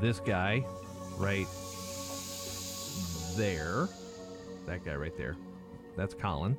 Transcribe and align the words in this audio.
this 0.00 0.20
guy 0.20 0.64
right 1.18 1.46
there. 3.36 3.88
That 4.66 4.84
guy 4.84 4.94
right 4.94 5.16
there. 5.16 5.36
That's 5.96 6.14
Colin. 6.14 6.56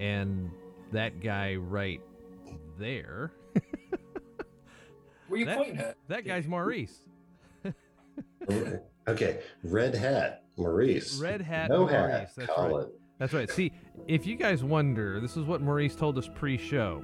And 0.00 0.50
that 0.92 1.20
guy 1.20 1.56
right 1.56 2.00
there. 2.78 3.32
Where 5.28 5.40
you 5.40 5.46
That- 5.46 5.56
pointing 5.56 5.78
at? 5.78 5.96
That 6.08 6.24
guy's 6.24 6.46
Maurice. 6.46 7.00
okay, 9.08 9.40
red 9.64 9.94
hat, 9.94 10.44
Maurice. 10.56 11.18
Red 11.20 11.40
hat 11.42 11.68
no 11.70 11.80
Maurice. 11.86 11.92
hat, 11.94 12.30
That's 12.36 12.48
right. 12.48 12.56
Colin. 12.56 12.90
That's 13.18 13.32
right. 13.32 13.50
See, 13.50 13.72
if 14.06 14.26
you 14.26 14.36
guys 14.36 14.62
wonder, 14.62 15.20
this 15.20 15.36
is 15.36 15.44
what 15.44 15.60
Maurice 15.62 15.96
told 15.96 16.16
us 16.18 16.28
pre 16.34 16.56
show. 16.58 17.02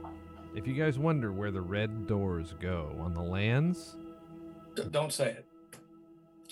If 0.55 0.67
you 0.67 0.75
guys 0.75 0.98
wonder 0.98 1.33
where 1.33 1.50
the 1.50 1.62
red 1.62 2.06
doors 2.06 2.55
go 2.61 2.94
on 3.00 3.15
the 3.15 3.22
lands, 3.22 3.97
Don't 4.91 5.12
say 5.12 5.31
it. 5.31 5.47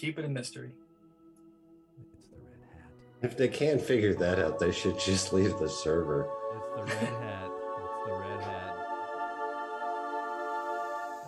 Keep 0.00 0.18
it 0.18 0.24
a 0.24 0.28
mystery. 0.28 0.70
it's 2.16 2.28
the 2.28 2.36
red 2.38 2.58
hat. 2.72 2.90
If 3.20 3.36
they 3.36 3.48
can't 3.48 3.78
figure 3.78 4.14
that 4.14 4.38
out, 4.38 4.58
they 4.58 4.72
should 4.72 4.98
just 4.98 5.34
leave 5.34 5.58
the 5.58 5.68
server. 5.68 6.26
It's 6.56 6.68
the 6.74 6.84
red 6.86 7.12
hat. 7.20 7.50
It's 7.50 8.06
the 8.06 8.14
red 8.14 8.40
hat. 8.40 8.76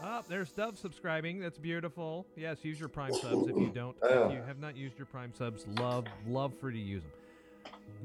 Oh, 0.05 0.25
there's 0.27 0.53
Dove 0.53 0.79
subscribing. 0.79 1.39
That's 1.39 1.59
beautiful. 1.59 2.27
Yes, 2.35 2.65
use 2.65 2.81
your 2.81 2.89
Prime 2.89 3.13
subs 3.13 3.47
if 3.47 3.57
you 3.59 3.71
don't. 3.75 3.95
Oh. 4.01 4.29
If 4.29 4.33
you 4.33 4.43
have 4.47 4.59
not 4.59 4.75
used 4.75 4.97
your 4.97 5.05
Prime 5.05 5.35
subs, 5.35 5.67
love, 5.79 6.07
love 6.27 6.55
for 6.59 6.71
you 6.71 6.83
to 6.83 6.83
use 6.83 7.03
them. 7.03 7.13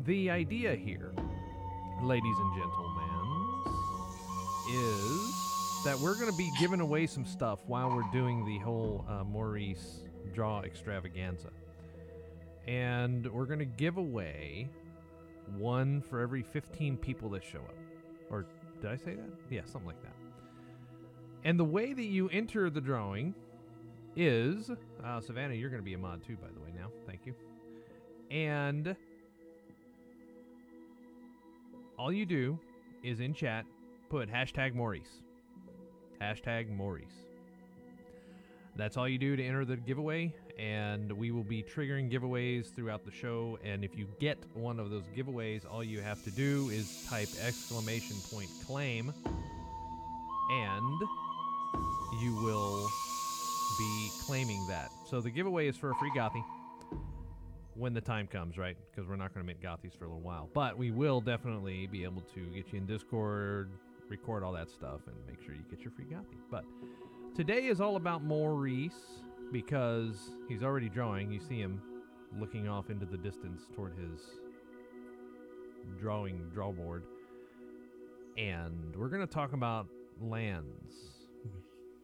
The 0.04 0.30
idea 0.30 0.76
here, 0.76 1.14
ladies 2.02 2.36
and 2.38 2.58
gentlemen, 2.58 3.08
is 4.70 5.34
that 5.86 5.98
we're 6.00 6.16
going 6.16 6.30
to 6.30 6.38
be 6.38 6.52
giving 6.60 6.82
away 6.82 7.08
some 7.08 7.26
stuff 7.26 7.60
while 7.68 7.90
we're 7.90 8.12
doing 8.12 8.44
the 8.44 8.58
whole 8.58 9.06
uh, 9.08 9.24
Maurice 9.24 10.02
draw 10.38 10.62
extravaganza. 10.62 11.50
And 12.68 13.26
we're 13.34 13.48
going 13.48 13.58
to 13.58 13.66
give 13.66 13.98
away 13.98 14.70
one 15.58 16.00
for 16.00 16.20
every 16.20 16.44
15 16.44 16.96
people 16.98 17.28
that 17.30 17.44
show 17.44 17.58
up. 17.58 17.74
Or 18.30 18.46
did 18.80 18.92
I 18.92 18.98
say 18.98 19.16
that? 19.16 19.30
Yeah, 19.50 19.62
something 19.66 19.88
like 19.88 20.04
that. 20.04 20.14
And 21.44 21.60
the 21.60 21.66
way 21.66 21.92
that 21.92 22.04
you 22.04 22.30
enter 22.30 22.70
the 22.70 22.80
drawing 22.80 23.34
is 24.16 24.70
uh, 25.04 25.20
Savannah, 25.22 25.56
you're 25.56 25.72
going 25.72 25.82
to 25.82 25.86
be 25.86 25.96
a 25.96 25.98
mod 25.98 26.24
too, 26.24 26.36
by 26.36 26.50
the 26.54 26.60
way, 26.60 26.70
now. 26.78 26.92
Thank 27.08 27.26
you. 27.26 27.34
And 28.30 28.96
all 31.98 32.14
you 32.14 32.28
do 32.28 32.60
is 33.02 33.22
in 33.22 33.34
chat 33.34 33.66
put 34.08 34.32
hashtag 34.32 34.76
Maurice. 34.76 35.24
Hashtag 36.22 36.70
Maurice. 36.70 37.27
That's 38.78 38.96
all 38.96 39.10
you 39.10 39.18
do 39.18 39.36
to 39.36 39.44
enter 39.44 39.66
the 39.66 39.76
giveaway, 39.76 40.36
and 40.60 41.12
we 41.12 41.32
will 41.32 41.44
be 41.44 41.64
triggering 41.64 42.12
giveaways 42.12 42.72
throughout 42.76 43.04
the 43.04 43.12
show. 43.12 43.58
And 43.64 43.84
if 43.84 43.98
you 43.98 44.08
get 44.20 44.38
one 44.54 44.80
of 44.80 44.92
those 44.92 45.06
giveaways, 45.16 45.64
all 45.70 45.84
you 45.84 46.00
have 46.02 46.24
to 46.26 46.32
do 46.32 46.70
is 46.70 47.04
type 47.10 47.28
exclamation 47.44 48.18
point 48.32 48.50
claim, 48.68 49.12
and 50.52 51.02
you 52.22 52.36
will 52.36 52.88
be 53.80 54.10
claiming 54.26 54.64
that. 54.68 54.92
So 55.10 55.22
the 55.22 55.32
giveaway 55.32 55.68
is 55.68 55.76
for 55.76 55.90
a 55.90 55.96
free 55.96 56.12
Gothy 56.16 56.44
when 57.74 57.96
the 57.96 58.02
time 58.02 58.28
comes, 58.28 58.60
right? 58.60 58.78
Because 58.92 59.10
we're 59.10 59.16
not 59.16 59.34
going 59.34 59.44
to 59.44 59.48
make 59.48 59.60
Gothies 59.60 59.98
for 59.98 60.06
a 60.06 60.08
little 60.08 60.22
while. 60.22 60.50
But 60.54 60.78
we 60.78 60.92
will 60.92 61.20
definitely 61.20 61.88
be 61.88 62.04
able 62.04 62.22
to 62.36 62.46
get 62.54 62.72
you 62.72 62.78
in 62.78 62.86
Discord, 62.86 63.72
record 64.08 64.44
all 64.44 64.54
that 64.54 64.70
stuff, 64.70 65.02
and 65.08 65.16
make 65.28 65.44
sure 65.44 65.56
you 65.56 65.64
get 65.70 65.82
your 65.82 65.92
free 65.92 66.06
Gothy. 66.06 66.38
But 66.52 66.64
today 67.36 67.66
is 67.66 67.82
all 67.82 67.96
about 67.96 68.24
Maurice 68.24 69.22
because 69.52 70.32
he's 70.48 70.64
already 70.64 70.90
drawing. 70.90 71.32
You 71.32 71.40
see 71.40 71.60
him 71.60 71.82
looking 72.40 72.68
off 72.68 72.90
into 72.90 73.06
the 73.06 73.18
distance 73.18 73.64
toward 73.76 73.94
his 73.96 74.22
drawing 76.00 76.50
draw 76.54 76.72
board. 76.72 77.04
And 78.38 78.96
we're 78.96 79.10
going 79.10 79.26
to 79.26 79.34
talk 79.34 79.54
about 79.54 79.88
lands. 80.22 80.94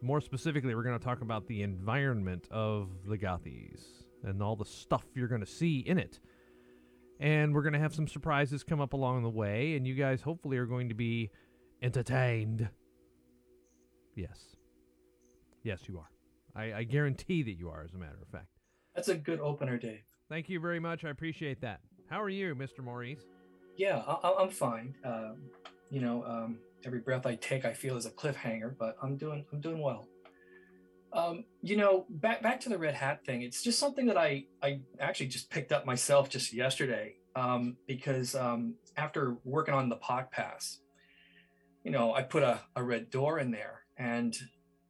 More 0.02 0.20
specifically, 0.20 0.74
we're 0.74 0.82
going 0.82 0.98
to 0.98 1.04
talk 1.04 1.20
about 1.20 1.46
the 1.46 1.62
environment 1.62 2.48
of 2.50 2.88
the 3.06 3.16
Gothies 3.16 3.82
and 4.24 4.42
all 4.42 4.56
the 4.56 4.64
stuff 4.64 5.04
you're 5.14 5.28
going 5.28 5.40
to 5.40 5.46
see 5.46 5.78
in 5.78 5.98
it. 5.98 6.20
And 7.20 7.54
we're 7.54 7.62
going 7.62 7.74
to 7.74 7.78
have 7.78 7.94
some 7.94 8.08
surprises 8.08 8.64
come 8.64 8.80
up 8.80 8.92
along 8.92 9.22
the 9.22 9.30
way, 9.30 9.76
and 9.76 9.86
you 9.86 9.94
guys 9.94 10.20
hopefully 10.20 10.56
are 10.56 10.66
going 10.66 10.88
to 10.88 10.94
be 10.94 11.30
entertained. 11.80 12.68
Yes. 14.16 14.53
Yes, 15.64 15.80
you 15.88 15.98
are. 15.98 16.10
I, 16.54 16.80
I 16.80 16.82
guarantee 16.84 17.42
that 17.42 17.54
you 17.54 17.70
are, 17.70 17.82
as 17.82 17.94
a 17.94 17.98
matter 17.98 18.18
of 18.20 18.28
fact. 18.28 18.46
That's 18.94 19.08
a 19.08 19.14
good 19.16 19.40
opener, 19.40 19.78
Dave. 19.78 20.04
Thank 20.28 20.48
you 20.48 20.60
very 20.60 20.78
much. 20.78 21.04
I 21.04 21.10
appreciate 21.10 21.60
that. 21.62 21.80
How 22.08 22.22
are 22.22 22.28
you, 22.28 22.54
Mr. 22.54 22.84
Maurice? 22.84 23.24
Yeah, 23.76 24.02
I, 24.06 24.34
I'm 24.38 24.50
fine. 24.50 24.94
Um, 25.04 25.38
you 25.90 26.00
know, 26.00 26.22
um, 26.24 26.58
every 26.84 27.00
breath 27.00 27.26
I 27.26 27.34
take, 27.36 27.64
I 27.64 27.72
feel 27.72 27.96
is 27.96 28.06
a 28.06 28.10
cliffhanger, 28.10 28.76
but 28.78 28.96
I'm 29.02 29.16
doing, 29.16 29.44
I'm 29.52 29.60
doing 29.60 29.80
well. 29.80 30.06
Um, 31.14 31.44
you 31.62 31.76
know, 31.76 32.06
back 32.10 32.42
back 32.42 32.60
to 32.60 32.68
the 32.68 32.76
red 32.76 32.94
hat 32.94 33.24
thing. 33.24 33.42
It's 33.42 33.62
just 33.62 33.78
something 33.78 34.06
that 34.06 34.16
I 34.16 34.46
I 34.60 34.80
actually 34.98 35.28
just 35.28 35.48
picked 35.48 35.70
up 35.70 35.86
myself 35.86 36.28
just 36.28 36.52
yesterday 36.52 37.14
um, 37.36 37.76
because 37.86 38.34
um, 38.34 38.74
after 38.96 39.36
working 39.44 39.74
on 39.74 39.88
the 39.88 39.96
POC 39.96 40.30
pass, 40.32 40.80
you 41.84 41.92
know, 41.92 42.12
I 42.12 42.22
put 42.22 42.42
a, 42.42 42.60
a 42.74 42.82
red 42.82 43.10
door 43.10 43.38
in 43.38 43.52
there, 43.52 43.82
and 43.96 44.36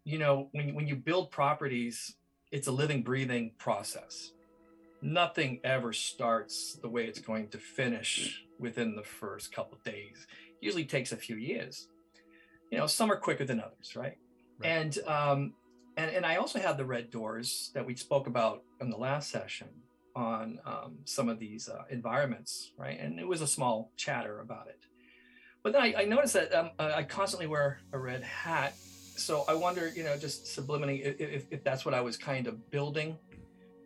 you 0.04 0.18
know, 0.18 0.48
when 0.52 0.74
when 0.74 0.86
you 0.86 0.96
build 0.96 1.30
properties, 1.30 2.14
it's 2.52 2.68
a 2.68 2.72
living, 2.72 3.02
breathing 3.02 3.52
process. 3.58 4.32
Nothing 5.02 5.60
ever 5.64 5.92
starts 5.92 6.78
the 6.80 6.88
way 6.88 7.04
it's 7.04 7.18
going 7.18 7.48
to 7.48 7.58
finish 7.58 8.44
within 8.58 8.96
the 8.96 9.02
first 9.02 9.52
couple 9.52 9.78
days. 9.84 10.26
Usually 10.60 10.84
takes 10.84 11.12
a 11.12 11.16
few 11.16 11.36
years. 11.36 11.88
You 12.70 12.78
know, 12.78 12.86
some 12.86 13.10
are 13.10 13.16
quicker 13.16 13.44
than 13.44 13.60
others, 13.60 13.96
right? 13.96 14.16
Right. 14.58 14.68
And 14.68 14.98
um, 15.06 15.52
and 15.96 16.10
and 16.10 16.26
I 16.26 16.36
also 16.36 16.58
had 16.58 16.76
the 16.76 16.84
red 16.84 17.10
doors 17.10 17.70
that 17.74 17.84
we 17.84 17.94
spoke 17.94 18.26
about 18.26 18.62
in 18.80 18.90
the 18.90 18.96
last 18.96 19.30
session 19.30 19.68
on 20.16 20.60
um, 20.64 20.98
some 21.04 21.28
of 21.28 21.38
these 21.38 21.68
uh, 21.68 21.82
environments, 21.90 22.72
right? 22.78 22.98
And 22.98 23.18
it 23.18 23.26
was 23.26 23.40
a 23.40 23.46
small 23.46 23.90
chatter 23.96 24.40
about 24.40 24.68
it. 24.68 24.78
But 25.62 25.72
then 25.72 25.82
I, 25.82 25.94
I 26.02 26.04
noticed 26.04 26.34
that 26.34 26.54
um, 26.54 26.70
I 26.78 27.02
constantly 27.02 27.46
wear 27.46 27.80
a 27.92 27.98
red 27.98 28.22
hat, 28.22 28.74
so 29.16 29.44
I 29.48 29.54
wonder, 29.54 29.88
you 29.94 30.04
know, 30.04 30.16
just 30.16 30.44
subliminally, 30.44 31.02
if, 31.18 31.46
if, 31.50 31.64
that's 31.64 31.84
what 31.84 31.94
I 31.94 32.00
was 32.00 32.16
kind 32.16 32.46
of 32.46 32.70
building 32.70 33.16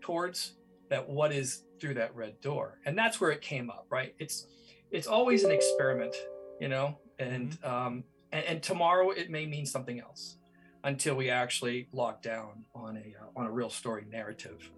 towards, 0.00 0.54
that 0.88 1.08
what 1.08 1.32
is 1.32 1.64
through 1.80 1.94
that 1.94 2.14
red 2.16 2.40
door, 2.40 2.78
and 2.86 2.96
that's 2.96 3.20
where 3.20 3.30
it 3.30 3.40
came 3.40 3.70
up, 3.70 3.86
right? 3.90 4.14
It's 4.18 4.46
it's 4.90 5.06
always 5.06 5.44
an 5.44 5.50
experiment, 5.50 6.16
you 6.60 6.68
know, 6.68 6.98
and 7.18 7.58
um, 7.62 8.04
and, 8.32 8.44
and 8.46 8.62
tomorrow 8.62 9.10
it 9.10 9.30
may 9.30 9.46
mean 9.46 9.66
something 9.66 10.00
else 10.00 10.36
until 10.84 11.14
we 11.14 11.28
actually 11.28 11.88
lock 11.92 12.22
down 12.22 12.64
on 12.74 12.96
a 12.96 13.14
uh, 13.20 13.26
on 13.38 13.46
a 13.46 13.50
real 13.50 13.70
story 13.70 14.06
narrative 14.10 14.70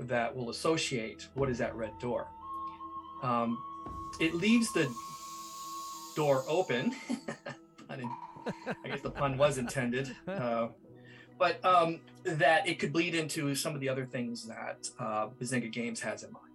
that 0.00 0.34
will 0.34 0.50
associate 0.50 1.28
what 1.34 1.50
is 1.50 1.58
that 1.58 1.74
red 1.76 1.92
door. 2.00 2.28
Um, 3.22 3.62
it 4.20 4.34
leaves 4.34 4.72
the 4.72 4.92
door 6.16 6.44
open. 6.48 6.94
I 8.84 8.88
guess 8.88 9.00
the 9.00 9.10
pun 9.10 9.36
was 9.36 9.58
intended, 9.58 10.14
uh, 10.28 10.68
but 11.38 11.64
um, 11.64 12.00
that 12.24 12.68
it 12.68 12.78
could 12.78 12.92
bleed 12.92 13.14
into 13.14 13.54
some 13.54 13.74
of 13.74 13.80
the 13.80 13.88
other 13.88 14.06
things 14.06 14.46
that 14.46 14.88
uh, 14.98 15.28
Bazinga 15.40 15.72
Games 15.72 16.00
has 16.00 16.22
in 16.22 16.32
mind. 16.32 16.46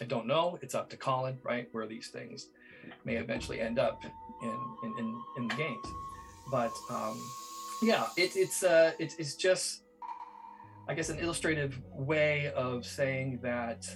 I 0.00 0.04
don't 0.04 0.26
know. 0.26 0.58
It's 0.60 0.74
up 0.74 0.90
to 0.90 0.96
Colin, 0.96 1.38
right, 1.42 1.68
where 1.72 1.86
these 1.86 2.08
things 2.08 2.48
may 3.04 3.16
eventually 3.16 3.60
end 3.60 3.78
up 3.78 4.04
in 4.42 4.50
in, 4.82 4.98
in, 4.98 5.22
in 5.38 5.48
the 5.48 5.54
games. 5.54 5.86
But 6.50 6.72
um, 6.90 7.18
yeah, 7.82 8.06
it, 8.16 8.36
it's 8.36 8.62
uh, 8.62 8.92
it's 8.98 9.14
it's 9.16 9.34
just, 9.34 9.82
I 10.88 10.94
guess, 10.94 11.08
an 11.08 11.18
illustrative 11.18 11.80
way 11.92 12.52
of 12.54 12.84
saying 12.84 13.40
that 13.42 13.86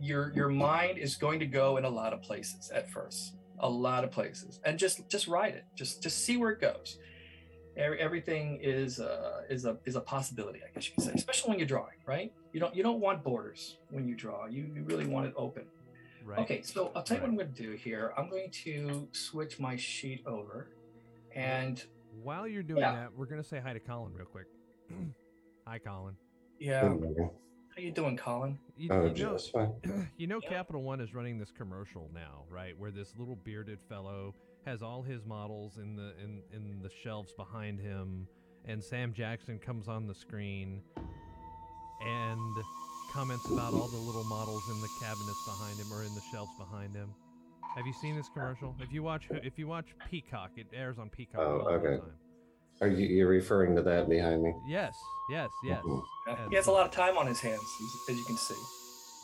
your 0.00 0.32
your 0.34 0.48
mind 0.48 0.98
is 0.98 1.16
going 1.16 1.40
to 1.40 1.46
go 1.46 1.76
in 1.76 1.84
a 1.84 1.90
lot 1.90 2.12
of 2.12 2.22
places 2.22 2.70
at 2.74 2.90
first, 2.90 3.36
a 3.62 3.68
lot 3.68 4.04
of 4.04 4.10
places, 4.10 4.60
and 4.64 4.78
just 4.78 5.08
just 5.08 5.26
ride 5.28 5.54
it, 5.54 5.64
just 5.76 6.02
just 6.02 6.24
see 6.24 6.36
where 6.36 6.50
it 6.50 6.60
goes. 6.60 6.98
Every, 7.76 7.98
everything 8.00 8.58
is 8.62 9.00
uh, 9.00 9.42
is 9.48 9.64
a 9.64 9.78
is 9.86 9.96
a 9.96 10.00
possibility, 10.00 10.60
I 10.66 10.70
guess 10.74 10.88
you 10.88 10.94
could 10.94 11.04
say, 11.04 11.12
especially 11.14 11.50
when 11.50 11.58
you're 11.58 11.68
drawing, 11.68 11.96
right? 12.06 12.32
You 12.52 12.60
don't 12.60 12.74
you 12.76 12.82
don't 12.82 13.00
want 13.00 13.22
borders 13.24 13.78
when 13.90 14.06
you 14.06 14.14
draw. 14.14 14.46
You 14.46 14.70
you 14.74 14.82
really 14.84 15.06
want 15.06 15.26
it 15.26 15.32
open. 15.36 15.64
Right. 16.24 16.38
Okay, 16.40 16.62
so 16.62 16.92
I'll 16.94 17.02
tell 17.02 17.16
you 17.16 17.22
what 17.22 17.30
I'm 17.30 17.36
going 17.36 17.52
to 17.52 17.62
do 17.62 17.72
here. 17.72 18.12
I'm 18.16 18.28
going 18.28 18.50
to 18.64 19.08
switch 19.12 19.58
my 19.58 19.74
sheet 19.76 20.22
over, 20.26 20.68
and 21.34 21.82
While 22.22 22.46
you're 22.46 22.62
doing 22.62 22.80
Yeah. 22.80 22.92
that, 22.92 23.14
we're 23.16 23.26
going 23.26 23.42
to 23.42 23.48
say 23.48 23.58
hi 23.58 23.72
to 23.72 23.80
Colin 23.80 24.12
real 24.14 24.26
quick. 24.26 24.46
hi, 25.66 25.78
Colin. 25.78 26.14
yeah, 26.60 26.94
how 27.74 27.82
you 27.82 27.90
doing, 27.90 28.16
Colin? 28.16 28.58
You, 28.76 28.88
Oh, 28.92 29.02
you 29.02 29.08
know, 29.08 29.14
just 29.14 29.52
fine. 29.52 29.72
you 30.16 30.26
know 30.26 30.40
Yeah. 30.42 30.48
Capital 30.48 30.82
One 30.82 31.00
is 31.00 31.14
running 31.14 31.38
this 31.38 31.50
commercial 31.50 32.10
now, 32.14 32.44
right? 32.50 32.78
Where 32.78 32.90
this 32.90 33.14
little 33.18 33.36
bearded 33.36 33.80
fellow 33.88 34.34
has 34.66 34.82
all 34.82 35.02
his 35.02 35.24
models 35.24 35.78
in 35.78 35.96
the 35.96 36.12
in 36.22 36.42
in 36.52 36.80
the 36.82 36.90
shelves 37.02 37.32
behind 37.36 37.80
him, 37.80 38.26
and 38.64 38.82
Sam 38.82 39.12
Jackson 39.12 39.58
comes 39.58 39.88
on 39.88 40.06
the 40.06 40.14
screen 40.14 40.82
and 42.04 42.56
comments 43.12 43.44
about 43.50 43.74
all 43.74 43.88
the 43.88 43.96
little 43.98 44.24
models 44.24 44.62
in 44.70 44.80
the 44.80 44.88
cabinets 45.00 45.44
behind 45.46 45.78
him 45.78 45.92
or 45.92 46.02
in 46.02 46.14
the 46.14 46.22
shelves 46.32 46.50
behind 46.58 46.94
him. 46.94 47.08
Have 47.76 47.86
you 47.86 47.92
seen 47.92 48.16
this 48.16 48.28
commercial? 48.32 48.74
If 48.80 48.92
you 48.92 49.02
watch 49.02 49.28
if 49.30 49.58
you 49.58 49.66
watch 49.66 49.86
Peacock, 50.10 50.50
it 50.56 50.66
airs 50.74 50.98
on 50.98 51.08
Peacock 51.10 51.40
Oh, 51.40 51.60
all 51.60 51.64
the 51.80 51.88
time. 51.88 52.00
Are 52.82 52.88
you 52.88 53.06
you're 53.06 53.28
referring 53.28 53.76
to 53.76 53.82
that 53.82 54.08
behind 54.10 54.42
me? 54.42 54.52
Yes, 54.66 54.94
yes, 55.30 55.48
yes, 55.64 55.82
Mhm. 55.84 56.02
He 56.50 56.56
has 56.56 56.66
a 56.66 56.72
lot 56.72 56.84
of 56.84 56.90
time 56.92 57.16
on 57.16 57.26
his 57.26 57.40
hands, 57.40 57.62
as- 57.62 58.10
as 58.10 58.16
you 58.18 58.24
can 58.24 58.36
see. 58.36 58.60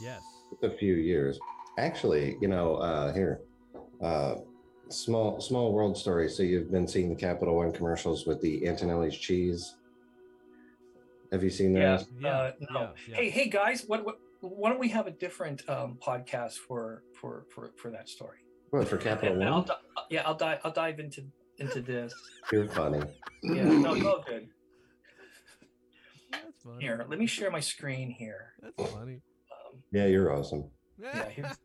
yes. 0.01 0.23
It's 0.53 0.63
a 0.63 0.71
few 0.71 0.95
years. 0.95 1.39
Actually, 1.77 2.39
you 2.41 2.49
know, 2.49 2.77
uh, 2.77 3.13
here, 3.13 3.43
uh, 4.01 4.37
small 4.89 5.41
small 5.41 5.73
world 5.73 5.97
story. 5.97 6.29
So 6.31 6.43
you've 6.43 6.71
been 6.71 6.87
seeing 6.89 7.09
the 7.11 7.17
Capital 7.17 7.57
One 7.57 7.73
commercials 7.73 8.27
with 8.27 8.41
the 8.41 8.67
Antonelli's 8.67 9.17
cheese. 9.17 9.77
Have 11.33 11.43
you 11.45 11.51
seen 11.51 11.75
Yeah. 11.75 11.97
those? 11.99 12.07
Yeah, 12.21 12.29
Uh, 12.39 12.53
no. 12.71 12.81
yeah, 12.81 12.91
yeah. 13.09 13.17
Hey, 13.17 13.31
hey 13.31 13.49
guys, 13.49 13.85
what, 13.87 14.05
what 14.05 14.19
why 14.41 14.71
don't 14.71 14.79
we 14.79 14.89
have 14.91 15.09
a 15.09 15.11
different 15.11 15.69
um, 15.69 15.99
podcast 16.01 16.55
for 16.59 17.03
for 17.13 17.45
for 17.51 17.73
for 17.77 17.91
that 17.91 18.09
story? 18.09 18.39
What 18.71 18.87
for 18.89 18.97
Capital 18.99 19.35
And 19.35 19.45
I'll, 19.45 19.55
One? 19.57 19.65
di- 19.67 20.07
yeah, 20.11 20.23
I'll 20.27 20.37
dive 20.37 20.61
I'll 20.65 20.73
dive 20.73 21.01
into 21.01 21.23
into 21.59 21.81
this. 21.81 22.15
You're 22.53 22.69
funny. 22.69 23.03
Yeah, 23.43 23.65
no, 23.65 23.95
it's 23.95 24.07
all 24.07 24.25
good. 24.27 24.49
That's 26.33 26.45
funny. 26.65 26.83
Here, 26.85 27.05
let 27.09 27.19
me 27.19 27.27
share 27.27 27.51
my 27.51 27.61
screen 27.61 28.11
here. 28.11 28.53
That's 28.63 28.93
funny. 28.93 29.15
Um, 29.15 29.83
Yeah, 29.93 30.07
you're 30.07 30.35
awesome. 30.35 30.71
yeah, 30.99 31.29
here's, 31.29 31.47
let 31.49 31.57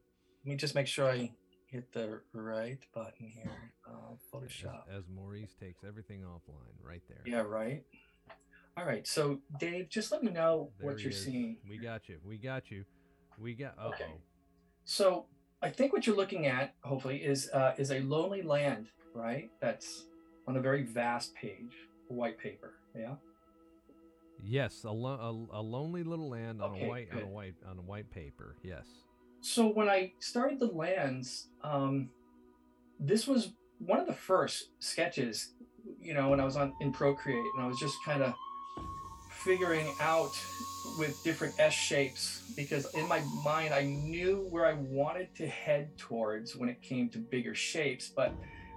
me 0.46 0.56
just 0.56 0.76
make 0.76 0.88
sure 0.88 1.10
I 1.10 1.32
hit 1.68 1.92
the 1.94 2.22
right 2.34 2.80
button 2.94 3.28
here. 3.34 3.72
Uh, 3.88 4.16
Photoshop. 4.34 4.84
As, 4.90 5.00
as 5.00 5.04
Maurice 5.14 5.54
takes 5.60 5.84
everything 5.88 6.22
offline, 6.22 6.74
right 6.82 7.02
there. 7.10 7.22
Yeah, 7.26 7.42
right. 7.42 7.84
All 8.78 8.86
right. 8.86 9.06
So, 9.08 9.40
Dave, 9.60 9.90
just 9.90 10.12
let 10.12 10.24
me 10.24 10.32
know 10.32 10.72
There 10.80 10.90
what 10.92 11.00
you're 11.02 11.12
is. 11.12 11.24
seeing. 11.26 11.58
We 11.70 11.78
got 11.78 12.10
you. 12.10 12.18
We 12.26 12.38
got 12.38 12.72
you. 12.72 12.86
We 13.40 13.54
got. 13.54 13.74
Uh 13.78 13.84
oh. 13.86 13.90
Okay. 13.90 14.14
So, 14.86 15.26
I 15.64 15.70
think 15.70 15.94
what 15.94 16.06
you're 16.06 16.16
looking 16.16 16.46
at, 16.46 16.76
hopefully, 16.84 17.24
is 17.24 17.50
uh, 17.54 17.74
is 17.78 17.92
a 17.92 18.02
lonely 18.02 18.42
land, 18.42 18.88
right? 19.16 19.50
That's 19.62 20.06
on 20.46 20.58
a 20.58 20.60
very 20.60 20.84
vast 20.84 21.34
page, 21.36 21.74
white 22.10 22.38
paper. 22.38 22.74
Yeah. 22.96 23.16
Yes, 24.46 24.84
a, 24.84 24.92
lo- 24.92 25.48
a, 25.54 25.60
a 25.60 25.62
lonely 25.62 26.04
little 26.04 26.30
land 26.30 26.62
on 26.62 26.72
Okay, 26.72 26.86
a 26.86 26.90
white 26.90 27.08
on 27.16 27.24
a 27.24 27.28
white 27.28 27.56
on 27.66 27.78
a 27.78 27.82
white 27.82 28.12
paper. 28.12 28.58
Yes. 28.62 28.86
So 29.40 29.68
when 29.68 29.88
I 29.88 30.12
started 30.20 30.60
the 30.60 30.68
lands, 30.68 31.48
um, 31.64 32.10
this 33.00 33.26
was 33.26 33.54
one 33.80 34.00
of 34.00 34.08
the 34.08 34.14
first 34.14 34.70
sketches, 34.80 35.54
you 36.02 36.14
know, 36.14 36.30
when 36.30 36.42
I 36.42 36.46
was 36.46 36.58
on 36.58 36.74
in 36.82 36.92
Procreate, 36.92 37.46
and 37.56 37.64
I 37.64 37.68
was 37.68 37.80
just 37.80 37.96
kind 38.06 38.22
of 38.22 38.34
figuring 39.32 39.88
out 40.02 40.32
with 40.98 41.22
different 41.24 41.56
S 41.60 41.74
shapes 41.74 42.52
because 42.56 42.94
in 42.94 43.08
my 43.08 43.22
mind 43.44 43.74
I 43.74 43.84
knew 43.84 44.48
where 44.50 44.66
I 44.66 44.74
wanted 44.74 45.36
to 45.36 45.48
head 45.48 45.98
towards 45.98 46.56
when 46.56 46.70
it 46.70 46.82
came 46.82 47.10
to 47.10 47.20
bigger 47.20 47.56
shapes, 47.56 48.12
but 48.16 48.34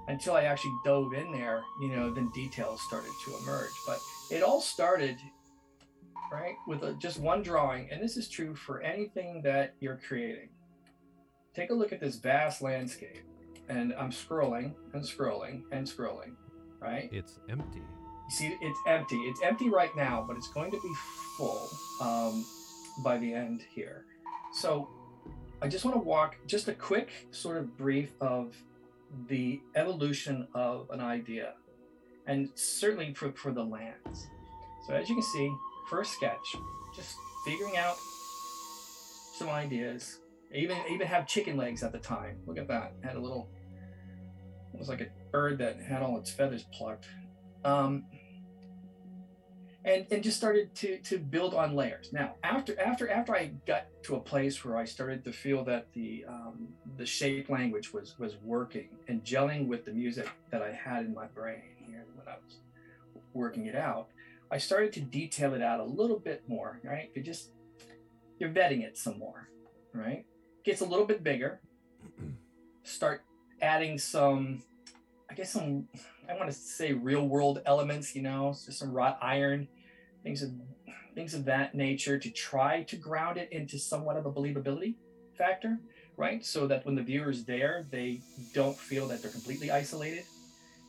until 0.09 0.35
I 0.35 0.43
actually 0.43 0.75
dove 0.85 1.15
in 1.15 1.33
there, 1.33 1.63
you 1.81 1.89
know, 1.89 2.15
then 2.15 2.31
details 2.33 2.81
started 2.83 3.11
to 3.25 3.37
emerge. 3.39 3.71
But 3.87 3.99
it 4.31 4.43
all 4.43 4.61
started 4.61 5.17
right 6.33 6.55
with 6.67 6.83
a, 6.83 6.95
just 6.95 7.19
one 7.19 7.43
drawing, 7.43 7.89
and 7.91 8.03
this 8.03 8.17
is 8.17 8.29
true 8.29 8.55
for 8.55 8.81
anything 8.83 9.43
that 9.43 9.75
you're 9.81 10.01
creating 10.09 10.49
take 11.57 11.71
a 11.71 11.75
look 11.75 11.91
at 11.91 12.01
this 12.01 12.17
vast 12.17 12.61
landscape 12.61 13.25
and 13.71 13.95
i'm 13.95 14.11
scrolling 14.11 14.75
and 14.93 15.03
scrolling 15.03 15.63
and 15.73 15.87
scrolling 15.87 16.35
right 16.81 17.09
It's 17.13 17.41
empty. 17.49 17.81
You 18.27 18.35
see 18.35 18.57
it's 18.61 18.79
empty 18.87 19.17
it's 19.23 19.41
empty 19.43 19.69
right 19.69 19.95
now 19.97 20.25
but 20.27 20.37
it's 20.37 20.49
going 20.49 20.71
to 20.71 20.81
be 20.83 20.93
full 21.37 21.69
um, 22.01 22.45
by 23.03 23.19
the 23.19 23.33
end 23.33 23.63
here 23.75 24.05
so 24.53 24.89
i 25.63 25.69
just 25.69 25.85
want 25.85 25.95
to 25.97 26.03
walk 26.03 26.37
just 26.47 26.69
a 26.69 26.75
quick 26.75 27.11
sort 27.31 27.57
of 27.57 27.77
brief 27.77 28.13
of 28.21 28.55
the 29.29 29.61
evolution 29.75 30.47
of 30.55 30.89
an 30.91 31.01
idea 31.01 31.55
and 32.27 32.51
certainly 32.55 33.15
for, 33.15 33.33
for 33.33 33.53
the 33.53 33.63
lands 33.63 34.27
so 34.87 34.95
as 34.95 35.09
you 35.09 35.15
can 35.15 35.23
see 35.23 35.51
first 35.89 36.13
sketch 36.13 36.57
just 36.95 37.17
figuring 37.45 37.77
out 37.77 37.97
some 39.35 39.49
ideas 39.49 40.21
I 40.53 40.59
even 40.59 40.77
I 40.77 40.93
even 40.93 41.07
have 41.07 41.27
chicken 41.27 41.57
legs 41.57 41.83
at 41.83 41.93
the 41.93 41.99
time. 41.99 42.39
Look 42.47 42.59
at 42.59 42.69
that. 42.69 42.95
Had 43.03 43.17
a 43.17 43.21
little. 43.21 43.49
It 44.73 44.79
was 44.79 44.89
like 44.89 45.01
a 45.01 45.07
bird 45.33 45.59
that 45.59 45.81
had 45.81 46.03
all 46.03 46.19
its 46.19 46.31
feathers 46.31 46.65
plucked. 46.73 47.07
Um, 47.65 48.05
and 49.87 50.05
and 50.11 50.23
just 50.23 50.37
started 50.37 50.75
to 50.75 50.99
to 50.99 51.19
build 51.19 51.55
on 51.55 51.75
layers. 51.75 52.13
Now 52.13 52.35
after 52.43 52.79
after 52.79 53.09
after 53.09 53.35
I 53.35 53.53
got 53.67 53.87
to 54.03 54.17
a 54.17 54.21
place 54.21 54.65
where 54.65 54.77
I 54.77 54.85
started 54.85 55.25
to 55.25 55.33
feel 55.33 55.65
that 55.65 55.87
the 55.93 56.25
um, 56.29 56.69
the 56.97 57.07
shape 57.07 57.49
language 57.49 57.93
was 57.95 58.19
was 58.19 58.37
working 58.43 58.89
and 59.09 59.25
gelling 59.25 59.69
with 59.69 59.85
the 59.85 59.93
music 59.93 60.29
that 60.51 60.61
I 60.61 60.73
had 60.73 61.07
in 61.07 61.15
my 61.15 61.27
brain 61.27 61.63
here 61.87 62.05
when 62.17 62.27
I 62.29 62.37
was 62.45 62.57
working 63.33 63.67
it 63.67 63.77
out, 63.77 64.09
I 64.51 64.59
started 64.59 64.93
to 64.95 65.01
detail 65.01 65.55
it 65.55 65.63
out 65.63 65.81
a 65.81 65.85
little 65.85 66.19
bit 66.19 66.43
more. 66.49 66.81
Right, 66.83 67.11
you 67.15 67.23
just 67.23 67.51
you're 68.39 68.51
vetting 68.51 68.83
it 68.83 68.99
some 68.99 69.19
more. 69.19 69.49
Right, 69.95 70.27
gets 70.65 70.81
a 70.81 70.85
little 70.85 71.07
bit 71.07 71.23
bigger. 71.23 71.61
Start 72.83 73.23
adding 73.63 73.99
some, 73.99 74.63
I 75.31 75.35
guess 75.35 75.51
some, 75.53 75.89
I 76.29 76.35
want 76.35 76.47
to 76.47 76.53
say 76.53 76.93
real 76.93 77.27
world 77.27 77.63
elements. 77.67 78.15
You 78.15 78.23
know, 78.23 78.51
just 78.53 78.79
some 78.79 78.93
wrought 78.93 79.19
iron, 79.23 79.69
things 80.27 80.43
of 80.43 80.51
things 81.15 81.35
of 81.35 81.45
that 81.45 81.75
nature 81.75 82.19
to 82.19 82.31
try 82.31 82.83
to 82.83 82.97
ground 82.97 83.39
it 83.39 83.49
into 83.53 83.79
somewhat 83.79 84.17
of 84.17 84.27
a 84.27 84.33
believability 84.33 84.95
factor, 85.39 85.79
right? 86.17 86.45
So 86.45 86.67
that 86.67 86.85
when 86.85 86.97
the 86.97 87.03
viewer 87.03 87.31
is 87.31 87.45
there, 87.45 87.87
they 87.91 88.21
don't 88.53 88.77
feel 88.77 89.07
that 89.09 89.23
they're 89.23 89.31
completely 89.31 89.71
isolated, 89.71 90.25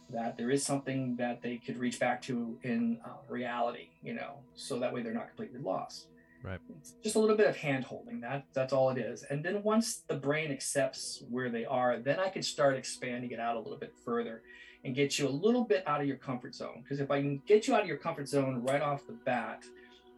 that 0.09 0.37
there 0.37 0.49
is 0.49 0.65
something 0.65 1.15
that 1.17 1.41
they 1.41 1.57
could 1.57 1.77
reach 1.77 1.99
back 1.99 2.21
to 2.23 2.57
in 2.63 2.99
uh, 3.05 3.09
reality, 3.29 3.89
you 4.01 4.15
know, 4.15 4.39
so 4.55 4.79
that 4.79 4.91
way 4.91 5.01
they're 5.03 5.13
not 5.13 5.27
completely 5.27 5.61
lost. 5.61 6.07
Right. 6.43 6.59
It's 6.79 6.95
just 7.03 7.15
a 7.15 7.19
little 7.19 7.37
bit 7.37 7.47
of 7.47 7.55
hand 7.55 7.83
holding. 7.85 8.19
That 8.21 8.45
that's 8.53 8.73
all 8.73 8.89
it 8.89 8.97
is. 8.97 9.23
And 9.23 9.43
then 9.43 9.63
once 9.63 10.03
the 10.07 10.15
brain 10.15 10.51
accepts 10.51 11.23
where 11.29 11.49
they 11.49 11.65
are, 11.65 11.99
then 11.99 12.19
I 12.19 12.29
can 12.29 12.43
start 12.43 12.75
expanding 12.75 13.31
it 13.31 13.39
out 13.39 13.55
a 13.55 13.59
little 13.59 13.77
bit 13.77 13.93
further 14.03 14.41
and 14.83 14.95
get 14.95 15.19
you 15.19 15.27
a 15.27 15.29
little 15.29 15.63
bit 15.63 15.83
out 15.87 16.01
of 16.01 16.07
your 16.07 16.17
comfort 16.17 16.55
zone. 16.55 16.81
Because 16.83 16.99
if 16.99 17.11
I 17.11 17.21
can 17.21 17.41
get 17.45 17.67
you 17.67 17.75
out 17.75 17.81
of 17.81 17.87
your 17.87 17.97
comfort 17.97 18.27
zone 18.27 18.63
right 18.63 18.81
off 18.81 19.05
the 19.07 19.13
bat, 19.13 19.63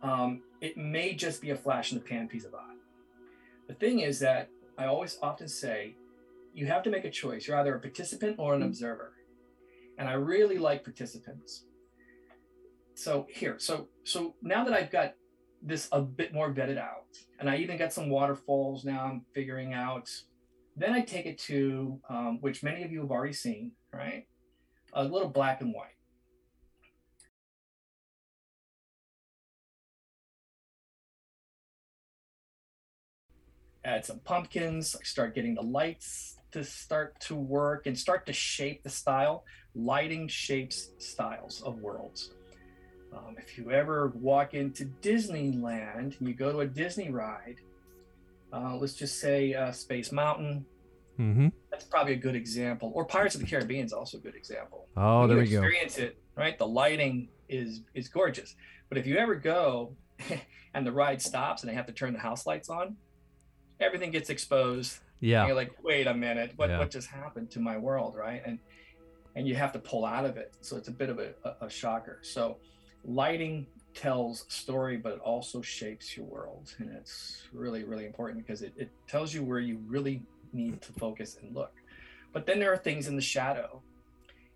um, 0.01 0.41
it 0.61 0.77
may 0.77 1.13
just 1.13 1.41
be 1.41 1.51
a 1.51 1.55
flash 1.55 1.91
in 1.91 1.97
the 1.97 2.03
pan 2.03 2.27
piece 2.27 2.45
of 2.45 2.53
art. 2.53 2.77
The 3.67 3.73
thing 3.73 3.99
is 3.99 4.19
that 4.19 4.49
I 4.77 4.85
always 4.85 5.17
often 5.21 5.47
say 5.47 5.95
you 6.53 6.65
have 6.67 6.83
to 6.83 6.89
make 6.89 7.05
a 7.05 7.11
choice. 7.11 7.47
You're 7.47 7.57
either 7.57 7.75
a 7.75 7.79
participant 7.79 8.35
or 8.39 8.55
an 8.55 8.63
observer. 8.63 9.13
And 9.97 10.07
I 10.07 10.13
really 10.13 10.57
like 10.57 10.83
participants. 10.83 11.65
So 12.95 13.27
here, 13.29 13.55
so 13.59 13.87
so 14.03 14.35
now 14.41 14.63
that 14.65 14.73
I've 14.73 14.91
got 14.91 15.15
this 15.61 15.87
a 15.91 16.01
bit 16.01 16.33
more 16.33 16.53
vetted 16.53 16.77
out, 16.77 17.05
and 17.39 17.49
I 17.49 17.57
even 17.57 17.77
got 17.77 17.93
some 17.93 18.09
waterfalls 18.09 18.83
now 18.83 19.05
I'm 19.05 19.25
figuring 19.33 19.73
out, 19.73 20.09
then 20.75 20.93
I 20.93 21.01
take 21.01 21.25
it 21.25 21.37
to 21.39 21.99
um, 22.09 22.39
which 22.41 22.63
many 22.63 22.83
of 22.83 22.91
you 22.91 23.01
have 23.01 23.11
already 23.11 23.33
seen, 23.33 23.71
right? 23.93 24.27
A 24.93 25.03
little 25.03 25.29
black 25.29 25.61
and 25.61 25.73
white. 25.73 25.95
add 33.89 34.05
some 34.05 34.19
pumpkins, 34.19 34.95
I 34.95 35.03
start 35.03 35.35
getting 35.35 35.55
the 35.55 35.61
lights 35.61 36.37
to 36.51 36.63
start 36.63 37.19
to 37.21 37.35
work 37.35 37.87
and 37.87 37.97
start 37.97 38.25
to 38.27 38.33
shape 38.33 38.83
the 38.83 38.89
style. 38.89 39.45
Lighting 39.75 40.27
shapes 40.27 40.91
styles 40.97 41.61
of 41.61 41.79
worlds. 41.79 42.31
Um, 43.13 43.35
if 43.37 43.57
you 43.57 43.71
ever 43.71 44.11
walk 44.15 44.53
into 44.53 44.85
Disneyland 45.01 46.19
and 46.19 46.27
you 46.27 46.33
go 46.33 46.51
to 46.51 46.59
a 46.59 46.67
Disney 46.67 47.09
ride, 47.09 47.55
uh, 48.53 48.75
let's 48.75 48.93
just 48.93 49.19
say 49.19 49.53
uh, 49.53 49.71
Space 49.71 50.11
Mountain, 50.11 50.65
Mm-hmm. 51.19 51.47
That's 51.79 51.89
probably 51.89 52.13
a 52.13 52.17
good 52.17 52.35
example. 52.35 52.91
Or 52.93 53.05
Pirates 53.05 53.35
of 53.35 53.41
the 53.41 53.47
Caribbean 53.47 53.85
is 53.85 53.93
also 53.93 54.17
a 54.17 54.19
good 54.19 54.35
example. 54.35 54.87
Oh, 54.97 55.21
When 55.21 55.29
there 55.29 55.37
you 55.37 55.43
we 55.43 55.49
go. 55.49 55.57
experience 55.59 55.97
it, 55.97 56.17
right? 56.35 56.57
The 56.57 56.67
lighting 56.67 57.29
is 57.47 57.81
is 57.93 58.09
gorgeous. 58.09 58.55
But 58.89 58.97
if 58.97 59.07
you 59.07 59.15
ever 59.15 59.35
go 59.35 59.95
and 60.73 60.85
the 60.85 60.91
ride 60.91 61.21
stops 61.21 61.63
and 61.63 61.69
they 61.71 61.75
have 61.75 61.85
to 61.85 61.93
turn 61.93 62.11
the 62.11 62.19
house 62.19 62.45
lights 62.45 62.69
on, 62.69 62.97
everything 63.79 64.11
gets 64.11 64.29
exposed. 64.29 64.99
Yeah. 65.21 65.47
you're 65.47 65.55
like, 65.55 65.71
wait 65.83 66.07
a 66.07 66.13
minute, 66.13 66.53
what 66.57 66.69
Yeah. 66.69 66.79
what 66.79 66.91
just 66.91 67.07
happened 67.07 67.49
to 67.51 67.59
my 67.61 67.77
world, 67.77 68.15
right? 68.17 68.41
And 68.45 68.59
and 69.35 69.47
you 69.47 69.55
have 69.55 69.71
to 69.71 69.79
pull 69.79 70.05
out 70.05 70.25
of 70.25 70.35
it. 70.35 70.53
So 70.59 70.75
it's 70.75 70.89
a 70.89 70.91
bit 70.91 71.09
of 71.09 71.19
a, 71.19 71.33
a, 71.61 71.69
shocker. 71.69 72.19
So 72.23 72.57
lighting 73.05 73.67
tells 73.93 74.45
a 74.49 74.51
story, 74.51 74.97
but 74.97 75.13
it 75.13 75.19
also 75.19 75.61
shapes 75.61 76.17
your 76.17 76.25
world. 76.25 76.73
And 76.79 76.89
it's 76.89 77.43
really, 77.53 77.83
really 77.83 78.05
important 78.05 78.45
because 78.45 78.63
it, 78.63 78.73
it 78.75 78.89
tells 79.07 79.33
you 79.33 79.43
where 79.43 79.59
you 79.59 79.77
really 79.87 80.23
need 80.53 80.81
to 80.81 80.93
focus 80.93 81.37
and 81.41 81.55
look. 81.55 81.73
But 82.33 82.45
then 82.45 82.59
there 82.59 82.71
are 82.71 82.77
things 82.77 83.07
in 83.07 83.15
the 83.15 83.21
shadow. 83.21 83.81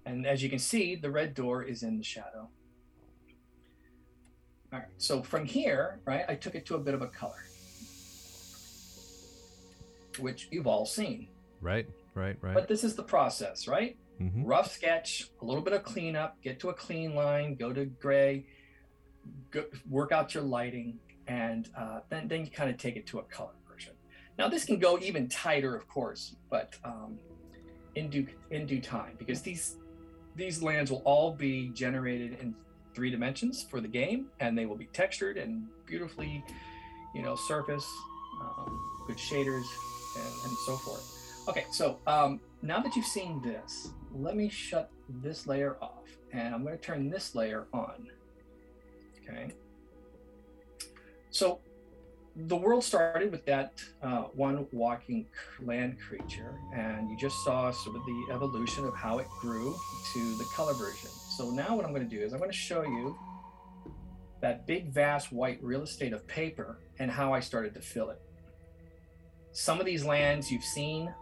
And 0.05 0.27
as 0.27 0.43
you 0.43 0.50
can 0.50 0.59
see, 0.59 0.95
the 0.95 1.09
red 1.09 1.33
door 1.33 1.63
is 1.63 1.83
in 1.83 1.97
the 1.97 2.03
shadow. 2.03 2.50
All 4.71 4.79
right, 4.79 4.88
so 4.97 5.21
from 5.21 5.45
here, 5.45 6.00
right, 6.05 6.25
I 6.27 6.35
took 6.35 6.55
it 6.55 6.65
to 6.65 6.75
a 6.75 6.79
bit 6.79 6.93
of 6.95 7.01
a 7.03 7.07
color, 7.07 7.45
which 10.19 10.47
you've 10.51 10.65
all 10.65 10.85
seen. 10.85 11.27
Right, 11.62 11.88
right, 12.15 12.35
right. 12.41 12.55
But 12.55 12.67
this 12.67 12.83
is 12.83 12.95
the 12.95 13.03
process, 13.03 13.67
right? 13.67 13.95
hmm 14.17 14.43
Rough 14.43 14.71
sketch, 14.71 15.29
a 15.41 15.45
little 15.45 15.62
bit 15.62 15.73
of 15.73 15.83
cleanup, 15.83 16.41
get 16.41 16.59
to 16.62 16.69
a 16.69 16.73
clean 16.73 17.13
line, 17.13 17.53
go 17.55 17.71
to 17.71 17.85
gray, 17.85 18.45
go, 19.51 19.65
work 19.89 20.12
out 20.12 20.33
your 20.33 20.43
lighting, 20.43 20.97
and 21.27 21.69
uh, 21.77 22.00
then, 22.09 22.27
then 22.27 22.41
you 22.41 22.51
kind 22.51 22.69
of 22.69 22.77
take 22.77 22.95
it 22.95 23.05
to 23.07 23.19
a 23.19 23.23
color. 23.23 23.53
Now, 24.37 24.47
this 24.47 24.65
can 24.65 24.79
go 24.79 24.97
even 24.99 25.29
tighter, 25.29 25.75
of 25.75 25.87
course, 25.87 26.35
but 26.49 26.75
um, 26.83 27.19
in 27.95 28.09
due 28.09 28.27
in 28.49 28.65
due 28.65 28.81
time, 28.81 29.15
because 29.17 29.41
these 29.41 29.77
these 30.35 30.63
lands 30.63 30.89
will 30.89 31.03
all 31.05 31.31
be 31.31 31.69
generated 31.69 32.37
in 32.41 32.55
three 32.95 33.11
dimensions 33.11 33.65
for 33.69 33.79
the 33.81 33.87
game, 33.87 34.27
and 34.39 34.57
they 34.57 34.65
will 34.65 34.75
be 34.75 34.87
textured 34.87 35.37
and 35.37 35.67
beautifully, 35.85 36.43
you 37.13 37.21
know, 37.21 37.35
surface, 37.35 37.87
um, 38.41 38.79
good 39.07 39.17
shaders, 39.17 39.65
and, 40.15 40.33
and 40.45 40.57
so 40.65 40.77
forth. 40.77 41.45
Okay, 41.47 41.65
so 41.71 41.99
um, 42.07 42.39
now 42.61 42.79
that 42.79 42.95
you've 42.95 43.05
seen 43.05 43.41
this, 43.41 43.89
let 44.13 44.35
me 44.35 44.49
shut 44.49 44.89
this 45.21 45.45
layer 45.45 45.77
off, 45.81 46.07
and 46.31 46.55
I'm 46.55 46.63
going 46.63 46.77
to 46.77 46.81
turn 46.81 47.09
this 47.09 47.35
layer 47.35 47.67
on. 47.73 48.07
Okay. 49.21 49.53
So 51.31 51.59
the 52.35 52.55
world 52.55 52.83
started 52.83 53.31
with 53.31 53.45
that 53.45 53.81
uh, 54.01 54.23
one 54.33 54.65
walking 54.71 55.27
land 55.61 55.97
creature, 55.99 56.59
and 56.73 57.09
you 57.09 57.17
just 57.17 57.43
saw 57.43 57.69
sort 57.71 57.95
of 57.95 58.05
the 58.05 58.33
evolution 58.33 58.85
of 58.85 58.95
how 58.95 59.19
it 59.19 59.27
grew 59.39 59.75
to 60.13 60.37
the 60.37 60.45
color 60.55 60.73
version. 60.73 61.09
So 61.37 61.51
now 61.51 61.75
what 61.75 61.85
I'm 61.85 61.93
going 61.93 62.07
to 62.07 62.15
do 62.15 62.21
is 62.21 62.33
I'm 62.33 62.39
going 62.39 62.51
to 62.51 62.57
show 62.57 62.81
you 62.83 63.15
that 64.41 64.65
big, 64.65 64.91
vast 64.91 65.31
white 65.31 65.59
real 65.61 65.83
estate 65.83 66.11
of 66.11 66.27
paper 66.27 66.79
and 66.99 67.09
how 67.09 67.33
I 67.33 67.39
started 67.39 67.73
to 67.75 67.81
fill 67.81 68.09
it. 68.09 68.21
Some 69.51 69.79
of 69.79 69.85
these 69.85 70.03
lands 70.03 70.51
you've 70.51 70.63
seen, 70.63 71.13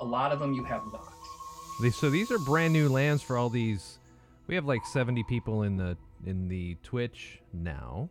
a 0.00 0.04
lot 0.04 0.32
of 0.32 0.40
them 0.40 0.54
you 0.54 0.64
have 0.64 0.82
not. 0.92 1.12
So 1.92 2.08
these 2.08 2.30
are 2.30 2.38
brand 2.38 2.72
new 2.72 2.88
lands 2.88 3.22
for 3.22 3.36
all 3.36 3.50
these. 3.50 3.98
We 4.46 4.54
have 4.54 4.64
like 4.64 4.86
70 4.86 5.22
people 5.24 5.62
in 5.62 5.76
the 5.76 5.96
in 6.24 6.48
the 6.48 6.76
Twitch 6.82 7.40
now. 7.52 8.08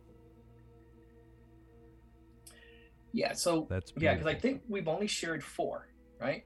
Yeah, 3.14 3.32
so 3.32 3.68
That's 3.70 3.92
yeah, 3.96 4.14
because 4.14 4.26
I 4.26 4.34
think 4.34 4.62
we've 4.68 4.88
only 4.88 5.06
shared 5.06 5.44
four, 5.44 5.88
right? 6.20 6.44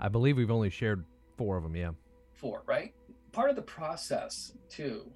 I 0.00 0.08
believe 0.08 0.36
we've 0.36 0.50
only 0.50 0.68
shared 0.68 1.04
four 1.36 1.56
of 1.56 1.62
them. 1.62 1.76
Yeah. 1.76 1.92
Four, 2.34 2.64
right? 2.66 2.92
Part 3.30 3.50
of 3.50 3.56
the 3.56 3.62
process 3.62 4.52
too 4.68 5.12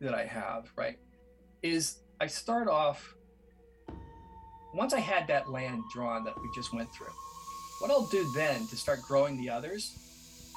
that 0.00 0.12
I 0.12 0.24
have, 0.24 0.68
right, 0.74 0.98
is 1.62 2.00
I 2.20 2.26
start 2.26 2.66
off 2.66 3.14
once 4.74 4.92
I 4.92 4.98
had 4.98 5.28
that 5.28 5.50
land 5.50 5.84
drawn 5.92 6.24
that 6.24 6.36
we 6.36 6.48
just 6.52 6.74
went 6.74 6.92
through. 6.92 7.14
What 7.78 7.92
I'll 7.92 8.08
do 8.08 8.28
then 8.34 8.66
to 8.66 8.76
start 8.76 9.02
growing 9.02 9.40
the 9.40 9.48
others, 9.50 9.96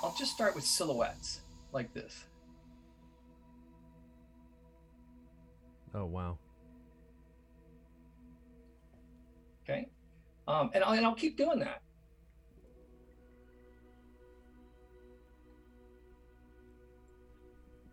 I'll 0.03 0.15
just 0.17 0.33
start 0.33 0.55
with 0.55 0.63
silhouettes 0.63 1.41
like 1.71 1.93
this. 1.93 2.25
Oh 5.93 6.05
wow. 6.05 6.39
Okay. 9.63 9.87
Um, 10.47 10.71
and, 10.73 10.83
I'll, 10.83 10.93
and 10.93 11.05
I'll 11.05 11.15
keep 11.15 11.37
doing 11.37 11.59
that. 11.59 11.81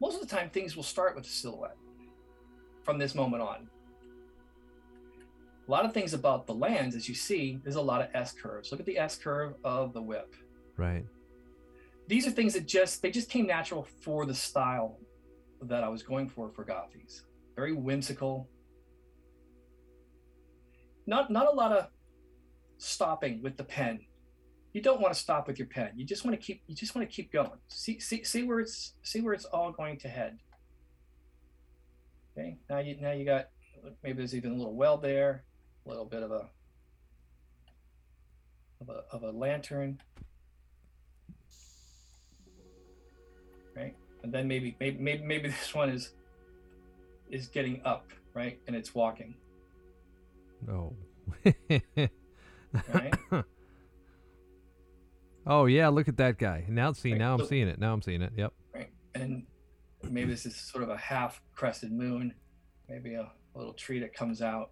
Most 0.01 0.15
of 0.15 0.21
the 0.21 0.35
time, 0.35 0.51
things 0.51 0.77
will 0.77 0.83
start 0.83 1.15
with 1.15 1.27
a 1.27 1.29
silhouette 1.29 1.77
from 2.83 2.99
this 2.99 3.15
moment 3.15 3.43
on. 3.43 3.69
A 5.69 5.71
lot 5.71 5.85
of 5.85 5.93
things 5.93 6.15
about 6.15 6.47
the 6.47 6.55
lands, 6.55 6.97
as 6.97 7.09
you 7.09 7.15
see, 7.15 7.61
there's 7.63 7.77
a 7.77 7.81
lot 7.81 8.01
of 8.01 8.09
S 8.15 8.33
curves. 8.33 8.73
Look 8.73 8.81
at 8.81 8.87
the 8.87 8.99
S 8.99 9.17
curve 9.17 9.55
of 9.63 9.93
the 9.93 10.03
whip. 10.03 10.35
Right. 10.77 11.05
These 12.09 12.27
are 12.27 12.31
things 12.31 12.55
that 12.55 12.67
just 12.67 13.03
they 13.03 13.11
just 13.11 13.31
came 13.31 13.47
natural 13.47 13.87
for 14.01 14.27
the 14.27 14.35
style 14.35 14.99
that 15.63 15.85
I 15.85 15.89
was 15.89 16.03
going 16.03 16.29
for 16.29 16.51
for 16.51 16.65
Gothies. 16.65 17.21
Very 17.55 17.73
whimsical. 17.73 18.49
Not 21.11 21.29
not 21.29 21.49
a 21.49 21.51
lot 21.51 21.73
of 21.73 21.89
stopping 22.79 23.43
with 23.43 23.57
the 23.57 23.65
pen. 23.65 23.99
You 24.73 24.81
don't 24.81 25.01
want 25.01 25.13
to 25.13 25.19
stop 25.19 25.49
with 25.49 25.59
your 25.59 25.67
pen. 25.67 25.91
You 25.97 26.07
just 26.07 26.25
want 26.25 26.39
to 26.39 26.41
keep 26.41 26.63
you 26.69 26.77
just 26.77 26.95
want 26.95 27.07
to 27.07 27.13
keep 27.13 27.33
going. 27.33 27.51
See 27.67 27.99
see 27.99 28.23
see 28.23 28.45
where 28.45 28.61
it's 28.61 28.95
see 29.03 29.21
where 29.21 29.35
it's 29.35 29.45
all 29.45 29.73
going 29.73 29.99
to 29.99 30.09
head. 30.09 30.39
Okay, 32.39 32.59
now 32.71 32.79
you 32.79 32.97
now 33.01 33.11
you 33.11 33.25
got 33.25 33.49
maybe 34.05 34.19
there's 34.19 34.37
even 34.37 34.53
a 34.53 34.55
little 34.55 34.77
well 34.77 34.99
there, 34.99 35.43
a 35.85 35.89
little 35.89 36.05
bit 36.05 36.23
of 36.23 36.31
a 36.31 36.49
of 38.81 38.89
a 38.89 39.03
of 39.11 39.25
a 39.25 39.33
lantern. 39.33 40.01
Right? 43.75 43.97
And 44.23 44.33
then 44.33 44.47
maybe 44.47 44.77
maybe 44.79 44.99
maybe 45.01 45.25
maybe 45.25 45.49
this 45.59 45.75
one 45.75 45.91
is 45.91 46.13
is 47.33 47.49
getting 47.49 47.83
up, 47.85 48.07
right? 48.33 48.61
And 48.69 48.77
it's 48.77 48.95
walking. 48.95 49.35
Oh. 50.69 50.95
Right? 52.93 53.15
oh 55.47 55.67
yeah, 55.67 55.89
look 55.89 56.09
at 56.09 56.17
that 56.19 56.39
guy. 56.39 56.65
Now 56.69 56.93
see, 56.93 57.13
Right, 57.13 57.19
now 57.19 57.35
I'm 57.35 57.41
so- 57.41 57.47
seeing 57.47 57.69
it. 57.69 57.79
Now 57.79 57.93
I'm 57.93 58.03
seeing 58.03 58.23
it. 58.23 58.33
Yep. 58.37 58.53
right? 58.75 58.91
And 59.15 59.45
maybe 60.09 60.31
this 60.31 60.47
is 60.47 60.57
sort 60.57 60.85
of 60.85 60.91
a 60.91 60.97
half 60.97 61.41
crested 61.55 61.93
moon, 61.93 62.35
maybe 62.89 63.15
a, 63.15 63.31
little 63.57 63.73
tree 63.73 63.99
that 63.99 64.15
comes 64.15 64.41
out, 64.43 64.71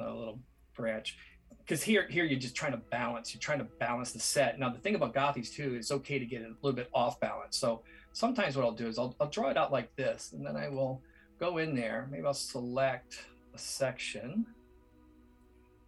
little 0.00 0.38
branch. 0.74 1.18
Because 1.58 1.82
here, 1.82 2.08
here 2.08 2.24
you're 2.24 2.40
just 2.40 2.54
trying 2.56 2.72
to 2.72 2.78
balance. 2.90 3.34
You're 3.34 3.40
trying 3.40 3.58
to 3.58 3.66
balance 3.78 4.12
the 4.12 4.18
set. 4.18 4.58
Now 4.58 4.70
the 4.70 4.78
thing 4.78 4.94
about 4.94 5.14
Gothies 5.14 5.52
too, 5.52 5.74
it's 5.74 5.92
okay 5.92 6.18
to 6.18 6.24
get 6.24 6.40
it 6.40 6.46
a 6.46 6.54
little 6.62 6.74
bit 6.74 6.88
off 6.94 7.20
balance. 7.20 7.58
So 7.58 7.82
sometimes 8.14 8.56
what 8.56 8.64
I'll 8.64 8.72
do 8.72 8.86
is 8.88 8.98
I'll, 8.98 9.14
I'll 9.20 9.28
draw 9.28 9.50
it 9.50 9.58
out 9.58 9.70
like 9.70 9.94
this, 9.94 10.32
and 10.32 10.44
then 10.44 10.56
I 10.56 10.68
will 10.68 11.02
go 11.38 11.58
in 11.58 11.74
there. 11.74 12.08
Maybe 12.10 12.24
I'll 12.26 12.32
select 12.34 13.18
a 13.54 13.58
section, 13.58 14.46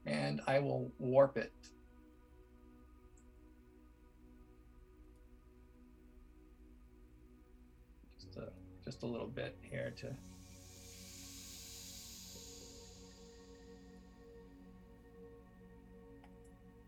and 0.06 0.40
I 0.46 0.58
will 0.58 0.90
warp 0.98 1.36
it. 1.36 1.52
Just 8.20 8.36
a, 8.36 8.48
just 8.84 9.02
a 9.02 9.06
little 9.06 9.26
bit 9.26 9.56
here 9.62 9.92
to 9.98 10.14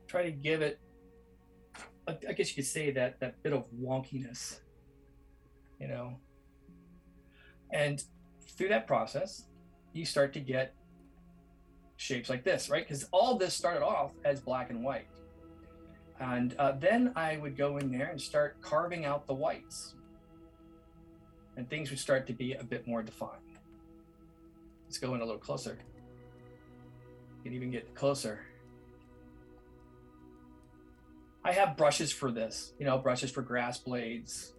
try 0.07 0.23
to 0.23 0.31
give 0.31 0.63
it 0.63 0.79
I, 2.09 2.33
guess 2.33 2.51
you 2.51 2.55
could 2.55 2.65
say 2.65 2.93
that 2.93 3.19
that 3.19 3.43
bit 3.43 3.53
of 3.53 3.65
wonkiness 3.73 4.61
you 5.79 5.89
know? 5.89 6.17
And 7.71 8.03
through 8.57 8.69
that 8.69 8.87
process 8.87 9.45
you 9.97 10.05
start 10.05 10.33
to 10.33 10.41
get 10.41 10.75
shapes 11.97 12.29
like 12.29 12.45
this 12.45 12.69
right 12.69 12.87
because 12.87 13.09
all 13.13 13.37
this 13.37 13.55
started 13.55 13.83
off 13.83 14.13
as 14.25 14.41
black 14.41 14.71
and 14.71 14.83
white 14.83 15.07
and 16.21 16.55
uh, 16.59 16.73
then 16.73 17.13
i 17.17 17.37
would 17.39 17.57
go 17.57 17.79
in 17.79 17.91
there 17.91 18.09
and 18.09 18.21
start 18.21 18.61
carving 18.61 19.05
out 19.05 19.27
the 19.27 19.35
whites 19.35 19.95
and 21.57 21.69
things 21.69 21.91
would 21.91 21.99
start 21.99 22.27
to 22.27 22.33
be 22.33 22.53
a 22.53 22.63
bit 22.63 22.87
more 22.87 23.03
defined. 23.03 23.41
Let's 24.85 24.99
go 24.99 25.15
in 25.15 25.21
a 25.21 25.25
little 25.25 25.41
closer. 25.41 25.79
You 27.39 27.43
can 27.51 27.55
even 27.55 27.71
get 27.71 27.95
closer. 27.95 28.41
I 31.45 31.53
have 31.53 31.77
brushes 31.77 32.13
for 32.13 32.31
this, 32.31 32.73
you 32.79 32.85
know, 32.85 32.99
brushes 32.99 33.31
for 33.31 33.43
grass 33.43 33.79
blades. 33.79 34.53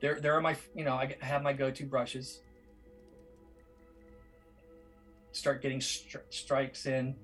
There, 0.00 0.20
there 0.20 0.34
are 0.34 0.40
my, 0.40 0.56
you 0.74 0.84
know, 0.84 0.94
I 0.94 1.14
have 1.20 1.42
my 1.42 1.52
go-to 1.52 1.84
brushes. 1.84 2.40
Start 5.36 5.60
getting 5.60 5.80
stri- 5.80 6.22
strikes 6.30 6.86
in. 6.86 7.14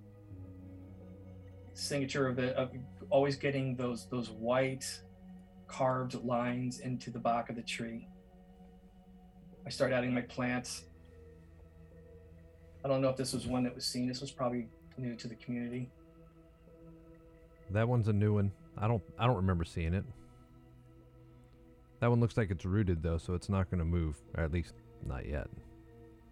Signature 1.73 2.28
of 2.28 2.38
it, 2.38 2.54
of 2.57 2.71
always 3.09 3.37
getting 3.37 3.75
those 3.75 4.07
those 4.11 4.28
white 4.28 4.85
carved 5.66 6.23
lines 6.23 6.81
into 6.81 7.11
the 7.11 7.19
bark 7.19 7.49
of 7.49 7.57
the 7.57 7.62
tree. 7.62 8.07
I 9.66 9.71
start 9.71 9.92
adding 9.92 10.12
my 10.12 10.21
plants. 10.21 10.85
I 12.85 12.88
don't 12.88 13.00
know 13.00 13.09
if 13.09 13.16
this 13.16 13.33
was 13.33 13.47
one 13.47 13.62
that 13.62 13.75
was 13.75 13.87
seen. 13.87 14.07
This 14.07 14.21
was 14.21 14.31
probably 14.31 14.69
new 14.99 15.16
to 15.16 15.26
the 15.26 15.37
community. 15.37 15.90
That 17.71 17.88
one's 17.88 18.09
a 18.09 18.12
new 18.12 18.35
one. 18.35 18.52
I 18.76 18.88
don't 18.88 19.02
I 19.19 19.26
don't 19.26 19.37
remember 19.37 19.64
seeing 19.64 19.95
it. 19.95 20.04
That 22.00 22.11
one 22.11 22.21
looks 22.21 22.37
like 22.37 22.50
it's 22.50 22.66
rooted 22.66 23.02
though, 23.02 23.16
so 23.16 23.33
it's 23.33 23.49
not 23.49 23.71
going 23.71 23.78
to 23.78 23.87
move, 23.87 24.16
or 24.37 24.45
at 24.45 24.52
least 24.52 24.75
not 25.07 25.25
yet. 25.26 25.49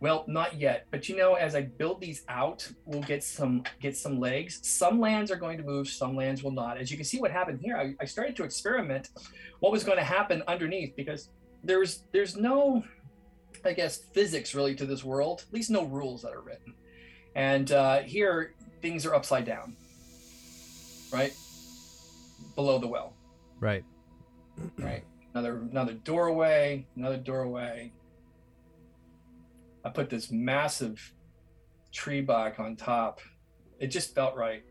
Well, 0.00 0.24
not 0.26 0.58
yet, 0.58 0.86
but 0.90 1.08
you 1.10 1.16
know, 1.16 1.34
as 1.34 1.54
I 1.54 1.62
build 1.62 2.00
these 2.00 2.24
out, 2.28 2.66
we'll 2.86 3.02
get 3.02 3.22
some 3.22 3.64
get 3.80 3.96
some 3.96 4.18
legs. 4.18 4.58
Some 4.62 4.98
lands 4.98 5.30
are 5.30 5.36
going 5.36 5.58
to 5.58 5.62
move, 5.62 5.88
some 5.88 6.16
lands 6.16 6.42
will 6.42 6.52
not. 6.52 6.78
As 6.78 6.90
you 6.90 6.96
can 6.96 7.04
see, 7.04 7.20
what 7.20 7.30
happened 7.30 7.60
here, 7.62 7.76
I, 7.76 7.94
I 8.00 8.06
started 8.06 8.34
to 8.36 8.44
experiment 8.44 9.10
what 9.60 9.72
was 9.72 9.84
going 9.84 9.98
to 9.98 10.04
happen 10.04 10.42
underneath 10.48 10.96
because 10.96 11.28
there's 11.62 12.04
there's 12.12 12.34
no, 12.34 12.82
I 13.62 13.74
guess, 13.74 13.98
physics 13.98 14.54
really 14.54 14.74
to 14.76 14.86
this 14.86 15.04
world. 15.04 15.44
At 15.46 15.52
least 15.52 15.70
no 15.70 15.84
rules 15.84 16.22
that 16.22 16.32
are 16.32 16.40
written. 16.40 16.74
And 17.34 17.70
uh, 17.70 18.00
here, 18.00 18.54
things 18.80 19.04
are 19.04 19.14
upside 19.14 19.44
down, 19.44 19.76
right 21.12 21.34
below 22.54 22.78
the 22.78 22.86
well. 22.86 23.14
Right. 23.60 23.84
Right. 24.78 25.04
Another 25.34 25.58
another 25.70 25.92
doorway, 25.92 26.86
another 26.96 27.18
doorway, 27.18 27.92
I 29.84 29.88
put 29.90 30.10
this 30.10 30.30
massive 30.30 31.14
tree 31.92 32.20
bark 32.20 32.60
on 32.60 32.76
top. 32.76 33.20
It 33.78 33.88
just 33.88 34.14
felt 34.14 34.36
right. 34.36 34.62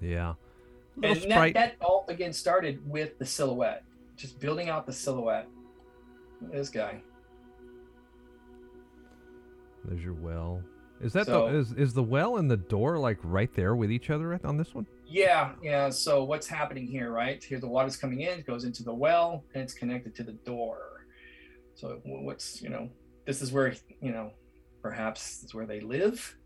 Yeah. 0.00 0.34
And 1.02 1.30
that, 1.30 1.54
that 1.54 1.74
all 1.80 2.04
again 2.08 2.32
started 2.32 2.80
with 2.88 3.18
the 3.18 3.26
silhouette, 3.26 3.82
just 4.16 4.38
building 4.40 4.68
out 4.68 4.86
the 4.86 4.92
silhouette. 4.92 5.48
This 6.52 6.68
guy. 6.68 7.00
There's 9.84 10.02
your 10.02 10.14
well. 10.14 10.62
Is 11.00 11.12
that 11.12 11.26
So- 11.26 11.50
the 11.50 11.58
is 11.58 11.72
is 11.72 11.94
the 11.94 12.02
well 12.02 12.36
and 12.38 12.50
the 12.50 12.56
door 12.56 12.98
like 12.98 13.18
right 13.22 13.52
there 13.54 13.76
with 13.76 13.90
each 13.90 14.10
other 14.10 14.38
on 14.44 14.56
this 14.56 14.74
one? 14.74 14.86
Yeah, 15.06 15.52
yeah. 15.62 15.90
So 15.90 16.24
what's 16.24 16.46
happening 16.48 16.86
here, 16.86 17.10
right? 17.12 17.42
Here 17.42 17.60
the 17.60 17.68
water's 17.68 17.96
coming 17.96 18.22
in, 18.22 18.40
it 18.40 18.46
goes 18.46 18.64
into 18.64 18.82
the 18.82 18.94
well, 18.94 19.44
and 19.54 19.62
it's 19.62 19.74
connected 19.74 20.14
to 20.16 20.24
the 20.24 20.32
door. 20.32 21.06
So 21.74 22.00
what's 22.04 22.60
you 22.62 22.70
know, 22.70 22.88
this 23.26 23.42
is 23.42 23.52
where 23.52 23.74
you 24.00 24.12
know, 24.12 24.30
perhaps 24.82 25.42
is 25.42 25.54
where 25.54 25.66
they 25.66 25.80
live. 25.80 26.36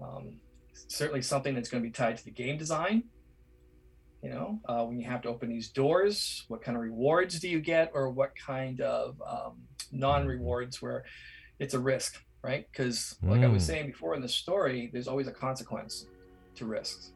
Um, 0.00 0.40
certainly 0.88 1.22
something 1.22 1.54
that's 1.54 1.68
going 1.68 1.82
to 1.82 1.88
be 1.88 1.92
tied 1.92 2.16
to 2.18 2.24
the 2.24 2.30
game 2.30 2.58
design. 2.58 3.04
You 4.22 4.30
know, 4.30 4.58
uh, 4.66 4.84
when 4.84 4.98
you 4.98 5.06
have 5.06 5.20
to 5.22 5.28
open 5.28 5.50
these 5.50 5.70
doors, 5.70 6.44
what 6.48 6.62
kind 6.62 6.76
of 6.76 6.82
rewards 6.82 7.38
do 7.40 7.48
you 7.48 7.60
get, 7.60 7.90
or 7.94 8.08
what 8.10 8.32
kind 8.36 8.80
of 8.80 9.20
um, 9.26 9.62
non-rewards 9.92 10.80
where 10.80 11.04
it's 11.58 11.74
a 11.74 11.78
risk, 11.78 12.18
right? 12.42 12.64
Because 12.72 13.16
like 13.22 13.42
I 13.42 13.48
was 13.48 13.62
Mm. 13.62 13.66
saying 13.66 13.86
before 13.86 14.14
in 14.14 14.22
the 14.22 14.28
story, 14.28 14.88
there's 14.92 15.08
always 15.08 15.26
a 15.28 15.32
consequence 15.32 16.06
to 16.56 16.66
risks 16.66 17.12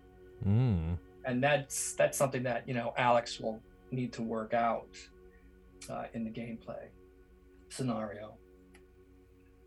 Mm. 0.47 0.99
and 1.25 1.43
that's 1.43 1.95
that's 1.95 2.17
something 2.19 2.43
that 2.45 2.67
you 2.69 2.75
know 2.75 2.93
Alex 2.97 3.41
will 3.41 3.61
need 3.91 4.13
to 4.13 4.23
work 4.23 4.53
out 4.55 4.89
uh, 5.91 6.05
in 6.15 6.23
the 6.25 6.31
gameplay 6.31 6.85
scenario. 7.71 8.37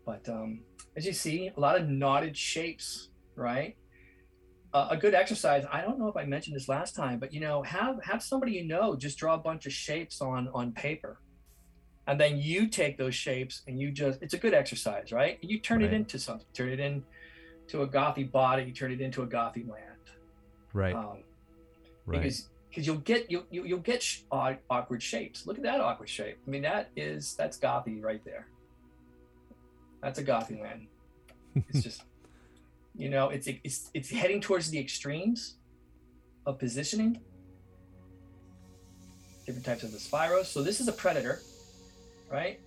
But 0.04 0.28
um, 0.28 0.62
as 0.96 1.06
you 1.06 1.12
see, 1.12 1.50
a 1.56 1.60
lot 1.60 1.80
of 1.80 1.88
knotted 1.88 2.36
shapes, 2.36 3.10
right? 3.36 3.76
Uh, 4.74 4.88
a 4.90 4.96
good 4.96 5.14
exercise. 5.14 5.64
I 5.70 5.82
don't 5.82 5.98
know 5.98 6.08
if 6.08 6.16
I 6.16 6.24
mentioned 6.24 6.56
this 6.56 6.68
last 6.68 6.96
time, 6.96 7.18
but 7.18 7.32
you 7.32 7.40
know, 7.40 7.62
have 7.62 8.02
have 8.04 8.22
somebody 8.22 8.52
you 8.52 8.64
know 8.64 8.96
just 8.96 9.18
draw 9.18 9.34
a 9.34 9.38
bunch 9.38 9.66
of 9.66 9.72
shapes 9.72 10.20
on 10.20 10.48
on 10.54 10.72
paper, 10.72 11.20
and 12.06 12.18
then 12.18 12.38
you 12.38 12.68
take 12.68 12.96
those 12.96 13.14
shapes 13.14 13.62
and 13.66 13.78
you 13.78 13.90
just 13.92 14.22
it's 14.22 14.34
a 14.34 14.38
good 14.38 14.54
exercise, 14.54 15.12
right? 15.12 15.38
You 15.42 15.58
turn 15.60 15.82
it 15.82 15.92
into 15.92 16.18
something. 16.18 16.46
Turn 16.54 16.70
it 16.70 16.80
into 16.80 17.82
a 17.82 17.86
gothy 17.86 18.30
body. 18.30 18.64
You 18.64 18.72
turn 18.72 18.92
it 18.92 19.00
into 19.00 19.22
a 19.22 19.26
gothy 19.26 19.68
land 19.68 19.88
Right. 20.72 20.94
um, 20.94 21.18
right. 22.06 22.20
because 22.22 22.48
because 22.70 22.86
you'll 22.86 22.96
get 22.96 23.30
you'll 23.30 23.44
you'll 23.50 23.66
you'll 23.66 23.78
get 23.80 24.02
sh- 24.02 24.22
awkward 24.30 25.02
shapes. 25.02 25.46
Look 25.46 25.58
at 25.58 25.64
that 25.64 25.80
awkward 25.80 26.08
shape. 26.08 26.38
I 26.46 26.50
mean 26.50 26.62
that 26.62 26.88
is 26.96 27.34
that's 27.34 27.58
gothy 27.58 28.00
right 28.00 28.24
there. 28.24 28.48
That's 30.02 30.18
a 30.18 30.24
gothy 30.24 30.60
land. 30.60 30.88
It's 31.54 31.82
just 31.82 32.02
you 32.94 33.08
know 33.08 33.30
it's 33.30 33.46
it's 33.46 33.90
it's 33.94 34.10
heading 34.10 34.40
towards 34.40 34.70
the 34.70 34.78
extremes 34.78 35.56
of 36.44 36.58
positioning. 36.58 37.20
Different 39.46 39.64
types 39.64 39.82
of 39.82 39.92
the 39.92 39.98
spiros. 39.98 40.46
So 40.46 40.62
this 40.62 40.80
is 40.80 40.88
a 40.88 40.92
predator, 40.92 41.40
right? 42.30 42.60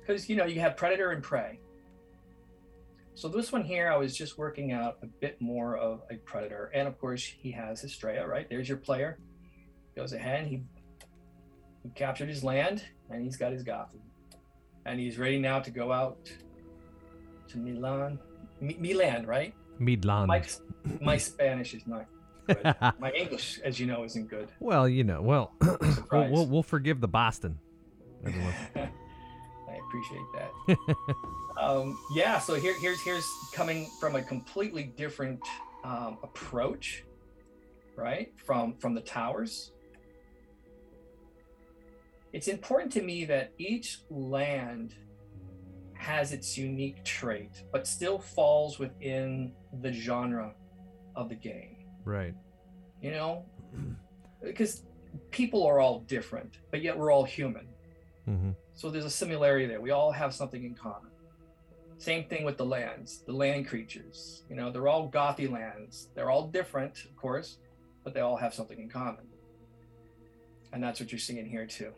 Because 0.00 0.28
you 0.28 0.36
know 0.36 0.44
you 0.44 0.60
have 0.60 0.76
predator 0.76 1.10
and 1.10 1.22
prey. 1.22 1.58
So 3.16 3.28
this 3.28 3.50
one 3.50 3.64
here, 3.64 3.90
I 3.90 3.96
was 3.96 4.14
just 4.14 4.36
working 4.36 4.72
out 4.72 4.98
a 5.02 5.06
bit 5.06 5.40
more 5.40 5.78
of 5.78 6.02
a 6.10 6.16
predator, 6.16 6.70
and 6.74 6.86
of 6.86 6.98
course 6.98 7.24
he 7.24 7.50
has 7.52 7.80
his 7.80 7.90
Straya, 7.90 8.28
right? 8.28 8.46
There's 8.46 8.68
your 8.68 8.76
player. 8.76 9.18
Goes 9.96 10.12
ahead, 10.12 10.46
he, 10.46 10.62
he 11.82 11.88
captured 11.94 12.28
his 12.28 12.44
land, 12.44 12.84
and 13.08 13.22
he's 13.22 13.38
got 13.38 13.52
his 13.52 13.62
Gotham, 13.62 14.02
and 14.84 15.00
he's 15.00 15.16
ready 15.16 15.38
now 15.38 15.60
to 15.60 15.70
go 15.70 15.92
out 15.92 16.30
to 17.48 17.58
Milan, 17.58 18.18
Mi- 18.60 18.76
Milan, 18.78 19.26
right? 19.26 19.54
Midland. 19.78 20.28
My 20.28 20.42
my 21.00 21.16
Spanish 21.16 21.74
is 21.74 21.86
not 21.86 22.06
good. 22.46 22.74
My 23.00 23.10
English, 23.10 23.60
as 23.64 23.80
you 23.80 23.86
know, 23.86 24.04
isn't 24.04 24.28
good. 24.28 24.48
well, 24.60 24.88
you 24.88 25.04
know, 25.04 25.20
well, 25.20 25.52
we'll, 26.12 26.28
we'll 26.30 26.46
we'll 26.46 26.62
forgive 26.62 27.00
the 27.00 27.08
Boston. 27.08 27.58
I 28.26 29.78
appreciate 29.88 30.26
that. 30.34 30.96
um, 31.60 31.98
yeah, 32.14 32.38
so 32.38 32.54
here, 32.54 32.74
here's 32.80 33.00
here's 33.02 33.28
coming 33.52 33.88
from 34.00 34.16
a 34.16 34.22
completely 34.22 34.84
different 34.84 35.40
um, 35.84 36.18
approach, 36.22 37.04
right? 37.96 38.32
From 38.44 38.74
from 38.76 38.94
the 38.94 39.00
towers. 39.00 39.72
It's 42.32 42.48
important 42.48 42.92
to 42.92 43.02
me 43.02 43.24
that 43.26 43.52
each 43.58 44.00
land 44.10 44.94
has 45.98 46.32
its 46.32 46.56
unique 46.56 47.04
trait, 47.04 47.62
but 47.72 47.86
still 47.86 48.18
falls 48.18 48.78
within 48.78 49.52
the 49.80 49.92
genre 49.92 50.54
of 51.14 51.28
the 51.28 51.34
game. 51.34 51.76
Right. 52.04 52.34
you 53.00 53.10
know? 53.10 53.44
Because 54.42 54.84
people 55.30 55.66
are 55.66 55.80
all 55.80 56.00
different 56.00 56.58
but 56.70 56.82
yet 56.82 56.96
we're 56.96 57.10
all 57.10 57.24
human. 57.24 57.66
Mm-hmm. 58.28 58.50
so 58.74 58.90
there's 58.90 59.06
a 59.06 59.10
similarity 59.10 59.66
there. 59.66 59.80
We 59.80 59.90
all 59.90 60.12
have 60.12 60.34
something 60.34 60.62
in 60.62 60.74
common. 60.74 61.10
Same 61.98 62.24
thing 62.28 62.44
with 62.44 62.58
the 62.58 62.66
lands 62.66 63.22
the 63.26 63.32
land 63.32 63.66
creatures. 63.66 64.44
You 64.50 64.56
know 64.56 64.70
they're 64.70 64.88
all 64.88 65.10
gothy 65.10 65.50
lands. 65.50 66.08
They're 66.14 66.30
all 66.30 66.48
different 66.48 67.04
of 67.06 67.16
course 67.16 67.58
but 68.04 68.14
they 68.14 68.20
all 68.20 68.36
have 68.36 68.54
something 68.54 68.78
in 68.78 68.88
common. 68.88 69.26
And 70.72 70.82
that's 70.82 71.00
what 71.00 71.10
you're 71.10 71.18
seeing 71.18 71.46
here 71.46 71.66
too 71.66 71.92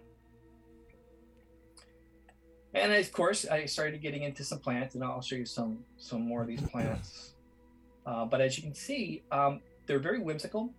and 2.74 2.92
of 2.92 3.12
course 3.12 3.46
i 3.46 3.64
started 3.64 4.00
getting 4.02 4.22
into 4.22 4.44
some 4.44 4.58
plants 4.58 4.94
and 4.94 5.02
i'll 5.02 5.22
show 5.22 5.36
you 5.36 5.46
some 5.46 5.78
some 5.96 6.22
more 6.22 6.42
of 6.42 6.48
these 6.48 6.62
plants. 6.72 7.34
Uh, 8.06 8.24
but 8.24 8.40
as 8.40 8.56
you 8.56 8.62
can 8.62 8.74
see 8.74 9.22
um, 9.30 9.60
they're 9.86 9.98
very 9.98 10.18
whimsical 10.18 10.72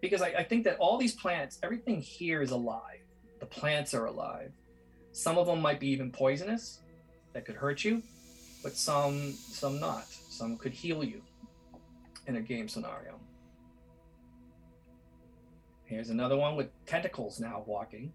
because 0.00 0.22
I, 0.22 0.28
I 0.28 0.42
think 0.44 0.64
that 0.64 0.76
all 0.78 0.98
these 0.98 1.14
plants 1.14 1.58
everything 1.62 2.00
here 2.00 2.42
is 2.42 2.52
alive. 2.52 3.00
The 3.40 3.46
plants 3.46 3.92
are 3.92 4.06
alive. 4.06 4.52
Some 5.12 5.36
of 5.36 5.46
them 5.46 5.60
might 5.60 5.80
be 5.80 5.88
even 5.88 6.12
poisonous 6.12 6.80
that 7.32 7.44
could 7.44 7.56
hurt 7.56 7.82
you 7.84 8.02
but 8.62 8.74
some 8.76 9.32
some 9.32 9.78
not. 9.78 10.06
Some 10.08 10.56
could 10.56 10.72
heal 10.72 11.04
you 11.04 11.22
in 12.26 12.34
a 12.34 12.40
game 12.40 12.68
scenario. 12.68 13.14
Here's 15.84 16.10
another 16.10 16.36
one 16.36 16.56
with 16.56 16.68
tentacles 16.84 17.38
now 17.38 17.62
walking 17.64 18.12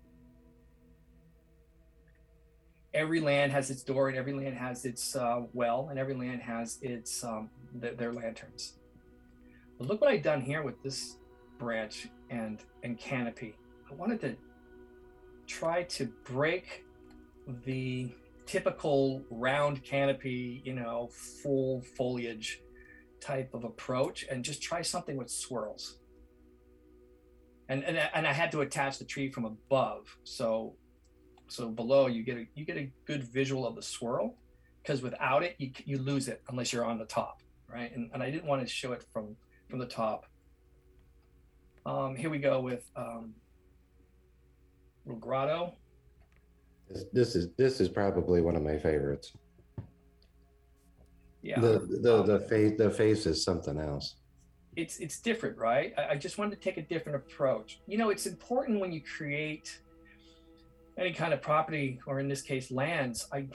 every 2.93 3.19
land 3.19 3.51
has 3.51 3.69
its 3.69 3.84
door 3.84 4.10
and 4.10 4.17
every 4.17 4.34
land 4.34 4.56
has 4.56 4.86
its 4.86 5.15
uh, 5.15 5.41
well 5.54 5.88
and 5.89 5.99
every 5.99 6.13
land 6.13 6.41
has 6.41 6.77
its 6.82 7.23
um, 7.23 7.49
th- 7.80 7.97
their 7.97 8.13
lanterns. 8.13 8.73
But 9.77 9.88
look 9.88 10.01
what 10.01 10.12
i've 10.12 10.23
done 10.23 10.41
here 10.41 10.63
with 10.63 10.82
this 10.84 11.17
branch 11.58 12.08
and 12.30 12.60
and 12.84 12.97
canopy. 12.97 13.56
I 13.89 13.93
wanted 13.95 14.21
to 14.21 14.36
try 15.47 15.84
to 15.84 16.06
break 16.23 16.86
the 17.65 18.10
typical 18.45 19.21
round 19.30 19.84
canopy 19.84 20.62
you 20.65 20.73
know 20.73 21.10
full 21.12 21.82
foliage 21.97 22.62
type 23.19 23.54
of 23.54 23.63
approach 23.63 24.25
and 24.30 24.43
just 24.43 24.62
try 24.62 24.82
something 24.82 25.15
with 25.15 25.30
swirls. 25.30 25.97
And 27.69 27.84
and, 27.86 27.97
and 27.97 28.27
i 28.27 28.34
had 28.34 28.51
to 28.51 28.62
attach 28.62 28.99
the 28.99 29.06
tree 29.06 29.32
from 29.32 29.45
above. 29.45 30.17
So 30.23 30.75
so 31.52 31.68
below 31.68 32.08
you 32.08 32.24
get 32.24 32.38
a 32.38 32.48
you 32.56 32.64
get 32.66 32.78
a 32.78 32.90
good 33.06 33.24
visual 33.24 33.68
of 33.68 33.76
the 33.76 33.82
swirl 33.82 34.36
because 34.82 35.02
without 35.02 35.44
it 35.44 35.56
you, 35.58 35.70
you 35.86 35.98
lose 35.98 36.28
it 36.30 36.42
unless 36.50 36.72
you're 36.72 36.86
on 36.86 36.98
the 36.98 37.06
top 37.06 37.42
right? 37.68 37.94
And, 37.96 38.10
and 38.14 38.24
i 38.24 38.30
didn't 38.32 38.46
want 38.46 38.62
to 38.62 38.68
show 38.68 38.94
it 38.94 39.04
from 39.14 39.36
from 39.70 39.80
the 39.80 39.86
top. 39.86 40.26
Um 41.86 42.16
here 42.16 42.30
we 42.30 42.38
go 42.38 42.62
with 42.62 42.90
um 42.96 43.34
grotto 45.20 45.74
This, 46.90 47.04
this 47.12 47.36
is 47.36 47.50
this 47.58 47.82
is 47.82 47.90
probably 47.90 48.40
one 48.42 48.56
of 48.56 48.64
my 48.64 48.78
favorites. 48.78 49.34
yeah. 51.42 51.60
The 51.60 51.80
the 52.02 52.20
um, 52.20 52.28
the 52.28 52.40
face 52.40 52.74
the 52.78 52.90
face 52.90 53.26
is 53.26 53.44
something 53.44 53.78
else. 53.80 54.16
it's 54.76 55.00
it's 55.00 55.20
different 55.20 55.58
right? 55.58 55.94
I, 55.98 56.04
I 56.14 56.16
just 56.16 56.38
wanted 56.38 56.56
to 56.56 56.62
take 56.62 56.78
a 56.78 56.84
different 56.94 57.16
approach. 57.18 57.80
You 57.88 57.98
know 57.98 58.10
it's 58.10 58.26
important 58.26 58.80
when 58.80 58.92
you 58.94 59.02
create 59.02 59.80
any 61.02 61.14
kind 61.14 61.34
of 61.34 61.42
property 61.42 62.00
or 62.06 62.20
in 62.20 62.28
this 62.28 62.42
case 62.42 62.72
lands 62.72 63.28
i 63.34 63.48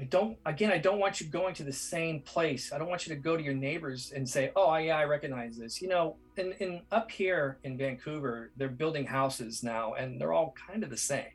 I 0.00 0.04
don't 0.04 0.38
again 0.46 0.70
I 0.70 0.78
don't 0.78 1.00
want 1.00 1.20
you 1.20 1.26
going 1.26 1.54
to 1.54 1.64
the 1.64 1.72
same 1.72 2.20
place. 2.20 2.72
I 2.72 2.78
don't 2.78 2.88
want 2.88 3.06
you 3.06 3.14
to 3.14 3.20
go 3.20 3.36
to 3.36 3.42
your 3.42 3.54
neighbors 3.54 4.12
and 4.14 4.28
say, 4.28 4.52
"Oh, 4.54 4.76
yeah, 4.76 4.96
I 4.96 5.04
recognize 5.04 5.58
this." 5.58 5.82
You 5.82 5.88
know, 5.88 6.16
in 6.36 6.52
in 6.60 6.82
up 6.92 7.10
here 7.10 7.58
in 7.64 7.76
Vancouver, 7.76 8.52
they're 8.56 8.68
building 8.68 9.04
houses 9.04 9.64
now 9.64 9.94
and 9.94 10.20
they're 10.20 10.32
all 10.32 10.54
kind 10.68 10.84
of 10.84 10.90
the 10.90 10.96
same. 10.96 11.32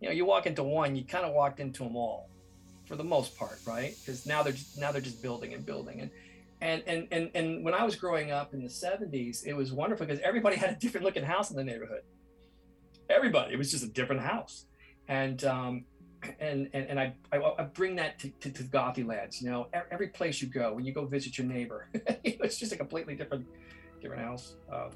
You 0.00 0.08
know, 0.08 0.14
you 0.14 0.24
walk 0.24 0.46
into 0.46 0.62
one, 0.62 0.94
you 0.94 1.04
kind 1.04 1.24
of 1.24 1.32
walked 1.32 1.58
into 1.58 1.82
them 1.82 1.96
all 1.96 2.28
for 2.86 2.94
the 2.94 3.04
most 3.04 3.36
part, 3.36 3.58
right? 3.66 3.96
Because 3.98 4.24
now 4.24 4.44
they're 4.44 4.52
just, 4.52 4.78
now 4.78 4.92
they're 4.92 5.00
just 5.00 5.20
building 5.20 5.52
and 5.52 5.66
building 5.66 6.00
and 6.00 6.10
and 6.60 6.82
and 6.86 7.08
and 7.10 7.30
and 7.34 7.64
when 7.64 7.74
I 7.74 7.82
was 7.84 7.96
growing 7.96 8.30
up 8.30 8.54
in 8.54 8.62
the 8.62 8.68
70s, 8.68 9.44
it 9.44 9.52
was 9.52 9.72
wonderful 9.72 10.06
because 10.06 10.20
everybody 10.20 10.56
had 10.64 10.70
a 10.70 10.76
different 10.76 11.04
looking 11.04 11.24
house 11.24 11.50
in 11.50 11.56
the 11.56 11.64
neighborhood. 11.64 12.02
Everybody, 13.10 13.54
it 13.54 13.58
was 13.58 13.70
just 13.70 13.84
a 13.84 13.88
different 13.88 14.22
house. 14.22 14.66
And 15.08 15.44
um, 15.44 15.84
and 16.40 16.70
and, 16.72 16.86
and 16.86 17.00
I, 17.00 17.12
I, 17.32 17.38
I 17.58 17.64
bring 17.64 17.96
that 17.96 18.18
to, 18.20 18.30
to, 18.30 18.50
to 18.50 18.62
gothy 18.62 19.04
lands 19.04 19.42
you 19.42 19.50
know 19.50 19.66
every 19.90 20.06
place 20.06 20.40
you 20.40 20.46
go 20.46 20.72
when 20.72 20.84
you 20.84 20.92
go 20.92 21.04
visit 21.04 21.36
your 21.36 21.48
neighbor 21.48 21.88
it's 22.22 22.58
just 22.58 22.70
a 22.70 22.76
completely 22.76 23.16
different 23.16 23.44
different 24.00 24.22
house 24.22 24.54
um, 24.72 24.90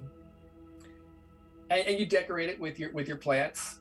and, 1.70 1.86
and 1.86 1.98
you 1.98 2.06
decorate 2.06 2.48
it 2.48 2.60
with 2.60 2.78
your 2.78 2.92
with 2.92 3.08
your 3.08 3.16
plants. 3.16 3.80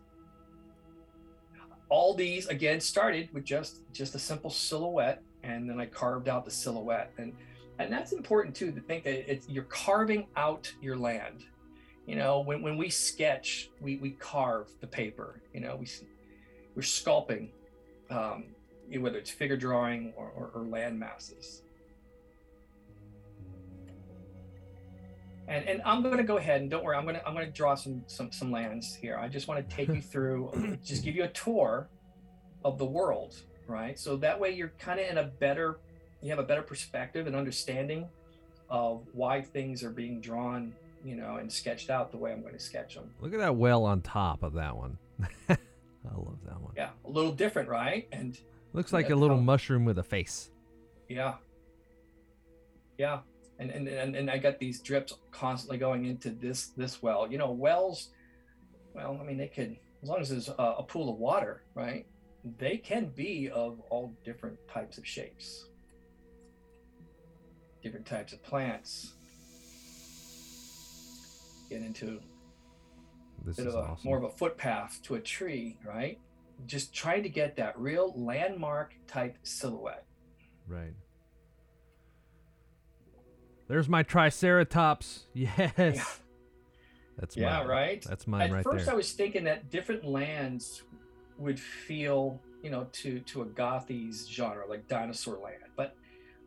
All 1.89 2.13
these 2.13 2.47
again 2.47 2.79
started 2.79 3.29
with 3.33 3.43
just 3.43 3.81
just 3.93 4.15
a 4.15 4.19
simple 4.19 4.49
silhouette 4.49 5.21
and 5.43 5.69
then 5.69 5.79
i 5.79 5.85
carved 5.85 6.27
out 6.27 6.45
the 6.45 6.51
silhouette. 6.51 7.11
And 7.17 7.33
and 7.77 7.91
that's 7.91 8.11
important 8.13 8.55
too 8.55 8.71
to 8.71 8.81
think 8.81 9.03
that 9.03 9.31
it's 9.31 9.47
you're 9.47 9.65
carving 9.65 10.27
out 10.35 10.71
your 10.81 10.97
land 10.97 11.45
you 12.05 12.15
know 12.15 12.39
when, 12.41 12.61
when 12.61 12.77
we 12.77 12.89
sketch 12.89 13.69
we 13.81 13.97
we 13.97 14.11
carve 14.11 14.69
the 14.79 14.87
paper 14.87 15.41
you 15.53 15.59
know 15.59 15.75
we 15.75 15.87
we're 16.75 16.81
sculpting, 16.81 17.49
um, 18.09 18.45
whether 18.99 19.17
it's 19.17 19.31
figure 19.31 19.57
drawing 19.57 20.13
or, 20.15 20.29
or, 20.35 20.51
or 20.53 20.65
land 20.65 20.99
masses. 20.99 21.61
And, 25.47 25.67
and 25.67 25.81
I'm 25.85 26.01
going 26.01 26.17
to 26.17 26.23
go 26.23 26.37
ahead 26.37 26.61
and 26.61 26.69
don't 26.69 26.83
worry, 26.83 26.97
I'm 26.97 27.03
going 27.03 27.15
to 27.15 27.25
I'm 27.25 27.33
going 27.33 27.45
to 27.45 27.51
draw 27.51 27.75
some 27.75 28.03
some 28.07 28.31
some 28.31 28.51
lands 28.51 28.95
here. 28.95 29.17
I 29.17 29.27
just 29.27 29.47
want 29.47 29.67
to 29.67 29.75
take 29.75 29.87
you 29.87 30.01
through, 30.11 30.77
just 30.83 31.03
give 31.03 31.15
you 31.15 31.23
a 31.23 31.29
tour 31.29 31.87
of 32.63 32.77
the 32.77 32.85
world, 32.85 33.35
right? 33.67 33.97
So 33.97 34.17
that 34.17 34.39
way 34.39 34.51
you're 34.51 34.73
kind 34.79 34.99
of 34.99 35.07
in 35.07 35.19
a 35.19 35.23
better, 35.23 35.79
you 36.21 36.29
have 36.31 36.39
a 36.39 36.43
better 36.43 36.63
perspective 36.63 37.27
and 37.27 37.35
understanding 37.35 38.09
of 38.71 39.03
why 39.13 39.41
things 39.41 39.83
are 39.83 39.91
being 39.91 40.19
drawn, 40.19 40.73
you 41.05 41.15
know, 41.15 41.37
and 41.37 41.51
sketched 41.51 41.91
out 41.91 42.11
the 42.11 42.17
way 42.17 42.31
I'm 42.31 42.41
going 42.41 42.55
to 42.55 42.59
sketch 42.59 42.95
them. 42.95 43.11
Look 43.21 43.31
at 43.31 43.39
that 43.39 43.55
well 43.55 43.85
on 43.85 44.01
top 44.01 44.41
of 44.41 44.53
that 44.53 44.75
one. 44.75 44.97
I 45.49 45.55
love 46.15 46.39
that 46.45 46.59
one. 46.59 46.73
Yeah, 46.75 46.89
a 47.05 47.09
little 47.09 47.31
different, 47.31 47.69
right? 47.69 48.07
And 48.11 48.37
looks 48.73 48.91
like 48.91 49.11
a 49.11 49.15
little 49.15 49.37
how, 49.37 49.43
mushroom 49.43 49.85
with 49.85 49.99
a 49.99 50.03
face. 50.03 50.49
Yeah. 51.07 51.35
Yeah. 52.97 53.19
And, 53.59 53.69
and 53.69 53.87
and 53.87 54.15
and 54.15 54.29
I 54.29 54.39
got 54.39 54.59
these 54.59 54.81
drips 54.81 55.13
constantly 55.31 55.77
going 55.77 56.05
into 56.05 56.31
this 56.31 56.67
this 56.75 57.01
well. 57.01 57.31
You 57.31 57.37
know, 57.37 57.51
wells. 57.51 58.09
Well, 58.93 59.17
I 59.21 59.23
mean, 59.23 59.37
they 59.37 59.47
could 59.47 59.77
as 60.01 60.09
long 60.09 60.21
as 60.21 60.29
there's 60.29 60.49
a, 60.49 60.53
a 60.79 60.83
pool 60.83 61.09
of 61.11 61.17
water, 61.17 61.63
right? 61.75 62.05
They 62.57 62.77
can 62.77 63.11
be 63.15 63.49
of 63.49 63.79
all 63.89 64.13
different 64.23 64.57
types 64.67 64.97
of 64.97 65.05
shapes, 65.05 65.65
different 67.81 68.05
types 68.05 68.33
of 68.33 68.43
plants. 68.43 69.14
Get 71.69 71.81
into 71.81 72.19
this 73.43 73.57
bit 73.57 73.67
is 73.67 73.75
of 73.75 73.83
a, 73.83 73.87
awesome. 73.87 74.07
more 74.07 74.17
of 74.17 74.23
a 74.23 74.29
footpath 74.29 75.01
to 75.03 75.15
a 75.15 75.19
tree, 75.19 75.77
right? 75.85 76.19
Just 76.65 76.93
trying 76.93 77.23
to 77.23 77.29
get 77.29 77.55
that 77.57 77.77
real 77.77 78.13
landmark 78.15 78.95
type 79.07 79.37
silhouette. 79.43 80.05
Right. 80.67 80.93
There's 83.67 83.89
my 83.89 84.03
Triceratops. 84.03 85.25
Yes. 85.33 85.73
Yeah. 85.77 86.03
That's 87.17 87.37
yeah, 87.37 87.59
mine. 87.59 87.67
right. 87.67 88.05
That's 88.07 88.27
mine 88.27 88.39
right 88.39 88.47
there. 88.49 88.57
At 88.59 88.65
right 88.65 88.73
first, 88.73 88.85
there. 88.85 88.93
I 88.93 88.97
was 88.97 89.11
thinking 89.13 89.45
that 89.45 89.69
different 89.69 90.03
lands 90.03 90.83
would 91.37 91.59
feel, 91.59 92.41
you 92.61 92.69
know, 92.69 92.87
to 92.91 93.19
to 93.19 93.41
a 93.41 93.45
gothies 93.45 94.29
genre 94.29 94.67
like 94.67 94.87
Dinosaur 94.87 95.37
Land, 95.37 95.63
but 95.77 95.95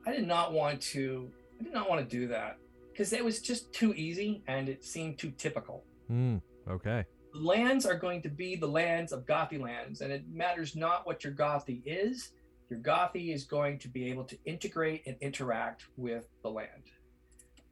I 0.07 0.12
did 0.12 0.26
not 0.26 0.52
want 0.52 0.81
to. 0.83 1.31
I 1.59 1.64
did 1.64 1.72
not 1.72 1.88
want 1.88 2.09
to 2.09 2.16
do 2.16 2.28
that 2.28 2.59
because 2.99 3.13
it 3.13 3.25
was 3.25 3.41
just 3.41 3.73
too 3.73 3.95
easy 3.95 4.43
and 4.49 4.69
it 4.69 4.85
seemed 4.85 5.19
too 5.19 5.31
typical. 5.39 5.85
Mm. 6.11 6.43
Okay. 6.69 7.05
The 7.33 7.39
lands 7.39 7.87
are 7.87 7.95
going 7.95 8.23
to 8.23 8.29
be 8.29 8.57
the 8.57 8.67
lands 8.67 9.13
of 9.13 9.25
Gothy 9.25 9.61
lands, 9.61 10.01
and 10.01 10.11
it 10.11 10.25
matters 10.29 10.75
not 10.75 11.07
what 11.07 11.23
your 11.23 11.33
Gothy 11.33 11.81
is. 11.87 12.33
Your 12.69 12.81
Gothy 12.81 13.33
is 13.33 13.45
going 13.45 13.79
to 13.81 13.89
be 13.89 14.11
able 14.11 14.25
to 14.25 14.37
integrate 14.45 15.07
and 15.07 15.15
interact 15.21 15.85
with 15.97 16.27
the 16.43 16.51
land, 16.51 16.91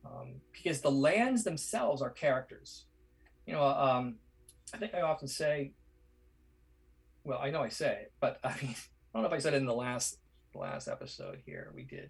um, 0.04 0.34
because 0.52 0.80
the 0.80 0.92
lands 0.92 1.42
themselves 1.42 2.02
are 2.02 2.10
characters. 2.10 2.84
You 3.46 3.54
know, 3.54 3.64
um, 3.64 4.16
I 4.72 4.76
think 4.76 4.94
I 4.94 5.00
often 5.00 5.26
say, 5.26 5.72
well, 7.24 7.40
I 7.42 7.50
know 7.50 7.62
I 7.62 7.68
say 7.68 8.02
it, 8.02 8.12
but 8.20 8.38
I 8.44 8.54
mean, 8.62 8.76
I 9.12 9.18
don't 9.18 9.22
know 9.22 9.28
if 9.28 9.32
I 9.32 9.38
said 9.38 9.54
it 9.54 9.56
in 9.56 9.66
the 9.66 9.74
last 9.74 10.18
last 10.54 10.88
episode 10.88 11.38
here 11.44 11.70
we 11.74 11.82
did 11.82 12.08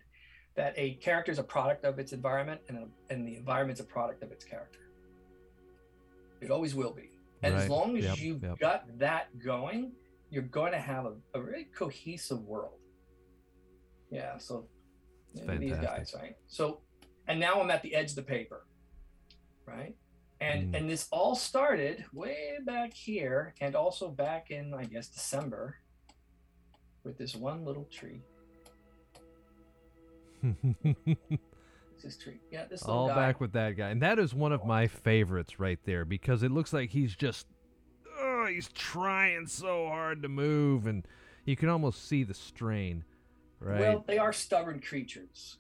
that 0.57 0.75
a 0.77 0.95
character 0.95 1.31
is 1.31 1.39
a 1.39 1.45
product 1.45 1.85
of 1.85 1.99
its 1.99 2.13
environment, 2.13 2.61
and, 2.69 2.79
a, 2.79 3.13
and 3.13 3.27
the 3.27 3.37
environment's 3.37 3.81
a 3.81 3.85
product 3.85 4.23
of 4.23 4.33
its 4.33 4.45
character. 4.45 4.81
It 6.41 6.51
always 6.51 6.75
will 6.75 6.93
be. 6.93 7.11
And 7.43 7.55
right. 7.55 7.63
as 7.63 7.69
long 7.69 7.97
as 7.97 8.05
yep, 8.05 8.19
you've 8.19 8.43
yep. 8.43 8.59
got 8.59 8.99
that 8.99 9.39
going, 9.39 9.93
you're 10.31 10.43
going 10.43 10.73
to 10.73 10.79
have 10.79 11.05
a, 11.05 11.13
a 11.35 11.41
really 11.41 11.69
cohesive 11.77 12.43
world. 12.43 12.79
Yeah. 14.11 14.39
So 14.39 14.67
these 15.35 15.77
guys, 15.77 16.15
right? 16.17 16.37
So, 16.47 16.81
and 17.29 17.39
now 17.39 17.61
I'm 17.61 17.71
at 17.71 17.83
the 17.83 17.95
edge 17.95 18.11
of 18.11 18.17
the 18.17 18.23
paper, 18.23 18.67
right? 19.67 19.95
And 20.41 20.73
mm. 20.73 20.79
and 20.79 20.91
this 20.91 21.09
all 21.11 21.35
started 21.35 22.05
way 22.13 22.59
back 22.65 22.93
here, 22.93 23.55
and 23.61 23.75
also 23.75 24.09
back 24.09 24.51
in 24.51 24.75
I 24.75 24.85
guess 24.85 25.09
December, 25.09 25.77
with 27.05 27.19
this 27.19 27.35
one 27.35 27.65
little 27.65 27.85
tree. 27.85 28.23
Yeah, 32.53 32.67
this 32.67 32.83
all 32.83 33.09
guy. 33.09 33.15
back 33.15 33.41
with 33.41 33.53
that 33.55 33.77
guy, 33.77 33.89
and 33.89 34.01
that 34.03 34.19
is 34.19 34.33
one 34.33 34.53
of 34.53 34.65
my 34.65 34.87
favorites 34.87 35.59
right 35.59 35.79
there 35.85 36.05
because 36.05 36.43
it 36.43 36.53
looks 36.53 36.73
like 36.73 36.91
he's 36.91 37.17
just, 37.17 37.47
oh, 38.21 38.47
he's 38.47 38.69
trying 38.69 39.47
so 39.47 39.89
hard 39.89 40.23
to 40.23 40.29
move, 40.29 40.87
and 40.87 41.07
you 41.45 41.57
can 41.57 41.69
almost 41.69 42.07
see 42.07 42.23
the 42.23 42.35
strain. 42.35 43.05
Right. 43.59 43.81
Well, 43.81 44.05
they 44.07 44.19
are 44.19 44.33
stubborn 44.33 44.81
creatures. 44.81 45.57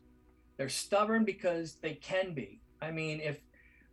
They're 0.56 0.68
stubborn 0.68 1.24
because 1.24 1.76
they 1.82 1.94
can 1.94 2.34
be. 2.34 2.60
I 2.80 2.90
mean, 2.90 3.20
if 3.20 3.40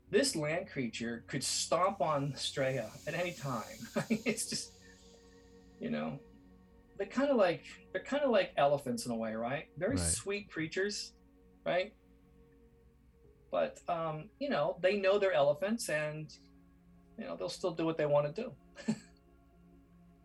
this 0.09 0.35
land 0.35 0.67
creature 0.69 1.23
could 1.27 1.43
stomp 1.43 2.01
on 2.01 2.33
Straya 2.33 2.89
at 3.07 3.13
any 3.13 3.31
time, 3.31 3.87
it's 4.25 4.49
just, 4.49 4.73
you 5.79 5.89
know, 5.89 6.19
they're 6.97 7.07
kind 7.07 7.29
of 7.29 7.37
like 7.37 7.63
they're 7.91 8.03
kind 8.03 8.23
of 8.23 8.31
like 8.31 8.51
elephants 8.57 9.05
in 9.05 9.11
a 9.11 9.15
way, 9.15 9.33
right? 9.33 9.67
Very 9.77 9.95
right. 9.95 9.99
sweet 9.99 10.51
creatures, 10.51 11.13
right? 11.65 11.93
but 13.53 13.79
um, 13.87 14.25
you 14.39 14.49
know 14.49 14.75
they 14.81 14.97
know 14.97 15.19
they're 15.19 15.31
elephants 15.31 15.87
and 15.87 16.33
you 17.19 17.23
know 17.23 17.35
they'll 17.37 17.47
still 17.47 17.71
do 17.71 17.85
what 17.85 17.97
they 17.97 18.07
want 18.07 18.35
to 18.35 18.41
do 18.41 18.51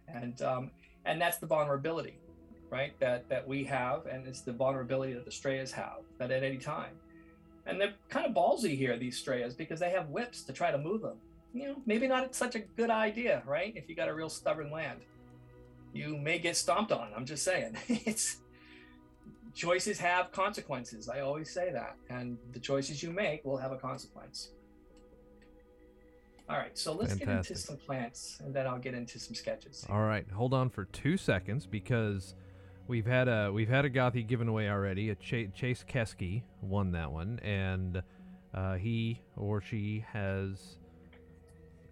and 0.09 0.41
um, 0.41 0.71
and 1.05 1.21
that's 1.21 1.37
the 1.37 1.47
vulnerability 1.47 2.19
right 2.71 2.99
that 2.99 3.29
that 3.29 3.47
we 3.47 3.63
have 3.63 4.07
and 4.07 4.27
it's 4.27 4.41
the 4.41 4.53
vulnerability 4.53 5.13
that 5.13 5.27
the 5.27 5.31
strayas 5.31 5.71
have 5.71 5.99
that 6.17 6.31
at 6.31 6.43
any 6.43 6.57
time 6.57 6.93
and 7.67 7.79
they're 7.79 7.93
kind 8.09 8.25
of 8.25 8.33
ballsy 8.33 8.75
here 8.77 8.97
these 8.97 9.23
strayas 9.23 9.55
because 9.55 9.79
they 9.79 9.91
have 9.91 10.09
whips 10.09 10.43
to 10.43 10.53
try 10.53 10.71
to 10.71 10.79
move 10.79 11.03
them 11.03 11.19
you 11.53 11.69
know 11.69 11.77
maybe 11.85 12.09
not 12.09 12.35
such 12.35 12.55
a 12.55 12.61
good 12.61 12.91
idea 12.91 13.43
right 13.47 13.75
if 13.77 13.91
you 13.91 13.95
got 13.95 14.09
a 14.09 14.15
real 14.15 14.31
stubborn 14.31 14.71
land 14.71 15.01
you 15.99 16.17
may 16.17 16.39
get 16.39 16.57
stomped 16.57 16.93
on 16.93 17.09
i'm 17.17 17.27
just 17.27 17.45
saying 17.45 17.77
it's 17.89 18.39
choices 19.59 19.99
have 19.99 20.31
consequences. 20.31 21.09
I 21.09 21.21
always 21.21 21.51
say 21.51 21.73
that. 21.73 21.97
And 22.09 22.39
the 22.53 22.61
choices 22.61 23.03
you 23.03 23.11
make 23.11 23.45
will 23.45 23.57
have 23.57 23.73
a 23.73 23.77
consequence. 23.77 24.51
All 26.49 26.57
right, 26.57 26.79
so 26.79 26.93
let's 26.93 27.13
Fantastic. 27.13 27.27
get 27.27 27.37
into 27.37 27.55
some 27.57 27.77
plants 27.77 28.39
and 28.43 28.55
then 28.55 28.67
I'll 28.67 28.79
get 28.79 28.95
into 28.95 29.19
some 29.19 29.35
sketches. 29.35 29.85
All 29.91 30.01
right, 30.01 30.25
hold 30.31 30.55
on 30.55 30.71
for 30.71 30.85
2 30.87 31.17
seconds 31.19 31.67
because 31.67 32.35
we've 32.87 33.05
had 33.05 33.29
a 33.29 33.51
we've 33.53 33.69
had 33.69 33.85
a 33.85 33.91
Gothy 33.91 34.27
given 34.27 34.49
away 34.49 34.71
already. 34.71 35.11
A 35.11 35.15
Ch- 35.17 35.53
Chase 35.55 35.85
Keski 35.87 36.45
won 36.63 36.93
that 36.93 37.13
one 37.13 37.39
and 37.43 38.03
uh, 38.55 38.77
he 38.77 39.21
or 39.37 39.61
she 39.61 40.07
has 40.13 40.79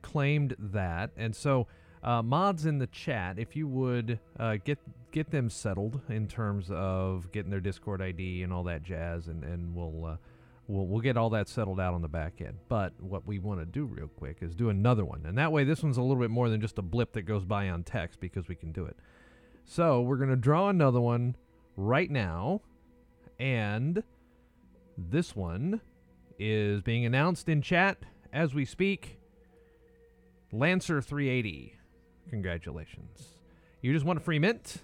claimed 0.00 0.54
that. 0.58 1.10
And 1.18 1.36
so 1.36 1.66
uh, 2.06 2.22
mods 2.22 2.64
in 2.66 2.78
the 2.78 2.86
chat, 2.86 3.38
if 3.38 3.56
you 3.56 3.66
would 3.66 4.20
uh, 4.38 4.56
get 4.64 4.78
get 5.10 5.30
them 5.30 5.50
settled 5.50 6.00
in 6.08 6.28
terms 6.28 6.70
of 6.70 7.32
getting 7.32 7.50
their 7.50 7.60
Discord 7.60 8.00
ID 8.00 8.42
and 8.42 8.52
all 8.52 8.62
that 8.62 8.84
jazz, 8.84 9.26
and 9.26 9.42
and 9.42 9.74
we'll 9.74 10.06
uh, 10.06 10.16
we'll 10.68 10.86
we'll 10.86 11.00
get 11.00 11.16
all 11.16 11.30
that 11.30 11.48
settled 11.48 11.80
out 11.80 11.94
on 11.94 12.02
the 12.02 12.08
back 12.08 12.40
end. 12.40 12.58
But 12.68 12.92
what 13.00 13.26
we 13.26 13.40
want 13.40 13.58
to 13.58 13.66
do 13.66 13.84
real 13.86 14.06
quick 14.06 14.38
is 14.40 14.54
do 14.54 14.68
another 14.68 15.04
one, 15.04 15.26
and 15.26 15.36
that 15.36 15.50
way 15.50 15.64
this 15.64 15.82
one's 15.82 15.96
a 15.96 16.02
little 16.02 16.22
bit 16.22 16.30
more 16.30 16.48
than 16.48 16.60
just 16.60 16.78
a 16.78 16.82
blip 16.82 17.12
that 17.14 17.22
goes 17.22 17.44
by 17.44 17.68
on 17.68 17.82
text 17.82 18.20
because 18.20 18.46
we 18.46 18.54
can 18.54 18.70
do 18.70 18.84
it. 18.86 18.96
So 19.64 20.00
we're 20.00 20.16
gonna 20.16 20.36
draw 20.36 20.68
another 20.68 21.00
one 21.00 21.34
right 21.76 22.10
now, 22.10 22.60
and 23.40 24.04
this 24.96 25.34
one 25.34 25.80
is 26.38 26.82
being 26.82 27.04
announced 27.04 27.48
in 27.48 27.62
chat 27.62 27.98
as 28.32 28.54
we 28.54 28.64
speak. 28.64 29.18
Lancer 30.52 31.02
380. 31.02 31.75
Congratulations. 32.30 33.28
You 33.82 33.92
just 33.92 34.04
won 34.04 34.16
a 34.16 34.20
free 34.20 34.38
mint, 34.38 34.78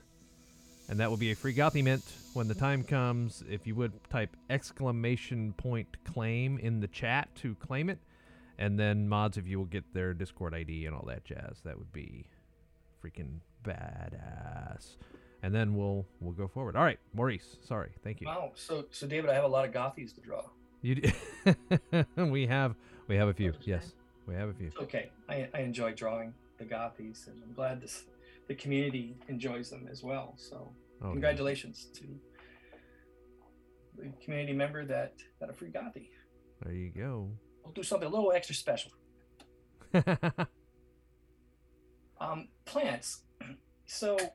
and 0.88 1.00
that 1.00 1.11
will 1.11 1.16
be 1.16 1.33
a 1.33 1.37
free 1.37 1.55
Gothy 1.55 1.83
mint 1.83 2.05
when 2.35 2.48
the 2.48 2.55
time 2.55 2.85
comes. 2.85 3.42
If 3.50 3.66
you 3.66 3.74
would 3.74 3.92
type 4.11 4.37
exclamation 4.50 5.52
point 5.55 5.88
claim 6.05 6.59
in 6.59 6.81
the 6.81 6.88
chat 6.88 7.35
to 7.37 7.55
claim 7.57 7.90
it, 7.90 7.98
and 8.59 8.78
then 8.78 9.09
mods, 9.09 9.37
if 9.37 9.46
you 9.48 9.59
will 9.59 9.66
get 9.66 9.92
their 9.94 10.14
Discord 10.14 10.55
ID 10.55 10.87
and 10.87 10.94
all 10.94 11.05
that 11.07 11.24
jazz, 11.24 11.61
that 11.64 11.78
would 11.78 11.92
be 11.92 12.26
freaking 13.02 13.38
badass. 13.64 14.96
And 15.42 15.52
then 15.52 15.74
we'll 15.74 16.07
we'll 16.20 16.35
go 16.35 16.46
forward. 16.46 16.76
All 16.76 16.85
right, 16.85 17.00
Maurice. 17.14 17.57
Sorry, 17.64 17.90
thank 18.05 18.20
you. 18.20 18.28
Wow. 18.28 18.52
So 18.55 18.85
so 18.92 19.07
David, 19.07 19.31
I 19.31 19.35
have 19.35 19.44
a 19.44 19.48
lot 19.48 19.64
of 19.64 19.72
Gothies 19.72 20.14
to 20.14 20.20
draw. 20.20 20.42
You 20.83 20.96
d- 20.96 21.12
we 22.16 22.46
have 22.46 22.76
we 23.09 23.16
have 23.16 23.28
a 23.28 23.35
few. 23.35 23.52
Yes, 23.62 23.94
we 24.26 24.35
have 24.35 24.50
a 24.50 24.55
few. 24.55 24.70
Okay. 24.81 25.11
I, 25.28 25.48
I 25.52 25.61
enjoy 25.61 25.92
drawing 25.94 26.35
the 26.58 26.64
Gothies, 26.64 27.26
and 27.26 27.42
I'm 27.42 27.52
glad 27.52 27.80
this 27.80 28.04
the 28.48 28.54
community 28.54 29.16
enjoys 29.28 29.70
them 29.70 29.88
as 29.90 30.02
well. 30.02 30.34
So 30.36 30.74
Oh, 31.00 31.06
yeah. 31.06 31.12
congratulations 31.12 31.86
to 31.94 32.04
the 33.96 34.12
community 34.24 34.52
member 34.52 34.84
that 34.84 35.14
got 35.40 35.50
a 35.50 35.52
free 35.52 35.70
Gothi. 35.70 36.08
There 36.62 36.72
you 36.72 36.90
go. 36.90 37.30
We'll 37.64 37.72
do 37.72 37.82
something 37.82 38.06
a 38.08 38.10
little 38.10 38.32
extra 38.32 38.54
special. 38.54 38.92
Um, 42.20 42.48
plants. 42.64 43.22
So 43.84 44.16
it 44.16 44.30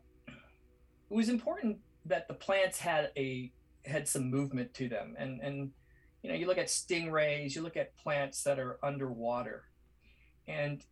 was 1.10 1.30
important 1.30 1.78
that 2.06 2.28
the 2.28 2.34
plants 2.36 2.80
had 2.80 3.12
a 3.18 3.52
had 3.86 4.08
some 4.08 4.30
movement 4.30 4.74
to 4.76 4.88
them, 4.88 5.16
and 5.18 5.40
and 5.42 5.72
you 6.22 6.30
know 6.30 6.36
you 6.36 6.46
look 6.46 6.60
at 6.60 6.68
stingrays, 6.68 7.56
you 7.56 7.62
look 7.64 7.76
at 7.78 7.96
plants 7.98 8.44
that 8.44 8.60
are 8.60 8.78
underwater, 8.84 9.64
and 10.48 10.84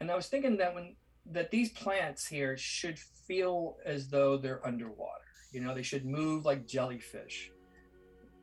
and 0.00 0.10
I 0.10 0.14
was 0.14 0.26
thinking 0.26 0.56
that 0.58 0.74
when 0.74 0.96
that 1.32 1.50
these 1.50 1.70
plants 1.70 2.26
here 2.26 2.56
should 2.56 2.98
feel 2.98 3.76
as 3.84 4.08
though 4.08 4.36
they're 4.36 4.64
underwater. 4.66 5.12
You 5.52 5.60
know, 5.60 5.74
they 5.74 5.82
should 5.82 6.04
move 6.04 6.44
like 6.44 6.66
jellyfish. 6.66 7.50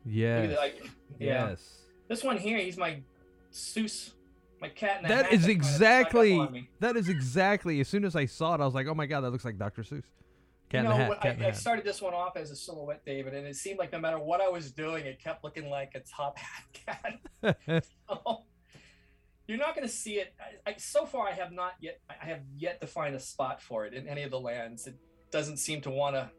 Yes. 0.05 0.57
like, 0.57 0.83
yeah. 1.19 1.49
Yes. 1.49 1.79
This 2.09 2.23
one 2.23 2.37
here, 2.37 2.57
he's 2.57 2.77
my 2.77 3.01
Seuss, 3.53 4.11
my 4.59 4.67
cat 4.67 5.03
That 5.03 5.25
hat 5.25 5.33
is 5.33 5.41
kinda 5.41 5.51
exactly 5.51 6.69
that 6.79 6.97
is 6.97 7.09
exactly. 7.09 7.79
As 7.79 7.87
soon 7.87 8.03
as 8.03 8.15
I 8.15 8.25
saw 8.25 8.55
it, 8.55 8.61
I 8.61 8.65
was 8.65 8.73
like, 8.73 8.87
"Oh 8.87 8.95
my 8.95 9.05
god, 9.05 9.21
that 9.21 9.31
looks 9.31 9.45
like 9.45 9.57
Dr. 9.57 9.83
Seuss." 9.83 10.03
Cat 10.69 10.83
you 10.83 10.89
know, 10.89 10.95
hat. 10.95 11.41
I, 11.41 11.47
I 11.47 11.51
started 11.51 11.85
this 11.85 12.01
one 12.01 12.13
off 12.13 12.35
as 12.35 12.49
a 12.49 12.55
silhouette, 12.55 13.05
David, 13.05 13.35
and 13.35 13.45
it 13.45 13.55
seemed 13.55 13.77
like 13.77 13.91
no 13.91 13.99
matter 13.99 14.17
what 14.17 14.41
I 14.41 14.49
was 14.49 14.71
doing, 14.71 15.05
it 15.05 15.19
kept 15.19 15.43
looking 15.43 15.69
like 15.69 15.91
a 15.95 15.99
top 15.99 16.37
hat 16.37 17.19
cat. 17.43 17.85
So, 18.09 18.43
You're 19.47 19.57
not 19.57 19.75
going 19.75 19.87
to 19.87 19.93
see 19.93 20.13
it. 20.15 20.33
I, 20.65 20.71
I, 20.71 20.75
so 20.77 21.05
far, 21.05 21.27
I 21.27 21.31
have 21.33 21.51
not 21.51 21.73
yet. 21.81 21.99
I 22.09 22.25
have 22.25 22.41
yet 22.55 22.79
to 22.81 22.87
find 22.87 23.13
a 23.15 23.19
spot 23.19 23.61
for 23.61 23.85
it 23.85 23.93
in 23.93 24.07
any 24.07 24.23
of 24.23 24.31
the 24.31 24.39
lands. 24.39 24.87
It 24.87 24.95
doesn't 25.31 25.57
seem 25.57 25.81
to 25.81 25.89
want 25.89 26.15
to 26.15 26.29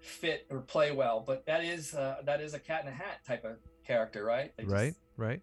fit 0.00 0.46
or 0.50 0.60
play 0.60 0.90
well. 0.92 1.22
But 1.24 1.46
that 1.46 1.64
is 1.64 1.94
uh, 1.94 2.16
that 2.24 2.40
is 2.40 2.54
a 2.54 2.58
cat 2.58 2.82
in 2.82 2.88
a 2.88 2.94
hat 2.94 3.24
type 3.26 3.44
of 3.44 3.56
character, 3.86 4.24
right? 4.24 4.52
They 4.56 4.64
just- 4.64 4.72
right. 4.74 4.94
Right. 5.16 5.40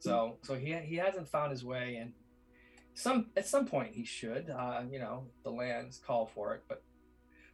so 0.00 0.38
so 0.42 0.54
he 0.54 0.74
he 0.74 0.96
hasn't 0.96 1.28
found 1.28 1.50
his 1.50 1.64
way, 1.64 1.96
and 1.96 2.12
some 2.94 3.30
at 3.36 3.46
some 3.46 3.66
point 3.66 3.94
he 3.94 4.04
should. 4.04 4.50
Uh, 4.50 4.82
you 4.90 4.98
know, 4.98 5.26
the 5.44 5.50
lands 5.50 5.98
call 5.98 6.26
for 6.26 6.54
it, 6.54 6.62
but 6.68 6.82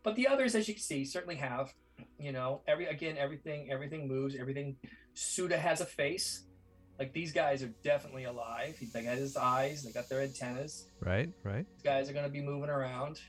but 0.03 0.17
the 0.17 0.27
others, 0.29 0.55
as 0.55 0.67
you 0.69 0.75
can 0.75 0.83
see, 0.83 1.05
certainly 1.05 1.37
have. 1.37 1.73
You 2.19 2.33
know, 2.33 2.61
every 2.67 2.87
again, 2.87 3.17
everything 3.19 3.71
everything 3.71 4.09
moves. 4.09 4.35
Everything. 4.35 4.77
Suda 5.15 5.57
has 5.57 5.81
a 5.81 5.87
face. 5.87 6.43
Like 6.99 7.13
these 7.13 7.33
guys 7.33 7.63
are 7.63 7.73
definitely 7.83 8.25
alive. 8.25 8.77
They 8.93 9.03
got 9.03 9.17
his 9.17 9.37
eyes. 9.37 9.83
They 9.83 9.91
got 9.93 10.09
their 10.09 10.21
antennas. 10.23 10.87
Right. 11.01 11.31
Right. 11.43 11.67
These 11.75 11.83
guys 11.83 12.09
are 12.09 12.13
going 12.13 12.25
to 12.25 12.31
be 12.31 12.41
moving 12.41 12.71
around. 12.71 13.21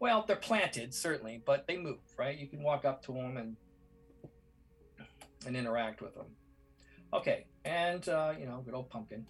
Well, 0.00 0.24
they're 0.26 0.36
planted 0.36 0.92
certainly, 0.94 1.42
but 1.44 1.66
they 1.66 1.76
move. 1.76 1.98
Right? 2.16 2.36
You 2.36 2.46
can 2.48 2.62
walk 2.62 2.84
up 2.84 3.04
to 3.06 3.12
them 3.12 3.36
and 3.36 3.56
and 5.46 5.56
interact 5.56 6.00
with 6.02 6.14
them. 6.14 6.26
Okay, 7.14 7.46
and 7.64 8.06
uh, 8.08 8.34
you 8.38 8.46
know, 8.46 8.60
good 8.64 8.74
old 8.74 8.90
pumpkin. 8.90 9.24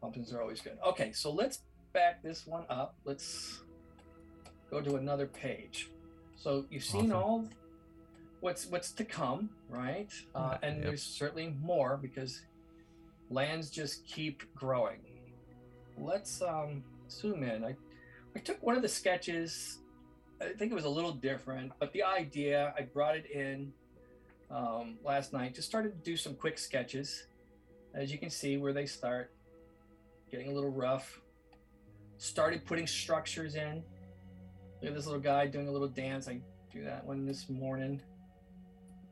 Pumpkins 0.00 0.32
are 0.32 0.40
always 0.40 0.60
good. 0.60 0.78
Okay, 0.86 1.12
so 1.12 1.30
let's 1.30 1.60
back 1.92 2.22
this 2.22 2.46
one 2.46 2.64
up. 2.70 2.96
Let's 3.04 3.60
go 4.70 4.80
to 4.80 4.96
another 4.96 5.26
page. 5.26 5.90
So 6.36 6.64
you've 6.70 6.84
seen 6.84 7.12
Awesome. 7.12 7.22
all 7.22 7.48
what's 8.42 8.66
what's 8.66 8.92
to 8.92 9.04
come, 9.04 9.48
right? 9.70 10.12
Uh, 10.34 10.58
and 10.62 10.76
yep. 10.76 10.86
there's 10.86 11.02
certainly 11.02 11.56
more 11.62 11.96
because 11.96 12.42
lands 13.30 13.70
just 13.70 14.06
keep 14.06 14.42
growing. 14.54 14.98
Let's 15.96 16.42
um, 16.42 16.84
zoom 17.08 17.42
in. 17.42 17.64
I 17.64 17.74
I 18.36 18.40
took 18.40 18.62
one 18.62 18.76
of 18.76 18.82
the 18.82 18.88
sketches. 18.88 19.78
I 20.40 20.52
think 20.52 20.72
it 20.72 20.74
was 20.74 20.84
a 20.84 20.90
little 20.90 21.12
different, 21.12 21.72
but 21.78 21.92
the 21.92 22.02
idea 22.02 22.74
I 22.76 22.82
brought 22.82 23.16
it 23.16 23.30
in 23.30 23.72
um, 24.52 24.98
last 25.04 25.32
night. 25.32 25.54
Just 25.54 25.68
started 25.68 25.92
to 25.92 26.10
do 26.10 26.16
some 26.16 26.34
quick 26.34 26.58
sketches, 26.58 27.26
as 27.94 28.12
you 28.12 28.18
can 28.18 28.30
see 28.30 28.58
where 28.58 28.72
they 28.72 28.86
start 28.86 29.32
getting 30.30 30.48
a 30.48 30.52
little 30.52 30.70
rough. 30.70 31.20
Started 32.18 32.64
putting 32.64 32.86
structures 32.86 33.54
in. 33.54 33.82
Look 34.80 34.90
at 34.90 34.94
this 34.96 35.06
little 35.06 35.20
guy 35.20 35.46
doing 35.46 35.68
a 35.68 35.70
little 35.70 35.88
dance. 35.88 36.28
I 36.28 36.40
do 36.72 36.84
that 36.84 37.04
one 37.04 37.24
this 37.26 37.48
morning, 37.48 38.00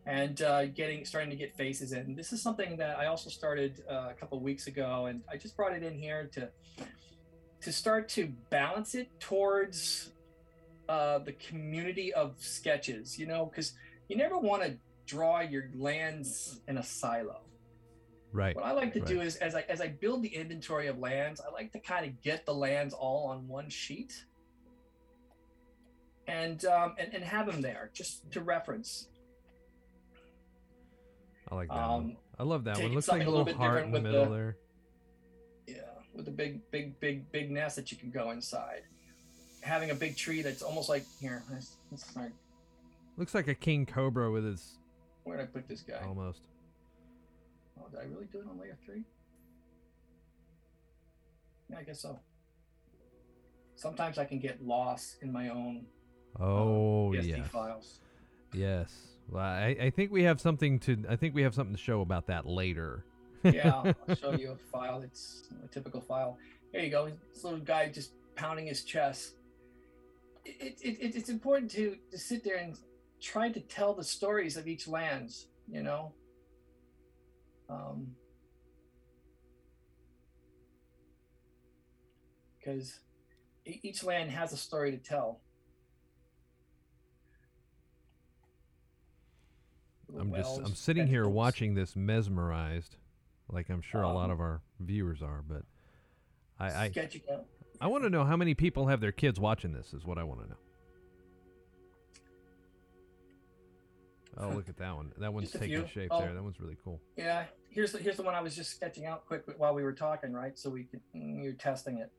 and 0.07 0.43
uh, 0.43 0.67
getting 0.67 1.05
starting 1.05 1.31
to 1.31 1.37
get 1.37 1.57
faces 1.57 1.93
in. 1.93 2.15
This 2.15 2.33
is 2.33 2.43
something 2.43 2.77
that 2.79 2.99
I 2.99 3.07
also 3.07 3.31
started 3.31 3.83
uh, 3.91 4.09
a 4.11 4.15
couple 4.19 4.41
weeks 4.41 4.67
ago, 4.67 5.07
and 5.07 5.23
I 5.31 5.37
just 5.37 5.57
brought 5.57 5.73
it 5.73 5.83
in 5.83 5.99
here 5.99 6.31
to 6.35 6.49
to 7.63 7.73
start 7.73 8.09
to 8.11 8.33
balance 8.49 8.95
it 8.95 9.09
towards 9.21 10.13
uh, 10.89 11.19
the 11.19 11.33
community 11.33 12.13
of 12.15 12.35
sketches. 12.39 13.19
You 13.19 13.27
know, 13.27 13.47
because 13.47 13.75
you 14.09 14.17
never 14.17 14.39
want 14.39 14.63
to 14.63 14.77
draw 15.07 15.41
your 15.41 15.71
lands 15.75 16.61
in 16.69 16.79
a 16.79 16.83
silo. 16.83 17.43
Right. 18.33 18.55
What 18.55 18.65
I 18.65 18.73
like 18.73 18.93
to 18.93 19.01
do 19.01 19.21
is 19.21 19.37
as 19.37 19.55
I 19.55 19.63
as 19.69 19.81
I 19.81 19.89
build 19.89 20.23
the 20.23 20.29
inventory 20.29 20.87
of 20.87 20.99
lands, 20.99 21.41
I 21.41 21.53
like 21.53 21.73
to 21.73 21.81
kind 21.81 22.07
of 22.07 22.23
get 22.23 22.47
the 22.47 22.55
lands 22.55 22.95
all 22.95 23.29
on 23.29 23.47
one 23.49 23.69
sheet. 23.69 24.25
And, 26.29 26.65
um, 26.67 26.95
and 26.97 27.13
and 27.13 27.25
have 27.25 27.47
them 27.51 27.61
there 27.61 27.91
just 27.93 28.31
to 28.31 28.41
reference. 28.41 29.09
I 31.51 31.55
like 31.55 31.69
that 31.69 31.75
one. 31.77 31.89
Um, 32.05 32.17
I 32.39 32.43
love 32.45 32.65
that 32.65 32.79
one. 32.79 32.95
Looks 32.95 33.09
like 33.09 33.27
a 33.27 33.31
little 33.31 33.53
heart 33.55 33.85
in 33.85 33.93
the 33.93 34.01
middle 34.01 34.25
the- 34.27 34.31
there. 34.31 34.57
Yeah, 35.67 35.75
with 36.15 36.29
a 36.29 36.31
big 36.31 36.61
big 36.71 36.99
big 37.01 37.31
big 37.33 37.51
nest 37.51 37.77
that 37.77 37.91
you 37.93 37.99
can 37.99 38.11
go 38.11 38.31
inside. 38.31 38.83
Having 39.63 39.91
a 39.91 39.95
big 39.95 40.17
tree 40.17 40.41
that's 40.43 40.63
almost 40.63 40.89
like 40.89 41.05
here. 41.21 41.43
Let's, 41.53 41.77
let's 41.91 42.09
start. 42.09 42.33
Looks 43.19 43.35
like 43.35 43.49
a 43.49 43.55
king 43.55 43.85
cobra 43.85 44.31
with 44.31 44.45
his 44.45 44.79
Where 45.25 45.37
did 45.37 45.43
I 45.45 45.47
put 45.47 45.69
this 45.69 45.83
guy? 45.83 46.01
almost. 46.07 46.41
Oh, 47.79 47.87
did 47.91 48.01
I 48.01 48.05
really 48.05 48.27
do 48.33 48.39
it 48.39 48.47
on 48.49 48.59
layer 48.59 48.79
three? 48.87 49.03
Yeah, 51.69 51.79
I 51.79 51.83
guess 51.83 52.01
so. 52.01 52.19
Sometimes 53.77 54.19
I 54.19 54.25
can 54.25 54.39
get 54.39 54.63
lost 54.65 55.17
in 55.23 55.31
my 55.33 55.49
own 55.51 55.85
uh, 56.39 56.43
Oh 56.45 57.11
PSD 57.15 57.39
yes. 57.39 57.49
files. 57.49 58.01
Yes. 58.53 58.93
Well, 59.31 59.45
I, 59.45 59.77
I 59.81 59.91
think 59.91 60.11
we 60.11 60.25
have 60.25 60.41
something 60.41 60.79
to 60.81 61.05
I 61.09 61.17
think 61.17 61.35
we 61.35 61.43
have 61.43 61.55
something 61.55 61.75
to 61.75 61.81
show 61.81 62.01
about 62.01 62.27
that 62.27 62.47
later. 62.47 63.05
yeah, 63.45 63.93
I'll 64.09 64.17
show 64.17 64.33
you 64.33 64.53
a 64.53 64.57
file. 64.57 65.03
It's 65.03 65.49
a 65.65 65.69
typical 65.69 66.01
file. 66.01 66.37
There 66.73 66.83
you 66.83 66.91
go. 66.91 67.11
This 67.33 67.45
little 67.45 67.61
guy 67.61 67.89
just 67.89 68.13
pounding 68.35 68.67
his 68.67 68.85
chest. 68.85 69.35
It, 70.45 70.79
it, 70.83 70.99
it, 71.01 71.17
it's 71.17 71.29
important 71.29 71.71
to, 71.73 71.97
to 72.11 72.19
sit 72.19 72.43
there 72.43 72.57
and 72.57 72.77
try 73.21 73.51
to 73.51 73.61
tell 73.61 73.95
the 73.95 74.05
stories 74.05 74.57
of 74.57 74.67
each 74.67 74.89
lands, 74.89 75.49
you 75.71 75.83
know? 75.83 76.13
Um, 77.69 78.09
because 82.59 83.01
each 83.65 84.03
land 84.03 84.31
has 84.31 84.53
a 84.53 84.57
story 84.57 84.91
to 84.91 84.99
tell. 84.99 85.41
I'm 90.35 90.43
just 90.43 90.61
I'm 90.61 90.75
sitting 90.75 91.07
here 91.07 91.29
watching 91.29 91.75
this 91.75 91.97
mesmerized, 91.97 92.97
like 93.51 93.69
I'm 93.71 93.83
sure 93.83 94.03
a 94.03 94.09
lot 94.13 94.27
Um, 94.27 94.31
of 94.33 94.41
our 94.41 94.61
viewers 94.79 95.23
are. 95.23 95.43
But 95.47 95.63
I 96.59 96.85
I. 96.87 96.93
I 97.83 97.87
want 97.87 98.05
to 98.05 98.11
know 98.11 98.25
how 98.25 98.37
many 98.37 98.53
people 98.55 98.89
have 98.89 99.01
their 99.01 99.13
kids 99.13 99.41
watching 99.41 99.73
this. 99.73 99.95
Is 99.95 100.05
what 100.05 100.19
I 100.19 100.23
want 100.25 100.43
to 100.43 100.49
know. 100.51 100.57
Oh, 104.37 104.51
look 104.51 104.69
at 104.69 104.77
that 104.77 104.95
one. 104.95 105.13
That 105.19 105.33
one's 105.33 105.51
taking 105.51 105.87
shape 105.89 106.09
Oh. 106.13 106.21
there. 106.21 106.33
That 106.35 106.43
one's 106.43 106.61
really 106.61 106.77
cool. 106.85 107.01
Yeah, 107.17 107.45
here's 107.69 107.93
the 107.93 107.99
here's 107.99 108.17
the 108.17 108.23
one 108.23 108.35
I 108.35 108.41
was 108.41 108.55
just 108.55 108.71
sketching 108.71 109.07
out 109.07 109.27
quick 109.27 109.45
while 109.57 109.75
we 109.75 109.83
were 109.83 109.93
talking, 109.93 110.33
right? 110.33 110.59
So 110.59 110.71
we 110.71 110.85
could 110.85 111.01
mm, 111.15 111.43
you're 111.43 111.53
testing 111.55 111.99
it. 111.99 112.13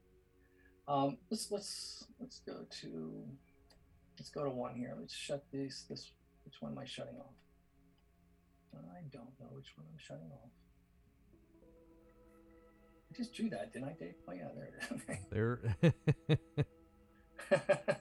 Um, 0.87 1.17
let's 1.29 1.49
let's 1.51 2.05
let's 2.19 2.39
go 2.39 2.65
to 2.81 3.23
let's 4.19 4.29
go 4.29 4.43
to 4.43 4.49
one 4.49 4.75
here. 4.75 4.95
Let's 4.99 5.13
shut 5.15 5.45
this 5.51 5.85
this. 5.89 6.11
Which 6.43 6.55
one 6.59 6.71
am 6.71 6.79
I 6.79 6.85
shutting 6.85 7.15
off? 7.19 7.33
I 8.77 9.01
don't 9.11 9.39
know 9.39 9.47
which 9.51 9.73
one 9.75 9.85
I'm 9.91 9.97
shutting 9.97 10.31
off. 10.31 10.51
I 13.11 13.17
just 13.17 13.33
drew 13.33 13.49
that, 13.49 13.73
didn't 13.73 13.89
I, 13.89 13.93
Dave? 13.93 14.15
Oh 14.27 14.31
yeah, 14.31 14.47
there 14.55 14.65
it 14.65 14.75
is. 14.91 15.01
There. 15.31 15.59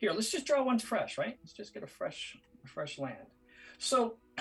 Here, 0.00 0.12
let's 0.12 0.30
just 0.30 0.46
draw 0.46 0.64
one 0.64 0.80
fresh, 0.80 1.16
right? 1.16 1.38
Let's 1.40 1.52
just 1.52 1.72
get 1.72 1.84
a 1.84 1.86
fresh, 1.86 2.36
a 2.64 2.68
fresh 2.68 2.98
land. 2.98 3.28
So 3.78 4.16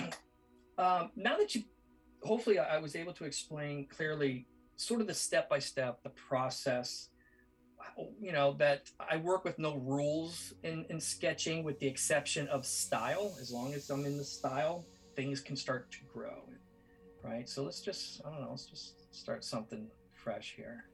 um, 0.78 1.12
now 1.16 1.38
that 1.38 1.54
you, 1.54 1.64
hopefully, 2.24 2.58
I, 2.58 2.78
I 2.78 2.80
was 2.80 2.96
able 2.96 3.14
to 3.14 3.26
explain 3.26 3.88
clearly, 3.88 4.48
sort 4.76 5.02
of 5.02 5.08
the 5.08 5.14
step 5.14 5.48
by 5.50 5.60
step, 5.60 6.02
the 6.02 6.10
process. 6.10 7.10
You 8.20 8.32
know 8.32 8.54
that 8.54 8.90
I 9.00 9.18
work 9.18 9.44
with 9.44 9.60
no 9.60 9.76
rules 9.78 10.54
in, 10.64 10.86
in 10.90 11.00
sketching, 11.00 11.64
with 11.64 11.80
the 11.80 11.88
exception 11.88 12.48
of 12.48 12.66
style. 12.66 13.36
As 13.40 13.52
long 13.52 13.76
as 13.76 13.90
I'm 13.92 14.06
in 14.06 14.18
the 14.18 14.24
style, 14.24 14.86
things 15.22 15.40
can 15.40 15.56
start 15.56 15.92
to 15.92 16.00
grow, 16.12 16.42
right? 17.24 17.48
So 17.48 17.64
let's 17.64 17.80
just, 17.80 18.22
I 18.26 18.32
don't 18.32 18.42
know, 18.42 18.50
let's 18.50 18.66
just 18.66 19.14
start 19.16 19.44
something 19.44 19.88
fresh 20.14 20.56
here. 20.56 20.86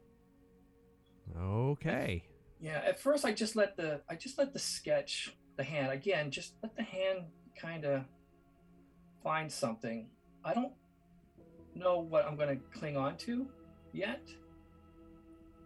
okay. 1.39 2.23
Yeah, 2.59 2.81
at 2.85 2.99
first 2.99 3.23
I 3.23 3.31
just 3.31 3.55
let 3.55 3.77
the 3.77 4.01
I 4.09 4.15
just 4.15 4.37
let 4.37 4.51
the 4.51 4.59
sketch 4.59 5.33
the 5.55 5.63
hand 5.63 5.91
again, 5.91 6.31
just 6.31 6.55
let 6.61 6.75
the 6.75 6.83
hand 6.83 7.19
kind 7.55 7.85
of 7.85 8.03
find 9.23 9.49
something. 9.49 10.09
I 10.43 10.53
don't 10.53 10.73
know 11.75 11.99
what 11.99 12.25
I'm 12.25 12.35
going 12.35 12.57
to 12.57 12.79
cling 12.79 12.97
on 12.97 13.15
to 13.19 13.47
yet. 13.93 14.27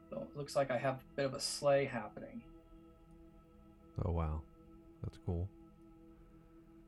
So 0.10 0.17
it 0.17 0.38
looks 0.38 0.56
like 0.56 0.69
I 0.69 0.78
have 0.78 0.95
a 0.95 1.15
bit 1.15 1.26
of 1.26 1.34
a 1.34 1.39
sleigh 1.39 1.86
happening. 1.86 2.43
Oh 4.06 4.12
wow, 4.12 4.41
that's 5.02 5.17
cool. 5.26 5.47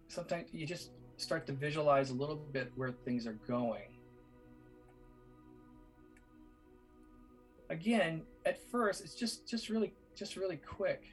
Sometimes 0.09 0.49
you 0.51 0.67
just 0.67 0.91
start 1.23 1.47
to 1.47 1.53
visualize 1.53 2.09
a 2.09 2.13
little 2.13 2.35
bit 2.35 2.71
where 2.75 2.91
things 2.91 3.25
are 3.25 3.39
going. 3.47 3.83
Again, 7.69 8.21
at 8.45 8.59
first 8.69 9.03
it's 9.03 9.15
just 9.15 9.47
just 9.47 9.69
really 9.69 9.93
just 10.15 10.35
really 10.35 10.57
quick. 10.57 11.03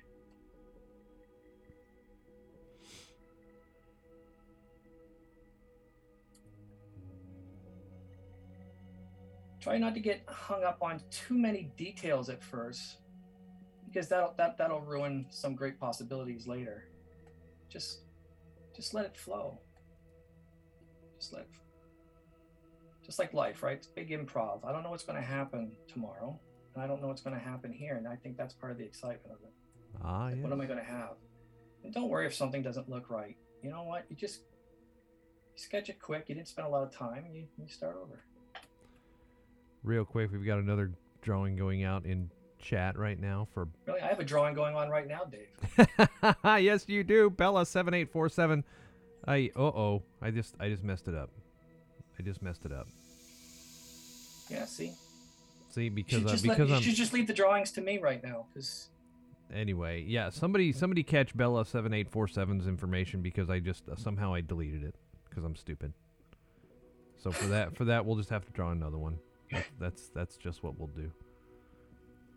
Try 9.61 9.77
not 9.79 9.94
to 9.94 10.01
get 10.01 10.23
hung 10.27 10.64
up 10.64 10.79
on 10.83 11.01
too 11.11 11.37
many 11.37 11.70
details 11.77 12.31
at 12.31 12.42
first 12.42 12.96
because 13.87 14.09
that'll 14.09 14.35
that, 14.38 14.57
that'll 14.57 14.81
ruin 14.81 15.27
some 15.31 15.55
great 15.55 15.79
possibilities 15.79 16.46
later. 16.46 16.85
Just 17.68 18.01
just 18.75 18.94
let 18.94 19.05
it 19.05 19.16
flow. 19.16 19.59
Just 21.21 21.35
let 21.35 21.47
just 23.05 23.19
like 23.19 23.35
life, 23.35 23.63
right? 23.63 23.77
It's 23.77 23.87
big 23.87 24.11
improv. 24.11 24.65
I 24.65 24.73
don't 24.73 24.83
know 24.83 24.91
what's 24.91 25.05
going 25.05 25.21
to 25.21 25.27
happen 25.27 25.73
tomorrow, 25.87 26.39
and 26.75 26.83
I 26.83 26.87
don't 26.87 27.03
know 27.03 27.09
what's 27.09 27.23
going 27.23 27.37
to 27.37 27.43
happen 27.43 27.73
here, 27.73 27.97
and 27.97 28.09
I 28.09 28.17
think 28.17 28.37
that's 28.37 28.55
part 28.55 28.73
of 28.73 28.79
the 28.79 28.85
excitement 28.85 29.33
of 29.33 29.43
it. 29.43 29.53
Ah, 30.03 30.25
Like, 30.27 30.37
yeah. 30.37 30.43
What 30.43 30.53
am 30.53 30.61
I 30.61 30.67
going 30.67 30.79
to 30.79 30.85
have? 30.85 31.17
And 31.85 31.93
don't 31.93 32.09
worry 32.09 32.27
if 32.27 32.35
something 32.35 32.63
doesn't 32.63 32.89
look 32.89 33.11
right. 33.11 33.37
You 33.63 33.71
know 33.71 33.83
what? 33.85 34.05
You 34.09 34.17
just 34.17 34.41
you 35.55 35.57
sketch 35.59 35.89
it 35.89 36.01
quick. 36.01 36.25
You 36.29 36.35
didn't 36.35 36.49
spend 36.49 36.67
a 36.67 36.71
lot 36.71 36.83
of 36.83 36.93
time. 36.95 37.27
You 37.33 37.47
you 37.59 37.69
start 37.69 37.97
over. 38.01 38.23
Real 39.83 40.05
quick, 40.05 40.31
we've 40.31 40.45
got 40.47 40.59
another 40.59 40.93
drawing 41.23 41.57
going 41.57 41.85
out 41.85 42.05
in 42.07 42.31
chat 42.59 42.99
right 42.99 43.19
now 43.19 43.49
for. 43.53 43.69
Really, 43.87 44.01
I 44.01 44.07
have 44.09 44.21
a 44.21 44.25
drawing 44.25 44.55
going 44.55 44.75
on 44.75 44.89
right 44.89 45.09
now, 45.09 45.23
Dave. 45.25 45.89
yes, 46.63 46.89
you 46.89 47.03
do, 47.03 47.29
Bella 47.31 47.67
seven 47.67 47.93
eight 47.93 48.11
four 48.13 48.29
seven. 48.29 48.65
I 49.27 49.51
uh 49.57 49.61
oh, 49.63 50.03
I 50.23 50.31
just 50.31 50.55
I 50.61 50.69
just 50.69 50.83
messed 50.85 51.09
it 51.09 51.15
up. 51.15 51.31
I 52.19 52.23
just 52.23 52.43
messed 52.43 52.65
it 52.65 52.73
up. 52.73 52.87
Yeah, 54.49 54.65
see. 54.65 54.93
See, 55.71 55.85
You 55.85 55.91
because 55.91 56.19
should, 56.19 56.27
uh, 56.27 56.31
just 56.33 56.47
let, 56.47 56.57
because 56.59 56.71
you 56.71 56.77
I'm 56.77 56.83
should 56.83 56.95
just 56.97 57.13
leave 57.13 57.27
the 57.27 57.33
drawings 57.33 57.71
to 57.73 57.81
me 57.81 57.99
right 57.99 58.23
now, 58.23 58.47
because 58.53 58.89
anyway. 59.55 60.05
Yeah, 60.07 60.31
somebody 60.31 60.73
somebody 60.73 61.03
catch 61.03 61.37
Bella 61.37 61.65
seven 61.65 61.95
eight 61.95 62.11
four 62.11 62.27
seven's 62.27 62.67
information 62.67 63.23
because 63.23 63.49
I 63.49 63.61
just 63.61 63.89
uh, 63.89 63.97
somehow 63.97 64.35
I 64.35 64.41
deleted 64.41 64.83
it 64.83 64.95
because 65.29 65.45
I'm 65.45 65.55
stupid. 65.57 65.93
So 67.19 67.31
for 67.31 67.47
that 67.49 67.77
for 67.77 67.85
that 67.85 68.05
we'll 68.05 68.17
just 68.17 68.31
have 68.31 68.45
to 68.47 68.53
draw 68.53 68.71
another 68.71 68.99
one. 68.99 69.19
That, 69.53 69.65
that's 69.79 70.09
that's 70.09 70.37
just 70.37 70.63
what 70.63 70.79
we'll 70.79 70.89
do. 70.89 71.11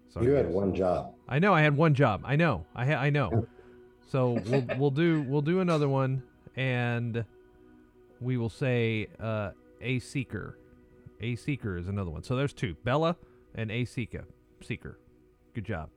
Sorry, 0.10 0.28
you 0.28 0.34
had 0.34 0.46
guys. 0.46 0.54
one 0.54 0.76
job. 0.76 1.15
I 1.28 1.39
know 1.39 1.54
I 1.54 1.62
had 1.62 1.76
one 1.76 1.96
job. 1.96 2.22
I 2.26 2.36
know. 2.36 2.65
I 2.76 2.86
ha- 2.86 3.02
I 3.02 3.10
know. 3.10 3.48
So 4.10 4.39
we'll 4.46 4.65
we'll 4.78 4.91
do 4.91 5.24
we'll 5.28 5.41
do 5.41 5.60
another 5.60 5.89
one 5.89 6.22
and 6.55 7.25
we 8.21 8.37
will 8.37 8.49
say 8.49 9.07
uh 9.19 9.51
a 9.81 9.99
seeker. 9.99 10.57
A 11.21 11.35
seeker 11.35 11.77
is 11.77 11.87
another 11.87 12.09
one. 12.11 12.23
So 12.23 12.35
there's 12.35 12.53
two. 12.53 12.75
Bella 12.83 13.15
and 13.55 13.71
a 13.71 13.85
seeker. 13.85 14.25
Seeker. 14.61 14.99
Good 15.53 15.65
job. 15.65 15.89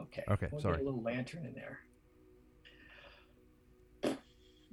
okay. 0.00 0.24
Okay, 0.28 0.48
we'll 0.50 0.60
sorry. 0.60 0.76
Get 0.76 0.82
a 0.82 0.86
little 0.86 1.02
lantern 1.02 1.46
in 1.46 1.54
there. 1.54 1.80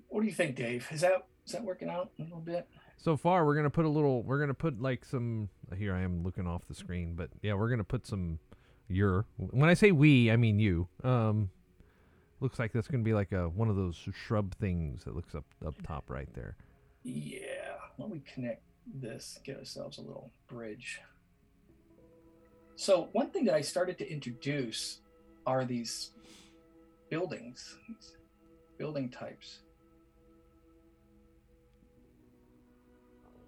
What 0.10 0.22
do 0.22 0.28
you 0.28 0.34
think, 0.34 0.56
Dave? 0.56 0.88
Is 0.92 1.02
that 1.02 1.28
is 1.46 1.54
that 1.54 1.64
working 1.64 1.90
out 1.90 2.12
a 2.20 2.24
little 2.24 2.40
bit? 2.40 2.68
So 2.98 3.18
far 3.18 3.46
we're 3.46 3.56
going 3.56 3.64
to 3.66 3.70
put 3.72 3.86
a 3.86 3.90
little 3.90 4.24
we're 4.24 4.38
going 4.38 4.50
to 4.50 4.54
put 4.54 4.82
like 4.82 5.06
some 5.06 5.50
here 5.76 5.94
I 5.96 6.02
am 6.02 6.24
looking 6.24 6.48
off 6.48 6.64
the 6.68 6.76
screen, 6.76 7.16
but 7.16 7.30
yeah, 7.42 7.54
we're 7.54 7.70
going 7.70 7.80
to 7.80 7.84
put 7.84 8.06
some 8.06 8.40
your 8.88 9.26
when 9.38 9.70
I 9.70 9.74
say 9.74 9.92
we, 9.92 10.30
I 10.30 10.36
mean 10.36 10.60
you. 10.60 10.88
Um 11.04 11.50
looks 12.42 12.60
like 12.60 12.74
that's 12.74 12.88
going 12.88 13.04
to 13.04 13.08
be 13.08 13.14
like 13.14 13.32
a 13.32 13.48
one 13.50 13.70
of 13.70 13.76
those 13.76 13.98
shrub 14.26 14.56
things 14.56 15.04
that 15.06 15.16
looks 15.16 15.36
up 15.36 15.46
up 15.66 15.76
top 15.84 16.10
right 16.10 16.28
there. 16.34 16.56
Yeah. 17.04 17.78
Let 17.98 18.10
we 18.10 18.22
connect 18.22 18.64
this? 18.96 19.40
Get 19.44 19.58
ourselves 19.58 19.98
a 19.98 20.02
little 20.02 20.32
bridge. 20.48 21.00
So 22.76 23.10
one 23.12 23.30
thing 23.30 23.46
that 23.46 23.54
I 23.54 23.62
started 23.62 23.98
to 24.00 24.12
introduce 24.12 25.02
are 25.46 25.66
these 25.66 26.12
buildings, 27.10 27.78
these 27.88 28.18
building 28.78 29.10
types. 29.10 29.60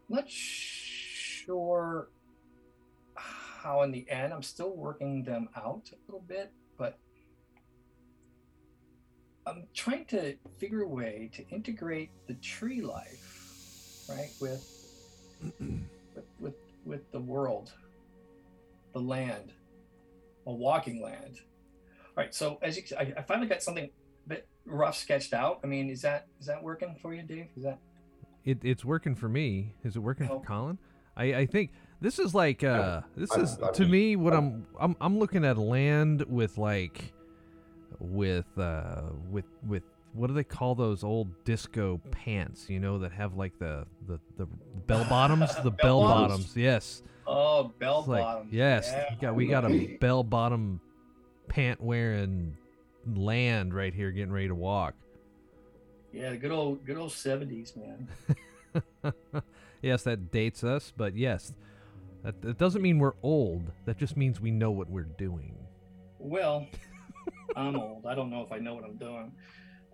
Not 0.08 0.30
sure 0.30 2.10
how 3.16 3.82
in 3.82 3.92
the 3.92 4.08
end. 4.10 4.34
I'm 4.34 4.44
still 4.44 4.76
working 4.76 5.24
them 5.24 5.50
out 5.56 5.90
a 5.92 5.98
little 6.06 6.26
bit, 6.28 6.52
but 6.78 7.00
I'm 9.46 9.64
trying 9.74 10.06
to 10.06 10.36
figure 10.58 10.82
a 10.84 10.88
way 10.88 11.30
to 11.34 11.48
integrate 11.50 12.10
the 12.28 12.36
tree 12.36 12.82
life, 12.82 14.06
right, 14.10 14.30
with 14.40 14.64
with 15.60 16.26
with, 16.40 16.54
with 16.86 17.12
the 17.12 17.20
world, 17.20 17.72
the 18.94 19.00
land, 19.00 19.52
a 20.48 20.52
walking 20.54 21.02
land. 21.02 21.40
All 22.16 22.24
right. 22.24 22.34
So 22.34 22.58
as 22.62 22.78
you, 22.78 22.84
I, 22.98 23.14
I 23.18 23.22
finally 23.24 23.48
got 23.48 23.62
something 23.64 23.86
a 24.26 24.30
bit 24.30 24.48
rough 24.66 24.98
sketched 24.98 25.34
out. 25.34 25.60
I 25.64 25.68
mean, 25.68 25.90
is 25.90 26.02
that 26.04 26.28
is 26.40 26.46
that 26.46 26.62
working 26.64 26.96
for 27.02 27.14
you, 27.14 27.24
Dave? 27.24 27.48
Is 27.58 27.64
that 27.64 27.80
It, 28.46 28.60
it's 28.64 28.86
working 28.86 29.16
for 29.16 29.28
me. 29.28 29.74
Is 29.84 29.96
it 29.96 30.00
working 30.00 30.30
Oh. 30.32 30.40
for 30.40 30.46
Colin? 30.46 30.78
I, 31.18 31.24
I 31.36 31.46
think 31.46 31.72
this 32.02 32.18
is 32.18 32.34
like 32.34 32.64
uh 32.64 33.02
this 33.16 33.32
is 33.36 33.58
I'm 33.62 33.74
to 33.74 33.86
me 33.88 34.16
what 34.16 34.34
I'm 34.34 34.66
I'm 34.80 34.96
I'm 35.00 35.20
looking 35.20 35.46
at 35.46 35.58
land 35.58 36.24
with 36.28 36.58
like 36.58 37.14
with 38.04 38.46
uh 38.58 39.02
with 39.32 39.46
with 39.66 39.84
what 40.14 40.28
do 40.28 40.34
they 40.34 40.44
call 40.44 40.76
those 40.76 41.04
old 41.04 41.44
disco 41.44 42.00
pants, 42.12 42.70
you 42.70 42.80
know, 42.80 43.00
that 43.00 43.12
have 43.14 43.36
like 43.36 43.58
the 43.58 43.86
the, 44.08 44.20
the 44.38 44.46
bell 44.86 45.06
bottoms, 45.10 45.56
the 45.64 45.72
bell, 45.72 45.72
Bell 45.72 46.02
bottoms. 46.02 46.30
bottoms? 46.32 46.58
Yes. 46.58 47.04
oh 47.26 47.72
bell 47.80 48.00
It's 48.02 48.08
like, 48.10 48.46
yes, 48.52 48.92
Yeah. 48.92 49.06
we 49.10 49.16
got 49.22 49.36
we 49.36 49.48
got 49.48 49.66
a 49.72 49.98
bell 50.00 50.24
bottom 50.24 50.80
pant 51.48 51.82
wearing 51.82 52.56
land 53.16 53.74
right 53.74 53.94
here 53.94 54.12
getting 54.12 54.32
ready 54.32 54.50
to 54.50 54.56
walk. 54.56 54.94
Yeah, 56.12 56.36
good 56.36 56.52
old 56.52 56.86
good 56.86 56.98
old 56.98 57.12
seventies, 57.14 57.74
man. 57.76 58.08
yes, 59.82 60.04
that 60.04 60.32
dates 60.32 60.64
us, 60.64 60.94
but 60.96 61.16
yes, 61.16 61.54
that, 62.24 62.42
that 62.44 62.58
doesn't 62.60 62.82
mean 62.84 63.00
we're 63.00 63.14
old. 63.24 63.72
That 63.86 63.98
just 63.98 64.16
means 64.16 64.40
we 64.40 64.52
know 64.52 64.70
what 64.72 64.90
we're 64.90 65.04
doing. 65.04 65.56
Well, 66.20 66.68
I'm 67.56 67.76
old. 67.76 68.06
I 68.06 68.16
don't 68.16 68.30
know 68.30 68.42
if 68.42 68.52
I 68.52 68.60
know 68.60 68.74
what 68.76 68.84
I'm 68.84 68.98
doing. 68.98 69.32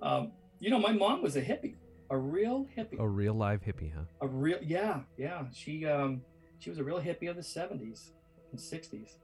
Um, 0.01 0.31
you 0.59 0.69
know, 0.69 0.79
my 0.79 0.91
mom 0.91 1.21
was 1.21 1.35
a 1.35 1.41
hippie, 1.41 1.75
a 2.09 2.17
real 2.17 2.67
hippie. 2.77 2.99
A 2.99 3.07
real 3.07 3.33
live 3.33 3.61
hippie, 3.61 3.91
huh? 3.93 4.03
A 4.21 4.27
real, 4.27 4.57
yeah, 4.61 5.01
yeah. 5.17 5.43
She 5.53 5.85
um, 5.85 6.21
she 6.59 6.69
was 6.69 6.79
a 6.79 6.83
real 6.83 7.01
hippie 7.01 7.29
of 7.29 7.35
the 7.35 7.41
'70s 7.41 8.09
and 8.51 8.59
'60s. 8.59 9.15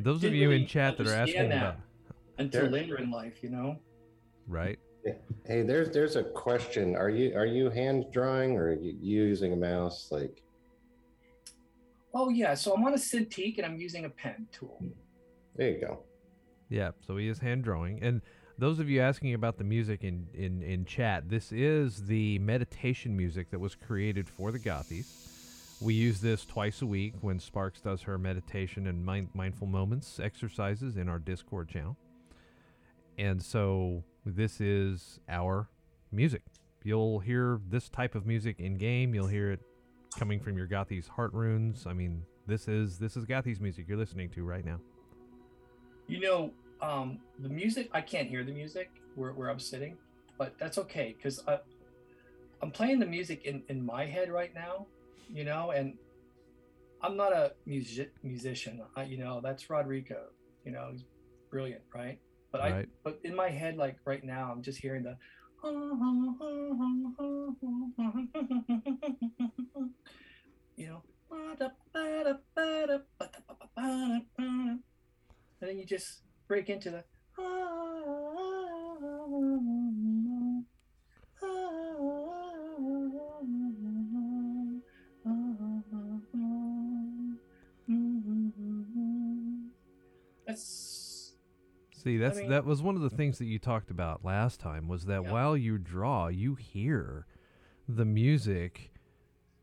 Those 0.00 0.16
of 0.16 0.20
Didn't 0.22 0.38
you 0.38 0.50
in 0.52 0.66
chat 0.66 0.96
that 0.98 1.06
are 1.08 1.14
asking 1.14 1.40
understand 1.40 1.52
about, 1.52 1.76
Until 2.38 2.62
There- 2.62 2.70
later 2.70 2.98
in 2.98 3.10
life, 3.10 3.42
you 3.42 3.50
know. 3.50 3.78
right? 4.46 4.78
Hey, 5.46 5.62
there's 5.62 5.90
there's 5.90 6.16
a 6.16 6.22
question. 6.22 6.94
Are 6.94 7.08
you 7.08 7.34
are 7.34 7.46
you 7.46 7.70
hand 7.70 8.06
drawing 8.12 8.56
or 8.56 8.68
are 8.68 8.74
you 8.74 9.24
using 9.24 9.52
a 9.52 9.56
mouse? 9.56 10.08
Like, 10.12 10.42
Oh 12.14 12.30
yeah, 12.30 12.54
so 12.54 12.72
I'm 12.74 12.84
on 12.84 12.94
a 12.94 12.98
Cintiq 12.98 13.58
and 13.58 13.66
I'm 13.66 13.76
using 13.76 14.04
a 14.04 14.10
pen 14.10 14.46
tool. 14.52 14.82
there 15.54 15.70
you 15.70 15.80
go. 15.80 16.04
Yeah, 16.68 16.90
so 17.06 17.16
he 17.16 17.28
is 17.28 17.38
hand 17.38 17.64
drawing. 17.64 18.02
And 18.02 18.22
those 18.58 18.78
of 18.78 18.90
you 18.90 19.00
asking 19.00 19.34
about 19.34 19.56
the 19.56 19.64
music 19.64 20.02
in, 20.02 20.26
in, 20.34 20.62
in 20.62 20.84
chat, 20.84 21.28
this 21.28 21.52
is 21.52 22.06
the 22.06 22.38
meditation 22.40 23.16
music 23.16 23.50
that 23.50 23.58
was 23.58 23.74
created 23.74 24.28
for 24.28 24.50
the 24.52 24.58
Gothies. 24.58 25.06
We 25.80 25.94
use 25.94 26.20
this 26.20 26.44
twice 26.44 26.82
a 26.82 26.86
week 26.86 27.14
when 27.20 27.38
Sparks 27.38 27.80
does 27.80 28.02
her 28.02 28.18
meditation 28.18 28.88
and 28.88 29.04
mind, 29.04 29.28
mindful 29.32 29.68
moments 29.68 30.18
exercises 30.18 30.96
in 30.96 31.08
our 31.08 31.20
Discord 31.20 31.68
channel. 31.68 31.96
And 33.16 33.40
so 33.42 34.02
this 34.26 34.60
is 34.60 35.20
our 35.28 35.68
music. 36.10 36.42
You'll 36.82 37.20
hear 37.20 37.60
this 37.68 37.88
type 37.88 38.14
of 38.14 38.26
music 38.26 38.60
in 38.60 38.74
game. 38.76 39.14
You'll 39.14 39.28
hear 39.28 39.52
it 39.52 39.60
coming 40.18 40.40
from 40.40 40.56
your 40.56 40.66
Gothies 40.66 41.06
heart 41.08 41.32
runes. 41.32 41.86
I 41.86 41.92
mean, 41.92 42.22
this 42.46 42.66
is 42.66 42.98
this 42.98 43.16
is 43.16 43.24
Gothies 43.24 43.60
music 43.60 43.86
you're 43.88 43.96
listening 43.96 44.28
to 44.30 44.42
right 44.42 44.64
now. 44.64 44.80
You 46.08 46.20
know, 46.20 46.50
um, 46.82 47.20
the 47.38 47.48
music 47.48 47.88
I 47.92 48.00
can't 48.00 48.28
hear 48.28 48.42
the 48.42 48.52
music 48.52 48.90
where, 49.14 49.32
where 49.32 49.48
I'm 49.48 49.60
sitting, 49.60 49.96
but 50.36 50.58
that's 50.58 50.76
okay 50.78 51.14
because 51.16 51.40
I'm 52.60 52.70
playing 52.72 52.98
the 52.98 53.06
music 53.06 53.44
in, 53.44 53.62
in 53.68 53.84
my 53.84 54.06
head 54.06 54.30
right 54.30 54.52
now, 54.54 54.86
you 55.32 55.44
know, 55.44 55.70
and 55.70 55.96
I'm 57.00 57.16
not 57.16 57.32
a 57.32 57.52
music 57.64 58.12
musician. 58.24 58.82
I, 58.96 59.04
you 59.04 59.18
know, 59.18 59.40
that's 59.40 59.70
Rodrigo. 59.70 60.24
You 60.64 60.72
know, 60.72 60.88
he's 60.90 61.04
brilliant, 61.50 61.82
right? 61.94 62.18
But 62.50 62.60
I 62.62 62.86
but 63.04 63.20
in 63.22 63.36
my 63.36 63.50
head, 63.50 63.76
like 63.76 63.98
right 64.04 64.24
now, 64.24 64.50
I'm 64.50 64.62
just 64.62 64.80
hearing 64.80 65.04
the. 65.04 65.16
You 70.76 70.86
know. 70.86 71.02
And 75.60 75.60
then 75.60 75.78
you 75.78 75.84
just 75.84 76.22
break 76.46 76.70
into 76.70 76.90
the. 76.90 77.04
That's 90.46 90.87
See, 92.02 92.16
that's 92.16 92.38
mean- 92.38 92.50
that 92.50 92.64
was 92.64 92.80
one 92.82 92.96
of 92.96 93.02
the 93.02 93.10
things 93.10 93.38
that 93.38 93.46
you 93.46 93.58
talked 93.58 93.90
about 93.90 94.24
last 94.24 94.60
time 94.60 94.88
was 94.88 95.04
that 95.06 95.22
Yeah. 95.24 95.32
while 95.32 95.56
you 95.56 95.78
draw, 95.78 96.28
you 96.28 96.54
hear 96.54 97.26
the 97.88 98.04
music 98.04 98.92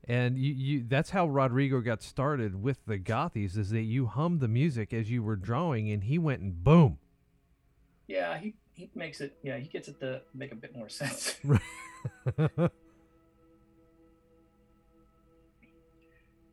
and 0.08 0.38
you, 0.38 0.54
you 0.54 0.84
that's 0.88 1.10
how 1.12 1.28
Rodrigo 1.28 1.80
got 1.82 2.02
started 2.04 2.62
with 2.62 2.86
the 2.86 2.98
Gothies 3.00 3.58
is 3.58 3.70
that 3.72 3.82
you 3.84 4.06
hummed 4.08 4.40
the 4.40 4.48
music 4.48 4.94
as 4.94 5.10
you 5.10 5.24
were 5.24 5.36
drawing 5.36 5.90
and 5.92 6.04
he 6.04 6.18
went 6.20 6.42
and 6.42 6.64
boom. 6.64 7.00
yeah. 8.08 8.38
He 8.38 8.56
he 8.74 8.90
makes 8.94 9.22
it. 9.22 9.38
Yeah, 9.42 9.58
he 9.58 9.68
gets 9.70 9.88
it 9.88 10.00
to 10.02 10.22
make 10.34 10.52
a 10.52 10.56
bit 10.56 10.76
more 10.76 10.90
sense. 10.90 11.40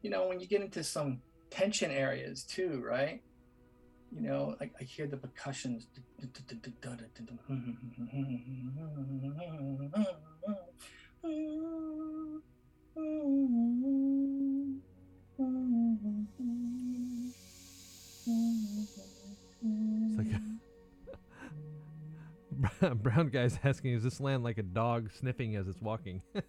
you 0.03 0.11
know, 0.11 0.27
when 0.29 0.41
you 0.41 0.47
get 0.47 0.63
into 0.63 0.83
some 0.85 1.21
tension 1.51 1.91
areas 1.91 2.45
too, 2.45 2.83
right? 2.87 3.21
You 4.15 4.21
know, 4.21 4.57
I, 4.61 4.71
I 4.79 4.85
hear 4.85 5.07
the 5.07 5.17
percussions. 5.17 5.87
It's 19.65 20.19
like 20.19 20.27
Brown- 22.81 22.99
Brown 23.03 23.29
guy's 23.29 23.59
asking 23.65 23.95
is 23.95 24.03
this 24.03 24.21
land 24.21 24.45
like 24.45 24.59
a 24.59 24.63
dog 24.63 25.11
sniffing 25.19 25.57
as 25.57 25.69
it's 25.69 25.81
walking? 25.81 26.21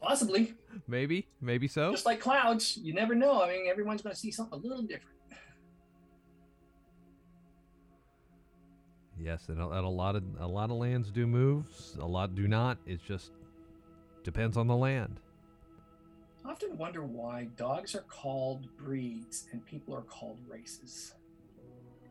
Possibly, 0.00 0.54
maybe, 0.88 1.28
maybe 1.40 1.68
so. 1.68 1.92
just 1.92 2.06
like 2.06 2.20
clouds, 2.20 2.78
you 2.78 2.94
never 2.94 3.14
know. 3.14 3.42
I 3.42 3.48
mean, 3.48 3.68
everyone's 3.68 4.02
going 4.02 4.14
to 4.14 4.18
see 4.18 4.32
something 4.32 4.58
a 4.58 4.62
little 4.62 4.82
different. 4.82 5.19
Yes, 9.30 9.48
and 9.48 9.60
a, 9.60 9.68
and 9.68 9.86
a 9.86 9.88
lot 9.88 10.16
of 10.16 10.24
a 10.40 10.46
lot 10.46 10.70
of 10.70 10.76
lands 10.76 11.12
do 11.12 11.24
move, 11.24 11.64
a 12.00 12.04
lot 12.04 12.34
do 12.34 12.48
not. 12.48 12.78
It 12.84 12.98
just 13.06 13.30
depends 14.24 14.56
on 14.56 14.66
the 14.66 14.74
land. 14.74 15.20
I 16.44 16.50
often 16.50 16.76
wonder 16.76 17.04
why 17.04 17.46
dogs 17.56 17.94
are 17.94 18.04
called 18.08 18.66
breeds 18.76 19.46
and 19.52 19.64
people 19.64 19.94
are 19.94 20.02
called 20.02 20.38
races. 20.48 21.14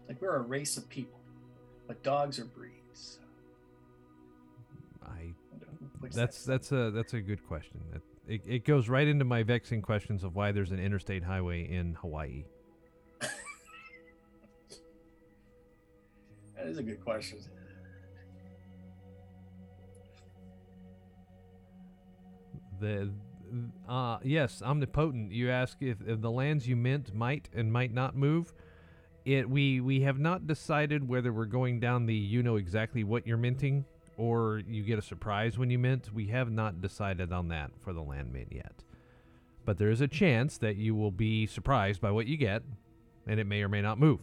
Like 0.07 0.21
we're 0.21 0.37
a 0.37 0.41
race 0.41 0.77
of 0.77 0.87
people, 0.87 1.19
but 1.89 2.01
dogs 2.03 2.39
are 2.39 2.45
breeds. 2.45 3.19
I 5.03 5.33
that's 6.13 6.45
that's 6.45 6.71
a 6.71 6.89
that's 6.91 7.15
a 7.15 7.19
good 7.19 7.45
question. 7.45 7.81
It, 8.29 8.41
it 8.47 8.63
goes 8.63 8.87
right 8.87 9.07
into 9.07 9.25
my 9.25 9.43
vexing 9.43 9.81
questions 9.81 10.23
of 10.23 10.37
why 10.37 10.53
there's 10.53 10.71
an 10.71 10.79
interstate 10.79 11.25
highway 11.25 11.69
in 11.69 11.95
Hawaii. 11.95 12.45
Is 16.69 16.77
a 16.77 16.83
good 16.83 17.03
question. 17.03 17.39
The 22.79 23.11
uh 23.87 24.19
yes, 24.23 24.61
omnipotent. 24.61 25.31
You 25.31 25.49
ask 25.49 25.77
if, 25.81 25.97
if 26.05 26.21
the 26.21 26.31
lands 26.31 26.67
you 26.67 26.75
mint 26.75 27.13
might 27.13 27.49
and 27.53 27.73
might 27.73 27.93
not 27.93 28.15
move. 28.15 28.53
It 29.25 29.49
we 29.49 29.81
we 29.81 30.01
have 30.01 30.19
not 30.19 30.47
decided 30.47 31.07
whether 31.07 31.33
we're 31.33 31.45
going 31.45 31.79
down 31.79 32.05
the 32.05 32.15
you 32.15 32.41
know 32.41 32.55
exactly 32.55 33.03
what 33.03 33.27
you're 33.27 33.37
minting 33.37 33.85
or 34.17 34.61
you 34.67 34.83
get 34.83 34.99
a 34.99 35.01
surprise 35.01 35.57
when 35.57 35.69
you 35.69 35.79
mint. 35.79 36.13
We 36.13 36.27
have 36.27 36.51
not 36.51 36.81
decided 36.81 37.33
on 37.33 37.47
that 37.49 37.71
for 37.81 37.93
the 37.93 38.01
land 38.01 38.31
mint 38.31 38.51
yet. 38.51 38.83
But 39.65 39.77
there 39.77 39.89
is 39.89 40.01
a 40.01 40.07
chance 40.07 40.57
that 40.59 40.77
you 40.77 40.95
will 40.95 41.11
be 41.11 41.45
surprised 41.45 42.01
by 42.01 42.11
what 42.11 42.27
you 42.27 42.37
get 42.37 42.63
and 43.27 43.39
it 43.39 43.45
may 43.45 43.61
or 43.61 43.69
may 43.69 43.81
not 43.81 43.99
move. 43.99 44.19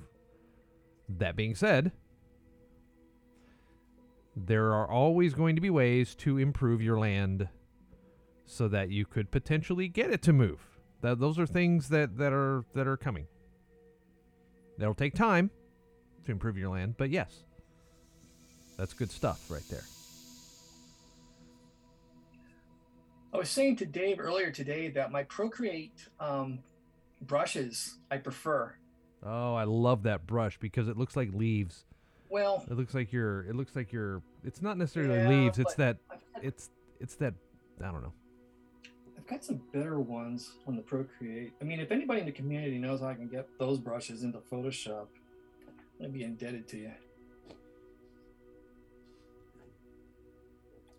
That 1.09 1.37
being 1.37 1.55
said, 1.55 1.93
there 4.37 4.75
are 4.75 4.89
always 4.89 5.33
going 5.33 5.55
to 5.55 5.63
be 5.63 5.71
ways 5.71 6.15
to 6.17 6.37
improve 6.37 6.83
your 6.83 6.99
land 6.99 7.49
so 8.45 8.69
that 8.69 8.91
you 8.91 9.07
could 9.07 9.31
potentially 9.31 9.89
get 9.89 10.11
it 10.11 10.21
to 10.23 10.33
move. 10.33 10.61
That 11.01 11.19
those 11.19 11.39
are 11.39 11.47
things 11.47 11.89
that, 11.89 12.19
that 12.19 12.33
are 12.33 12.65
that 12.75 12.87
are 12.87 12.97
coming. 12.97 13.27
That'll 14.79 14.95
take 14.95 15.15
time 15.15 15.51
to 16.25 16.33
improve 16.33 16.59
your 16.59 16.71
land, 16.71 16.97
but 16.99 17.11
yes. 17.11 17.45
That's 18.77 18.93
good 18.93 19.11
stuff 19.11 19.51
right 19.51 19.67
there. 19.71 19.85
I 23.33 23.39
was 23.39 23.49
saying 23.49 23.77
to 23.77 23.87
Dave 23.87 24.21
earlier 24.21 24.51
today 24.51 24.89
that 24.91 25.11
my 25.11 25.23
Procreate 25.25 26.09
um, 26.21 26.59
brushes 27.23 27.99
I 28.11 28.19
prefer. 28.19 28.75
Oh, 29.23 29.55
I 29.55 29.65
love 29.65 30.03
that 30.05 30.27
brush 30.27 30.59
because 30.59 30.89
it 30.89 30.97
looks 30.97 31.17
like 31.17 31.33
leaves. 31.33 31.85
Well, 32.37 32.67
It 32.71 32.75
looks 32.75 32.93
like 32.93 33.15
you're 33.15 33.47
it 33.47 33.57
looks 33.57 33.75
like 33.75 33.95
you're 33.95 34.23
it's 34.45 34.61
not 34.61 34.77
necessarily 34.77 35.21
Yeah, 35.21 35.29
leaves, 35.29 35.59
it's 35.59 35.73
that. 35.77 35.97
Got, 36.11 36.21
it's 36.43 36.69
it's 37.01 37.15
that 37.15 37.33
I 37.83 37.91
don't 37.91 38.03
know. 38.03 38.13
I've 39.17 39.27
got 39.27 39.43
some 39.43 39.63
better 39.73 40.01
ones 40.01 40.53
on 40.67 40.77
the 40.77 40.83
Procreate. 40.83 41.55
I 41.63 41.65
mean, 41.65 41.81
if 41.81 41.91
anybody 41.91 42.21
in 42.21 42.27
the 42.27 42.33
community 42.33 42.77
knows 42.77 43.01
how 43.01 43.07
I 43.07 43.15
can 43.15 43.29
get 43.29 43.49
those 43.59 43.79
brushes 43.79 44.23
into 44.23 44.41
Photoshop, 44.53 45.07
I'd 46.05 46.13
be 46.13 46.25
indebted 46.25 46.69
to 46.69 46.77
you. 46.77 46.93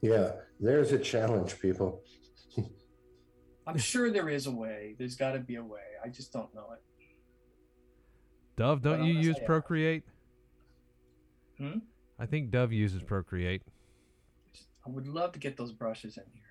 Yeah, 0.01 0.31
there's 0.59 0.91
a 0.91 0.97
challenge, 0.97 1.59
people. 1.59 2.01
I'm 3.67 3.77
sure 3.91 4.09
there 4.09 4.29
is 4.29 4.47
a 4.47 4.51
way. 4.51 4.95
There's 4.97 5.15
got 5.15 5.33
to 5.33 5.39
be 5.39 5.57
a 5.57 5.63
way. 5.63 5.81
I 6.03 6.07
just 6.07 6.33
don't 6.33 6.51
know 6.55 6.69
it. 6.73 6.81
Dove, 8.55 8.81
don't 8.81 9.01
But 9.01 9.05
you 9.05 9.13
use 9.13 9.35
I, 9.39 9.45
Procreate? 9.45 10.03
Hmm? 11.57 11.79
I 12.19 12.25
think 12.25 12.51
Dove 12.51 12.73
uses 12.73 13.01
Procreate. 13.03 13.61
I 14.85 14.89
would 14.89 15.07
love 15.07 15.31
to 15.33 15.39
get 15.39 15.57
those 15.57 15.71
brushes 15.71 16.17
in 16.17 16.23
here. 16.33 16.43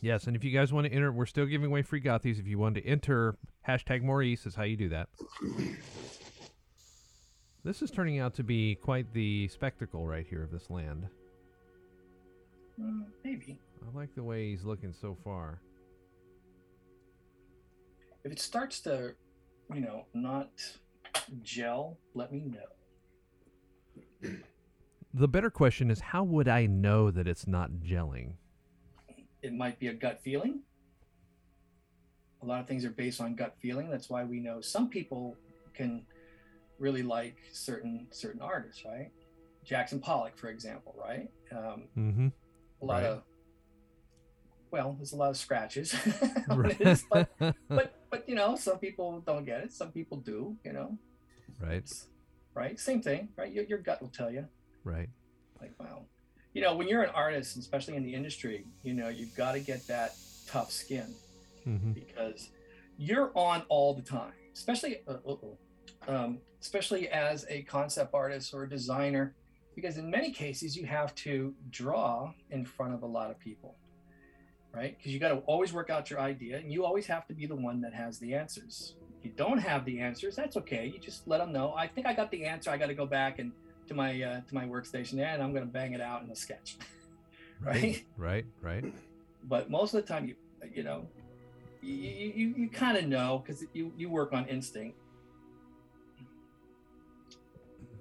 Yes, 0.00 0.26
and 0.26 0.34
if 0.34 0.42
you 0.42 0.50
guys 0.50 0.72
want 0.72 0.86
to 0.86 0.92
enter, 0.92 1.12
we're 1.12 1.26
still 1.26 1.46
giving 1.46 1.66
away 1.66 1.82
free 1.82 2.00
Gothies. 2.00 2.40
If 2.40 2.46
you 2.48 2.58
want 2.58 2.74
to 2.74 2.84
enter, 2.84 3.36
hashtag 3.68 4.02
Maurice 4.02 4.46
is 4.46 4.54
how 4.56 4.64
you 4.64 4.76
do 4.76 4.88
that. 4.88 5.08
This 7.64 7.82
is 7.82 7.92
turning 7.92 8.18
out 8.18 8.34
to 8.34 8.42
be 8.42 8.74
quite 8.74 9.12
the 9.12 9.46
spectacle 9.46 10.04
right 10.04 10.26
here 10.26 10.42
of 10.42 10.50
this 10.50 10.70
land. 10.70 11.06
Uh, 12.82 13.04
maybe. 13.22 13.60
I 13.80 13.96
like 13.96 14.12
the 14.16 14.24
way 14.24 14.50
he's 14.50 14.64
looking 14.64 14.92
so 14.92 15.16
far. 15.22 15.60
If 18.24 18.32
it 18.32 18.40
starts 18.40 18.80
to, 18.80 19.14
you 19.74 19.80
know, 19.80 20.06
not 20.14 20.50
gel, 21.42 21.98
let 22.14 22.32
me 22.32 22.40
know. 22.40 24.30
The 25.14 25.28
better 25.28 25.50
question 25.50 25.90
is 25.90 26.00
how 26.00 26.24
would 26.24 26.48
I 26.48 26.66
know 26.66 27.10
that 27.10 27.26
it's 27.26 27.46
not 27.46 27.70
gelling? 27.84 28.34
It 29.42 29.52
might 29.52 29.78
be 29.78 29.88
a 29.88 29.94
gut 29.94 30.20
feeling. 30.22 30.62
A 32.42 32.46
lot 32.46 32.60
of 32.60 32.66
things 32.66 32.84
are 32.84 32.90
based 32.90 33.20
on 33.20 33.34
gut 33.34 33.56
feeling. 33.60 33.90
That's 33.90 34.08
why 34.08 34.24
we 34.24 34.40
know 34.40 34.60
some 34.60 34.88
people 34.88 35.36
can 35.74 36.06
really 36.78 37.02
like 37.02 37.36
certain 37.52 38.08
certain 38.10 38.40
artists, 38.40 38.84
right? 38.84 39.10
Jackson 39.64 40.00
Pollock, 40.00 40.36
for 40.36 40.48
example, 40.48 40.94
right? 40.98 41.30
Um, 41.52 41.84
Mm-hmm. 41.96 42.28
a 42.80 42.84
lot 42.84 43.02
Right. 43.02 43.04
of 43.04 43.22
well, 44.72 44.94
there's 44.98 45.12
a 45.12 45.16
lot 45.16 45.30
of 45.30 45.36
scratches 45.36 45.94
Right. 46.48 46.98
but 47.10 47.28
but 47.68 47.94
but 48.10 48.28
you 48.28 48.34
know, 48.34 48.56
some 48.56 48.78
people 48.78 49.20
don't 49.26 49.44
get 49.44 49.60
it. 49.62 49.72
Some 49.72 49.92
people 49.92 50.16
do. 50.18 50.56
You 50.64 50.72
know, 50.72 50.98
right. 51.60 51.88
Right? 52.54 52.78
Same 52.78 53.00
thing, 53.02 53.28
right? 53.36 53.52
Your, 53.52 53.64
your 53.64 53.78
gut 53.78 54.00
will 54.02 54.08
tell 54.08 54.30
you. 54.30 54.46
Right. 54.84 55.08
like 55.60 55.72
wow 55.78 56.02
you 56.54 56.60
know 56.60 56.74
when 56.74 56.88
you're 56.88 57.02
an 57.04 57.10
artist 57.14 57.56
especially 57.56 57.94
in 57.94 58.02
the 58.02 58.12
industry 58.12 58.66
you 58.82 58.92
know 58.94 59.08
you've 59.08 59.34
got 59.36 59.52
to 59.52 59.60
get 59.60 59.86
that 59.86 60.10
tough 60.48 60.70
skin 60.72 61.14
Mm-hmm. 61.66 61.92
because 61.92 62.50
you're 62.98 63.30
on 63.36 63.62
all 63.68 63.94
the 63.94 64.02
time 64.02 64.32
especially 64.52 65.02
uh, 65.06 65.18
um, 66.08 66.38
especially 66.60 67.08
as 67.08 67.46
a 67.48 67.62
concept 67.62 68.12
artist 68.12 68.52
or 68.52 68.64
a 68.64 68.68
designer 68.68 69.36
because 69.76 69.96
in 69.98 70.10
many 70.10 70.32
cases 70.32 70.76
you 70.76 70.84
have 70.84 71.14
to 71.14 71.54
draw 71.70 72.32
in 72.50 72.64
front 72.64 72.92
of 72.92 73.04
a 73.04 73.06
lot 73.06 73.30
of 73.30 73.38
people 73.38 73.76
right? 74.74 74.96
Because 74.96 75.12
you 75.12 75.18
got 75.18 75.30
to 75.30 75.38
always 75.46 75.72
work 75.72 75.90
out 75.90 76.10
your 76.10 76.20
idea 76.20 76.58
and 76.58 76.72
you 76.72 76.84
always 76.84 77.06
have 77.06 77.26
to 77.26 77.34
be 77.34 77.46
the 77.46 77.56
one 77.56 77.80
that 77.82 77.94
has 77.94 78.18
the 78.18 78.34
answers. 78.34 78.94
If 79.18 79.26
you 79.26 79.32
don't 79.36 79.58
have 79.58 79.84
the 79.84 80.00
answers 80.00 80.36
that's 80.36 80.56
okay. 80.56 80.86
You 80.86 80.98
just 80.98 81.28
let 81.28 81.38
them 81.38 81.52
know. 81.52 81.74
I 81.76 81.86
think 81.86 82.06
i 82.06 82.12
got 82.12 82.30
the 82.30 82.44
answer. 82.44 82.70
I 82.70 82.76
got 82.76 82.86
to 82.86 82.94
go 82.94 83.06
back 83.06 83.38
and 83.38 83.52
to 83.88 83.94
my 83.94 84.22
uh, 84.22 84.40
to 84.48 84.54
my 84.54 84.64
workstation 84.64 85.18
and 85.18 85.42
i'm 85.42 85.52
going 85.52 85.64
to 85.64 85.70
bang 85.70 85.92
it 85.92 86.00
out 86.00 86.22
in 86.22 86.30
a 86.30 86.36
sketch 86.36 86.76
right? 87.60 88.04
Right. 88.16 88.44
Right. 88.60 88.84
but 89.44 89.70
most 89.70 89.94
of 89.94 90.04
the 90.04 90.12
time 90.12 90.26
you 90.26 90.34
you 90.72 90.82
know 90.82 91.06
you 91.82 92.32
you, 92.34 92.54
you 92.56 92.68
kind 92.68 92.96
of 92.96 93.06
know 93.06 93.42
because 93.44 93.64
you 93.72 93.92
you 93.96 94.08
work 94.08 94.32
on 94.32 94.46
instinct. 94.46 94.96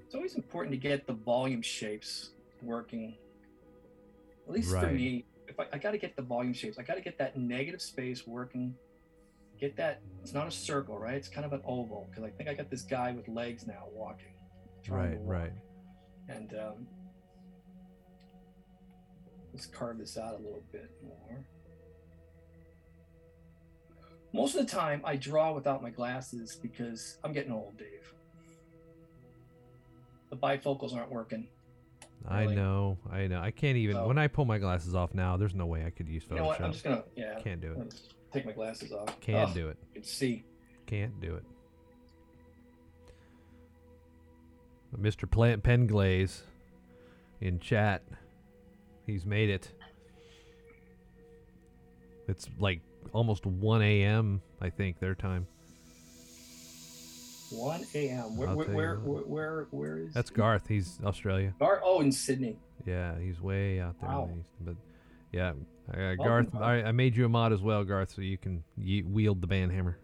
It's 0.05 0.13
always 0.13 0.35
important 0.35 0.73
to 0.73 0.77
get 0.77 1.07
the 1.07 1.13
volume 1.13 1.61
shapes 1.61 2.31
working 2.61 3.15
at 4.47 4.53
least 4.53 4.69
for 4.69 4.91
me 4.91 5.25
if 5.51 5.59
i, 5.59 5.65
I 5.73 5.77
got 5.77 5.91
to 5.91 5.97
get 5.97 6.15
the 6.15 6.21
volume 6.21 6.53
shapes 6.53 6.77
i 6.79 6.83
got 6.83 6.95
to 6.95 7.01
get 7.01 7.17
that 7.19 7.37
negative 7.37 7.81
space 7.81 8.25
working 8.25 8.73
get 9.59 9.75
that 9.77 10.01
it's 10.23 10.33
not 10.33 10.47
a 10.47 10.51
circle 10.51 10.97
right 10.97 11.15
it's 11.15 11.27
kind 11.27 11.45
of 11.45 11.53
an 11.53 11.61
oval 11.65 12.07
because 12.09 12.23
i 12.23 12.29
think 12.29 12.49
i 12.49 12.53
got 12.53 12.69
this 12.71 12.81
guy 12.81 13.11
with 13.11 13.27
legs 13.27 13.67
now 13.67 13.83
walking 13.93 14.33
Right. 14.89 15.19
walk. 15.19 15.29
Right. 15.41 15.51
and 16.29 16.53
um, 16.53 16.87
let's 19.53 19.67
carve 19.67 19.99
this 19.99 20.17
out 20.17 20.33
a 20.33 20.37
little 20.37 20.63
bit 20.71 20.89
more. 21.03 21.45
Most 24.33 24.55
of 24.55 24.65
the 24.65 24.71
time, 24.71 25.01
I 25.03 25.17
draw 25.17 25.53
without 25.53 25.83
my 25.83 25.89
glasses 25.91 26.57
because 26.59 27.17
I'm 27.23 27.33
getting 27.33 27.51
old, 27.51 27.77
Dave. 27.77 28.11
The 30.31 30.37
bifocals 30.37 30.95
aren't 30.95 31.11
working. 31.11 31.47
I 32.27 32.45
know. 32.45 32.97
I 33.11 33.27
know. 33.27 33.41
I 33.41 33.51
can't 33.51 33.77
even. 33.77 33.95
So- 33.95 34.07
when 34.07 34.17
I 34.17 34.27
pull 34.27 34.45
my 34.45 34.57
glasses 34.57 34.93
off 34.95 35.13
now, 35.13 35.37
there's 35.37 35.55
no 35.55 35.65
way 35.65 35.85
I 35.85 35.89
could 35.89 36.07
use 36.07 36.25
You 36.29 36.37
know 36.37 36.45
what? 36.45 36.61
I'm 36.61 36.71
just 36.71 36.83
gonna, 36.83 37.03
yeah, 37.15 37.39
Can't 37.39 37.59
do 37.61 37.73
it. 37.73 37.93
take 38.31 38.45
my 38.45 38.51
glasses 38.51 38.91
off. 38.91 39.19
Can't 39.19 39.49
Oh, 39.49 39.53
do 39.53 39.69
it. 39.69 39.77
You 39.93 40.01
can 40.01 40.03
see. 40.03 40.43
Can't 40.85 41.19
do 41.19 41.35
it. 41.35 41.43
Mr. 44.99 45.29
Plant 45.29 45.63
Penglaze 45.63 46.41
in 47.39 47.59
chat. 47.59 48.03
He's 49.05 49.25
made 49.25 49.49
it. 49.49 49.71
It's 52.27 52.47
like 52.59 52.81
almost 53.13 53.45
1 53.45 53.81
a.m. 53.81 54.41
I 54.61 54.69
think 54.69 54.99
their 54.99 55.15
time. 55.15 55.47
1 57.51 57.85
a.m. 57.95 58.37
Where, 58.37 58.49
where, 58.49 58.67
where, 58.67 58.95
where, 58.97 59.21
where, 59.23 59.67
where 59.71 59.97
is? 59.99 60.13
That's 60.13 60.29
Garth. 60.29 60.67
He's 60.67 60.99
Australia. 61.03 61.53
Gar. 61.59 61.81
Oh, 61.83 62.01
in 62.01 62.11
Sydney. 62.11 62.57
Yeah, 62.85 63.17
he's 63.19 63.39
way 63.41 63.79
out 63.79 63.99
there. 63.99 64.09
in 64.09 64.15
Wow. 64.15 64.29
the 64.33 64.39
east. 64.39 64.49
But 64.61 64.75
yeah, 65.31 65.53
uh, 65.93 66.15
Garth. 66.15 66.51
Garth. 66.51 66.55
I, 66.55 66.83
I 66.83 66.91
made 66.91 67.15
you 67.15 67.25
a 67.25 67.29
mod 67.29 67.53
as 67.53 67.61
well, 67.61 67.83
Garth, 67.83 68.11
so 68.15 68.21
you 68.21 68.37
can 68.37 68.63
ye- 68.77 69.03
wield 69.03 69.41
the 69.41 69.47
band 69.47 69.71
hammer. 69.71 69.97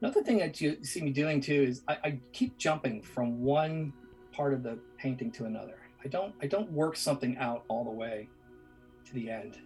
Another 0.00 0.22
thing 0.22 0.38
that 0.38 0.60
you 0.60 0.84
see 0.84 1.00
me 1.00 1.10
doing 1.10 1.40
too 1.40 1.62
is 1.62 1.82
I, 1.88 1.96
I 2.04 2.18
keep 2.32 2.56
jumping 2.56 3.02
from 3.02 3.40
one 3.42 3.92
part 4.32 4.54
of 4.54 4.62
the 4.62 4.78
painting 4.96 5.32
to 5.32 5.46
another. 5.46 5.78
I 6.04 6.08
don't 6.08 6.32
I 6.40 6.46
don't 6.46 6.70
work 6.70 6.94
something 6.96 7.36
out 7.38 7.64
all 7.68 7.82
the 7.84 7.90
way 7.90 8.28
to 9.06 9.14
the 9.14 9.28
end 9.28 9.58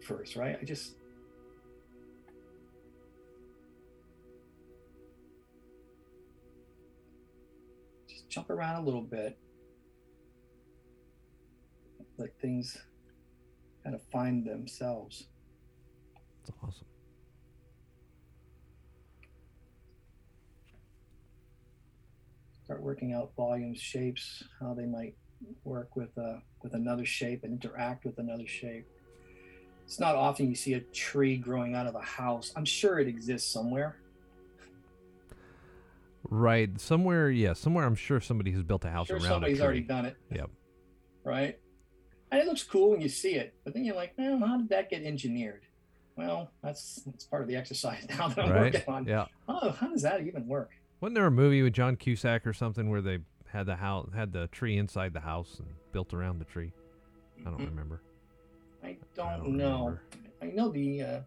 first, 0.00 0.36
right? 0.36 0.56
I 0.60 0.64
just 0.64 0.94
jump 8.34 8.50
around 8.50 8.82
a 8.82 8.84
little 8.84 9.00
bit. 9.00 9.38
Let 12.18 12.36
things 12.40 12.76
kind 13.84 13.94
of 13.94 14.02
find 14.10 14.44
themselves. 14.44 15.28
It's 16.42 16.50
awesome. 16.62 16.86
start 22.64 22.80
working 22.80 23.12
out 23.12 23.30
volumes, 23.36 23.78
shapes, 23.78 24.42
how 24.58 24.72
they 24.72 24.86
might 24.86 25.14
work 25.64 25.96
with 25.96 26.16
uh, 26.16 26.36
with 26.62 26.72
another 26.72 27.04
shape 27.04 27.44
and 27.44 27.62
interact 27.62 28.06
with 28.06 28.18
another 28.18 28.46
shape. 28.46 28.86
It's 29.84 30.00
not 30.00 30.16
often 30.16 30.48
you 30.48 30.54
see 30.54 30.72
a 30.72 30.80
tree 30.80 31.36
growing 31.36 31.74
out 31.74 31.86
of 31.86 31.94
a 31.94 32.00
house. 32.00 32.52
I'm 32.56 32.64
sure 32.64 32.98
it 32.98 33.06
exists 33.06 33.52
somewhere. 33.52 33.98
Right. 36.30 36.80
Somewhere, 36.80 37.30
yeah, 37.30 37.52
somewhere 37.52 37.84
I'm 37.84 37.94
sure 37.94 38.20
somebody 38.20 38.50
has 38.52 38.62
built 38.62 38.84
a 38.84 38.90
house 38.90 39.08
sure 39.08 39.16
around 39.16 39.24
somebody's 39.28 39.58
a 39.58 39.60
tree. 39.60 39.64
already 39.64 39.80
done 39.82 40.06
it. 40.06 40.16
Yep. 40.32 40.50
Right. 41.24 41.58
And 42.32 42.40
it 42.40 42.46
looks 42.46 42.62
cool 42.62 42.90
when 42.90 43.00
you 43.00 43.08
see 43.08 43.34
it, 43.34 43.54
but 43.64 43.74
then 43.74 43.84
you're 43.84 43.94
like, 43.94 44.14
well, 44.18 44.38
how 44.38 44.56
did 44.56 44.68
that 44.70 44.90
get 44.90 45.02
engineered? 45.04 45.66
Well, 46.16 46.50
that's 46.62 47.02
that's 47.06 47.24
part 47.24 47.42
of 47.42 47.48
the 47.48 47.56
exercise 47.56 48.06
now 48.08 48.28
that 48.28 48.44
I'm 48.44 48.52
right? 48.52 48.72
working 48.74 48.82
on. 48.92 49.04
Yeah. 49.06 49.26
Oh, 49.48 49.70
how 49.70 49.88
does 49.88 50.02
that 50.02 50.22
even 50.26 50.46
work? 50.46 50.70
Wasn't 51.00 51.14
there 51.14 51.26
a 51.26 51.30
movie 51.30 51.62
with 51.62 51.72
John 51.74 51.96
Cusack 51.96 52.46
or 52.46 52.52
something 52.52 52.88
where 52.88 53.00
they 53.02 53.18
had 53.48 53.66
the 53.66 53.76
house 53.76 54.08
had 54.14 54.32
the 54.32 54.46
tree 54.48 54.78
inside 54.78 55.12
the 55.12 55.20
house 55.20 55.56
and 55.58 55.68
built 55.92 56.14
around 56.14 56.38
the 56.38 56.44
tree? 56.44 56.72
I 57.40 57.50
don't 57.50 57.58
Mm, 57.60 57.68
remember. 57.70 58.00
I 58.82 58.96
don't, 59.14 59.26
I 59.28 59.36
don't 59.36 59.56
know. 59.56 59.78
remember. 59.86 60.02
I 60.42 60.46
know 60.46 60.68
the. 60.70 61.02
Uh, 61.02 61.20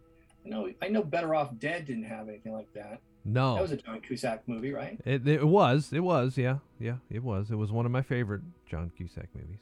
I 0.46 0.50
know. 0.50 0.70
I 0.82 0.88
know. 0.88 1.04
Better 1.04 1.36
Off 1.36 1.58
Dead 1.60 1.86
didn't 1.86 2.06
have 2.06 2.28
anything 2.30 2.54
like 2.54 2.72
that. 2.74 3.02
No. 3.28 3.56
That 3.56 3.62
was 3.62 3.72
a 3.74 3.78
John 3.78 4.00
Cusack 4.00 4.48
movie, 4.48 4.72
right? 4.72 5.00
It, 5.06 5.28
it 5.28 5.46
was. 5.46 5.92
It 5.92 6.00
was. 6.00 6.38
Yeah. 6.38 6.60
Yeah. 6.80 6.96
It 7.10 7.24
was. 7.24 7.52
It 7.52 7.56
was 7.56 7.72
one 7.72 7.86
of 7.86 7.92
my 7.92 8.02
favorite 8.02 8.42
John 8.66 8.90
Cusack 8.96 9.28
movies. 9.36 9.60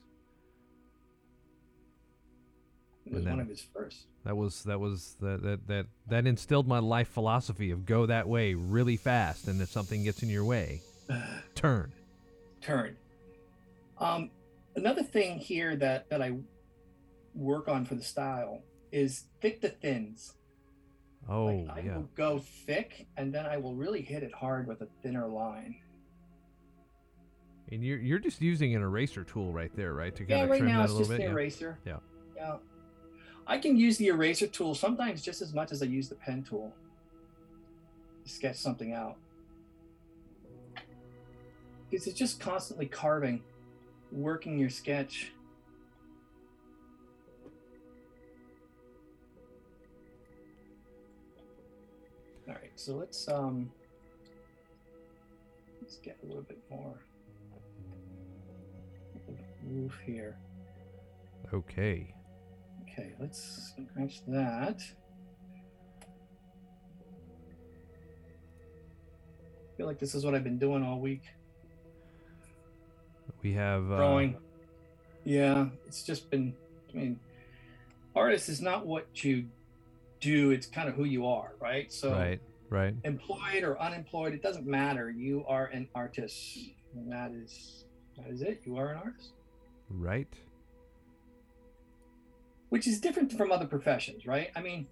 It 3.08 3.14
was 3.14 3.24
And 3.24 3.32
one 3.32 3.40
of 3.40 3.48
his 3.48 3.66
first. 3.74 4.06
That 4.24 4.38
was 4.38 4.64
that 4.64 4.80
was 4.80 5.16
that 5.20 5.42
that 5.44 5.68
that 5.68 5.86
that 6.08 6.26
instilled 6.28 6.68
my 6.68 6.80
life 6.80 7.08
philosophy 7.08 7.72
of 7.72 7.86
go 7.86 8.06
that 8.08 8.28
way 8.28 8.54
really 8.54 8.98
fast, 8.98 9.48
and 9.48 9.62
if 9.62 9.70
something 9.70 10.04
gets 10.04 10.24
in 10.24 10.30
your 10.30 10.46
way, 10.46 10.82
turn. 11.56 11.92
Turn. 12.62 12.98
Um, 14.00 14.32
another 14.76 15.04
thing 15.04 15.38
here 15.38 15.76
that 15.76 16.10
that 16.10 16.22
I 16.22 16.38
work 17.36 17.68
on 17.68 17.86
for 17.86 17.94
the 17.96 18.04
style 18.04 18.64
is 18.92 19.26
thick 19.42 19.62
to 19.62 19.70
thins. 19.70 20.34
Oh 21.28 21.46
like 21.46 21.70
I 21.70 21.80
yeah. 21.82 21.98
will 21.98 22.10
go 22.16 22.40
thick, 22.40 23.08
and 23.18 23.34
then 23.34 23.46
I 23.46 23.58
will 23.58 23.74
really 23.76 24.02
hit 24.02 24.24
it 24.24 24.34
hard 24.34 24.68
with 24.68 24.82
a 24.82 24.88
thinner 25.02 25.28
line. 25.28 25.76
And 27.72 27.84
you're 27.84 27.98
you're 27.98 28.20
just 28.20 28.42
using 28.42 28.76
an 28.76 28.84
eraser 28.84 29.24
tool 29.24 29.52
right 29.52 29.72
there, 29.76 29.94
right? 29.94 30.16
To 30.16 30.24
kind 30.24 30.30
Yeah, 30.30 30.44
of 30.44 30.50
right 30.52 30.60
trim 30.60 30.72
now 30.72 30.78
that 30.80 30.84
it's 30.84 30.94
a 30.94 30.96
little 30.98 31.08
just 31.08 31.10
bit. 31.10 31.18
the 31.18 31.24
yeah. 31.24 31.32
eraser. 31.32 31.80
Yeah. 31.86 31.98
Yeah. 32.36 32.58
I 33.48 33.58
can 33.58 33.76
use 33.78 33.98
the 33.98 34.08
eraser 34.08 34.48
tool 34.48 34.76
sometimes 34.76 35.22
just 35.22 35.42
as 35.42 35.54
much 35.54 35.72
as 35.72 35.82
I 35.82 35.86
use 35.86 36.10
the 36.10 36.16
pen 36.16 36.44
tool 36.44 36.74
to 38.24 38.30
sketch 38.30 38.56
something 38.58 38.94
out. 38.94 39.18
Because 41.90 42.08
it's 42.08 42.18
just 42.18 42.40
constantly 42.40 42.88
carving, 42.88 43.42
working 44.12 44.58
your 44.58 44.70
sketch. 44.70 45.32
So 52.76 52.96
let's 52.96 53.28
um 53.28 53.72
let's 55.82 55.98
get 55.98 56.18
a 56.24 56.26
little 56.26 56.44
bit 56.44 56.60
more 56.70 56.96
roof 59.66 59.98
here. 60.06 60.38
Okay. 61.54 62.14
Okay, 62.84 63.14
let's 63.20 63.74
scratch 63.74 64.22
that. 64.28 64.82
I 69.62 69.78
feel 69.78 69.86
like 69.86 70.00
this 70.00 70.16
is 70.16 70.24
what 70.24 70.34
I've 70.34 70.44
been 70.44 70.58
doing 70.58 70.84
all 70.84 71.00
week. 71.00 71.24
We 73.42 73.54
have 73.54 73.92
uh, 73.92 73.98
Drawing. 73.98 74.38
Yeah, 75.24 75.68
it's 75.88 76.04
just 76.04 76.30
been. 76.30 76.56
I 76.94 76.98
mean, 76.98 77.20
artist 78.16 78.48
is 78.48 78.62
not 78.62 78.86
what 78.86 79.24
you 79.24 79.46
do; 80.22 80.52
it's 80.52 80.68
kind 80.68 80.88
of 80.88 80.96
who 80.96 81.04
you 81.04 81.28
are, 81.28 81.52
right? 81.60 81.92
So, 81.92 82.12
Right, 82.12 82.40
right. 82.70 82.94
employed 83.04 83.64
or 83.64 83.80
unemployed, 83.82 84.34
it 84.34 84.42
doesn't 84.42 84.66
matter. 84.68 85.10
You 85.12 85.46
are 85.48 85.66
an 85.68 85.88
artist, 85.96 86.58
and 86.96 87.12
that 87.12 87.32
is 87.32 87.86
that 88.18 88.28
is 88.30 88.42
it. 88.42 88.62
You 88.66 88.78
are 88.78 88.90
an 88.92 88.98
artist, 89.04 89.34
Right. 89.90 90.34
which 92.70 92.88
is 92.88 93.00
different 93.00 93.32
from 93.34 93.52
other 93.52 93.66
professions, 93.66 94.26
right? 94.26 94.50
I 94.56 94.62
mean, 94.62 94.88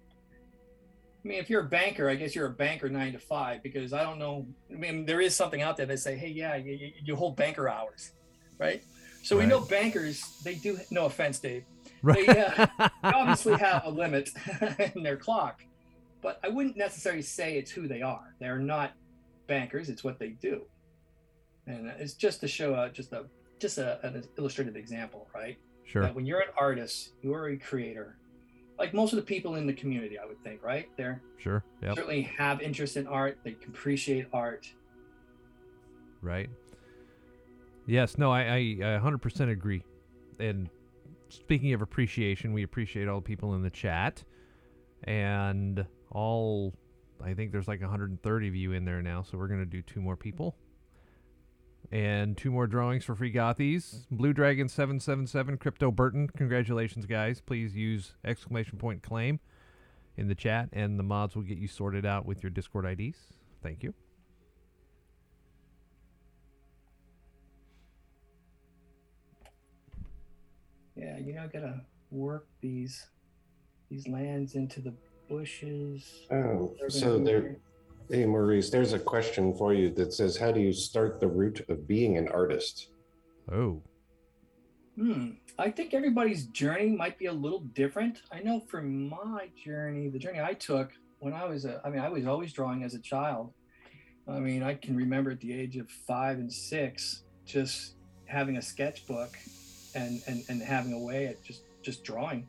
I 1.24 1.28
mean, 1.28 1.38
if 1.38 1.48
you're 1.48 1.62
a 1.62 1.68
banker, 1.68 2.08
I 2.10 2.14
guess 2.16 2.34
you're 2.34 2.46
a 2.46 2.50
banker 2.50 2.88
nine 2.88 3.12
to 3.14 3.18
five 3.18 3.62
because 3.62 3.92
I 3.94 4.02
don't 4.02 4.18
know. 4.18 4.46
I 4.70 4.74
mean, 4.74 5.06
there 5.06 5.20
is 5.22 5.34
something 5.34 5.62
out 5.62 5.76
there 5.76 5.86
that 5.86 5.98
say, 5.98 6.16
hey, 6.16 6.28
yeah, 6.28 6.56
you, 6.56 6.72
you- 6.74 6.92
you 7.02 7.16
hold 7.16 7.36
banker 7.36 7.68
hours, 7.68 8.12
right? 8.58 8.82
So 9.22 9.38
we 9.38 9.46
know 9.46 9.60
bankers, 9.60 10.38
they 10.44 10.54
do. 10.56 10.78
No 10.90 11.06
offense, 11.06 11.38
Dave. 11.38 11.64
Right. 12.02 12.26
They, 12.26 12.40
uh, 12.44 12.66
they 12.78 12.88
obviously 13.04 13.54
have 13.58 13.82
a 13.86 13.90
limit 13.90 14.28
in 14.94 15.02
their 15.02 15.16
clock, 15.16 15.64
but 16.24 16.40
I 16.42 16.48
wouldn't 16.48 16.76
necessarily 16.76 17.22
say 17.22 17.58
it's 17.58 17.70
who 17.70 17.86
they 17.86 18.02
are. 18.02 18.34
They're 18.40 18.58
not 18.58 18.94
bankers; 19.46 19.90
it's 19.90 20.02
what 20.02 20.18
they 20.18 20.30
do, 20.30 20.62
and 21.66 21.86
it's 21.98 22.14
just 22.14 22.40
to 22.40 22.48
show 22.48 22.74
a 22.74 22.90
just 22.90 23.12
a 23.12 23.26
just 23.60 23.78
a, 23.78 24.04
an 24.04 24.24
illustrative 24.38 24.74
example, 24.74 25.28
right? 25.34 25.58
sure. 25.84 26.02
That 26.02 26.14
when 26.14 26.24
you're 26.24 26.40
an 26.40 26.48
artist, 26.58 27.12
you 27.22 27.34
are 27.34 27.48
a 27.50 27.56
creator. 27.58 28.16
Like 28.78 28.94
most 28.94 29.12
of 29.12 29.18
the 29.18 29.22
people 29.22 29.54
in 29.54 29.66
the 29.66 29.72
community, 29.74 30.18
I 30.18 30.24
would 30.24 30.42
think, 30.42 30.64
right? 30.64 30.88
They're 30.96 31.22
Sure. 31.38 31.62
Yep. 31.82 31.94
certainly 31.94 32.22
have 32.22 32.60
interest 32.60 32.96
in 32.96 33.06
art. 33.06 33.38
They 33.44 33.52
can 33.52 33.70
appreciate 33.70 34.26
art. 34.32 34.66
Right. 36.22 36.48
Yes. 37.86 38.16
No. 38.18 38.32
I, 38.32 38.40
I. 38.40 38.56
I 38.56 38.98
100% 38.98 39.50
agree. 39.50 39.84
And 40.40 40.70
speaking 41.28 41.74
of 41.74 41.82
appreciation, 41.82 42.54
we 42.54 42.62
appreciate 42.62 43.08
all 43.08 43.20
the 43.20 43.24
people 43.24 43.54
in 43.54 43.62
the 43.62 43.70
chat, 43.70 44.24
and 45.04 45.86
all. 46.14 46.74
I 47.22 47.34
think 47.34 47.52
there's 47.52 47.68
like 47.68 47.80
130 47.80 48.48
of 48.48 48.54
you 48.54 48.72
in 48.72 48.84
there 48.84 49.02
now, 49.02 49.22
so 49.22 49.36
we're 49.36 49.48
gonna 49.48 49.66
do 49.66 49.82
two 49.82 50.00
more 50.00 50.16
people. 50.16 50.56
And 51.92 52.36
two 52.36 52.50
more 52.50 52.66
drawings 52.66 53.04
for 53.04 53.14
free 53.14 53.32
Gothies. 53.32 54.06
Blue 54.10 54.32
Dragon 54.32 54.68
777, 54.68 55.58
Crypto 55.58 55.90
Burton. 55.90 56.28
Congratulations, 56.28 57.04
guys. 57.04 57.40
Please 57.40 57.76
use 57.76 58.14
exclamation 58.24 58.78
point 58.78 59.02
claim 59.02 59.38
in 60.16 60.28
the 60.28 60.34
chat, 60.34 60.70
and 60.72 60.98
the 60.98 61.02
mods 61.02 61.36
will 61.36 61.42
get 61.42 61.58
you 61.58 61.68
sorted 61.68 62.06
out 62.06 62.24
with 62.24 62.42
your 62.42 62.50
Discord 62.50 62.86
IDs. 62.86 63.18
Thank 63.62 63.82
you. 63.82 63.94
Yeah, 70.96 71.18
you 71.18 71.34
know, 71.34 71.48
gotta 71.52 71.80
work 72.10 72.46
these 72.60 73.06
these 73.90 74.06
lands 74.08 74.54
into 74.54 74.80
the 74.80 74.94
bushes. 75.28 76.26
Oh, 76.30 76.74
so 76.88 77.18
there, 77.18 77.56
hey 78.10 78.26
Maurice, 78.26 78.70
there's 78.70 78.92
a 78.92 78.98
question 78.98 79.54
for 79.54 79.74
you 79.74 79.90
that 79.94 80.12
says, 80.12 80.36
"How 80.36 80.52
do 80.52 80.60
you 80.60 80.72
start 80.72 81.20
the 81.20 81.28
route 81.28 81.64
of 81.68 81.86
being 81.88 82.16
an 82.16 82.28
artist?" 82.28 82.88
Oh. 83.50 83.82
Hmm. 84.96 85.30
I 85.58 85.70
think 85.70 85.92
everybody's 85.92 86.46
journey 86.46 86.90
might 86.90 87.18
be 87.18 87.26
a 87.26 87.32
little 87.32 87.60
different. 87.60 88.22
I 88.30 88.40
know 88.40 88.60
for 88.60 88.80
my 88.80 89.48
journey, 89.64 90.08
the 90.08 90.18
journey 90.18 90.40
I 90.40 90.54
took 90.54 90.92
when 91.18 91.32
I 91.32 91.46
was 91.46 91.64
a, 91.64 91.80
I 91.84 91.90
mean, 91.90 92.00
I 92.00 92.08
was 92.08 92.26
always 92.26 92.52
drawing 92.52 92.84
as 92.84 92.94
a 92.94 93.00
child. 93.00 93.52
I 94.28 94.38
mean, 94.38 94.62
I 94.62 94.74
can 94.74 94.96
remember 94.96 95.30
at 95.30 95.40
the 95.40 95.52
age 95.52 95.76
of 95.76 95.90
five 95.90 96.38
and 96.38 96.52
six, 96.52 97.24
just 97.44 97.96
having 98.26 98.56
a 98.56 98.62
sketchbook 98.62 99.36
and 99.94 100.22
and, 100.26 100.44
and 100.48 100.62
having 100.62 100.92
a 100.92 100.98
way 100.98 101.26
at 101.26 101.42
just 101.42 101.62
just 101.82 102.04
drawing, 102.04 102.46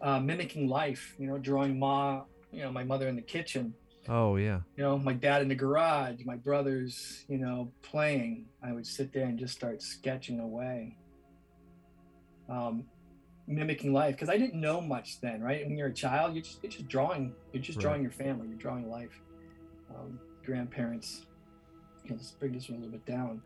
uh, 0.00 0.20
mimicking 0.20 0.68
life. 0.68 1.14
You 1.18 1.26
know, 1.28 1.38
drawing 1.38 1.78
ma, 1.78 2.22
you 2.52 2.62
know, 2.62 2.70
my 2.72 2.84
mother 2.84 3.08
in 3.08 3.16
the 3.16 3.22
kitchen, 3.22 3.74
Oh 4.08 4.36
yeah. 4.36 4.60
you 4.76 4.82
know, 4.84 4.96
my 4.98 5.12
dad 5.12 5.42
in 5.42 5.48
the 5.48 5.54
garage, 5.54 6.24
my 6.24 6.36
brothers, 6.36 7.24
you 7.28 7.38
know, 7.38 7.72
playing. 7.82 8.46
I 8.62 8.72
would 8.72 8.86
sit 8.86 9.12
there 9.12 9.26
and 9.26 9.38
just 9.38 9.54
start 9.54 9.82
sketching 9.82 10.40
away, 10.40 10.96
um, 12.48 12.84
mimicking 13.46 13.92
life 13.92 14.14
because 14.14 14.28
I 14.28 14.38
didn't 14.38 14.60
know 14.60 14.80
much 14.80 15.20
then, 15.20 15.40
right? 15.40 15.64
When 15.66 15.76
you're 15.76 15.88
a 15.88 15.94
child, 15.94 16.34
you're 16.34 16.42
just, 16.42 16.62
you're 16.62 16.72
just 16.72 16.88
drawing. 16.88 17.34
You're 17.52 17.62
just 17.62 17.78
Right. 17.78 17.82
drawing 17.82 18.02
your 18.02 18.10
family. 18.12 18.48
You're 18.48 18.58
drawing 18.58 18.88
life. 18.88 19.20
Um, 19.94 20.18
grandparents. 20.44 21.26
You 22.04 22.10
know, 22.10 22.16
let's 22.16 22.32
bring 22.32 22.52
this 22.52 22.68
one 22.68 22.78
a 22.78 22.82
little 22.82 22.92
bit 22.98 23.06
down. 23.06 23.42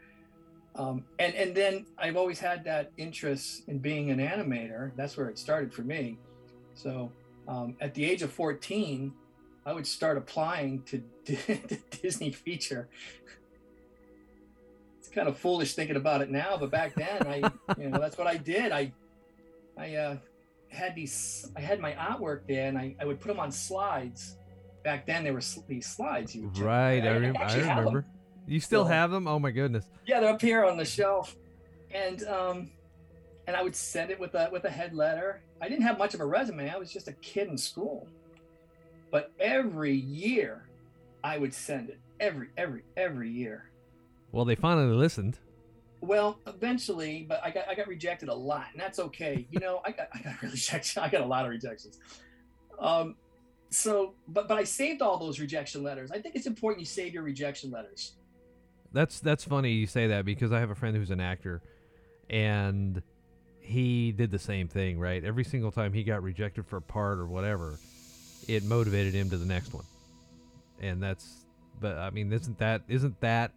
Um, 0.76 1.04
and 1.18 1.34
and 1.34 1.54
then 1.54 1.84
I've 1.98 2.16
always 2.16 2.38
had 2.38 2.64
that 2.64 2.92
interest 2.96 3.64
in 3.68 3.78
being 3.78 4.10
an 4.10 4.18
animator. 4.18 4.92
That's 4.96 5.16
where 5.16 5.28
it 5.28 5.38
started 5.38 5.72
for 5.74 5.82
me. 5.82 6.18
So 6.74 7.12
um, 7.48 7.76
at 7.80 7.94
the 7.94 8.04
age 8.04 8.22
of 8.22 8.32
14, 8.32 9.12
I 9.66 9.72
would 9.72 9.86
start 9.86 10.16
applying 10.16 10.82
to, 10.84 11.02
to 11.26 11.78
Disney 12.02 12.32
feature. 12.32 12.88
It's 14.98 15.08
kind 15.08 15.28
of 15.28 15.36
foolish 15.38 15.74
thinking 15.74 15.96
about 15.96 16.20
it 16.22 16.30
now, 16.30 16.56
but 16.58 16.70
back 16.70 16.94
then, 16.94 17.26
I, 17.26 17.36
you 17.80 17.88
know, 17.90 17.98
that's 17.98 18.16
what 18.18 18.26
I 18.26 18.36
did. 18.36 18.72
I, 18.72 18.92
I 19.78 19.94
uh, 19.94 20.16
had 20.68 20.94
these, 20.94 21.50
I 21.56 21.60
had 21.60 21.80
my 21.80 21.92
artwork 21.92 22.46
there, 22.46 22.68
and 22.68 22.78
I, 22.78 22.94
I 23.00 23.04
would 23.04 23.18
put 23.20 23.28
them 23.28 23.40
on 23.40 23.50
slides. 23.50 24.36
Back 24.84 25.06
then, 25.06 25.24
there 25.24 25.32
were 25.34 25.40
sl- 25.40 25.60
these 25.68 25.86
slides. 25.86 26.34
You 26.34 26.44
would 26.48 26.58
Right. 26.58 27.02
I, 27.04 27.08
I 27.08 27.18
rem- 27.18 27.36
I 27.36 27.42
actually 27.42 27.62
have 27.64 27.70
'em. 27.78 27.84
remember. 27.84 28.06
You 28.46 28.60
still 28.60 28.84
So- 28.84 28.88
have 28.90 29.10
them? 29.10 29.26
Oh 29.26 29.38
my 29.38 29.50
goodness. 29.50 29.84
yeah, 30.06 30.20
they're 30.20 30.32
up 30.32 30.40
here 30.40 30.64
on 30.64 30.76
the 30.76 30.84
shelf, 30.84 31.36
and 31.92 32.22
um, 32.24 32.70
and 33.50 33.56
I 33.56 33.64
would 33.64 33.74
send 33.74 34.12
it 34.12 34.20
with 34.20 34.36
a 34.36 34.48
with 34.52 34.64
a 34.64 34.70
head 34.70 34.94
letter. 34.94 35.40
I 35.60 35.68
didn't 35.68 35.82
have 35.82 35.98
much 35.98 36.14
of 36.14 36.20
a 36.20 36.24
resume. 36.24 36.70
I 36.70 36.78
was 36.78 36.92
just 36.92 37.08
a 37.08 37.12
kid 37.14 37.48
in 37.48 37.58
school, 37.58 38.06
but 39.10 39.32
every 39.40 39.92
year, 39.92 40.68
I 41.24 41.36
would 41.36 41.52
send 41.52 41.88
it. 41.88 41.98
Every 42.20 42.50
every 42.56 42.84
every 42.96 43.28
year. 43.28 43.68
Well, 44.30 44.44
they 44.44 44.54
finally 44.54 44.94
listened. 44.94 45.40
Well, 46.00 46.38
eventually, 46.46 47.26
but 47.28 47.40
I 47.44 47.50
got 47.50 47.68
I 47.68 47.74
got 47.74 47.88
rejected 47.88 48.28
a 48.28 48.34
lot, 48.34 48.66
and 48.70 48.80
that's 48.80 49.00
okay. 49.00 49.48
You 49.50 49.58
know, 49.58 49.80
I 49.84 49.90
got 49.90 50.10
I 50.14 50.20
got 50.20 50.40
rejection. 50.42 51.02
I 51.02 51.08
got 51.08 51.22
a 51.22 51.26
lot 51.26 51.44
of 51.44 51.50
rejections. 51.50 51.98
Um, 52.78 53.16
so, 53.70 54.14
but 54.28 54.46
but 54.46 54.58
I 54.58 54.62
saved 54.62 55.02
all 55.02 55.18
those 55.18 55.40
rejection 55.40 55.82
letters. 55.82 56.12
I 56.12 56.20
think 56.20 56.36
it's 56.36 56.46
important 56.46 56.78
you 56.78 56.86
save 56.86 57.12
your 57.14 57.24
rejection 57.24 57.72
letters. 57.72 58.12
That's 58.92 59.18
that's 59.18 59.42
funny 59.42 59.72
you 59.72 59.88
say 59.88 60.06
that 60.06 60.24
because 60.24 60.52
I 60.52 60.60
have 60.60 60.70
a 60.70 60.76
friend 60.76 60.96
who's 60.96 61.10
an 61.10 61.20
actor, 61.20 61.62
and 62.28 63.02
he 63.60 64.12
did 64.12 64.30
the 64.30 64.38
same 64.38 64.68
thing. 64.68 64.98
Right, 64.98 65.24
every 65.24 65.44
single 65.44 65.70
time 65.70 65.92
he 65.92 66.02
got 66.02 66.22
rejected 66.22 66.66
for 66.66 66.76
a 66.78 66.82
part 66.82 67.18
or 67.18 67.26
whatever, 67.26 67.78
it 68.48 68.64
motivated 68.64 69.14
him 69.14 69.30
to 69.30 69.36
the 69.36 69.46
next 69.46 69.72
one. 69.72 69.84
And 70.80 71.02
that's, 71.02 71.44
but 71.80 71.98
I 71.98 72.10
mean, 72.10 72.32
isn't 72.32 72.58
that 72.58 72.82
isn't 72.88 73.20
that 73.20 73.52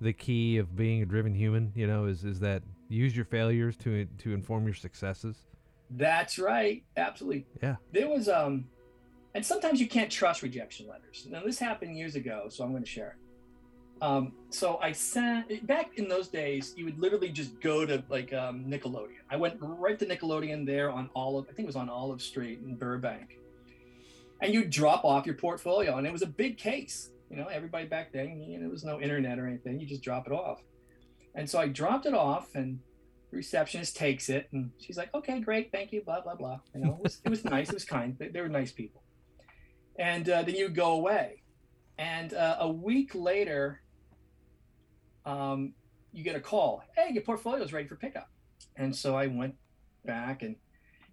the 0.00 0.12
key 0.12 0.58
of 0.58 0.76
being 0.76 1.02
a 1.02 1.06
driven 1.06 1.34
human? 1.34 1.72
You 1.74 1.86
know, 1.86 2.06
is 2.06 2.24
is 2.24 2.40
that 2.40 2.62
use 2.88 3.14
your 3.14 3.24
failures 3.24 3.76
to 3.78 4.06
to 4.18 4.32
inform 4.32 4.64
your 4.64 4.74
successes. 4.74 5.36
That's 5.90 6.38
right. 6.38 6.84
Absolutely. 6.96 7.46
Yeah. 7.62 7.76
There 7.92 8.08
was 8.08 8.28
um 8.28 8.66
and 9.34 9.44
sometimes 9.44 9.80
you 9.80 9.88
can't 9.88 10.10
trust 10.10 10.42
rejection 10.42 10.86
letters. 10.88 11.26
Now 11.30 11.42
this 11.44 11.58
happened 11.58 11.96
years 11.96 12.14
ago, 12.14 12.48
so 12.48 12.64
I'm 12.64 12.70
going 12.70 12.82
to 12.82 12.88
share. 12.88 13.16
Um, 14.00 14.32
so 14.50 14.78
I 14.80 14.92
sent 14.92 15.66
back 15.66 15.98
in 15.98 16.08
those 16.08 16.28
days, 16.28 16.74
you 16.76 16.84
would 16.84 16.98
literally 16.98 17.30
just 17.30 17.60
go 17.60 17.84
to 17.84 18.02
like 18.08 18.32
um, 18.32 18.64
Nickelodeon. 18.64 19.16
I 19.30 19.36
went 19.36 19.56
right 19.60 19.98
to 19.98 20.06
Nickelodeon 20.06 20.64
there 20.64 20.90
on 20.90 21.10
Olive, 21.16 21.46
I 21.50 21.52
think 21.52 21.66
it 21.66 21.66
was 21.66 21.76
on 21.76 21.88
Olive 21.88 22.22
Street 22.22 22.60
in 22.64 22.76
Burbank, 22.76 23.38
and 24.40 24.54
you 24.54 24.64
drop 24.64 25.04
off 25.04 25.26
your 25.26 25.34
portfolio, 25.34 25.96
and 25.96 26.06
it 26.06 26.12
was 26.12 26.22
a 26.22 26.26
big 26.26 26.58
case. 26.58 27.10
You 27.28 27.36
know, 27.36 27.46
everybody 27.46 27.86
back 27.86 28.12
then, 28.12 28.40
you 28.40 28.56
know, 28.56 28.60
there 28.60 28.70
was 28.70 28.84
no 28.84 29.00
internet 29.00 29.38
or 29.38 29.46
anything. 29.46 29.80
You 29.80 29.86
just 29.86 30.02
drop 30.02 30.26
it 30.26 30.32
off, 30.32 30.62
and 31.34 31.48
so 31.50 31.58
I 31.58 31.66
dropped 31.66 32.06
it 32.06 32.14
off, 32.14 32.54
and 32.54 32.78
the 33.30 33.36
receptionist 33.36 33.96
takes 33.96 34.28
it, 34.28 34.48
and 34.52 34.70
she's 34.78 34.96
like, 34.96 35.12
"Okay, 35.14 35.40
great, 35.40 35.72
thank 35.72 35.92
you." 35.92 36.02
Blah 36.02 36.20
blah 36.20 36.36
blah. 36.36 36.60
You 36.74 36.82
know, 36.82 36.92
it 36.92 37.02
was, 37.02 37.20
it 37.24 37.28
was 37.28 37.44
nice. 37.44 37.68
It 37.68 37.74
was 37.74 37.84
kind. 37.84 38.16
They, 38.18 38.28
they 38.28 38.40
were 38.40 38.48
nice 38.48 38.72
people. 38.72 39.02
And 39.98 40.28
uh, 40.28 40.42
then 40.42 40.54
you 40.54 40.68
go 40.68 40.92
away, 40.92 41.42
and 41.98 42.32
uh, 42.32 42.58
a 42.60 42.70
week 42.70 43.14
later, 43.14 43.82
um, 45.28 45.74
you 46.12 46.24
get 46.24 46.34
a 46.34 46.40
call. 46.40 46.82
Hey, 46.96 47.12
your 47.12 47.22
portfolio 47.22 47.62
is 47.62 47.72
ready 47.72 47.86
for 47.86 47.96
pickup. 47.96 48.30
And 48.76 48.94
so 48.94 49.14
I 49.14 49.26
went 49.26 49.54
back, 50.04 50.42
and 50.42 50.56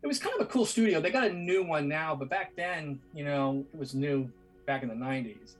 it 0.01 0.07
was 0.07 0.20
kind 0.20 0.34
of 0.39 0.47
a 0.47 0.49
cool 0.49 0.66
studio. 0.66 1.01
They 1.01 1.11
got 1.11 1.28
a 1.28 1.34
new 1.34 1.63
one 1.63 1.88
now, 1.88 2.16
but 2.16 2.30
back 2.30 2.55
then, 2.55 2.99
you 3.13 3.26
know, 3.26 3.66
it 3.74 3.78
was 3.78 3.93
new 3.93 4.32
back 4.66 4.84
in 4.84 4.89
the 4.89 4.95
'90s. 4.95 5.55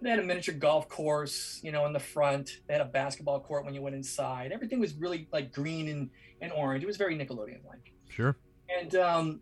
They 0.00 0.10
had 0.10 0.20
a 0.20 0.22
miniature 0.22 0.54
golf 0.54 0.88
course, 0.88 1.60
you 1.62 1.72
know, 1.72 1.84
in 1.84 1.92
the 1.92 2.00
front. 2.00 2.60
They 2.66 2.74
had 2.74 2.80
a 2.80 2.86
basketball 2.86 3.40
court 3.40 3.64
when 3.64 3.74
you 3.74 3.82
went 3.82 3.96
inside. 3.96 4.52
Everything 4.52 4.78
was 4.78 4.94
really 4.94 5.28
like 5.32 5.52
green 5.52 5.88
and, 5.88 6.10
and 6.40 6.52
orange. 6.52 6.84
It 6.84 6.86
was 6.86 6.96
very 6.96 7.16
Nickelodeon-like. 7.16 7.92
Sure. 8.08 8.36
And 8.78 8.94
um, 8.94 9.40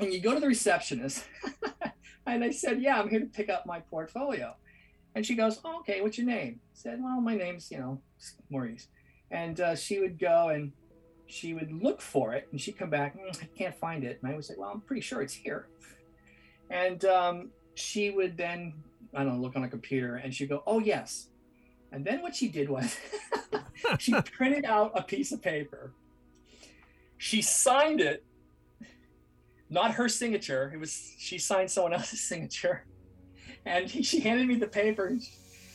and 0.00 0.12
you 0.12 0.20
go 0.20 0.32
to 0.32 0.40
the 0.40 0.46
receptionist, 0.46 1.24
and 2.26 2.42
I 2.42 2.50
said, 2.50 2.80
"Yeah, 2.80 2.98
I'm 2.98 3.10
here 3.10 3.20
to 3.20 3.26
pick 3.26 3.50
up 3.50 3.66
my 3.66 3.80
portfolio." 3.80 4.54
And 5.16 5.24
she 5.24 5.34
goes, 5.34 5.58
oh, 5.64 5.78
okay, 5.78 6.02
what's 6.02 6.18
your 6.18 6.26
name? 6.26 6.60
I 6.62 6.74
said, 6.74 7.02
well, 7.02 7.22
my 7.22 7.34
name's, 7.34 7.70
you 7.70 7.78
know, 7.78 8.02
Maurice. 8.50 8.88
And 9.30 9.60
uh, 9.60 9.74
she 9.74 9.98
would 9.98 10.18
go 10.18 10.48
and 10.48 10.72
she 11.26 11.54
would 11.54 11.72
look 11.72 12.00
for 12.00 12.34
it 12.34 12.48
and 12.52 12.60
she'd 12.60 12.78
come 12.78 12.90
back, 12.90 13.16
mm, 13.16 13.42
I 13.42 13.48
can't 13.58 13.74
find 13.74 14.04
it. 14.04 14.20
And 14.22 14.30
I 14.30 14.34
would 14.34 14.44
say, 14.44 14.54
well, 14.56 14.70
I'm 14.70 14.80
pretty 14.80 15.02
sure 15.02 15.22
it's 15.22 15.34
here. 15.34 15.68
And 16.70 17.04
um, 17.04 17.50
she 17.74 18.10
would 18.10 18.36
then, 18.36 18.74
I 19.14 19.24
don't 19.24 19.36
know, 19.36 19.40
look 19.40 19.56
on 19.56 19.64
a 19.64 19.68
computer 19.68 20.16
and 20.16 20.34
she'd 20.34 20.48
go, 20.48 20.62
oh, 20.66 20.78
yes. 20.78 21.28
And 21.92 22.04
then 22.04 22.22
what 22.22 22.34
she 22.34 22.48
did 22.48 22.68
was 22.68 22.96
she 23.98 24.12
printed 24.20 24.64
out 24.64 24.92
a 24.94 25.02
piece 25.02 25.32
of 25.32 25.42
paper. 25.42 25.92
She 27.18 27.42
signed 27.42 28.00
it, 28.00 28.24
not 29.70 29.94
her 29.94 30.08
signature. 30.08 30.70
It 30.74 30.78
was, 30.78 31.14
she 31.18 31.38
signed 31.38 31.70
someone 31.70 31.92
else's 31.92 32.20
signature. 32.28 32.84
And 33.64 33.88
he, 33.88 34.02
she 34.04 34.20
handed 34.20 34.46
me 34.46 34.56
the 34.56 34.68
paper 34.68 35.06
and 35.06 35.22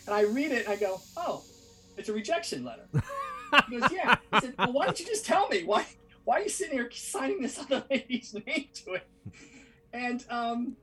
I 0.09 0.23
read 0.23 0.51
it 0.51 0.65
and 0.65 0.73
I 0.73 0.75
go, 0.77 0.99
oh, 1.17 1.43
it's 1.97 2.09
a 2.09 2.13
rejection 2.13 2.63
letter. 2.63 2.87
He 3.69 3.79
goes, 3.79 3.91
yeah. 3.91 4.15
I 4.31 4.39
said, 4.39 4.55
well, 4.57 4.73
why 4.73 4.85
don't 4.85 4.99
you 4.99 5.05
just 5.05 5.25
tell 5.25 5.47
me? 5.49 5.63
Why 5.63 5.85
why 6.23 6.39
are 6.39 6.43
you 6.43 6.49
sitting 6.49 6.73
here 6.73 6.89
signing 6.91 7.41
this 7.41 7.59
other 7.59 7.83
lady's 7.89 8.33
name 8.47 8.67
to 8.85 8.93
it? 8.93 9.07
And 9.93 10.23
um, 10.29 10.77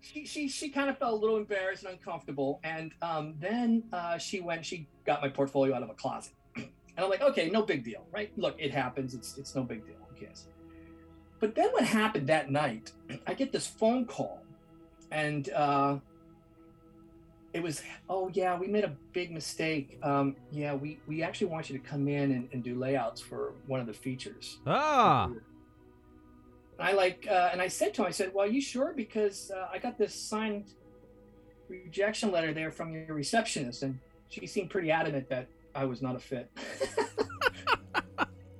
she, 0.00 0.26
she, 0.26 0.48
she 0.48 0.68
kind 0.68 0.90
of 0.90 0.98
felt 0.98 1.12
a 1.12 1.16
little 1.16 1.36
embarrassed 1.36 1.84
and 1.84 1.94
uncomfortable. 1.94 2.60
And 2.62 2.92
um, 3.02 3.34
then 3.40 3.84
uh, 3.92 4.18
she 4.18 4.40
went, 4.40 4.64
she 4.64 4.86
got 5.06 5.22
my 5.22 5.28
portfolio 5.28 5.74
out 5.74 5.82
of 5.82 5.90
a 5.90 5.94
closet. 5.94 6.34
And 6.56 6.68
I'm 7.04 7.10
like, 7.10 7.22
okay, 7.22 7.50
no 7.50 7.62
big 7.62 7.82
deal, 7.82 8.06
right? 8.12 8.30
Look, 8.36 8.56
it 8.58 8.70
happens. 8.70 9.14
It's, 9.14 9.36
it's 9.36 9.54
no 9.54 9.62
big 9.62 9.84
deal. 9.84 9.96
Who 10.08 10.24
cares? 10.26 10.46
But 11.40 11.54
then 11.54 11.70
what 11.72 11.84
happened 11.84 12.28
that 12.28 12.50
night, 12.50 12.92
I 13.26 13.34
get 13.34 13.50
this 13.50 13.66
phone 13.66 14.06
call 14.06 14.42
and 15.10 15.50
uh, 15.50 15.98
it 17.54 17.62
was 17.62 17.82
oh 18.10 18.28
yeah 18.34 18.58
we 18.58 18.66
made 18.66 18.84
a 18.84 18.92
big 19.12 19.30
mistake. 19.30 19.98
Um, 20.02 20.36
yeah 20.50 20.74
we 20.74 20.98
we 21.06 21.22
actually 21.22 21.46
want 21.46 21.70
you 21.70 21.78
to 21.78 21.84
come 21.84 22.08
in 22.08 22.32
and, 22.32 22.48
and 22.52 22.62
do 22.62 22.76
layouts 22.76 23.20
for 23.20 23.54
one 23.66 23.80
of 23.80 23.86
the 23.86 23.94
features. 23.94 24.58
Ah, 24.66 25.30
i 26.80 26.92
like 26.92 27.26
uh, 27.30 27.50
and 27.52 27.62
i 27.62 27.68
said 27.68 27.94
to 27.94 28.02
him 28.02 28.08
i 28.08 28.10
said 28.10 28.32
well 28.34 28.44
are 28.44 28.50
you 28.50 28.60
sure? 28.60 28.92
Because 28.94 29.52
uh, 29.56 29.68
i 29.72 29.78
got 29.78 29.96
this 29.96 30.12
signed 30.12 30.72
rejection 31.68 32.32
letter 32.32 32.52
there 32.52 32.72
from 32.72 32.92
your 32.92 33.14
receptionist 33.14 33.84
and 33.84 33.98
she 34.28 34.46
seemed 34.46 34.70
pretty 34.70 34.90
adamant 34.90 35.28
that 35.28 35.46
i 35.74 35.84
was 35.84 36.02
not 36.02 36.16
a 36.16 36.20
fit. 36.20 36.50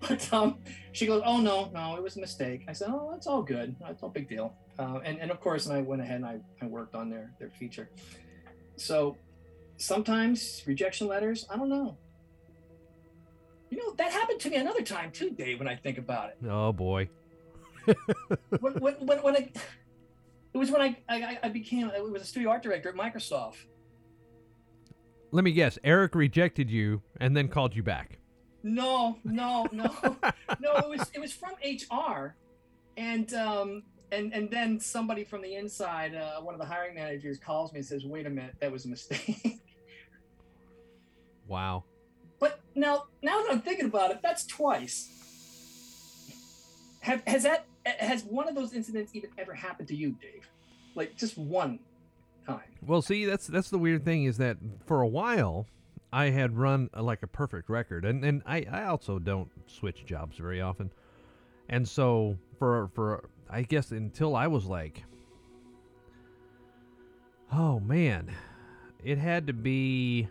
But 0.07 0.31
um, 0.35 0.59
she 0.93 1.07
goes 1.07 1.23
oh 1.25 1.41
no 1.41 1.71
no 1.73 1.97
it 1.97 2.03
was 2.03 2.19
a 2.19 2.21
mistake. 2.21 2.67
I 2.69 2.75
said 2.75 2.89
oh 2.91 3.09
that's 3.11 3.27
all 3.27 3.43
good. 3.43 3.75
That's 3.81 4.03
no 4.03 4.11
big 4.11 4.29
deal. 4.29 4.55
Uh, 4.79 5.01
and, 5.03 5.19
and 5.19 5.31
of 5.31 5.41
course 5.41 5.65
and 5.67 5.75
i 5.75 5.81
went 5.81 6.03
ahead 6.03 6.17
and 6.17 6.27
I, 6.27 6.41
I 6.63 6.67
worked 6.67 6.95
on 6.95 7.09
their 7.09 7.33
their 7.41 7.51
feature 7.51 7.89
so 8.77 9.17
sometimes 9.77 10.63
rejection 10.67 11.07
letters, 11.07 11.47
I 11.51 11.57
don't 11.57 11.69
know. 11.69 11.97
You 13.71 13.79
know, 13.79 13.95
that 13.95 14.13
happened 14.13 14.41
to 14.41 14.51
me 14.51 14.57
another 14.57 14.83
time 14.83 15.11
too, 15.11 15.31
Dave, 15.31 15.59
when 15.59 15.69
I 15.69 15.77
think 15.77 15.99
about 15.99 16.31
it. 16.31 16.39
oh 16.49 16.73
boy. 16.73 17.09
When, 18.61 18.73
when, 18.75 18.95
when, 19.07 19.19
when 19.19 19.37
I, 19.37 19.51
it 20.55 20.59
was 20.59 20.71
when 20.71 20.81
I, 20.81 20.97
I, 21.09 21.39
I 21.43 21.49
became, 21.51 21.91
I 21.95 22.01
was 22.01 22.23
a 22.23 22.25
studio 22.25 22.51
art 22.51 22.63
director 22.63 22.89
at 22.89 22.95
Microsoft. 22.95 23.57
Let 25.33 25.45
me 25.45 25.53
guess. 25.53 25.79
Eric 25.83 26.15
rejected 26.15 26.71
you 26.71 27.03
and 27.21 27.37
then 27.37 27.49
called 27.49 27.75
you 27.75 27.83
back. 27.83 28.21
No, 28.63 29.19
no, 29.25 29.67
no, 29.73 29.85
no. 30.61 30.77
It 30.77 30.89
was 30.89 31.11
it 31.13 31.21
was 31.21 31.33
from 31.33 31.55
HR, 31.63 32.37
and 32.97 33.35
um, 33.35 33.83
and 34.15 34.33
and 34.33 34.51
then 34.51 34.81
somebody 34.81 35.25
from 35.25 35.43
the 35.43 35.55
inside, 35.57 36.15
uh, 36.15 36.41
one 36.41 36.55
of 36.55 36.61
the 36.61 36.67
hiring 36.67 36.95
managers, 36.95 37.39
calls 37.39 37.73
me 37.73 37.79
and 37.79 37.87
says, 37.87 38.05
"Wait 38.05 38.27
a 38.27 38.31
minute, 38.31 38.55
that 38.61 38.73
was 38.73 38.85
a 38.85 38.89
mistake." 38.89 39.61
Wow. 41.47 41.85
But 42.39 42.61
now, 42.75 43.05
now 43.23 43.43
that 43.43 43.53
I'm 43.53 43.61
thinking 43.61 43.87
about 43.87 44.11
it, 44.11 44.21
that's 44.23 44.47
twice. 44.47 45.11
Have 47.01 47.23
has 47.27 47.43
that 47.43 47.67
has 47.85 48.25
one 48.25 48.49
of 48.49 48.55
those 48.55 48.73
incidents 48.73 49.15
even 49.15 49.31
ever 49.37 49.55
happened 49.55 49.89
to 49.89 49.95
you, 49.95 50.13
Dave? 50.13 50.49
Like 50.95 51.17
just 51.17 51.37
one 51.37 51.81
time? 52.47 52.63
Well, 52.83 53.03
see, 53.03 53.25
that's 53.25 53.47
that's 53.47 53.71
the 53.71 53.79
weird 53.79 54.05
thing 54.05 54.25
is 54.25 54.39
that 54.39 54.57
for 54.87 55.03
a 55.03 55.07
while 55.07 55.67
I 56.13 56.31
had 56.31 56.57
run 56.57 56.89
uh, 56.97 57.03
like 57.03 57.23
a 57.23 57.27
perfect 57.27 57.69
record, 57.69 58.05
and 58.05 58.25
and 58.25 58.43
I 58.47 58.65
I 58.71 58.85
also 58.85 59.19
don't 59.19 59.51
switch 59.67 60.07
jobs 60.07 60.39
very 60.39 60.61
often, 60.61 60.91
and 61.69 61.87
so 61.87 62.39
for 62.59 62.89
for 62.95 63.25
I 63.49 63.63
guess 63.63 63.91
until 63.91 64.35
I 64.37 64.47
was 64.47 64.65
like, 64.65 65.05
oh 67.53 67.81
man, 67.81 68.31
it 69.03 69.19
had 69.19 69.47
to 69.47 69.53
be. 69.53 70.29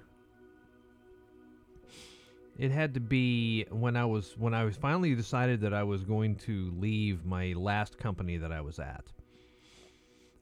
It 2.58 2.70
had 2.70 2.94
to 2.94 3.00
be 3.00 3.66
when 3.72 3.96
I 3.96 4.06
was 4.06 4.38
when 4.38 4.54
I 4.54 4.64
was 4.64 4.78
finally 4.78 5.16
decided 5.16 5.62
that 5.62 5.74
I 5.74 5.84
was 5.84 6.04
going 6.04 6.36
to 6.38 6.72
leave 6.78 7.26
my 7.26 7.54
last 7.54 7.98
company 7.98 8.38
that 8.38 8.52
I 8.52 8.62
was 8.62 8.80
at. 8.80 9.06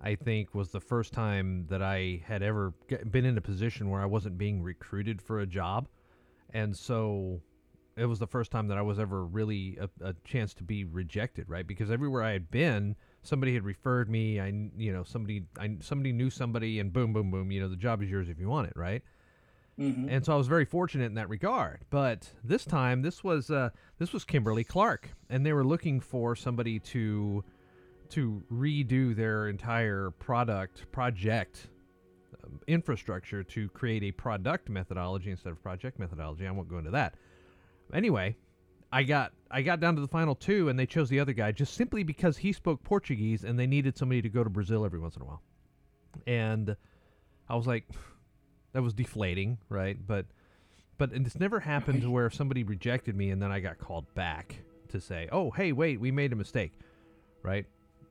I 0.01 0.15
think 0.15 0.53
was 0.55 0.72
the 0.72 0.80
first 0.80 1.13
time 1.13 1.67
that 1.69 1.82
I 1.82 2.22
had 2.26 2.41
ever 2.41 2.74
been 3.11 3.24
in 3.24 3.38
a 3.38 3.41
position 3.41 3.89
where 3.89 4.01
I 4.01 4.07
wasn't 4.07 4.38
being 4.38 4.61
recruited 4.63 5.22
for 5.22 5.39
a 5.39 5.45
job, 5.45 5.88
and 6.49 6.76
so 6.76 7.39
it 7.98 8.06
was 8.06 8.20
the 8.20 8.28
first 8.28 8.52
time 8.52 8.68
that 8.68 8.78
I 8.78 8.82
was 8.82 9.00
ever 9.00 9.26
really 9.26 9.78
a, 9.80 9.89
a 10.10 10.16
chance 10.24 10.54
to 10.56 10.64
be 10.64 10.86
rejected, 10.86 11.50
right? 11.50 11.66
Because 11.66 11.92
everywhere 11.92 12.24
I 12.24 12.32
had 12.32 12.50
been, 12.50 12.96
somebody 13.22 13.54
had 13.54 13.64
referred 13.64 14.10
me. 14.10 14.39
I, 14.39 14.48
you 14.78 14.94
know, 14.94 15.04
somebody, 15.04 15.44
I 15.60 15.76
somebody 15.82 16.12
knew 16.12 16.30
somebody, 16.30 16.80
and 16.80 16.92
boom, 16.94 17.14
boom, 17.14 17.32
boom. 17.32 17.52
You 17.52 17.62
know, 17.62 17.68
the 17.68 17.76
job 17.76 18.02
is 18.02 18.10
yours 18.10 18.30
if 18.30 18.39
you 18.39 18.48
want 18.48 18.68
it, 18.68 18.74
right? 18.76 19.04
Mm-hmm. 19.80 20.10
And 20.10 20.26
so 20.26 20.34
I 20.34 20.36
was 20.36 20.48
very 20.48 20.66
fortunate 20.66 21.06
in 21.06 21.16
that 21.16 21.30
regard. 21.30 21.86
But 21.89 22.30
this 22.44 22.66
time, 22.66 23.02
this 23.02 23.24
was 23.24 23.50
uh, 23.50 23.70
this 24.00 24.14
was 24.14 24.24
Kimberly 24.24 24.64
Clark, 24.64 25.10
and 25.30 25.46
they 25.46 25.54
were 25.54 25.66
looking 25.66 26.00
for 26.00 26.36
somebody 26.36 26.80
to 26.80 27.44
to 28.10 28.44
redo 28.52 29.16
their 29.16 29.48
entire 29.48 30.12
product 30.12 30.92
project 30.92 31.68
um, 32.44 32.60
infrastructure 32.68 33.44
to 33.44 33.70
create 33.70 34.04
a 34.04 34.12
product 34.12 34.70
methodology 34.70 35.32
instead 35.32 35.52
of 35.52 35.62
project 35.64 35.98
methodology. 35.98 36.46
I 36.46 36.52
won't 36.52 36.70
go 36.70 36.78
into 36.78 36.92
that. 36.92 37.16
Anyway, 37.94 38.36
I 38.92 39.04
got 39.04 39.32
I 39.50 39.62
got 39.62 39.80
down 39.80 39.96
to 39.96 40.02
the 40.02 40.08
final 40.08 40.36
two, 40.36 40.70
and 40.70 40.78
they 40.80 40.86
chose 40.86 41.10
the 41.10 41.20
other 41.20 41.34
guy 41.34 41.52
just 41.52 41.74
simply 41.74 42.04
because 42.04 42.38
he 42.38 42.54
spoke 42.54 42.84
Portuguese, 42.84 43.44
and 43.44 43.58
they 43.60 43.68
needed 43.68 43.98
somebody 43.98 44.22
to 44.22 44.30
go 44.30 44.44
to 44.44 44.50
Brazil 44.50 44.86
every 44.86 45.00
once 45.00 45.16
in 45.16 45.22
a 45.22 45.26
while. 45.26 45.42
And 46.28 46.76
I 47.50 47.56
was 47.56 47.68
like, 47.68 47.86
that 48.74 48.82
was 48.82 48.94
deflating, 48.94 49.58
right? 49.70 49.98
But 50.06 50.26
but 50.98 51.12
it's 51.14 51.39
never 51.39 51.60
happened 51.60 52.10
where 52.12 52.30
somebody 52.30 52.64
rejected 52.64 53.16
me 53.16 53.32
and 53.32 53.42
then 53.42 53.52
I 53.52 53.60
got 53.60 53.80
called 53.80 54.14
back 54.14 54.58
to 54.89 55.02
say, 55.02 55.28
"Oh, 55.32 55.50
hey, 55.52 55.72
wait, 55.72 56.00
we 56.00 56.12
made 56.12 56.32
a 56.32 56.36
mistake," 56.36 56.74
right? 57.44 57.66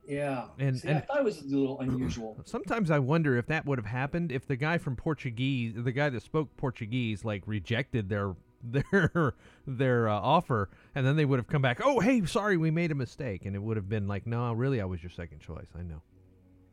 Yeah. 0.07 0.47
And- 0.57 0.77
See, 0.77 0.89
I 0.89 0.91
and- 0.93 1.05
thought 1.05 1.19
it 1.19 1.23
was 1.23 1.41
a 1.41 1.45
little 1.45 1.79
unusual. 1.79 2.37
Sometimes 2.45 2.91
I 2.91 2.99
wonder 2.99 3.37
if 3.37 3.45
that 3.47 3.65
would 3.65 3.77
have 3.77 3.85
happened 3.85 4.31
if 4.31 4.45
the 4.47 4.55
guy 4.57 4.77
from 4.77 4.95
Portuguese, 4.95 5.73
the 5.77 5.91
guy 5.91 6.09
that 6.09 6.21
spoke 6.23 6.57
Portuguese, 6.57 7.23
like 7.23 7.43
rejected 7.45 8.09
their 8.09 8.35
their 8.63 9.33
their 9.67 10.09
uh, 10.09 10.13
offer, 10.13 10.69
and 10.95 11.05
then 11.05 11.15
they 11.15 11.25
would 11.25 11.39
have 11.39 11.47
come 11.47 11.61
back. 11.61 11.79
Oh, 11.83 11.99
hey, 11.99 12.25
sorry, 12.25 12.57
we 12.57 12.71
made 12.71 12.91
a 12.91 12.95
mistake, 12.95 13.45
and 13.45 13.55
it 13.55 13.59
would 13.59 13.77
have 13.77 13.89
been 13.89 14.07
like, 14.07 14.25
no, 14.27 14.51
really, 14.53 14.81
I 14.81 14.85
was 14.85 15.01
your 15.01 15.09
second 15.09 15.39
choice. 15.39 15.67
I 15.77 15.83
know. 15.83 16.01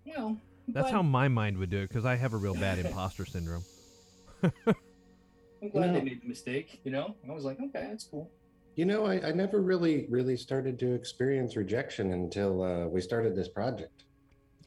well, 0.06 0.36
That's 0.68 0.90
how 0.90 1.02
my 1.02 1.28
mind 1.28 1.58
would 1.58 1.70
do 1.70 1.78
it 1.78 1.88
because 1.88 2.04
I 2.04 2.16
have 2.16 2.32
a 2.34 2.36
real 2.36 2.54
bad 2.54 2.78
imposter 2.78 3.24
syndrome. 3.24 3.64
I'm 4.42 5.70
glad 5.70 5.88
No. 5.88 5.92
they 5.94 6.02
made 6.02 6.22
the 6.22 6.28
mistake. 6.28 6.80
You 6.84 6.92
know, 6.92 7.16
I 7.28 7.32
was 7.32 7.44
like, 7.44 7.58
okay, 7.60 7.86
that's 7.90 8.04
cool. 8.04 8.30
You 8.76 8.84
know, 8.84 9.06
I, 9.06 9.14
I 9.28 9.32
never 9.32 9.60
really, 9.60 10.06
really 10.08 10.36
started 10.36 10.78
to 10.78 10.92
experience 10.94 11.56
rejection 11.56 12.12
until 12.12 12.62
uh, 12.62 12.86
we 12.86 13.00
started 13.00 13.34
this 13.34 13.48
project. 13.48 14.04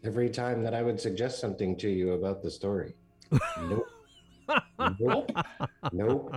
Every 0.03 0.29
time 0.29 0.63
that 0.63 0.73
I 0.73 0.81
would 0.81 0.99
suggest 0.99 1.39
something 1.39 1.77
to 1.77 1.89
you 1.89 2.13
about 2.13 2.41
the 2.43 2.51
story, 2.51 2.93
nope, 3.61 3.85
nope, 4.99 5.31
nope. 5.93 6.35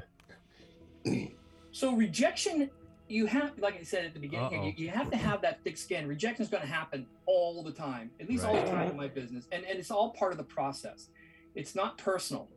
So 1.73 1.93
rejection, 1.97 2.71
you 3.09 3.27
have, 3.27 3.59
like 3.59 3.77
I 3.81 3.83
said 3.83 4.05
at 4.05 4.15
the 4.15 4.21
beginning, 4.21 4.61
Uh-oh. 4.61 4.67
you, 4.67 4.75
you 4.77 4.89
have 4.91 5.11
to 5.11 5.17
have 5.17 5.43
that 5.43 5.59
thick 5.65 5.77
skin. 5.77 6.07
Rejection 6.07 6.45
is 6.45 6.49
going 6.49 6.63
to 6.63 6.69
happen 6.69 7.05
all 7.27 7.65
the 7.65 7.73
time, 7.73 8.13
at 8.21 8.29
least 8.29 8.45
all 8.45 8.55
the 8.55 8.63
time 8.71 8.91
in 8.93 8.97
my 8.97 9.09
business, 9.09 9.49
and 9.51 9.65
and 9.65 9.77
it's 9.81 9.91
all 9.91 10.11
part 10.13 10.31
of 10.31 10.39
the 10.39 10.45
process. 10.45 11.09
It's 11.57 11.75
not 11.75 11.99
personal, 11.99 12.49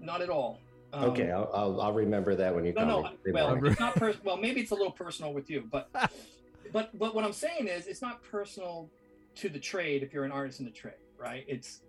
not 0.00 0.22
at 0.22 0.30
all. 0.30 0.58
Um, 0.94 1.10
Okay, 1.10 1.30
I'll, 1.30 1.50
I'll, 1.52 1.80
I'll 1.82 1.92
remember 1.92 2.34
that 2.34 2.54
when 2.54 2.64
you 2.64 2.72
No, 2.72 2.86
call 2.86 3.02
no. 3.02 3.10
me. 3.26 3.32
Well, 3.32 3.62
it's 3.62 3.78
not 3.78 3.94
pers- 3.94 4.24
Well, 4.24 4.38
maybe 4.38 4.62
it's 4.62 4.70
a 4.70 4.74
little 4.74 4.90
personal 4.90 5.34
with 5.34 5.50
you, 5.50 5.68
but 5.70 5.90
but 6.72 6.98
but 6.98 7.14
what 7.14 7.22
I'm 7.26 7.34
saying 7.34 7.68
is, 7.68 7.86
it's 7.88 8.00
not 8.00 8.22
personal 8.22 8.88
to 9.34 9.50
the 9.50 9.60
trade 9.60 10.02
if 10.02 10.14
you're 10.14 10.24
an 10.24 10.32
artist 10.32 10.60
in 10.60 10.64
the 10.64 10.72
trade, 10.72 10.94
right? 11.18 11.44
It's 11.46 11.82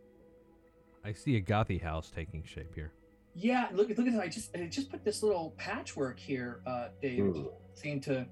I 1.05 1.13
see 1.13 1.37
a 1.37 1.41
gothy 1.41 1.81
house 1.81 2.11
taking 2.13 2.43
shape 2.43 2.75
here. 2.75 2.91
Yeah. 3.35 3.69
Look 3.73 3.89
look 3.89 3.99
at 3.99 4.05
this. 4.05 4.15
I 4.15 4.27
just 4.27 4.55
I 4.55 4.65
just 4.67 4.89
put 4.91 5.03
this 5.03 5.23
little 5.23 5.53
patchwork 5.57 6.19
here, 6.19 6.61
uh, 6.65 6.89
Dave. 7.01 7.19
It 7.19 7.31
Hmm. 7.35 7.45
seemed 7.73 8.03
to 8.03 8.25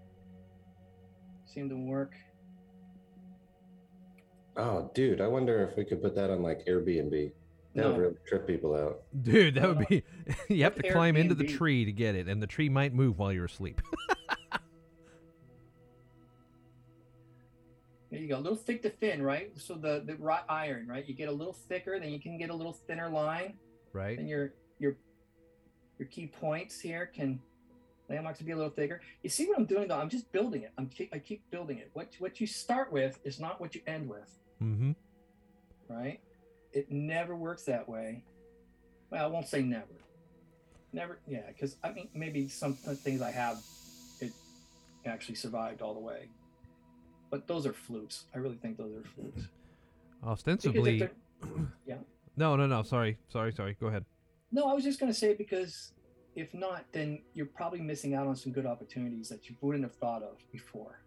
seem 1.46 1.70
to 1.70 1.76
work. 1.78 2.14
Oh, 4.58 4.92
dude, 4.94 5.22
I 5.22 5.28
wonder 5.28 5.64
if 5.64 5.78
we 5.78 5.86
could 5.86 6.02
put 6.02 6.16
that 6.16 6.30
on 6.30 6.42
like 6.44 6.66
Airbnb. 6.66 7.32
That 7.76 7.82
No. 7.84 7.92
would 7.92 8.00
really 8.00 8.16
trip 8.28 8.46
people 8.48 8.76
out. 8.76 9.04
Dude, 9.24 9.56
that 9.56 9.68
would 9.70 9.88
be. 9.88 10.04
you 10.50 10.64
have 10.64 10.76
to 10.76 10.82
With 10.84 10.92
climb 10.92 11.16
into 11.16 11.36
the 11.36 11.46
tree 11.46 11.86
to 11.86 11.92
get 11.92 12.16
it, 12.16 12.28
and 12.28 12.42
the 12.42 12.48
tree 12.48 12.68
might 12.68 12.94
move 12.94 13.18
while 13.20 13.32
you're 13.32 13.46
asleep. 13.46 13.82
There 18.12 18.20
you 18.20 18.28
go. 18.28 18.38
A 18.38 18.40
little 18.40 18.58
thick 18.58 18.82
to 18.82 18.90
thin, 18.90 19.22
right? 19.22 19.52
So 19.56 19.76
the 19.76 20.02
the 20.04 20.16
wrought 20.16 20.46
iron, 20.50 20.88
right? 20.88 21.08
You 21.08 21.14
get 21.14 21.30
a 21.30 21.32
little 21.32 21.54
thicker, 21.54 22.00
then 22.00 22.10
you 22.10 22.20
can 22.20 22.40
get 22.40 22.50
a 22.50 22.56
little 22.56 22.74
thinner 22.74 23.08
line, 23.08 23.54
right? 23.94 24.18
and 24.18 24.28
your 24.28 24.54
your 24.80 24.96
your 25.98 26.08
key 26.08 26.28
points 26.28 26.80
here 26.80 27.06
can 27.06 27.40
landmarks 28.10 28.42
be 28.42 28.52
a 28.52 28.56
little 28.56 28.72
thicker. 28.72 29.02
You 29.22 29.30
see 29.30 29.46
what 29.48 29.58
I'm 29.60 29.66
doing 29.66 29.88
though? 29.88 30.00
I'm 30.00 30.10
just 30.10 30.32
building 30.32 30.64
it. 30.64 30.72
I'm 30.78 30.88
keep, 30.88 31.14
I 31.14 31.20
keep 31.20 31.44
building 31.52 31.78
it. 31.78 31.90
What 31.94 32.10
what 32.20 32.40
you 32.42 32.48
start 32.48 32.92
with 32.92 33.20
is 33.24 33.40
not 33.40 33.60
what 33.62 33.76
you 33.76 33.82
end 33.88 34.10
with, 34.10 34.38
Mm-hmm. 34.62 34.92
right? 35.94 36.20
It 36.74 36.92
never 36.92 37.36
works 37.36 37.64
that 37.64 37.88
way. 37.88 38.24
Well, 39.10 39.24
I 39.24 39.28
won't 39.28 39.48
say 39.48 39.62
never. 39.62 39.86
Never, 40.94 41.20
yeah, 41.28 41.48
because 41.48 41.78
I 41.84 41.92
mean 41.92 42.10
maybe 42.14 42.48
some 42.48 42.74
things 42.74 43.22
I 43.22 43.32
have 43.32 43.60
it 44.22 44.32
actually 45.06 45.36
survived 45.36 45.82
all 45.82 45.94
the 45.94 46.00
way, 46.00 46.30
but 47.30 47.48
those 47.48 47.66
are 47.68 47.74
flukes. 47.74 48.26
I 48.34 48.38
really 48.40 48.56
think 48.56 48.78
those 48.78 48.96
are 48.96 49.04
flukes. 49.16 49.50
Ostensibly. 50.24 51.00
they're- 51.00 51.12
No, 52.38 52.56
no, 52.56 52.68
no. 52.68 52.84
Sorry, 52.84 53.18
sorry, 53.28 53.52
sorry. 53.52 53.76
Go 53.82 53.88
ahead. 53.88 54.06
No, 54.52 54.66
I 54.66 54.74
was 54.74 54.84
just 54.84 55.00
going 55.00 55.12
to 55.12 55.18
say 55.18 55.34
because 55.34 55.94
if 56.36 56.54
not, 56.54 56.86
then 56.92 57.22
you're 57.34 57.46
probably 57.46 57.82
missing 57.82 58.14
out 58.14 58.28
on 58.28 58.36
some 58.36 58.52
good 58.52 58.66
opportunities 58.66 59.30
that 59.30 59.50
you 59.50 59.56
wouldn't 59.62 59.84
have 59.84 59.96
thought 59.96 60.24
of 60.24 60.38
before. 60.52 61.02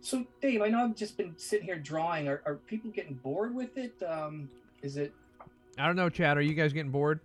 So, 0.00 0.26
Dave, 0.40 0.62
I 0.62 0.68
know 0.68 0.84
I've 0.84 0.96
just 0.96 1.16
been 1.16 1.34
sitting 1.36 1.66
here 1.66 1.78
drawing. 1.78 2.28
Are, 2.28 2.42
are 2.44 2.56
people 2.66 2.90
getting 2.90 3.14
bored 3.14 3.54
with 3.54 3.76
it? 3.78 3.94
Um, 4.02 4.50
is 4.82 4.96
it? 4.96 5.12
I 5.78 5.86
don't 5.86 5.96
know, 5.96 6.08
Chad. 6.08 6.36
Are 6.36 6.42
you 6.42 6.54
guys 6.54 6.72
getting 6.72 6.90
bored? 6.90 7.20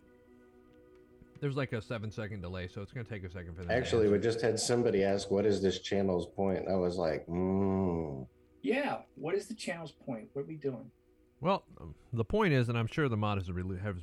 There's 1.39 1.55
like 1.55 1.73
a 1.73 1.81
seven 1.81 2.11
second 2.11 2.41
delay, 2.41 2.67
so 2.67 2.81
it's 2.81 2.91
gonna 2.91 3.03
take 3.03 3.23
a 3.23 3.29
second 3.29 3.55
for 3.55 3.63
that. 3.63 3.71
Actually, 3.71 4.09
we 4.09 4.17
just 4.19 4.41
had 4.41 4.59
somebody 4.59 5.03
ask, 5.03 5.29
"What 5.29 5.45
is 5.45 5.61
this 5.61 5.79
channel's 5.79 6.27
point?" 6.27 6.67
I 6.67 6.75
was 6.75 6.97
like, 6.97 7.27
mm. 7.27 8.25
Yeah. 8.61 8.99
What 9.15 9.35
is 9.35 9.47
the 9.47 9.53
channel's 9.53 9.91
point? 9.91 10.29
What 10.33 10.43
are 10.43 10.45
we 10.45 10.55
doing? 10.55 10.91
Well, 11.41 11.63
um, 11.79 11.93
the 12.13 12.25
point 12.25 12.53
is, 12.53 12.69
and 12.69 12.77
I'm 12.77 12.87
sure 12.87 13.07
the 13.09 13.17
mod 13.17 13.37
has, 13.37 13.49
relie- 13.49 13.81
has, 13.81 13.95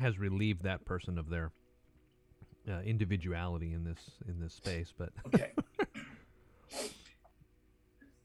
has 0.00 0.18
relieved 0.18 0.62
that 0.62 0.84
person 0.84 1.18
of 1.18 1.28
their 1.28 1.50
uh, 2.68 2.80
individuality 2.80 3.72
in 3.72 3.84
this 3.84 3.98
in 4.28 4.40
this 4.40 4.54
space. 4.54 4.92
But 4.96 5.10
Okay. 5.26 5.52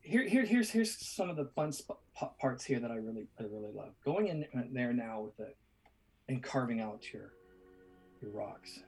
here, 0.01 0.27
here, 0.27 0.45
here's 0.45 0.69
here's 0.69 0.95
some 0.97 1.29
of 1.29 1.35
the 1.37 1.45
fun 1.55 1.71
sp- 1.73 1.97
parts 2.39 2.63
here 2.63 2.79
that 2.79 2.91
I 2.91 2.95
really 2.95 3.27
I 3.39 3.43
really 3.43 3.71
love. 3.73 3.93
Going 4.05 4.27
in 4.27 4.45
there 4.73 4.93
now 4.93 5.21
with 5.21 5.39
it 5.47 5.57
and 6.27 6.41
carving 6.43 6.81
out 6.81 7.01
your 7.13 7.33
your 8.21 8.31
rocks. 8.31 8.79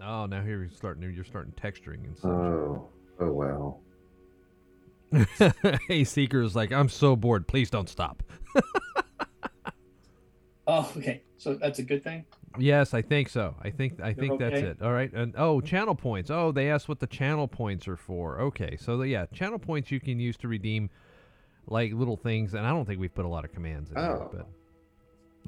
oh, 0.00 0.26
now 0.26 0.42
here 0.42 0.60
you're 0.60 0.68
starting. 0.68 1.02
You're 1.12 1.24
starting 1.24 1.52
texturing 1.52 2.04
and 2.04 2.16
such. 2.16 2.30
"Oh, 2.30 2.88
oh 3.20 3.32
well." 3.32 3.80
hey, 5.88 6.04
Seeker 6.04 6.42
is 6.42 6.56
like, 6.56 6.72
I'm 6.72 6.88
so 6.88 7.16
bored. 7.16 7.46
Please 7.46 7.70
don't 7.70 7.88
stop. 7.88 8.22
Oh, 10.66 10.90
okay. 10.96 11.22
So 11.38 11.54
that's 11.54 11.78
a 11.78 11.82
good 11.82 12.02
thing. 12.02 12.24
Yes, 12.58 12.94
I 12.94 13.02
think 13.02 13.28
so. 13.28 13.54
I 13.62 13.70
think 13.70 14.00
I 14.00 14.12
think 14.12 14.40
that's 14.40 14.58
it. 14.60 14.82
All 14.82 14.92
right. 14.92 15.12
And 15.12 15.34
oh, 15.36 15.60
channel 15.60 15.94
points. 15.94 16.30
Oh, 16.30 16.50
they 16.50 16.70
asked 16.70 16.88
what 16.88 16.98
the 16.98 17.06
channel 17.06 17.46
points 17.46 17.86
are 17.86 17.96
for. 17.96 18.40
Okay, 18.40 18.76
so 18.76 18.96
the, 18.96 19.06
yeah, 19.08 19.26
channel 19.26 19.58
points 19.58 19.90
you 19.90 20.00
can 20.00 20.18
use 20.18 20.36
to 20.38 20.48
redeem 20.48 20.90
like 21.68 21.92
little 21.92 22.16
things, 22.16 22.54
and 22.54 22.66
I 22.66 22.70
don't 22.70 22.84
think 22.84 22.98
we've 23.00 23.14
put 23.14 23.24
a 23.24 23.28
lot 23.28 23.44
of 23.44 23.52
commands 23.52 23.90
in 23.90 23.98
Oh. 23.98 24.28
but 24.32 24.48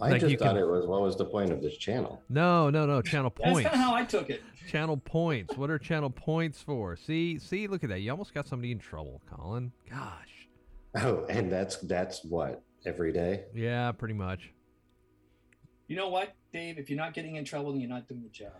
I 0.01 0.11
Like 0.11 0.22
you 0.22 0.28
just 0.28 0.40
thought 0.42 0.55
can- 0.55 0.62
it 0.62 0.66
was, 0.68 0.86
"What 0.86 1.03
was 1.03 1.16
the 1.16 1.24
point 1.24 1.51
of 1.53 1.61
this 1.62 1.76
channel?" 1.76 2.22
no, 2.28 2.70
no, 2.70 2.86
no, 2.86 3.03
channel 3.03 3.32
That's 3.36 3.53
points. 3.53 3.68
kind 3.70 3.80
of 3.80 3.86
how 3.86 3.94
I 3.94 4.05
took 4.05 4.30
it. 4.30 4.42
channel 4.68 4.96
points. 4.96 5.57
What 5.57 5.70
are 5.70 5.78
channel 5.78 6.11
points 6.11 6.61
for? 6.62 6.96
See, 6.96 7.38
see, 7.38 7.66
look 7.66 7.82
at 7.84 7.90
that. 7.90 8.01
You 8.01 8.11
almost 8.11 8.34
got 8.34 8.46
somebody 8.46 8.72
in 8.72 8.78
trouble, 8.78 9.20
Colin. 9.30 9.72
Gosh. 9.90 10.49
Oh, 10.96 11.24
and 11.28 11.51
that's 11.53 11.76
that's 11.78 12.24
what 12.24 12.62
every 12.86 13.12
day. 13.12 13.44
Yeah, 13.55 13.92
pretty 13.92 14.14
much. 14.14 14.53
You 15.86 15.96
know 15.96 16.09
what, 16.09 16.34
Dave? 16.53 16.78
If 16.78 16.90
you're 16.90 16.99
not 16.99 17.14
getting 17.14 17.36
in 17.36 17.44
trouble, 17.44 17.72
then 17.72 17.80
you're 17.80 17.90
not 17.90 18.09
doing 18.09 18.22
the 18.22 18.28
job. 18.28 18.53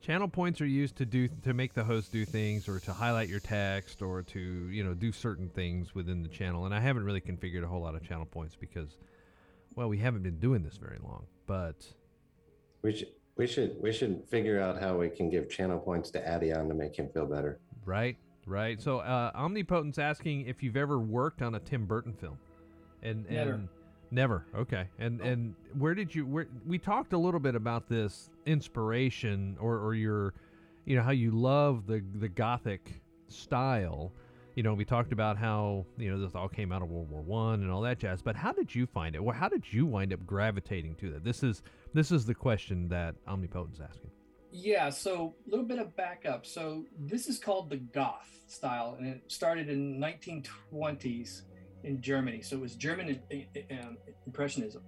Channel 0.00 0.28
points 0.28 0.62
are 0.62 0.66
used 0.66 0.96
to 0.96 1.04
do 1.04 1.28
to 1.42 1.52
make 1.52 1.74
the 1.74 1.84
host 1.84 2.10
do 2.10 2.24
things 2.24 2.68
or 2.70 2.80
to 2.80 2.92
highlight 2.94 3.28
your 3.28 3.38
text 3.40 4.00
or 4.00 4.22
to, 4.22 4.40
you 4.40 4.82
know, 4.82 4.94
do 4.94 5.12
certain 5.12 5.50
things 5.50 5.94
within 5.94 6.22
the 6.22 6.28
channel. 6.28 6.64
And 6.64 6.74
I 6.74 6.80
haven't 6.80 7.04
really 7.04 7.20
configured 7.20 7.64
a 7.64 7.66
whole 7.66 7.82
lot 7.82 7.94
of 7.94 8.02
channel 8.02 8.24
points 8.24 8.56
because 8.56 8.96
well, 9.80 9.88
we 9.88 9.96
haven't 9.96 10.22
been 10.22 10.38
doing 10.38 10.62
this 10.62 10.76
very 10.76 10.98
long. 11.02 11.24
But 11.46 11.86
We 12.82 12.92
should 12.94 13.08
we 13.36 13.46
should 13.46 13.80
we 13.80 13.92
should 13.94 14.22
figure 14.28 14.60
out 14.60 14.78
how 14.78 14.98
we 14.98 15.08
can 15.08 15.30
give 15.30 15.48
channel 15.48 15.78
points 15.78 16.10
to 16.10 16.20
Addion 16.20 16.68
to 16.68 16.74
make 16.74 16.94
him 16.94 17.08
feel 17.08 17.24
better. 17.24 17.58
right, 17.86 18.18
right. 18.46 18.78
So 18.82 18.98
uh 18.98 19.32
Omnipotent's 19.32 19.98
asking 19.98 20.46
if 20.46 20.62
you've 20.62 20.76
ever 20.76 20.98
worked 20.98 21.40
on 21.40 21.54
a 21.54 21.60
Tim 21.60 21.86
Burton 21.86 22.12
film. 22.12 22.36
And 23.02 23.26
Never. 23.30 23.52
and 23.52 23.68
never. 24.10 24.44
Okay. 24.54 24.86
And 24.98 25.22
and 25.22 25.54
where 25.78 25.94
did 25.94 26.14
you 26.14 26.26
where 26.26 26.46
we 26.66 26.76
talked 26.78 27.14
a 27.14 27.18
little 27.18 27.40
bit 27.40 27.54
about 27.54 27.88
this 27.88 28.28
inspiration 28.44 29.56
or 29.58 29.78
or 29.78 29.94
your 29.94 30.34
you 30.84 30.94
know 30.94 31.02
how 31.02 31.12
you 31.12 31.30
love 31.30 31.86
the 31.86 32.04
the 32.16 32.28
gothic 32.28 33.00
style 33.28 34.12
you 34.54 34.62
know 34.62 34.74
we 34.74 34.84
talked 34.84 35.12
about 35.12 35.36
how 35.36 35.86
you 35.96 36.10
know 36.10 36.20
this 36.20 36.34
all 36.34 36.48
came 36.48 36.72
out 36.72 36.82
of 36.82 36.88
world 36.88 37.08
war 37.10 37.22
one 37.22 37.62
and 37.62 37.70
all 37.70 37.80
that 37.80 37.98
jazz 37.98 38.22
but 38.22 38.36
how 38.36 38.52
did 38.52 38.74
you 38.74 38.86
find 38.86 39.14
it 39.14 39.22
well 39.22 39.34
how 39.34 39.48
did 39.48 39.72
you 39.72 39.86
wind 39.86 40.12
up 40.12 40.24
gravitating 40.26 40.94
to 40.96 41.10
that 41.10 41.24
this 41.24 41.42
is 41.42 41.62
this 41.94 42.10
is 42.10 42.24
the 42.24 42.34
question 42.34 42.88
that 42.88 43.14
omnipotent's 43.28 43.80
asking 43.80 44.10
Yeah, 44.52 44.90
so 44.90 45.34
a 45.46 45.50
little 45.50 45.64
bit 45.64 45.78
of 45.78 45.94
backup. 45.96 46.44
So 46.44 46.84
this 46.98 47.28
is 47.28 47.38
called 47.38 47.70
the 47.70 47.76
Goth 47.76 48.28
style, 48.48 48.96
and 48.98 49.06
it 49.06 49.22
started 49.28 49.68
in 49.68 50.00
1920s 50.00 51.42
in 51.84 52.00
Germany. 52.00 52.42
So 52.42 52.56
it 52.56 52.60
was 52.60 52.74
German 52.74 53.20
um, 53.70 53.96
impressionism, 54.26 54.82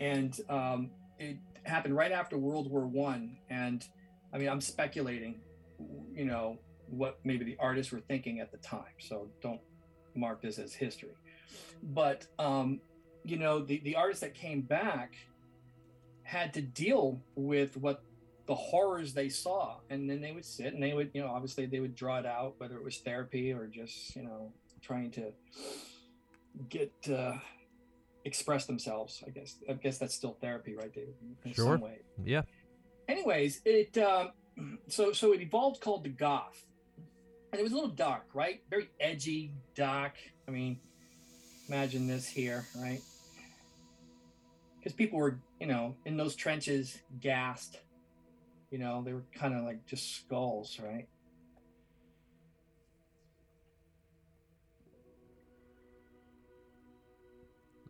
and 0.00 0.40
um, 0.48 0.90
it 1.18 1.36
happened 1.64 1.96
right 1.96 2.12
after 2.12 2.38
World 2.38 2.70
War 2.70 2.86
One. 2.86 3.36
And 3.50 3.86
I 4.32 4.38
mean, 4.38 4.48
I'm 4.48 4.62
speculating, 4.62 5.40
you 6.14 6.24
know, 6.24 6.58
what 6.90 7.18
maybe 7.24 7.44
the 7.44 7.56
artists 7.58 7.92
were 7.92 8.00
thinking 8.00 8.40
at 8.40 8.50
the 8.50 8.58
time. 8.58 8.94
So 8.98 9.28
don't 9.42 9.60
mark 10.14 10.42
this 10.42 10.58
as 10.58 10.74
history. 10.74 11.14
But 11.82 12.26
um, 12.38 12.80
you 13.24 13.36
know, 13.38 13.60
the 13.60 13.80
the 13.80 13.96
artists 13.96 14.20
that 14.22 14.34
came 14.34 14.62
back 14.62 15.14
had 16.22 16.52
to 16.54 16.60
deal 16.60 17.20
with 17.36 17.76
what 17.76 18.02
the 18.46 18.54
horrors 18.54 19.12
they 19.12 19.28
saw 19.28 19.76
and 19.90 20.08
then 20.08 20.22
they 20.22 20.32
would 20.32 20.44
sit 20.44 20.72
and 20.72 20.82
they 20.82 20.94
would 20.94 21.10
you 21.12 21.20
know 21.22 21.28
obviously 21.28 21.66
they 21.66 21.80
would 21.80 21.94
draw 21.94 22.18
it 22.18 22.24
out 22.24 22.54
whether 22.58 22.76
it 22.76 22.82
was 22.84 22.96
therapy 22.98 23.52
or 23.52 23.66
just 23.66 24.16
you 24.16 24.22
know 24.22 24.50
trying 24.80 25.10
to 25.10 25.30
get 26.70 26.92
uh 27.12 27.34
express 28.24 28.64
themselves 28.64 29.22
i 29.26 29.30
guess 29.30 29.56
i 29.68 29.74
guess 29.74 29.98
that's 29.98 30.14
still 30.14 30.36
therapy 30.40 30.74
right 30.74 30.94
david 30.94 31.14
in 31.44 31.52
Sure. 31.52 31.74
some 31.74 31.80
way 31.82 31.98
yeah 32.24 32.40
anyways 33.06 33.60
it 33.66 33.96
um 33.98 34.30
so 34.88 35.12
so 35.12 35.32
it 35.32 35.40
evolved 35.42 35.80
called 35.82 36.02
the 36.04 36.08
goth 36.10 36.64
and 37.52 37.60
it 37.60 37.62
was 37.62 37.72
a 37.72 37.74
little 37.74 37.90
dark 37.90 38.26
right? 38.34 38.62
Very 38.70 38.90
edgy 39.00 39.52
dark. 39.74 40.14
I 40.46 40.50
mean 40.50 40.78
imagine 41.68 42.06
this 42.06 42.26
here 42.26 42.64
right? 42.76 43.00
Because 44.78 44.92
people 44.92 45.18
were 45.18 45.38
you 45.60 45.66
know 45.66 45.94
in 46.04 46.16
those 46.16 46.34
trenches 46.36 46.98
gassed. 47.20 47.78
You 48.70 48.78
know 48.78 49.02
they 49.04 49.12
were 49.12 49.24
kind 49.34 49.54
of 49.54 49.64
like 49.64 49.84
just 49.86 50.16
skulls 50.16 50.78
right? 50.82 51.08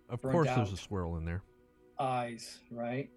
Of 0.09 0.23
course 0.23 0.49
there's 0.49 0.73
a 0.73 0.77
squirrel 0.77 1.17
in 1.17 1.25
there. 1.25 1.43
Eyes 1.99 2.59
right? 2.71 3.11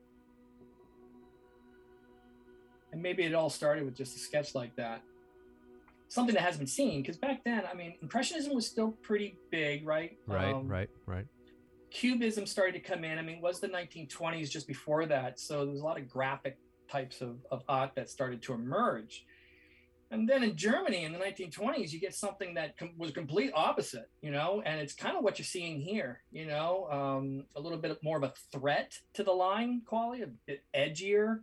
And 2.92 3.02
maybe 3.02 3.24
it 3.24 3.34
all 3.34 3.50
started 3.50 3.86
with 3.86 3.96
just 3.96 4.18
a 4.18 4.20
sketch 4.20 4.54
like 4.54 4.76
that 4.76 5.02
something 6.12 6.36
that 6.36 6.42
hasn't 6.42 6.60
been 6.60 6.68
seen 6.68 7.02
because 7.02 7.18
back 7.18 7.44
then 7.44 7.64
i 7.72 7.74
mean 7.74 7.96
impressionism 8.02 8.54
was 8.54 8.68
still 8.68 8.92
pretty 9.02 9.38
big 9.50 9.86
right 9.86 10.18
right 10.28 10.54
Um, 10.54 10.68
right 10.68 10.90
right 11.06 11.26
cubism 11.92 12.46
started 12.46 12.74
to 12.74 12.80
come 12.80 13.04
in. 13.04 13.20
I 13.20 13.22
mean, 13.22 13.38
it 13.38 13.42
was 13.42 13.60
the 13.60 13.68
1920s 13.68 14.50
just 14.50 14.68
before 14.68 15.06
that. 15.08 15.40
So 15.40 15.66
there 15.66 15.74
was 15.74 15.82
a 15.82 15.84
lot 15.84 16.00
of 16.00 16.10
graphic 16.10 16.58
types 16.90 17.22
of, 17.22 17.38
of 17.52 17.64
art 17.68 17.92
that 17.96 18.10
started 18.10 18.42
to 18.44 18.54
emerge. 18.54 19.26
And 20.10 20.28
then 20.28 20.44
in 20.44 20.58
Germany 20.58 21.06
in 21.06 21.14
the 21.14 21.20
1920s, 21.20 21.92
you 21.92 22.00
get 22.00 22.14
something 22.14 22.54
that 22.56 22.78
com- 22.78 22.94
was 22.98 23.12
complete 23.12 23.52
opposite, 23.54 24.10
you 24.22 24.32
know, 24.32 24.62
and 24.66 24.80
it's 24.80 24.94
kind 24.94 25.16
of 25.16 25.24
what 25.24 25.40
you're 25.40 25.46
seeing 25.46 25.80
here, 25.80 26.22
you 26.32 26.46
know, 26.46 26.88
um, 26.92 27.46
a 27.56 27.62
little 27.62 27.78
bit 27.78 27.98
more 28.04 28.18
of 28.18 28.24
a 28.24 28.34
threat 28.52 28.98
to 29.14 29.24
the 29.24 29.32
line 29.32 29.82
quality, 29.86 30.24
a 30.24 30.28
bit 30.48 30.66
edgier, 30.76 31.40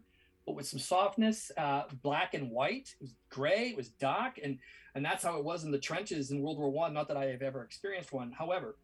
but 0.48 0.56
with 0.56 0.66
some 0.66 0.78
softness, 0.78 1.52
uh, 1.58 1.82
black 2.02 2.32
and 2.32 2.50
white. 2.50 2.94
It 2.98 3.02
was 3.02 3.14
gray, 3.28 3.68
it 3.68 3.76
was 3.76 3.90
dark, 3.90 4.40
and 4.42 4.58
and 4.94 5.04
that's 5.04 5.22
how 5.22 5.36
it 5.36 5.44
was 5.44 5.62
in 5.62 5.70
the 5.70 5.78
trenches 5.78 6.30
in 6.30 6.40
World 6.40 6.58
War 6.58 6.70
One. 6.70 6.94
Not 6.94 7.06
that 7.08 7.18
I 7.18 7.26
have 7.26 7.42
ever 7.42 7.62
experienced 7.62 8.12
one. 8.12 8.32
However, 8.32 8.76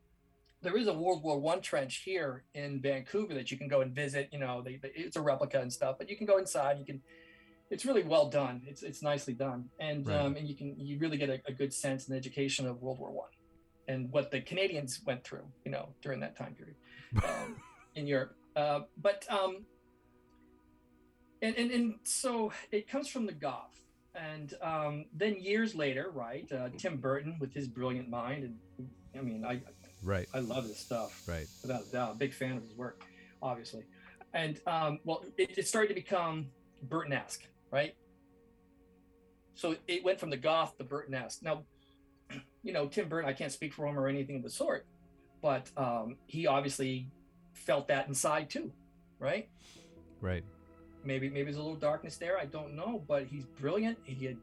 there 0.60 0.76
is 0.76 0.88
a 0.88 0.92
World 0.92 1.22
War 1.22 1.40
One 1.40 1.62
trench 1.62 2.02
here 2.04 2.44
in 2.54 2.82
Vancouver 2.82 3.32
that 3.32 3.50
you 3.50 3.56
can 3.56 3.66
go 3.68 3.80
and 3.80 3.94
visit. 3.94 4.28
You 4.30 4.40
know, 4.40 4.60
they, 4.62 4.76
they, 4.76 4.92
it's 4.94 5.16
a 5.16 5.22
replica 5.22 5.58
and 5.58 5.72
stuff, 5.72 5.96
but 5.98 6.10
you 6.10 6.18
can 6.18 6.26
go 6.26 6.36
inside. 6.36 6.78
You 6.78 6.84
can. 6.84 7.00
It's 7.70 7.86
really 7.86 8.02
well 8.02 8.28
done. 8.28 8.60
It's 8.66 8.82
it's 8.82 9.02
nicely 9.02 9.32
done, 9.32 9.70
and 9.80 10.06
Right. 10.06 10.20
um, 10.20 10.36
and 10.36 10.46
you 10.46 10.54
can 10.54 10.78
you 10.78 10.98
really 10.98 11.16
get 11.16 11.30
a, 11.30 11.40
a 11.46 11.52
good 11.52 11.72
sense 11.72 12.08
and 12.08 12.16
education 12.16 12.66
of 12.66 12.82
World 12.82 12.98
War 12.98 13.10
One, 13.10 13.30
and 13.88 14.12
what 14.12 14.30
the 14.30 14.42
Canadians 14.42 15.00
went 15.06 15.24
through. 15.24 15.46
You 15.64 15.70
know, 15.70 15.94
during 16.02 16.20
that 16.20 16.36
time 16.36 16.54
period 16.54 16.76
um, 17.24 17.56
in 17.94 18.06
Europe. 18.06 18.36
Uh, 18.54 18.80
but 18.98 19.26
um, 19.30 19.64
and, 21.44 21.56
and 21.56 21.70
and 21.70 21.94
so 22.04 22.52
it 22.72 22.88
comes 22.88 23.08
from 23.08 23.26
the 23.26 23.32
Goth, 23.32 23.78
and 24.14 24.52
um, 24.62 25.04
then 25.12 25.40
years 25.40 25.74
later, 25.74 26.10
right? 26.12 26.50
Uh, 26.50 26.68
Tim 26.76 26.96
Burton 26.96 27.36
with 27.40 27.52
his 27.52 27.68
brilliant 27.68 28.08
mind, 28.08 28.44
and 28.44 28.88
I 29.16 29.20
mean, 29.20 29.44
I 29.44 29.60
Right. 30.02 30.28
I 30.34 30.40
love 30.40 30.68
this 30.68 30.78
stuff 30.78 31.22
Right. 31.26 31.46
without 31.62 31.86
a 31.88 31.92
doubt. 31.92 32.18
Big 32.18 32.34
fan 32.34 32.56
of 32.58 32.62
his 32.62 32.74
work, 32.74 33.04
obviously. 33.40 33.84
And 34.34 34.60
um, 34.66 34.98
well, 35.04 35.24
it, 35.38 35.56
it 35.56 35.66
started 35.66 35.88
to 35.88 35.94
become 35.94 36.48
Burton-esque, 36.82 37.42
right? 37.70 37.94
So 39.54 39.76
it 39.86 40.04
went 40.04 40.20
from 40.20 40.28
the 40.30 40.36
goth 40.36 40.76
to 40.78 40.84
Burton-esque. 40.84 41.42
Now, 41.42 41.64
you 42.62 42.72
know, 42.72 42.86
Tim 42.88 43.08
Burton, 43.08 43.30
I 43.30 43.32
can't 43.32 43.52
speak 43.52 43.72
for 43.72 43.86
him 43.86 43.98
or 43.98 44.08
anything 44.08 44.36
of 44.36 44.42
the 44.42 44.50
sort, 44.50 44.86
but 45.40 45.70
um, 45.76 46.16
he 46.26 46.46
obviously 46.46 47.08
felt 47.54 47.88
that 47.88 48.08
inside 48.08 48.50
too, 48.50 48.72
right? 49.18 49.48
Right. 50.20 50.44
Maybe 51.04 51.28
maybe 51.28 51.44
there's 51.44 51.56
a 51.56 51.62
little 51.62 51.76
darkness 51.76 52.16
there. 52.16 52.38
I 52.38 52.46
don't 52.46 52.74
know, 52.74 53.02
but 53.06 53.26
he's 53.26 53.44
brilliant. 53.44 53.98
He 54.04 54.24
had 54.26 54.36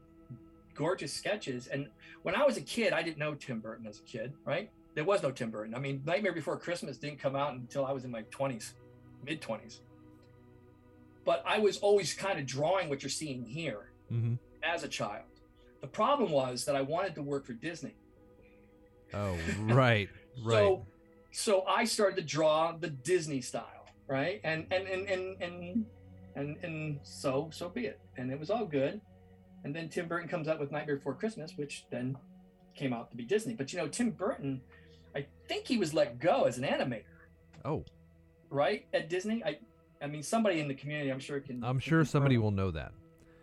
gorgeous 0.74 1.12
sketches. 1.12 1.66
And 1.66 1.88
when 2.22 2.34
I 2.34 2.44
was 2.44 2.56
a 2.56 2.60
kid, 2.62 2.92
I 2.92 3.02
didn't 3.02 3.18
know 3.18 3.34
Tim 3.34 3.60
Burton 3.60 3.86
as 3.86 3.98
a 3.98 4.02
kid, 4.02 4.32
right? 4.44 4.70
There 4.94 5.04
was 5.04 5.22
no 5.22 5.30
Tim 5.30 5.50
Burton. 5.50 5.74
I 5.74 5.78
mean, 5.78 6.02
Nightmare 6.04 6.32
Before 6.32 6.56
Christmas 6.58 6.96
didn't 6.98 7.18
come 7.18 7.34
out 7.36 7.54
until 7.54 7.84
I 7.86 7.92
was 7.92 8.04
in 8.04 8.10
my 8.10 8.22
20s, 8.24 8.72
mid 9.26 9.40
20s. 9.40 9.80
But 11.24 11.42
I 11.46 11.58
was 11.58 11.78
always 11.78 12.14
kind 12.14 12.38
of 12.38 12.46
drawing 12.46 12.88
what 12.88 13.02
you're 13.02 13.10
seeing 13.10 13.44
here 13.44 13.88
Mm-hmm. 14.12 14.34
as 14.62 14.84
a 14.84 14.88
child. 14.88 15.24
The 15.80 15.86
problem 15.86 16.30
was 16.30 16.66
that 16.66 16.76
I 16.76 16.82
wanted 16.82 17.14
to 17.14 17.22
work 17.22 17.46
for 17.46 17.54
Disney. 17.54 17.94
Oh, 19.14 19.36
right. 19.62 20.08
Right. 20.42 20.54
So, 20.54 20.86
so 21.30 21.62
I 21.66 21.84
started 21.84 22.16
to 22.16 22.22
draw 22.22 22.72
the 22.72 22.88
Disney 22.88 23.42
style, 23.42 23.86
right? 24.06 24.40
And 24.44 24.66
and 24.70 24.86
and 24.88 25.06
and 25.08 25.42
and 25.42 25.86
and, 26.36 26.56
and 26.62 26.98
so 27.02 27.50
so 27.52 27.68
be 27.68 27.86
it. 27.86 28.00
And 28.16 28.30
it 28.30 28.38
was 28.38 28.50
all 28.50 28.64
good. 28.64 29.00
And 29.64 29.74
then 29.74 29.88
Tim 29.88 30.08
Burton 30.08 30.28
comes 30.28 30.48
out 30.48 30.58
with 30.58 30.72
Nightmare 30.72 30.96
Before 30.96 31.14
Christmas, 31.14 31.52
which 31.56 31.86
then 31.90 32.16
came 32.74 32.92
out 32.92 33.10
to 33.10 33.16
be 33.16 33.24
Disney. 33.24 33.54
But 33.54 33.72
you 33.72 33.78
know, 33.78 33.88
Tim 33.88 34.10
Burton, 34.10 34.60
I 35.14 35.26
think 35.48 35.66
he 35.66 35.78
was 35.78 35.94
let 35.94 36.18
go 36.18 36.44
as 36.44 36.58
an 36.58 36.64
animator, 36.64 37.04
oh, 37.64 37.84
right? 38.50 38.86
At 38.92 39.08
Disney. 39.08 39.44
I 39.44 39.58
I 40.02 40.08
mean, 40.08 40.22
somebody 40.22 40.60
in 40.60 40.68
the 40.68 40.74
community, 40.74 41.10
I'm 41.10 41.20
sure 41.20 41.40
can. 41.40 41.62
I'm 41.62 41.78
can 41.78 41.80
sure 41.80 42.04
somebody 42.04 42.38
will 42.38 42.50
know 42.50 42.70
that. 42.72 42.92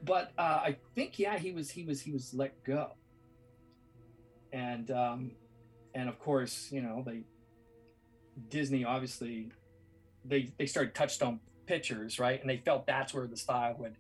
But 0.04 0.32
uh, 0.38 0.62
I 0.64 0.78
think 0.96 1.20
yeah, 1.20 1.38
he 1.38 1.52
was 1.52 1.70
he 1.70 1.84
was 1.84 2.02
he 2.02 2.12
was 2.12 2.34
let 2.34 2.64
go. 2.64 2.92
And 4.52 4.92
um, 4.92 5.32
and 5.94 6.10
of 6.10 6.20
course, 6.20 6.70
you 6.72 6.82
know, 6.82 7.04
they 7.06 7.24
Disney 8.50 8.84
obviously 8.84 9.52
they 10.26 10.52
they 10.58 10.66
started 10.66 10.96
Touchstone 10.96 11.40
Pictures, 11.70 12.18
right? 12.18 12.42
And 12.42 12.50
they 12.50 12.58
felt 12.58 12.88
that's 12.88 13.14
where 13.14 13.28
the 13.28 13.38
style 13.38 13.76
would 13.78 13.96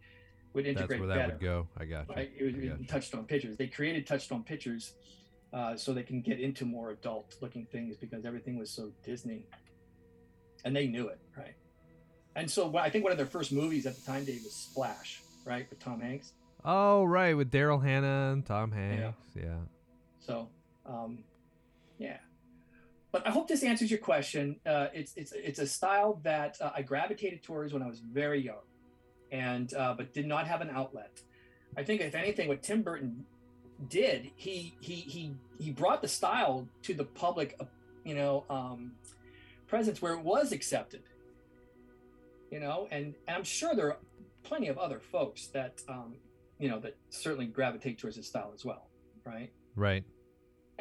would 0.53 0.65
integrate. 0.65 0.89
That's 0.89 0.99
where 0.99 1.07
that 1.09 1.15
better. 1.15 1.33
would 1.33 1.41
go. 1.41 1.67
I 1.77 1.85
got 1.85 2.09
you. 2.09 2.15
Right? 2.15 2.31
It 2.35 2.43
was 2.43 2.55
I 2.55 2.57
got 2.57 2.79
you. 2.79 2.85
Touchstone 2.87 3.25
Pictures. 3.25 3.57
They 3.57 3.67
created 3.67 4.07
Touchstone 4.07 4.43
Pictures 4.43 4.93
uh, 5.53 5.75
so 5.75 5.93
they 5.93 6.01
can 6.01 6.21
get 6.21 6.39
into 6.39 6.65
more 6.65 6.89
adult 6.89 7.35
looking 7.41 7.67
things 7.67 7.95
because 7.95 8.25
everything 8.25 8.57
was 8.57 8.71
so 8.71 8.91
Disney. 9.05 9.45
And 10.65 10.75
they 10.75 10.87
knew 10.87 11.09
it, 11.09 11.19
right? 11.37 11.53
And 12.35 12.49
so 12.49 12.75
I 12.75 12.89
think 12.89 13.03
one 13.03 13.11
of 13.11 13.17
their 13.19 13.27
first 13.27 13.51
movies 13.51 13.85
at 13.85 13.95
the 13.95 14.01
time, 14.01 14.25
Dave, 14.25 14.41
was 14.43 14.53
Splash, 14.53 15.21
right? 15.45 15.69
With 15.69 15.79
Tom 15.79 16.01
Hanks. 16.01 16.33
Oh, 16.65 17.03
right, 17.03 17.37
with 17.37 17.51
Daryl 17.51 17.81
Hannah 17.81 18.31
and 18.33 18.43
Tom 18.45 18.71
Hanks. 18.71 19.15
Yeah. 19.35 19.59
So, 20.19 20.49
um, 20.87 21.19
yeah. 21.19 21.28
But 23.11 23.25
I 23.25 23.31
hope 23.31 23.47
this 23.47 23.63
answers 23.63 23.89
your 23.89 23.99
question. 23.99 24.57
Uh, 24.65 24.87
it's 24.93 25.13
it's 25.15 25.31
it's 25.31 25.59
a 25.59 25.67
style 25.67 26.19
that 26.23 26.57
uh, 26.61 26.71
I 26.75 26.83
gravitated 26.83 27.41
towards 27.41 27.73
when 27.73 27.81
I 27.81 27.87
was 27.87 27.99
very 27.99 28.41
young, 28.41 28.65
and 29.31 29.73
uh, 29.73 29.95
but 29.97 30.13
did 30.13 30.27
not 30.27 30.47
have 30.47 30.61
an 30.61 30.69
outlet. 30.69 31.21
I 31.75 31.83
think 31.83 32.01
if 32.01 32.13
anything, 32.13 32.47
what 32.47 32.61
Tim 32.61 32.83
Burton 32.83 33.25
did, 33.87 34.31
he 34.35 34.75
he 34.79 34.95
he 34.95 35.33
he 35.59 35.71
brought 35.71 36.01
the 36.01 36.07
style 36.07 36.67
to 36.83 36.93
the 36.93 37.05
public, 37.05 37.55
uh, 37.59 37.65
you 38.03 38.13
know, 38.13 38.45
um, 38.49 38.91
presence 39.67 40.01
where 40.01 40.13
it 40.13 40.21
was 40.21 40.51
accepted. 40.51 41.01
You 42.51 42.59
know, 42.59 42.87
and, 42.91 43.13
and 43.27 43.37
I'm 43.37 43.43
sure 43.43 43.75
there 43.75 43.87
are 43.87 43.97
plenty 44.43 44.67
of 44.67 44.77
other 44.77 44.99
folks 44.99 45.47
that 45.47 45.81
um, 45.87 46.15
you 46.59 46.69
know 46.69 46.79
that 46.79 46.95
certainly 47.09 47.45
gravitate 47.45 47.97
towards 47.97 48.17
his 48.17 48.27
style 48.27 48.51
as 48.53 48.65
well, 48.65 48.87
right? 49.23 49.51
Right. 49.75 50.03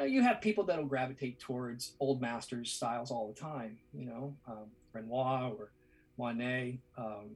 Uh, 0.01 0.05
you 0.05 0.23
have 0.23 0.41
people 0.41 0.65
that'll 0.65 0.85
gravitate 0.85 1.39
towards 1.41 1.95
old 2.01 2.21
masters 2.21 2.71
styles 2.71 3.11
all 3.11 3.33
the 3.35 3.41
time 3.41 3.77
you 3.93 4.07
know 4.07 4.35
um, 4.47 4.67
renoir 4.93 5.53
or 5.59 5.73
monet 6.19 6.79
um, 6.97 7.31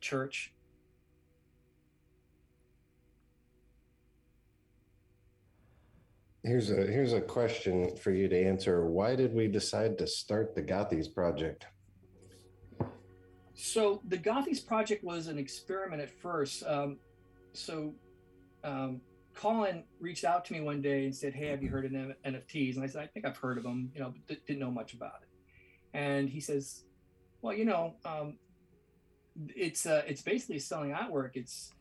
church 0.00 0.52
Here's 6.44 6.70
a 6.70 6.76
here's 6.86 7.12
a 7.12 7.20
question 7.20 7.94
for 7.96 8.10
you 8.10 8.26
to 8.28 8.46
answer. 8.46 8.86
Why 8.86 9.16
did 9.16 9.34
we 9.34 9.48
decide 9.48 9.98
to 9.98 10.06
start 10.06 10.54
the 10.54 10.62
Gothies 10.62 11.12
project? 11.12 11.66
so 13.58 14.00
the 14.06 14.16
gothies 14.16 14.64
project 14.64 15.02
was 15.02 15.26
an 15.26 15.36
experiment 15.36 16.00
at 16.00 16.08
first 16.08 16.62
um, 16.64 16.96
so 17.52 17.92
um, 18.62 19.00
colin 19.38 19.84
reached 20.00 20.24
out 20.24 20.44
to 20.44 20.52
me 20.52 20.60
one 20.60 20.82
day 20.82 21.04
and 21.04 21.14
said 21.14 21.32
hey 21.32 21.46
have 21.46 21.62
you 21.62 21.70
heard 21.70 21.84
of 21.84 21.92
nfts 21.92 22.74
and 22.74 22.84
i 22.84 22.86
said 22.86 23.02
i 23.02 23.06
think 23.06 23.24
i've 23.24 23.36
heard 23.36 23.56
of 23.56 23.62
them 23.62 23.90
you 23.94 24.00
know 24.00 24.12
but 24.12 24.26
di- 24.26 24.42
didn't 24.46 24.60
know 24.60 24.70
much 24.70 24.94
about 24.94 25.20
it. 25.22 25.28
And 25.96 26.28
he 26.28 26.40
says 26.40 26.84
well 27.40 27.54
you 27.54 27.64
know 27.64 27.94
um, 28.04 28.34
it's 29.54 29.86
uh, 29.86 30.02
it's 30.06 30.22
basically 30.22 30.58
selling 30.58 30.90
artwork. 30.90 31.30
It's 31.34 31.72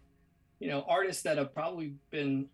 you 0.59 0.69
know 0.69 0.85
artists 0.87 1.23
that 1.23 1.37
have 1.37 1.53
probably 1.53 1.95
been 2.11 2.47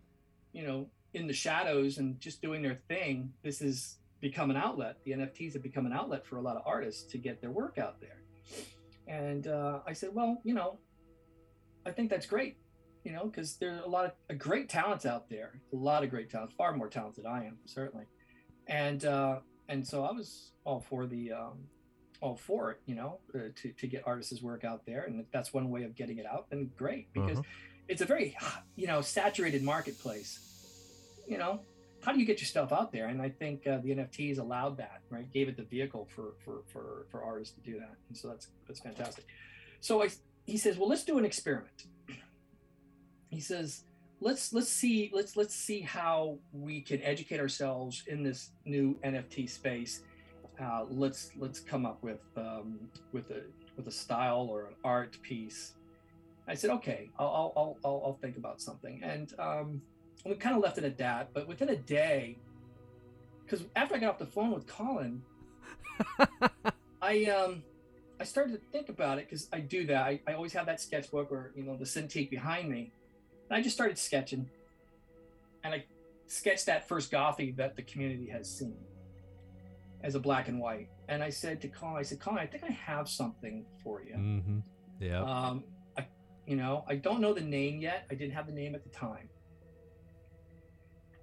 you 0.52 0.66
know 0.66 0.86
in 1.12 1.26
the 1.26 1.32
shadows 1.32 1.98
and 1.98 2.18
just 2.18 2.42
doing 2.42 2.62
their 2.62 2.80
thing 2.88 3.32
this 3.42 3.60
has 3.60 3.98
become 4.20 4.50
an 4.50 4.56
outlet. 4.56 4.96
The 5.04 5.12
nfts 5.12 5.52
have 5.52 5.62
become 5.62 5.86
an 5.86 5.92
outlet 5.92 6.26
for 6.26 6.36
a 6.36 6.40
lot 6.40 6.56
of 6.56 6.62
artists 6.64 7.04
to 7.12 7.18
get 7.18 7.40
their 7.40 7.50
work 7.50 7.78
out 7.78 8.00
there. 8.00 8.22
And 9.06 9.46
uh, 9.48 9.80
I 9.86 9.92
said, 9.92 10.14
well, 10.14 10.40
you 10.44 10.54
know, 10.54 10.78
I 11.84 11.90
think 11.90 12.08
that's 12.08 12.24
great, 12.24 12.56
you 13.04 13.12
know, 13.12 13.26
because 13.26 13.56
there 13.56 13.74
are 13.76 13.80
a 13.84 13.88
lot 13.88 14.06
of 14.06 14.12
uh, 14.30 14.34
great 14.34 14.68
talents 14.68 15.04
out 15.06 15.28
there, 15.28 15.60
a 15.72 15.76
lot 15.76 16.02
of 16.02 16.10
great 16.10 16.30
talents, 16.30 16.54
far 16.56 16.74
more 16.74 16.88
talented 16.88 17.26
I 17.26 17.44
am, 17.44 17.58
certainly. 17.66 18.06
And 18.66 19.04
uh, 19.04 19.40
and 19.68 19.86
so 19.86 20.04
I 20.04 20.12
was 20.12 20.52
all 20.64 20.80
for 20.80 21.06
the 21.06 21.32
um, 21.32 21.58
all 22.20 22.36
for 22.36 22.70
it, 22.72 22.80
you 22.86 22.94
know, 22.94 23.18
uh, 23.34 23.38
to 23.56 23.72
to 23.72 23.86
get 23.86 24.02
artists' 24.06 24.42
work 24.42 24.64
out 24.64 24.86
there, 24.86 25.04
and 25.04 25.20
if 25.20 25.26
that's 25.32 25.52
one 25.52 25.68
way 25.70 25.82
of 25.84 25.94
getting 25.94 26.18
it 26.18 26.26
out, 26.26 26.48
then 26.50 26.70
great, 26.76 27.12
because 27.12 27.38
Uh-huh. 27.38 27.48
it's 27.88 28.00
a 28.02 28.06
very 28.06 28.36
you 28.76 28.86
know 28.86 29.00
saturated 29.02 29.62
marketplace. 29.62 30.40
You 31.28 31.38
know, 31.38 31.60
how 32.02 32.12
do 32.12 32.18
you 32.20 32.26
get 32.26 32.40
your 32.40 32.46
stuff 32.46 32.72
out 32.72 32.92
there? 32.92 33.06
And 33.08 33.20
I 33.20 33.28
think 33.30 33.66
uh, 33.66 33.78
the 33.82 33.90
NFTs 33.94 34.38
allowed 34.38 34.76
that, 34.78 35.00
right? 35.10 35.30
Gave 35.32 35.48
it 35.48 35.56
the 35.56 35.64
vehicle 35.64 36.08
for 36.14 36.34
for 36.44 36.62
for 36.72 37.06
for 37.10 37.22
artists 37.22 37.54
to 37.54 37.60
do 37.60 37.78
that, 37.80 37.96
and 38.08 38.16
so 38.16 38.28
that's 38.28 38.48
that's 38.66 38.80
fantastic. 38.80 39.26
So 39.80 40.02
I, 40.02 40.08
he 40.46 40.56
says, 40.56 40.78
well, 40.78 40.88
let's 40.88 41.04
do 41.04 41.18
an 41.18 41.26
experiment. 41.26 41.84
He 43.34 43.40
says, 43.40 43.84
let's 44.20 44.52
let's 44.52 44.68
see 44.68 45.10
let's 45.12 45.36
let's 45.36 45.54
see 45.54 45.80
how 45.80 46.38
we 46.52 46.80
can 46.80 47.02
educate 47.02 47.40
ourselves 47.40 48.04
in 48.06 48.22
this 48.22 48.50
new 48.64 48.96
NFT 49.04 49.48
space. 49.50 50.02
Uh, 50.60 50.84
let's 50.88 51.32
let's 51.36 51.60
come 51.60 51.84
up 51.84 52.02
with 52.02 52.20
um, 52.36 52.78
with 53.12 53.30
a 53.30 53.42
with 53.76 53.88
a 53.88 53.92
style 53.92 54.48
or 54.50 54.66
an 54.66 54.74
art 54.84 55.18
piece. 55.22 55.74
I 56.46 56.54
said, 56.54 56.70
okay, 56.70 57.10
I'll 57.18 57.52
I'll 57.56 57.78
I'll, 57.84 58.02
I'll 58.04 58.18
think 58.20 58.36
about 58.36 58.60
something, 58.60 59.00
and 59.02 59.32
um, 59.38 59.82
we 60.24 60.34
kind 60.34 60.56
of 60.56 60.62
left 60.62 60.78
it 60.78 60.84
at 60.84 60.96
that. 60.98 61.34
But 61.34 61.48
within 61.48 61.70
a 61.70 61.76
day, 61.76 62.38
because 63.44 63.66
after 63.74 63.96
I 63.96 63.98
got 63.98 64.10
off 64.10 64.18
the 64.18 64.26
phone 64.26 64.52
with 64.52 64.66
Colin, 64.66 65.22
I 67.02 67.24
um 67.24 67.62
I 68.20 68.24
started 68.24 68.52
to 68.52 68.60
think 68.70 68.88
about 68.88 69.18
it 69.18 69.28
because 69.28 69.48
I 69.52 69.60
do 69.60 69.86
that. 69.86 70.02
I, 70.02 70.20
I 70.26 70.34
always 70.34 70.52
have 70.52 70.66
that 70.66 70.80
sketchbook 70.80 71.32
or 71.32 71.52
you 71.56 71.64
know 71.64 71.76
the 71.76 71.84
Cintiq 71.84 72.30
behind 72.30 72.70
me, 72.70 72.92
and 73.48 73.58
I 73.58 73.62
just 73.62 73.74
started 73.74 73.98
sketching, 73.98 74.48
and 75.62 75.74
I 75.74 75.84
sketched 76.26 76.66
that 76.66 76.88
first 76.88 77.10
Gothy 77.10 77.56
that 77.56 77.76
the 77.76 77.82
community 77.82 78.28
has 78.30 78.50
seen 78.50 78.76
as 80.02 80.14
a 80.14 80.20
black 80.20 80.48
and 80.48 80.60
white. 80.60 80.88
And 81.08 81.22
I 81.22 81.30
said 81.30 81.60
to 81.62 81.68
Colin, 81.68 81.96
I 81.96 82.02
said, 82.02 82.20
Colin, 82.20 82.38
I 82.38 82.46
think 82.46 82.64
I 82.64 82.72
have 82.72 83.08
something 83.08 83.64
for 83.82 84.02
you. 84.02 84.14
Mm-hmm. 84.14 84.58
Yeah. 85.00 85.22
Um, 85.22 85.64
I, 85.98 86.06
you 86.46 86.56
know, 86.56 86.84
I 86.88 86.96
don't 86.96 87.20
know 87.20 87.34
the 87.34 87.40
name 87.40 87.80
yet. 87.80 88.06
I 88.10 88.14
didn't 88.14 88.34
have 88.34 88.46
the 88.46 88.52
name 88.52 88.74
at 88.74 88.84
the 88.84 88.90
time. 88.90 89.28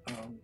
Um, 0.07 0.39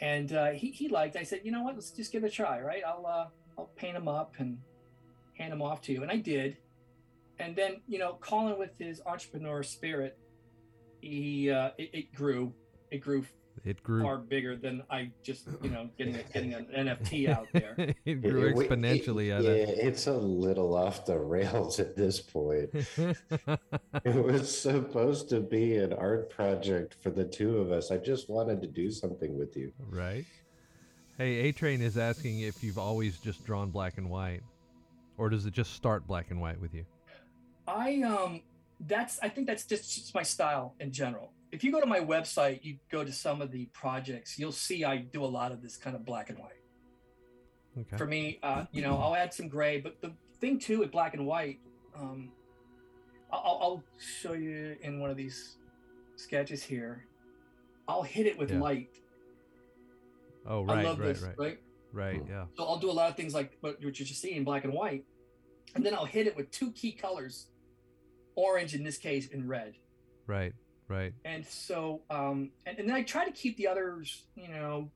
and 0.00 0.32
uh, 0.32 0.50
he 0.50 0.70
he 0.70 0.88
liked. 0.88 1.16
I 1.16 1.22
said, 1.22 1.40
you 1.44 1.52
know 1.52 1.62
what? 1.62 1.74
Let's 1.74 1.90
just 1.90 2.10
give 2.10 2.24
it 2.24 2.28
a 2.28 2.30
try, 2.30 2.60
right? 2.60 2.82
I'll 2.86 3.06
uh, 3.06 3.26
I'll 3.58 3.70
paint 3.76 3.94
them 3.94 4.08
up 4.08 4.34
and 4.38 4.58
hand 5.38 5.52
them 5.52 5.62
off 5.62 5.82
to 5.82 5.92
you, 5.92 6.02
and 6.02 6.10
I 6.10 6.16
did. 6.16 6.56
And 7.38 7.54
then 7.54 7.82
you 7.86 7.98
know, 7.98 8.16
Colin 8.20 8.58
with 8.58 8.70
his 8.78 9.02
entrepreneur 9.04 9.62
spirit, 9.62 10.18
he 11.00 11.50
uh, 11.50 11.70
it, 11.78 11.90
it 11.92 12.14
grew. 12.14 12.52
It 12.90 12.98
grew 12.98 13.24
It 13.64 13.82
grew. 13.82 14.02
far 14.02 14.18
bigger 14.18 14.56
than 14.56 14.82
I 14.90 15.10
just 15.22 15.48
you 15.62 15.70
know 15.70 15.88
getting 15.98 16.16
a, 16.16 16.22
getting 16.32 16.54
an 16.54 16.66
NFT 16.74 17.28
out 17.28 17.46
there. 17.52 17.74
it 18.04 18.20
grew 18.22 18.46
It- 18.48 18.56
exponentially 18.56 19.26
it- 19.28 19.32
out 19.32 19.42
yeah, 19.44 19.50
it's 19.88 20.06
a 20.06 20.12
little 20.16 20.74
off 20.74 21.06
the 21.06 21.18
rails 21.18 21.78
at 21.80 21.96
this 21.96 22.20
point. 22.20 22.70
It 24.04 24.14
was 24.24 24.58
supposed 24.60 25.28
to 25.30 25.40
be 25.40 25.76
an 25.76 25.92
art 25.92 26.30
project 26.30 26.96
for 27.02 27.10
the 27.10 27.24
two 27.24 27.58
of 27.58 27.70
us. 27.72 27.90
I 27.90 27.96
just 27.98 28.30
wanted 28.30 28.60
to 28.62 28.66
do 28.68 28.90
something 28.90 29.38
with 29.38 29.56
you. 29.56 29.72
right. 29.90 30.24
Hey, 31.18 31.48
A 31.48 31.52
Train 31.52 31.82
is 31.82 31.98
asking 31.98 32.40
if 32.40 32.62
you've 32.64 32.78
always 32.78 33.18
just 33.18 33.44
drawn 33.44 33.68
black 33.70 33.98
and 33.98 34.08
white, 34.08 34.40
or 35.18 35.28
does 35.28 35.44
it 35.44 35.52
just 35.52 35.74
start 35.74 36.06
black 36.06 36.30
and 36.30 36.40
white 36.40 36.58
with 36.60 36.72
you? 36.74 36.86
I 37.68 38.00
um 38.02 38.40
that's 38.86 39.18
I 39.22 39.28
think 39.28 39.46
that's 39.46 39.64
just, 39.64 39.94
just 39.94 40.14
my 40.14 40.22
style 40.22 40.74
in 40.80 40.92
general. 40.92 41.32
If 41.52 41.64
you 41.64 41.72
go 41.72 41.80
to 41.80 41.86
my 41.86 42.00
website, 42.00 42.60
you 42.62 42.78
go 42.90 43.04
to 43.04 43.12
some 43.12 43.42
of 43.42 43.50
the 43.50 43.66
projects, 43.72 44.38
you'll 44.38 44.52
see 44.52 44.84
I 44.84 44.98
do 44.98 45.24
a 45.24 45.26
lot 45.26 45.52
of 45.52 45.62
this 45.62 45.76
kind 45.76 45.96
of 45.96 46.04
black 46.04 46.30
and 46.30 46.38
white. 46.38 46.52
Okay. 47.78 47.96
For 47.96 48.06
me, 48.06 48.38
uh, 48.42 48.64
you 48.72 48.82
know, 48.82 48.96
I'll 48.98 49.14
add 49.14 49.32
some 49.34 49.48
gray, 49.48 49.80
but 49.80 50.00
the 50.00 50.12
thing 50.40 50.58
too 50.58 50.78
with 50.80 50.90
black 50.90 51.14
and 51.14 51.26
white, 51.26 51.58
um, 51.96 52.32
I'll, 53.32 53.58
I'll 53.60 53.84
show 53.98 54.32
you 54.32 54.76
in 54.82 55.00
one 55.00 55.10
of 55.10 55.16
these 55.16 55.56
sketches 56.16 56.62
here. 56.62 57.06
I'll 57.88 58.02
hit 58.02 58.26
it 58.26 58.38
with 58.38 58.50
Yeah. 58.50 58.60
light. 58.60 58.88
oh, 60.46 60.64
I 60.66 60.76
right, 60.76 60.84
love 60.84 60.98
right, 60.98 61.06
this, 61.08 61.22
right, 61.22 61.38
right? 61.38 61.58
right. 61.92 62.20
Hmm. 62.20 62.30
Yeah. 62.30 62.44
So 62.56 62.64
I'll 62.64 62.78
do 62.78 62.90
a 62.90 62.92
lot 62.92 63.10
of 63.10 63.16
things 63.16 63.34
like 63.34 63.56
what 63.60 63.82
what 63.82 63.98
you're 63.98 64.06
just 64.06 64.20
seeing 64.20 64.36
in 64.36 64.44
black 64.44 64.64
and 64.64 64.72
white, 64.72 65.04
and 65.74 65.84
then 65.84 65.94
I'll 65.94 66.04
hit 66.04 66.26
it 66.26 66.36
with 66.36 66.50
two 66.50 66.70
key 66.72 66.92
colors, 66.92 67.48
orange 68.40 68.74
in 68.74 68.82
this 68.82 68.98
case 68.98 69.28
and 69.32 69.48
red. 69.48 69.74
Right. 70.26 70.54
Right. 70.88 71.12
And 71.24 71.46
so, 71.46 72.00
um, 72.10 72.50
and, 72.66 72.78
and 72.80 72.88
then 72.88 72.96
I 72.96 73.02
try 73.02 73.24
to 73.24 73.30
keep 73.30 73.56
the 73.56 73.68
others, 73.68 74.24
you 74.34 74.48
know, 74.48 74.90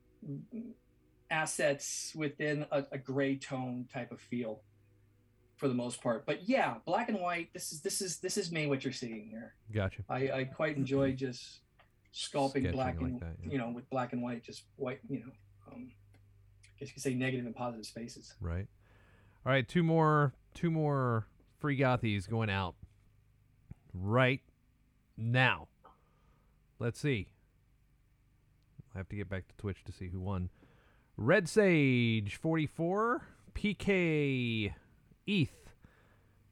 assets 1.31 2.11
within 2.15 2.65
a, 2.71 2.83
a 2.91 2.97
gray 2.97 3.37
tone 3.37 3.87
type 3.93 4.11
of 4.11 4.19
feel, 4.19 4.61
for 5.55 5.69
the 5.69 5.73
most 5.73 6.01
part. 6.01 6.25
But 6.25 6.49
yeah, 6.49 6.75
black 6.85 7.07
and 7.07 7.19
white. 7.19 7.53
This 7.53 7.71
is 7.71 7.81
this 7.81 8.01
is 8.01 8.19
this 8.19 8.37
is 8.37 8.51
me. 8.51 8.67
What 8.67 8.83
you're 8.83 8.91
seeing 8.91 9.27
here. 9.29 9.53
Gotcha. 9.73 10.03
I, 10.09 10.31
I 10.31 10.43
quite 10.43 10.75
enjoy 10.75 11.13
just 11.13 11.61
sculpting 12.13 12.61
Sketching 12.61 12.71
black 12.73 13.01
like 13.01 13.19
that, 13.21 13.35
yeah. 13.43 13.51
you 13.51 13.57
know 13.57 13.69
with 13.69 13.89
black 13.89 14.11
and 14.11 14.21
white, 14.21 14.43
just 14.43 14.63
white. 14.75 14.99
You 15.09 15.19
know, 15.19 15.31
um, 15.71 15.91
I 16.63 16.79
guess 16.79 16.89
you 16.89 16.93
could 16.95 17.03
say 17.03 17.13
negative 17.13 17.45
and 17.45 17.55
positive 17.55 17.85
spaces. 17.85 18.35
Right. 18.41 18.67
All 19.45 19.51
right. 19.53 19.65
Two 19.67 19.83
more. 19.83 20.33
Two 20.53 20.71
more 20.71 21.27
free 21.59 21.77
gothies 21.77 22.29
going 22.29 22.49
out 22.49 22.75
right 24.01 24.41
now. 25.17 25.67
Let's 26.79 26.99
see. 26.99 27.27
I 28.93 28.97
have 28.97 29.09
to 29.09 29.15
get 29.15 29.29
back 29.29 29.47
to 29.47 29.55
Twitch 29.57 29.83
to 29.85 29.91
see 29.91 30.07
who 30.07 30.19
won. 30.19 30.49
Red 31.17 31.47
Sage 31.47 32.35
44, 32.35 33.21
PK 33.53 34.73
ETH. 35.27 35.49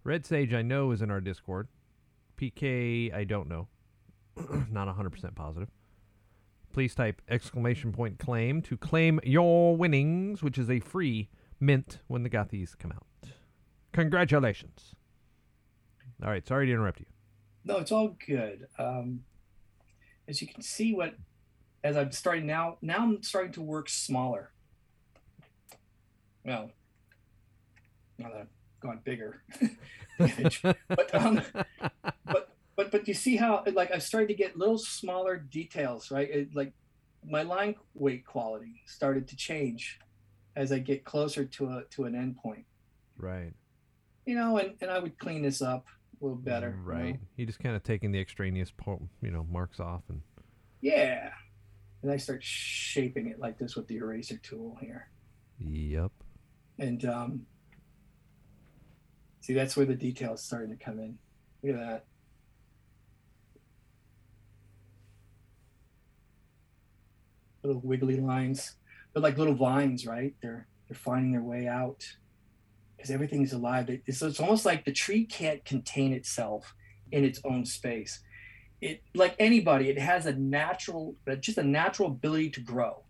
Red 0.04 0.26
Sage 0.26 0.54
I 0.54 0.62
know 0.62 0.92
is 0.92 1.02
in 1.02 1.12
our 1.12 1.22
Discord. 1.22 1.68
PK 2.38 3.14
I 3.14 3.24
don't 3.24 3.48
know. 3.48 3.68
Not 4.72 4.88
100% 4.88 5.36
positive. 5.36 5.70
Please 6.74 6.96
type 6.96 7.22
exclamation 7.30 7.92
point 7.92 8.18
claim 8.18 8.62
to 8.64 8.76
claim 8.78 9.20
your 9.24 9.78
winnings, 9.78 10.42
which 10.42 10.58
is 10.58 10.70
a 10.70 10.80
free 10.80 11.30
mint 11.60 12.00
when 12.08 12.24
the 12.24 12.30
Gothies 12.30 12.78
come 12.78 12.92
out. 12.92 13.06
Congratulations. 13.94 14.96
All 16.24 16.30
right, 16.30 16.46
sorry 16.46 16.66
to 16.66 16.72
interrupt 16.72 17.00
you. 17.00 17.06
No, 17.66 17.78
it's 17.78 17.92
all 17.92 18.16
good. 18.26 18.68
Um, 18.78 19.22
as 20.28 20.42
you 20.42 20.48
can 20.48 20.62
see, 20.62 20.94
what 20.94 21.16
as 21.84 21.98
I'm 21.98 22.12
starting 22.12 22.46
now, 22.46 22.78
now 22.82 23.00
I'm 23.00 23.24
starting 23.24 23.52
to 23.54 23.62
work 23.62 23.90
smaller. 23.90 24.52
Well, 26.46 26.72
now 28.18 28.30
that 28.30 28.38
I've 28.42 28.48
gone 28.82 29.00
bigger, 29.04 29.44
but 30.20 31.16
um, 31.16 31.42
but 32.26 32.50
but 32.76 32.92
but 32.92 33.08
you 33.08 33.14
see 33.14 33.38
how 33.38 33.64
like 33.74 33.92
I've 33.92 34.04
started 34.04 34.28
to 34.28 34.34
get 34.34 34.58
little 34.58 34.78
smaller 34.78 35.38
details, 35.38 36.12
right? 36.12 36.30
It, 36.30 36.56
like 36.56 36.74
my 37.26 37.44
line 37.44 37.76
weight 37.94 38.26
quality 38.26 38.82
started 38.86 39.28
to 39.30 39.36
change 39.36 40.00
as 40.56 40.72
I 40.72 40.80
get 40.80 41.04
closer 41.04 41.46
to 41.46 41.70
a 41.70 41.84
to 41.92 42.06
an 42.06 42.14
endpoint. 42.14 42.66
right. 43.18 43.54
You 44.26 44.36
know, 44.36 44.58
and, 44.58 44.76
and 44.80 44.90
I 44.90 45.00
would 45.00 45.20
clean 45.20 45.42
this 45.42 45.62
up 45.62 45.86
a 46.24 46.26
little 46.26 46.42
better. 46.42 46.70
you 46.70 46.94
know? 46.94 47.00
Right. 47.00 47.20
You 47.36 47.46
just 47.46 47.60
kind 47.60 47.76
of 47.76 47.84
taking 47.84 48.12
the 48.12 48.20
extraneous, 48.20 48.72
you 49.22 49.32
know, 49.32 49.46
marks 49.52 49.80
off 49.80 50.04
and 50.10 50.22
Yeah. 50.82 51.30
And 52.02 52.12
I 52.12 52.18
start 52.18 52.44
shaping 52.44 53.28
it 53.28 53.40
like 53.40 53.58
this 53.58 53.76
with 53.76 53.88
the 53.88 53.98
eraser 53.98 54.38
tool 54.38 54.78
here. 54.82 55.10
yep. 55.60 56.12
And 56.80 57.06
um, 57.06 57.46
see, 59.42 59.54
that's 59.54 59.78
where 59.78 59.86
the 59.86 59.96
details 59.96 60.44
starting 60.44 60.76
to 60.76 60.84
come 60.84 61.00
in. 61.00 61.18
Look 61.62 61.76
at 61.76 61.80
that. 61.80 62.06
Little 67.64 67.82
wiggly 67.82 68.20
lines. 68.20 68.76
They're 69.14 69.22
like 69.22 69.38
little 69.38 69.56
vines, 69.56 70.06
right? 70.06 70.34
They're 70.42 70.68
they're 70.90 70.98
finding 70.98 71.32
their 71.32 71.44
way 71.44 71.68
out 71.68 72.04
because 73.04 73.14
everything's 73.14 73.52
alive. 73.52 73.90
It- 73.90 74.04
It's, 74.06 74.22
it's 74.22 74.40
almost 74.40 74.66
like 74.66 74.86
the 74.86 74.94
tree 74.94 75.26
can't 75.26 75.64
contain 75.66 76.14
itself 76.14 76.74
in 77.12 77.26
its 77.26 77.42
own 77.44 77.66
space. 77.66 78.22
It 78.80 79.04
like 79.14 79.36
anybody, 79.40 79.90
it 79.90 80.00
has 80.00 80.26
a 80.26 80.34
natural, 80.34 81.16
just 81.42 81.58
a 81.58 81.64
natural 81.64 82.08
ability 82.10 82.52
to 82.52 82.62
grow 82.62 83.04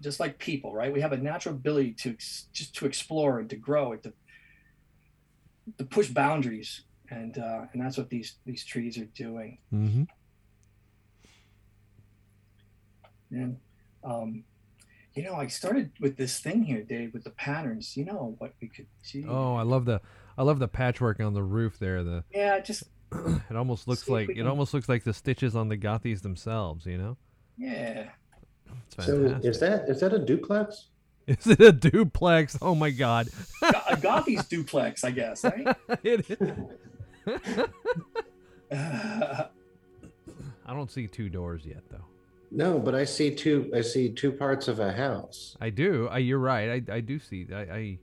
just 0.00 0.20
like 0.20 0.38
people, 0.38 0.72
right? 0.72 0.90
We 0.92 1.00
have 1.02 1.12
a 1.12 1.18
natural 1.18 1.54
ability 1.54 1.92
to 2.02 2.10
ex- 2.12 2.46
just 2.52 2.74
to 2.76 2.86
explore 2.86 3.40
and 3.40 3.50
to 3.50 3.56
grow 3.56 3.92
and 3.92 4.02
to 4.04 4.12
to 5.78 5.84
push 5.84 6.08
boundaries, 6.08 6.84
and 7.10 7.36
uh, 7.36 7.66
and 7.72 7.82
that's 7.82 7.98
what 7.98 8.08
these 8.08 8.36
these 8.46 8.64
trees 8.64 8.96
are 8.96 9.04
doing. 9.04 9.58
Mm-hmm. 9.72 10.04
And 13.32 13.58
um, 14.02 14.44
you 15.14 15.22
know, 15.22 15.34
I 15.34 15.46
started 15.48 15.90
with 16.00 16.16
this 16.16 16.38
thing 16.40 16.62
here, 16.64 16.82
Dave, 16.82 17.12
with 17.12 17.24
the 17.24 17.30
patterns. 17.30 17.96
You 17.96 18.04
know 18.04 18.34
what 18.38 18.52
we 18.60 18.68
could 18.68 18.86
do? 19.10 19.26
Oh, 19.28 19.54
I 19.56 19.62
love 19.62 19.84
the, 19.84 20.00
I 20.38 20.42
love 20.42 20.58
the 20.58 20.68
patchwork 20.68 21.20
on 21.20 21.34
the 21.34 21.42
roof 21.42 21.78
there. 21.78 22.02
The 22.02 22.24
yeah, 22.32 22.60
just 22.60 22.84
it 23.12 23.56
almost 23.56 23.86
looks 23.88 24.08
like 24.08 24.28
it 24.30 24.34
can- 24.36 24.46
almost 24.46 24.72
looks 24.74 24.88
like 24.88 25.04
the 25.04 25.12
stitches 25.14 25.54
on 25.56 25.68
the 25.68 25.76
Gothies 25.76 26.22
themselves. 26.22 26.86
You 26.86 26.98
know, 26.98 27.16
yeah. 27.58 28.08
So 28.98 29.38
is 29.42 29.60
that 29.60 29.88
is 29.88 30.00
that 30.00 30.12
a 30.12 30.18
duplex? 30.18 30.88
Is 31.28 31.46
it 31.46 31.60
a 31.60 31.70
duplex? 31.70 32.58
Oh 32.60 32.74
my 32.74 32.90
god! 32.90 33.28
Go- 33.60 33.70
A 33.88 33.96
Gothi's 34.00 34.44
duplex, 34.46 35.04
I 35.04 35.12
guess, 35.12 35.44
right? 35.44 35.68
It 36.02 36.28
is. 36.28 36.48
Uh, 38.70 39.44
I 40.66 40.74
don't 40.74 40.90
see 40.90 41.06
two 41.06 41.28
doors 41.28 41.64
yet, 41.64 41.82
though. 41.90 42.04
No, 42.54 42.78
but 42.78 42.94
I 42.94 43.04
see 43.04 43.34
two. 43.34 43.70
I 43.74 43.80
see 43.80 44.12
two 44.12 44.30
parts 44.30 44.68
of 44.68 44.78
a 44.78 44.92
house. 44.92 45.56
I 45.60 45.70
do. 45.70 46.08
I, 46.10 46.18
you're 46.18 46.38
right. 46.38 46.84
I, 46.88 46.94
I 46.96 47.00
do 47.00 47.18
see. 47.18 47.46
I. 47.52 47.60
I 47.60 47.98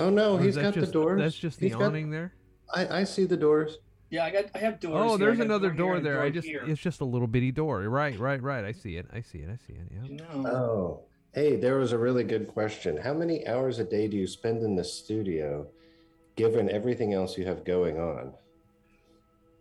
Oh 0.00 0.10
no, 0.10 0.36
he's 0.36 0.56
got 0.56 0.74
just, 0.74 0.86
the 0.86 0.92
doors. 0.92 1.20
That's 1.20 1.34
just 1.34 1.58
the 1.58 1.66
He's 1.66 1.74
got- 1.74 1.86
awning 1.88 2.08
there. 2.10 2.32
I, 2.72 3.00
I 3.00 3.04
see 3.04 3.24
the 3.24 3.36
doors. 3.36 3.78
yeah, 4.10 4.24
I 4.24 4.30
got 4.30 4.44
I 4.54 4.58
have 4.58 4.78
doors. 4.78 4.94
Oh, 4.94 5.06
here. 5.06 5.14
I 5.14 5.16
there's 5.16 5.38
got 5.38 5.42
a 5.42 5.46
another 5.46 5.70
here 5.70 5.76
door 5.76 5.96
and 5.96 6.06
a 6.06 6.08
there. 6.08 6.22
I 6.22 6.30
just 6.30 6.46
here. 6.46 6.62
it's 6.64 6.80
just 6.80 7.00
a 7.00 7.04
little 7.04 7.26
bitty 7.26 7.50
door. 7.50 7.80
Right, 7.80 8.16
right, 8.16 8.40
right. 8.40 8.64
I 8.64 8.70
see 8.70 8.96
it. 8.96 9.06
I 9.12 9.20
see 9.20 9.38
it. 9.38 9.48
I 9.50 9.56
see 9.66 9.72
it. 9.72 9.88
Yeah. 9.90 10.04
You 10.04 10.16
know. 10.42 10.48
Oh, 10.48 11.00
hey, 11.32 11.56
there 11.56 11.78
was 11.78 11.90
a 11.90 11.98
really 11.98 12.22
good 12.22 12.46
question. 12.46 12.96
How 12.96 13.12
many 13.12 13.44
hours 13.48 13.80
a 13.80 13.84
day 13.84 14.06
do 14.06 14.16
you 14.16 14.28
spend 14.28 14.62
in 14.62 14.76
the 14.76 14.84
studio, 14.84 15.66
given 16.36 16.70
everything 16.70 17.12
else 17.14 17.36
you 17.36 17.44
have 17.46 17.64
going 17.64 17.98
on? 17.98 18.34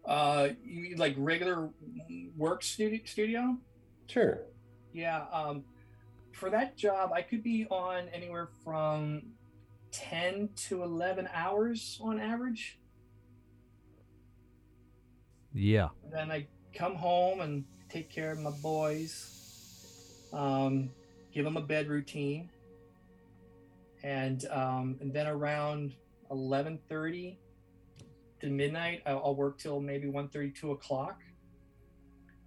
Uh, 0.05 0.49
you 0.63 0.81
mean 0.83 0.97
like 0.97 1.15
regular 1.17 1.69
work 2.37 2.61
studio? 2.61 2.99
Studio? 3.05 3.57
Sure. 4.07 4.39
Yeah. 4.93 5.25
Um, 5.31 5.63
for 6.31 6.49
that 6.49 6.77
job, 6.77 7.11
I 7.13 7.21
could 7.21 7.43
be 7.43 7.65
on 7.69 8.07
anywhere 8.09 8.49
from 8.63 9.23
ten 9.91 10.49
to 10.67 10.83
eleven 10.83 11.27
hours 11.33 11.99
on 12.01 12.19
average. 12.19 12.79
Yeah. 15.53 15.89
Then 16.11 16.31
I 16.31 16.47
come 16.73 16.95
home 16.95 17.41
and 17.41 17.65
take 17.89 18.09
care 18.09 18.31
of 18.31 18.39
my 18.39 18.51
boys, 18.51 20.27
um, 20.33 20.89
give 21.33 21.45
them 21.45 21.57
a 21.57 21.61
bed 21.61 21.87
routine, 21.87 22.49
and 24.03 24.45
um, 24.51 24.97
and 25.01 25.11
then 25.13 25.27
around 25.27 25.93
eleven 26.29 26.79
thirty 26.89 27.37
to 28.41 28.47
midnight, 28.49 29.01
I'll, 29.05 29.21
I'll 29.23 29.35
work 29.35 29.57
till 29.57 29.79
maybe 29.79 30.07
1.30, 30.07 30.55
2 30.55 30.71
o'clock 30.71 31.21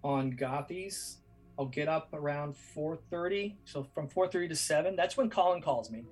on 0.02 0.32
Gothies. 0.32 1.16
I'll 1.60 1.66
get 1.66 1.88
up 1.88 2.08
around 2.14 2.54
4:30. 2.74 3.56
So 3.66 3.86
from 3.94 4.08
4:30 4.08 4.48
to 4.48 4.56
7, 4.56 4.96
that's 4.96 5.18
when 5.18 5.28
Colin 5.28 5.60
calls 5.60 5.90
me. 5.90 6.04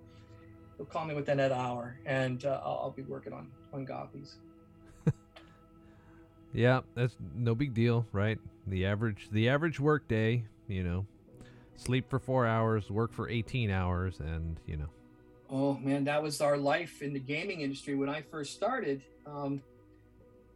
He'll 0.76 0.84
call 0.84 1.06
me 1.06 1.14
within 1.14 1.38
that 1.38 1.52
hour, 1.52 1.98
and 2.04 2.44
uh, 2.44 2.60
I'll, 2.62 2.80
I'll 2.82 2.90
be 2.90 3.02
working 3.02 3.32
on 3.32 3.50
on 3.72 3.86
Gothies. 3.86 4.34
Yeah, 6.54 6.80
that's 6.94 7.14
no 7.34 7.54
big 7.54 7.74
deal, 7.74 8.06
right? 8.10 8.38
The 8.66 8.86
average 8.86 9.28
the 9.32 9.50
average 9.50 9.78
work 9.78 10.08
day, 10.08 10.44
you 10.66 10.82
know, 10.82 11.06
sleep 11.76 12.08
for 12.08 12.18
four 12.18 12.46
hours, 12.46 12.90
work 12.90 13.12
for 13.12 13.28
eighteen 13.28 13.70
hours, 13.70 14.20
and 14.20 14.58
you 14.66 14.76
know. 14.78 14.88
Oh 15.50 15.74
man, 15.74 16.04
that 16.04 16.22
was 16.22 16.40
our 16.40 16.56
life 16.56 17.02
in 17.02 17.12
the 17.12 17.20
gaming 17.20 17.60
industry 17.60 17.94
when 17.94 18.08
I 18.08 18.22
first 18.22 18.54
started. 18.54 19.02
Um, 19.26 19.62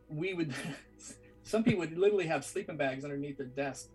we 0.08 0.32
would, 0.32 0.54
some 1.44 1.62
people 1.62 1.80
would 1.80 1.96
literally 1.96 2.26
have 2.26 2.42
sleeping 2.42 2.78
bags 2.78 3.04
underneath 3.04 3.36
their 3.36 3.46
desk. 3.46 3.88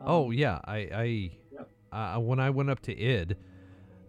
Um, 0.00 0.06
oh 0.08 0.30
yeah, 0.30 0.60
I 0.64 0.76
I 0.76 1.30
Yep. 1.52 1.68
uh, 1.92 2.18
when 2.20 2.40
I 2.40 2.50
went 2.50 2.70
up 2.70 2.80
to 2.82 2.96
id, 2.96 3.36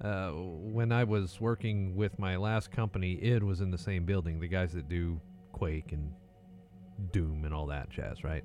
uh, 0.02 0.32
when 0.32 0.92
I 0.92 1.04
was 1.04 1.40
working 1.42 1.96
with 1.96 2.18
my 2.20 2.36
last 2.36 2.72
company, 2.72 3.20
id 3.22 3.44
was 3.44 3.62
in 3.62 3.72
the 3.72 3.78
same 3.78 4.06
building. 4.06 4.40
The 4.40 4.48
guys 4.48 4.74
that 4.74 4.90
do 4.90 5.20
Quake 5.54 5.92
and 5.92 6.12
Doom 7.12 7.46
and 7.46 7.54
all 7.54 7.68
that 7.68 7.90
jazz, 7.90 8.24
right? 8.24 8.44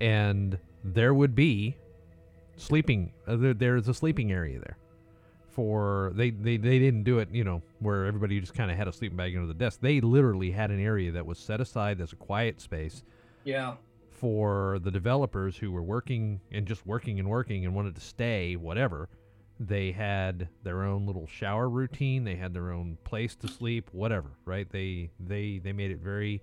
And 0.00 0.58
there 0.84 1.12
would 1.12 1.34
be 1.34 1.76
sleeping. 2.56 3.12
Uh, 3.26 3.36
there, 3.36 3.54
there's 3.54 3.88
a 3.88 3.94
sleeping 3.94 4.32
area 4.32 4.58
there. 4.58 4.76
For 5.50 6.12
they, 6.14 6.30
they 6.30 6.56
they 6.56 6.78
didn't 6.78 7.02
do 7.02 7.18
it, 7.18 7.28
you 7.32 7.42
know, 7.44 7.60
where 7.80 8.06
everybody 8.06 8.40
just 8.40 8.54
kind 8.54 8.70
of 8.70 8.76
had 8.76 8.86
a 8.88 8.92
sleeping 8.92 9.16
bag 9.16 9.34
under 9.34 9.48
the 9.48 9.54
desk. 9.54 9.80
They 9.82 10.00
literally 10.00 10.52
had 10.52 10.70
an 10.70 10.80
area 10.80 11.10
that 11.12 11.26
was 11.26 11.38
set 11.38 11.60
aside 11.60 12.00
as 12.00 12.12
a 12.12 12.16
quiet 12.16 12.60
space 12.60 13.02
Yeah. 13.44 13.74
For 14.20 14.78
the 14.82 14.90
developers 14.90 15.56
who 15.56 15.72
were 15.72 15.82
working 15.82 16.40
and 16.52 16.66
just 16.66 16.86
working 16.86 17.18
and 17.18 17.28
working 17.28 17.64
and 17.64 17.74
wanted 17.74 17.94
to 17.94 18.02
stay, 18.02 18.54
whatever. 18.54 19.08
They 19.58 19.92
had 19.92 20.48
their 20.62 20.84
own 20.84 21.06
little 21.06 21.26
shower 21.26 21.68
routine. 21.68 22.24
They 22.24 22.36
had 22.36 22.52
their 22.52 22.70
own 22.70 22.98
place 23.04 23.34
to 23.36 23.48
sleep, 23.48 23.88
whatever. 23.92 24.30
Right? 24.44 24.70
They 24.70 25.10
they 25.18 25.58
they 25.64 25.72
made 25.72 25.90
it 25.90 26.00
very, 26.00 26.42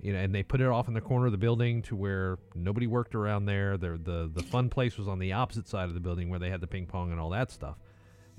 you 0.00 0.12
know, 0.12 0.20
and 0.20 0.32
they 0.32 0.44
put 0.44 0.60
it 0.60 0.68
off 0.68 0.86
in 0.86 0.94
the 0.94 1.00
corner 1.00 1.26
of 1.26 1.32
the 1.32 1.38
building 1.38 1.82
to 1.82 1.96
where 1.96 2.38
nobody 2.54 2.86
worked 2.86 3.16
around 3.16 3.46
there. 3.46 3.76
The 3.76 3.98
the 4.02 4.30
the 4.32 4.42
fun 4.44 4.68
place 4.68 4.96
was 4.96 5.08
on 5.08 5.18
the 5.18 5.32
opposite 5.32 5.68
side 5.68 5.88
of 5.88 5.94
the 5.94 6.00
building 6.00 6.30
where 6.30 6.38
they 6.38 6.50
had 6.50 6.60
the 6.60 6.66
ping 6.68 6.86
pong 6.86 7.10
and 7.10 7.20
all 7.20 7.30
that 7.30 7.50
stuff. 7.50 7.78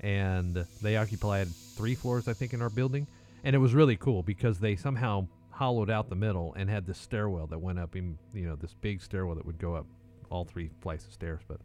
And 0.00 0.66
they 0.82 0.96
occupied 0.96 1.48
three 1.48 1.94
floors, 1.94 2.28
I 2.28 2.32
think, 2.32 2.52
in 2.52 2.60
our 2.60 2.70
building, 2.70 3.06
and 3.42 3.54
it 3.54 3.58
was 3.58 3.74
really 3.74 3.96
cool 3.96 4.22
because 4.22 4.58
they 4.58 4.76
somehow 4.76 5.28
hollowed 5.54 5.90
out 5.90 6.08
the 6.08 6.16
middle 6.16 6.52
and 6.56 6.68
had 6.68 6.86
this 6.86 6.98
stairwell 6.98 7.46
that 7.46 7.58
went 7.58 7.78
up 7.78 7.94
in 7.94 8.18
you 8.32 8.46
know 8.46 8.56
this 8.56 8.74
big 8.74 9.00
stairwell 9.00 9.36
that 9.36 9.46
would 9.46 9.58
go 9.58 9.74
up 9.74 9.86
all 10.30 10.44
three 10.44 10.70
flights 10.80 11.06
of 11.06 11.12
stairs 11.12 11.40
but 11.46 11.60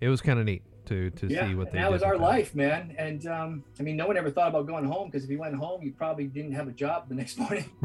it 0.00 0.08
was 0.08 0.20
kind 0.20 0.38
of 0.38 0.44
neat 0.44 0.62
to 0.86 1.10
to 1.10 1.26
yeah, 1.28 1.48
see 1.48 1.54
what 1.54 1.72
they 1.72 1.78
that 1.78 1.90
was 1.90 2.02
our 2.02 2.18
life, 2.18 2.54
man. 2.54 2.94
And 2.98 3.26
um, 3.26 3.64
I 3.80 3.82
mean, 3.82 3.96
no 3.96 4.06
one 4.06 4.16
ever 4.16 4.30
thought 4.30 4.48
about 4.48 4.66
going 4.66 4.84
home 4.84 5.08
because 5.08 5.24
if 5.24 5.30
you 5.30 5.38
went 5.38 5.54
home, 5.54 5.82
you 5.82 5.92
probably 5.92 6.26
didn't 6.26 6.52
have 6.52 6.68
a 6.68 6.72
job 6.72 7.08
the 7.08 7.14
next 7.22 7.38
morning. 7.38 7.70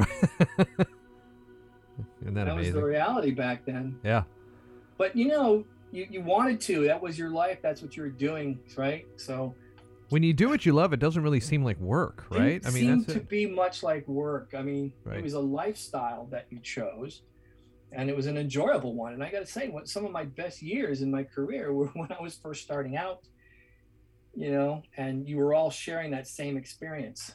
isn't 2.21 2.33
that, 2.33 2.45
that 2.45 2.55
was 2.55 2.73
the 2.73 2.83
reality 2.83 3.31
back 3.31 3.65
then. 3.65 3.97
yeah 4.03 4.23
But 4.97 5.15
you 5.15 5.27
know, 5.27 5.65
you, 5.91 6.07
you 6.09 6.21
wanted 6.21 6.59
to. 6.61 6.85
That 6.85 7.01
was 7.01 7.17
your 7.17 7.29
life. 7.29 7.59
That's 7.61 7.81
what 7.81 7.95
you 7.95 8.03
were 8.03 8.09
doing, 8.09 8.59
right? 8.75 9.05
So 9.15 9.55
when 10.09 10.23
you 10.23 10.33
do 10.33 10.49
what 10.49 10.65
you 10.65 10.73
love 10.73 10.91
it 10.93 10.99
doesn't 10.99 11.21
really 11.23 11.39
seem 11.39 11.63
like 11.63 11.79
work 11.79 12.25
right 12.31 12.61
didn't 12.61 12.67
i 12.67 12.69
mean 12.71 12.83
seem 12.83 12.99
that's 13.01 13.13
to 13.13 13.19
it 13.19 13.29
be 13.29 13.45
much 13.45 13.83
like 13.83 14.07
work. 14.07 14.53
I 14.57 14.61
mean, 14.61 14.91
Right. 15.03 15.17
it 15.19 15.23
was 15.23 15.33
a 15.33 15.39
lifestyle 15.39 16.25
that 16.31 16.47
you 16.49 16.59
chose, 16.59 17.21
and 17.91 18.09
it 18.09 18.15
was 18.15 18.25
an 18.27 18.37
enjoyable 18.37 18.93
one. 18.95 19.13
And 19.13 19.23
I 19.23 19.31
got 19.31 19.39
to 19.39 19.45
say, 19.45 19.67
what 19.69 19.87
some 19.87 20.05
of 20.05 20.11
my 20.11 20.25
best 20.25 20.61
years 20.61 21.01
in 21.01 21.09
my 21.11 21.23
career 21.23 21.73
were 21.77 21.87
when 21.87 22.11
I 22.11 22.21
was 22.21 22.35
first 22.35 22.63
starting 22.63 22.95
out. 22.97 23.19
You 24.35 24.51
know, 24.51 24.83
and 24.95 25.27
you 25.27 25.37
were 25.37 25.53
all 25.55 25.71
sharing 25.71 26.11
that 26.11 26.27
same 26.27 26.55
experience. 26.55 27.33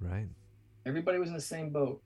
right 0.00 0.28
Everybody 0.86 1.18
was 1.18 1.28
in 1.28 1.34
the 1.34 1.40
same 1.40 1.70
boat. 1.70 2.02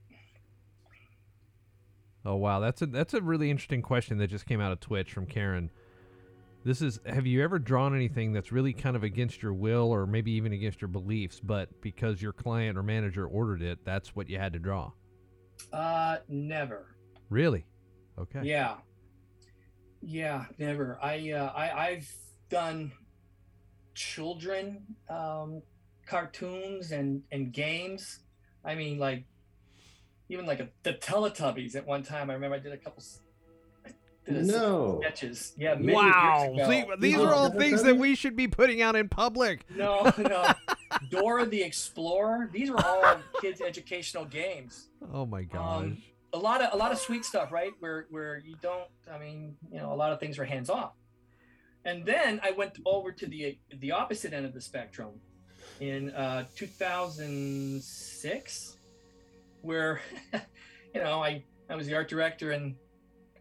oh 2.24 2.36
wow 2.36 2.58
that's 2.60 2.80
a 2.82 2.86
that's 2.86 3.12
a 3.14 3.20
really 3.20 3.50
interesting 3.50 3.82
question 3.82 4.18
that 4.18 4.28
just 4.28 4.46
came 4.46 4.60
out 4.60 4.72
of 4.72 4.80
twitch 4.80 5.12
from 5.12 5.26
karen 5.26 5.70
this 6.64 6.80
is 6.82 6.98
have 7.06 7.26
you 7.26 7.42
ever 7.42 7.58
drawn 7.58 7.94
anything 7.94 8.32
that's 8.32 8.50
really 8.50 8.72
kind 8.72 8.96
of 8.96 9.02
against 9.02 9.42
your 9.42 9.52
will 9.52 9.90
or 9.92 10.06
maybe 10.06 10.32
even 10.32 10.52
against 10.52 10.80
your 10.80 10.88
beliefs 10.88 11.40
but 11.40 11.68
because 11.80 12.20
your 12.22 12.32
client 12.32 12.78
or 12.78 12.82
manager 12.82 13.26
ordered 13.26 13.62
it 13.62 13.78
that's 13.84 14.16
what 14.16 14.28
you 14.28 14.38
had 14.38 14.52
to 14.52 14.58
draw 14.58 14.90
Uh, 15.72 16.16
never. 16.28 16.96
really 17.30 17.64
okay 18.18 18.40
Yeah. 18.42 18.76
Yeah, 20.06 20.44
never. 20.58 20.98
I 21.02 21.30
uh, 21.30 21.50
I 21.56 21.70
I've 21.88 22.12
done 22.50 22.92
children 23.94 24.82
um, 25.08 25.62
cartoons 26.06 26.92
and 26.92 27.22
and 27.32 27.52
games. 27.52 28.20
I 28.62 28.74
mean, 28.74 28.98
like 28.98 29.24
even 30.28 30.44
like 30.44 30.60
a, 30.60 30.68
the 30.82 30.92
Teletubbies 30.92 31.74
at 31.74 31.86
one 31.86 32.02
time. 32.02 32.28
I 32.28 32.34
remember 32.34 32.56
I 32.56 32.58
did 32.58 32.72
a 32.72 32.76
couple. 32.76 33.02
S- 34.28 34.50
I 34.50 34.58
No. 34.58 35.00
sketches. 35.02 35.52
Yeah. 35.56 35.74
many 35.74 35.92
Wow. 35.94 36.52
years 36.54 36.68
See, 36.68 36.84
these 36.98 37.16
No, 37.16 37.26
are 37.26 37.34
all 37.34 37.50
things 37.50 37.82
that 37.82 37.96
we 37.96 38.14
should 38.14 38.36
be 38.36 38.46
putting 38.48 38.80
out 38.82 38.96
in 38.96 39.08
public. 39.08 39.64
No, 39.70 40.12
no. 40.18 40.52
Dora 41.10 41.46
the 41.46 41.62
Explorer. 41.62 42.48
These 42.52 42.70
are 42.70 42.78
all 42.84 43.16
kids' 43.40 43.60
educational 43.60 44.24
games. 44.24 44.88
Oh 45.12 45.26
my 45.26 45.42
gosh. 45.44 45.82
Um, 45.84 45.98
a 46.32 46.38
lot 46.38 46.60
of 46.62 46.72
a 46.72 46.76
lot 46.76 46.90
of 46.92 46.98
sweet 46.98 47.24
stuff, 47.24 47.50
right? 47.52 47.72
Where 47.80 48.06
where 48.10 48.38
you 48.38 48.56
don't. 48.62 48.88
I 49.12 49.18
mean, 49.18 49.56
you 49.70 49.78
know, 49.78 49.92
a 49.92 49.96
lot 49.96 50.12
of 50.12 50.20
things 50.20 50.38
are 50.38 50.44
hands 50.44 50.70
off. 50.70 50.92
And 51.84 52.04
then 52.06 52.40
I 52.42 52.52
went 52.52 52.78
over 52.86 53.12
to 53.12 53.26
the 53.26 53.58
the 53.78 53.92
opposite 53.92 54.32
end 54.32 54.46
of 54.46 54.54
the 54.54 54.60
spectrum 54.60 55.20
in 55.80 56.10
uh, 56.10 56.44
2006, 56.56 58.76
where 59.62 60.00
you 60.94 61.00
know 61.02 61.22
I 61.22 61.42
I 61.68 61.76
was 61.76 61.86
the 61.86 61.94
art 61.94 62.08
director 62.08 62.52
and 62.52 62.74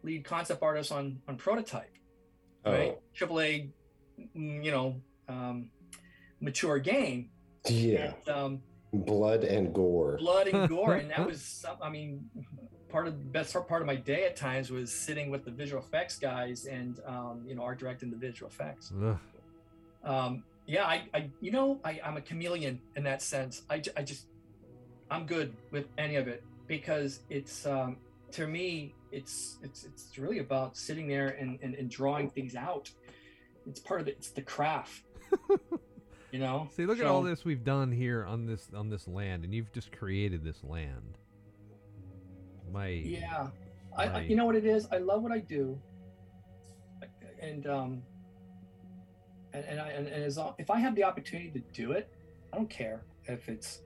lead 0.03 0.23
concept 0.25 0.61
artist 0.61 0.91
on 0.91 1.19
on 1.27 1.37
Prototype, 1.37 1.91
right? 2.65 2.95
Oh, 2.95 3.01
Triple 3.13 3.39
A, 3.41 3.69
mm, 4.35 4.63
you 4.63 4.71
know, 4.71 5.01
um, 5.27 5.69
mature 6.39 6.79
game. 6.79 7.29
yeah. 7.67 8.13
And, 8.27 8.29
um, 8.35 8.61
Blood 8.95 9.43
and 9.43 9.73
gore. 9.73 10.17
blood 10.19 10.47
and 10.49 10.69
gore 10.69 10.93
and 10.93 11.09
that 11.09 11.25
was 11.31 11.41
some, 11.41 11.77
i 11.81 11.89
mean 11.89 12.29
part 12.89 13.07
of 13.07 13.17
the 13.17 13.25
best 13.25 13.51
part 13.67 13.81
of 13.81 13.87
my 13.87 13.95
day 13.95 14.25
at 14.25 14.35
times 14.35 14.69
was 14.69 14.91
sitting 14.93 15.31
with 15.31 15.43
the 15.45 15.49
visual 15.49 15.81
effects 15.81 16.19
guys 16.19 16.65
and 16.65 16.99
um, 17.07 17.41
you 17.47 17.55
know 17.55 17.63
art 17.63 17.79
directing 17.79 18.11
the 18.11 18.17
visual 18.17 18.47
effects 18.51 18.93
um, 20.03 20.43
yeah 20.67 20.85
I, 20.85 21.07
I 21.11 21.29
you 21.41 21.49
know 21.49 21.79
I, 21.83 21.99
i'm 22.05 22.17
a 22.17 22.21
chameleon 22.21 22.79
in 22.95 23.03
that 23.05 23.23
sense 23.23 23.63
I, 23.67 23.81
I 23.97 24.03
just 24.03 24.27
i'm 25.09 25.25
good 25.25 25.55
with 25.71 25.87
any 25.97 26.15
of 26.17 26.27
it 26.27 26.43
because 26.67 27.21
it's 27.31 27.65
um, 27.65 27.97
to 28.33 28.45
me 28.45 28.93
it's 29.13 29.57
it's 29.61 29.83
it's 29.83 30.17
really 30.17 30.39
about 30.39 30.75
sitting 30.75 31.07
there 31.07 31.29
and, 31.39 31.59
and, 31.61 31.75
and 31.75 31.89
drawing 31.89 32.29
things 32.29 32.55
out 32.55 32.89
it's 33.67 33.79
part 33.79 34.01
of 34.01 34.07
it 34.07 34.15
it's 34.17 34.31
the 34.31 34.41
craft 34.41 35.03
you 36.31 36.39
know 36.39 36.67
See, 36.71 36.85
look 36.85 36.99
at 36.99 37.05
all 37.05 37.21
this 37.21 37.45
we've 37.45 37.63
done 37.63 37.91
here 37.91 38.25
on 38.25 38.45
this 38.45 38.67
on 38.75 38.89
this 38.89 39.07
land, 39.07 39.43
and 39.43 39.53
you've 39.53 39.71
just 39.71 39.91
created 39.91 40.43
this 40.43 40.63
land. 40.63 41.17
My 42.71 42.87
Yeah, 42.87 43.49
I, 43.95 44.05
I 44.07 44.19
you 44.21 44.35
know 44.35 44.45
what 44.45 44.55
it 44.55 44.65
is. 44.65 44.87
I 44.91 44.97
love 44.97 45.21
what 45.21 45.31
I 45.31 45.39
do, 45.39 45.79
and 47.39 47.67
um, 47.67 48.01
and 49.53 49.63
and 49.65 49.79
I 49.79 49.89
and, 49.89 50.07
and 50.07 50.23
as 50.23 50.39
if 50.57 50.71
I 50.71 50.79
have 50.79 50.95
the 50.95 51.03
opportunity 51.03 51.51
to 51.51 51.59
do 51.71 51.91
it, 51.91 52.09
I 52.51 52.57
don't 52.57 52.69
care 52.69 53.03
if 53.25 53.47
it's 53.47 53.83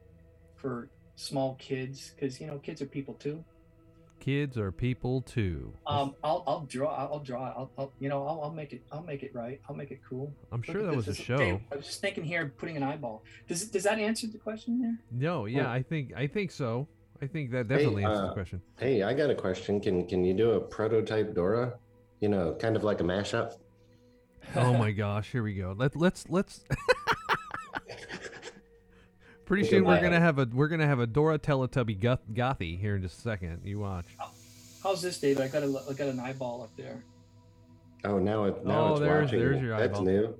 for 0.55 0.89
small 1.15 1.55
kids 1.55 2.11
because 2.15 2.39
you 2.39 2.47
know 2.47 2.59
kids 2.59 2.81
are 2.81 2.87
people 2.87 3.15
too. 3.15 3.43
Kids 4.19 4.57
are 4.57 4.71
people 4.71 5.21
too. 5.21 5.73
Um, 5.85 6.15
I'll 6.23 6.43
I'll 6.47 6.61
draw. 6.61 6.93
I'll, 6.93 7.13
I'll 7.13 7.19
draw. 7.19 7.43
I'll, 7.45 7.71
I'll 7.77 7.91
you 7.99 8.09
know 8.09 8.25
I'll, 8.25 8.41
I'll 8.43 8.51
make 8.53 8.73
it. 8.73 8.81
I'll 8.91 9.03
make 9.03 9.23
it 9.23 9.33
right. 9.33 9.59
I'll 9.69 9.75
make 9.75 9.91
it 9.91 9.99
cool. 10.07 10.33
I'm 10.51 10.59
Look 10.59 10.65
sure 10.65 10.83
that 10.83 10.95
this. 10.95 11.07
was 11.07 11.07
a 11.07 11.13
show. 11.15 11.37
Dave, 11.37 11.59
I 11.71 11.75
was 11.75 11.85
just 11.85 12.01
thinking 12.01 12.23
here, 12.23 12.53
putting 12.57 12.77
an 12.77 12.83
eyeball. 12.83 13.23
Does 13.47 13.65
does 13.69 13.83
that 13.83 13.99
answer 13.99 14.27
the 14.27 14.37
question 14.37 14.81
there? 14.81 14.97
No, 15.11 15.45
yeah, 15.45 15.67
Oh. 15.67 15.71
I 15.71 15.81
think 15.83 16.13
I 16.15 16.27
think 16.27 16.51
so. 16.51 16.87
I 17.21 17.25
think 17.27 17.49
that 17.51 17.67
definitely 17.67 18.03
answers 18.03 18.21
the 18.21 18.27
uh, 18.27 18.33
question. 18.33 18.61
Hey, 18.79 19.01
I 19.03 19.13
got 19.13 19.29
a 19.29 19.35
question. 19.35 19.79
Can 19.79 20.05
can 20.07 20.23
you 20.23 20.33
do 20.33 20.51
a 20.51 20.59
prototype 20.59 21.33
Dora? 21.33 21.73
You 22.19 22.29
know, 22.29 22.55
kind 22.59 22.75
of 22.75 22.83
like 22.83 22.99
a 23.01 23.03
mashup. 23.03 23.53
Oh 24.55 24.73
my 24.77 24.91
gosh, 25.03 25.31
here 25.31 25.43
we 25.43 25.53
go. 25.55 25.73
Let 25.77 25.95
let's 25.95 26.25
let's. 26.29 26.63
Pretty 29.47 29.65
soon 29.65 29.85
we're 29.85 30.01
gonna 30.01 30.19
have 30.19 30.39
a 30.39 30.47
we're 30.53 30.67
gonna 30.67 30.85
have 30.85 30.99
a 30.99 31.07
Dora 31.07 31.39
Teletubby 31.39 31.99
goth, 32.01 32.19
gothy 32.33 32.77
here 32.79 32.97
in 32.97 33.01
just 33.01 33.19
a 33.19 33.21
second. 33.21 33.61
You 33.63 33.79
watch. 33.79 34.05
How's 34.83 35.01
this, 35.01 35.19
David? 35.19 35.41
I 35.41 35.47
got 35.47 35.63
a 35.63 35.83
I 35.89 35.93
got 35.93 36.07
an 36.09 36.19
eyeball 36.19 36.61
up 36.63 36.75
there. 36.75 37.01
Oh, 38.03 38.19
now 38.19 38.43
it 38.43 38.65
now 38.65 38.87
Oh, 38.89 38.91
it's 38.91 38.99
there's- 39.01 39.25
watching. 39.25 39.39
there's 39.39 39.61
your 39.61 39.73
eyeball. 39.75 40.03
That's 40.03 40.25
eyeball. 40.27 40.35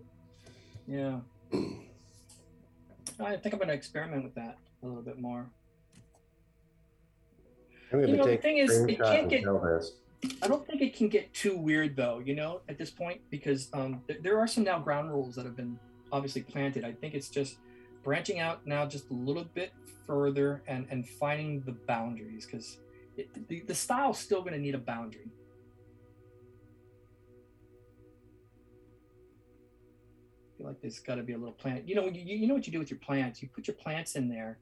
new. 0.89 1.21
Yeah. 1.53 3.25
I 3.25 3.35
think 3.37 3.53
I'm 3.53 3.59
going 3.59 3.69
to 3.69 3.73
experiment 3.73 4.23
with 4.23 4.35
that 4.35 4.57
a 4.83 4.85
little 4.85 5.01
bit 5.01 5.19
more. 5.19 5.47
I'm 7.91 7.99
gonna 8.01 8.11
You 8.11 8.17
know, 8.17 8.25
the 8.27 8.37
thing 8.37 8.57
is, 8.59 8.69
it 8.85 8.97
can't 8.99 9.27
get- 9.29 9.43
I 10.43 10.47
don't 10.47 10.67
think 10.67 10.81
it 10.81 10.95
can 10.95 11.07
get 11.09 11.33
too 11.33 11.57
weird 11.57 11.95
though, 11.95 12.19
you 12.19 12.35
know, 12.35 12.61
at 12.69 12.77
this 12.77 12.91
point, 12.91 13.21
because 13.31 13.69
um, 13.73 14.01
th- 14.07 14.21
there 14.21 14.37
are 14.37 14.47
some 14.47 14.63
now 14.63 14.77
ground 14.79 15.09
rules 15.09 15.35
that 15.35 15.45
have 15.45 15.55
been 15.55 15.79
obviously 16.11 16.41
planted. 16.43 16.83
I 16.85 16.91
think 16.91 17.13
it's 17.15 17.29
just 17.29 17.57
branching 18.07 18.39
out 18.39 18.65
now 18.65 18.85
just 18.85 19.09
a 19.09 19.13
little 19.13 19.43
bit 19.43 19.73
further 20.05 20.63
and 20.65 20.87
and 20.89 21.05
finding 21.05 21.59
the 21.63 21.73
boundaries 21.73 22.45
because 22.45 22.77
the, 23.49 23.59
the 23.67 23.75
style's 23.75 24.17
still 24.17 24.39
going 24.39 24.53
to 24.53 24.59
need 24.59 24.75
a 24.75 24.77
boundary. 24.77 25.29
I 30.45 30.57
feel 30.57 30.67
like 30.67 30.79
there's 30.81 30.99
got 30.99 31.15
to 31.15 31.23
be 31.23 31.33
a 31.33 31.37
little 31.37 31.53
plant. 31.53 31.85
You 31.85 31.95
know, 31.95 32.05
you, 32.05 32.21
you 32.23 32.47
know 32.47 32.53
what 32.53 32.65
you 32.65 32.71
do 32.71 32.79
with 32.79 32.89
your 32.89 32.99
plants? 32.99 33.41
You 33.41 33.49
put 33.49 33.67
your 33.67 33.75
plants 33.75 34.15
in 34.15 34.29
there 34.29 34.57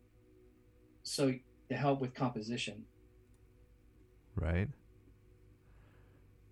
so 1.04 1.32
to 1.70 1.76
help 1.76 2.02
with 2.02 2.16
composition. 2.16 2.84
Right. 4.36 4.70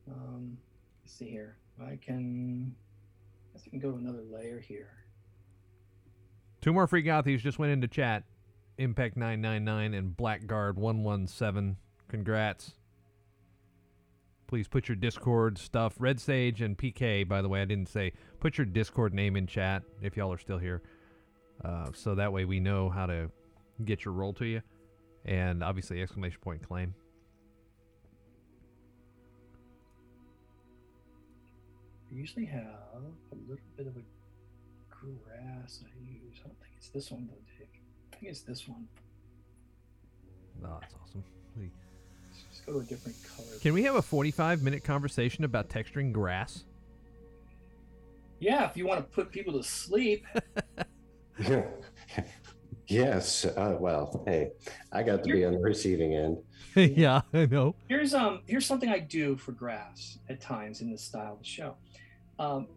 Um, 0.08 0.60
let's 1.02 1.18
see 1.18 1.30
here. 1.30 1.58
I 1.82 1.98
can, 2.06 2.76
I 3.56 3.58
I 3.66 3.70
can 3.70 3.80
go 3.80 3.92
to 3.92 3.98
another 3.98 4.22
layer 4.32 4.60
here. 4.60 5.03
Two 6.64 6.72
more 6.72 6.88
free 6.88 7.04
Gothies 7.04 7.40
just 7.40 7.60
went 7.60 7.74
into 7.74 7.90
chat. 7.90 8.24
Impact 8.78 9.18
999 9.18 9.94
and 9.94 10.16
Blackguard 10.16 10.78
117. 10.78 11.76
Congrats. 12.08 12.76
Please 14.48 14.70
put 14.70 14.88
your 14.88 14.96
Discord 14.96 15.58
stuff. 15.58 15.96
Red 16.00 16.22
Sage 16.22 16.62
and 16.62 16.78
PK, 16.78 17.28
by 17.28 17.42
the 17.42 17.50
way, 17.50 17.62
I 17.62 17.66
didn't 17.66 17.90
say. 17.90 18.14
Put 18.40 18.58
your 18.58 18.64
Discord 18.64 19.14
name 19.14 19.36
in 19.36 19.46
chat 19.46 19.84
if 20.02 20.16
y'all 20.16 20.32
are 20.32 20.38
still 20.38 20.58
here. 20.58 20.82
Uh, 21.66 21.90
so 21.94 22.16
that 22.16 22.32
way 22.32 22.46
we 22.46 22.62
know 22.62 22.90
how 22.90 23.08
to 23.08 23.30
get 23.84 24.06
your 24.06 24.14
roll 24.14 24.32
to 24.36 24.46
you. 24.46 24.62
And 25.26 25.66
obviously, 25.66 26.02
exclamation 26.02 26.40
point 26.40 26.66
claim. 26.66 26.96
We 32.10 32.20
usually 32.20 32.46
have 32.46 32.64
a 32.94 33.36
little 33.50 33.66
bit 33.76 33.88
of 33.88 33.98
a 33.98 34.13
grass 35.08 35.84
I 35.84 35.90
use. 36.12 36.40
I 36.44 36.48
don't 36.48 36.60
think 36.60 36.74
it's 36.78 36.90
this 36.90 37.12
one 37.12 37.28
though, 37.28 37.38
Dave. 37.58 37.68
I 38.14 38.16
think 38.18 38.30
it's 38.32 38.42
this 38.42 38.68
one. 38.68 38.88
Oh, 40.66 40.78
that's 40.80 40.94
awesome. 41.02 41.24
We- 41.58 41.72
Let's 42.30 42.44
just 42.50 42.66
go 42.66 42.74
to 42.74 42.80
a 42.80 42.84
different 42.84 43.18
color. 43.24 43.60
Can 43.62 43.74
we 43.74 43.84
have 43.84 43.96
a 43.96 44.02
45 44.02 44.64
minute 44.64 44.84
conversation 44.84 45.44
about 45.44 45.70
texturing 45.70 46.12
grass? 46.12 46.64
Yeah, 48.40 48.70
if 48.70 48.76
you 48.76 48.86
want 48.88 49.00
to 49.00 49.04
put 49.16 49.32
people 49.32 49.54
to 49.54 49.64
sleep. 49.64 50.26
yes. 52.88 53.46
Uh, 53.46 53.78
well, 53.80 54.24
hey, 54.26 54.52
I 54.92 55.04
got 55.04 55.24
to 55.24 55.32
be 55.32 55.46
on 55.46 55.54
the 55.54 55.60
receiving 55.60 56.14
end. 56.16 56.38
yeah, 56.76 57.22
I 57.34 57.46
know. 57.46 57.76
Here's 57.88 58.14
um 58.14 58.42
here's 58.48 58.66
something 58.66 58.90
I 58.90 59.00
do 59.00 59.36
for 59.38 59.52
grass 59.52 60.20
at 60.30 60.42
times 60.42 60.82
in 60.82 60.92
the 60.92 60.98
style 60.98 61.34
of 61.34 61.40
the 61.40 61.46
show. 61.46 61.76
Um, 62.40 62.68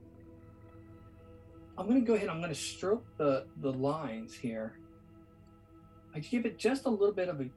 I'm 1.79 1.87
gonna 1.87 2.01
go 2.01 2.15
ahead. 2.15 2.29
I'm 2.29 2.41
gonna 2.41 2.55
stroke 2.55 3.05
the 3.19 3.47
the 3.61 3.73
lines 3.73 4.35
here. 4.35 4.79
I 6.15 6.21
give 6.21 6.47
it 6.47 6.59
just 6.59 6.87
a 6.87 6.89
little 6.89 7.13
bit 7.13 7.29
of 7.29 7.41
a 7.41 7.51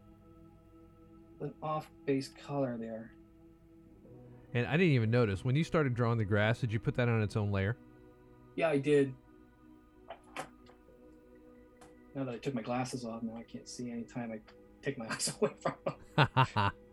an 1.42 1.54
off 1.64 1.90
base 2.06 2.30
color 2.46 2.78
there. 2.78 3.12
And 4.54 4.68
I 4.68 4.72
didn't 4.72 4.94
even 4.94 5.12
notice 5.12 5.46
when 5.46 5.56
you 5.56 5.64
started 5.64 5.94
drawing 5.94 6.18
the 6.18 6.26
grass. 6.26 6.60
Did 6.60 6.74
you 6.74 6.80
put 6.80 6.96
that 6.96 7.08
on 7.08 7.22
its 7.22 7.36
own 7.36 7.52
layer? 7.52 7.78
Yeah, 8.56 8.70
I 8.70 8.78
did. 8.78 9.14
Now 12.16 12.24
that 12.26 12.34
I 12.34 12.38
took 12.38 12.56
my 12.56 12.62
glasses 12.62 13.06
off, 13.06 13.22
now 13.24 13.38
I 13.38 13.44
can't 13.44 13.70
see 13.70 13.92
anytime 13.92 14.32
I 14.32 14.40
take 14.82 14.98
my 14.98 15.08
eyes 15.10 15.34
away 15.40 15.52
from 15.62 15.74
them. 15.86 16.72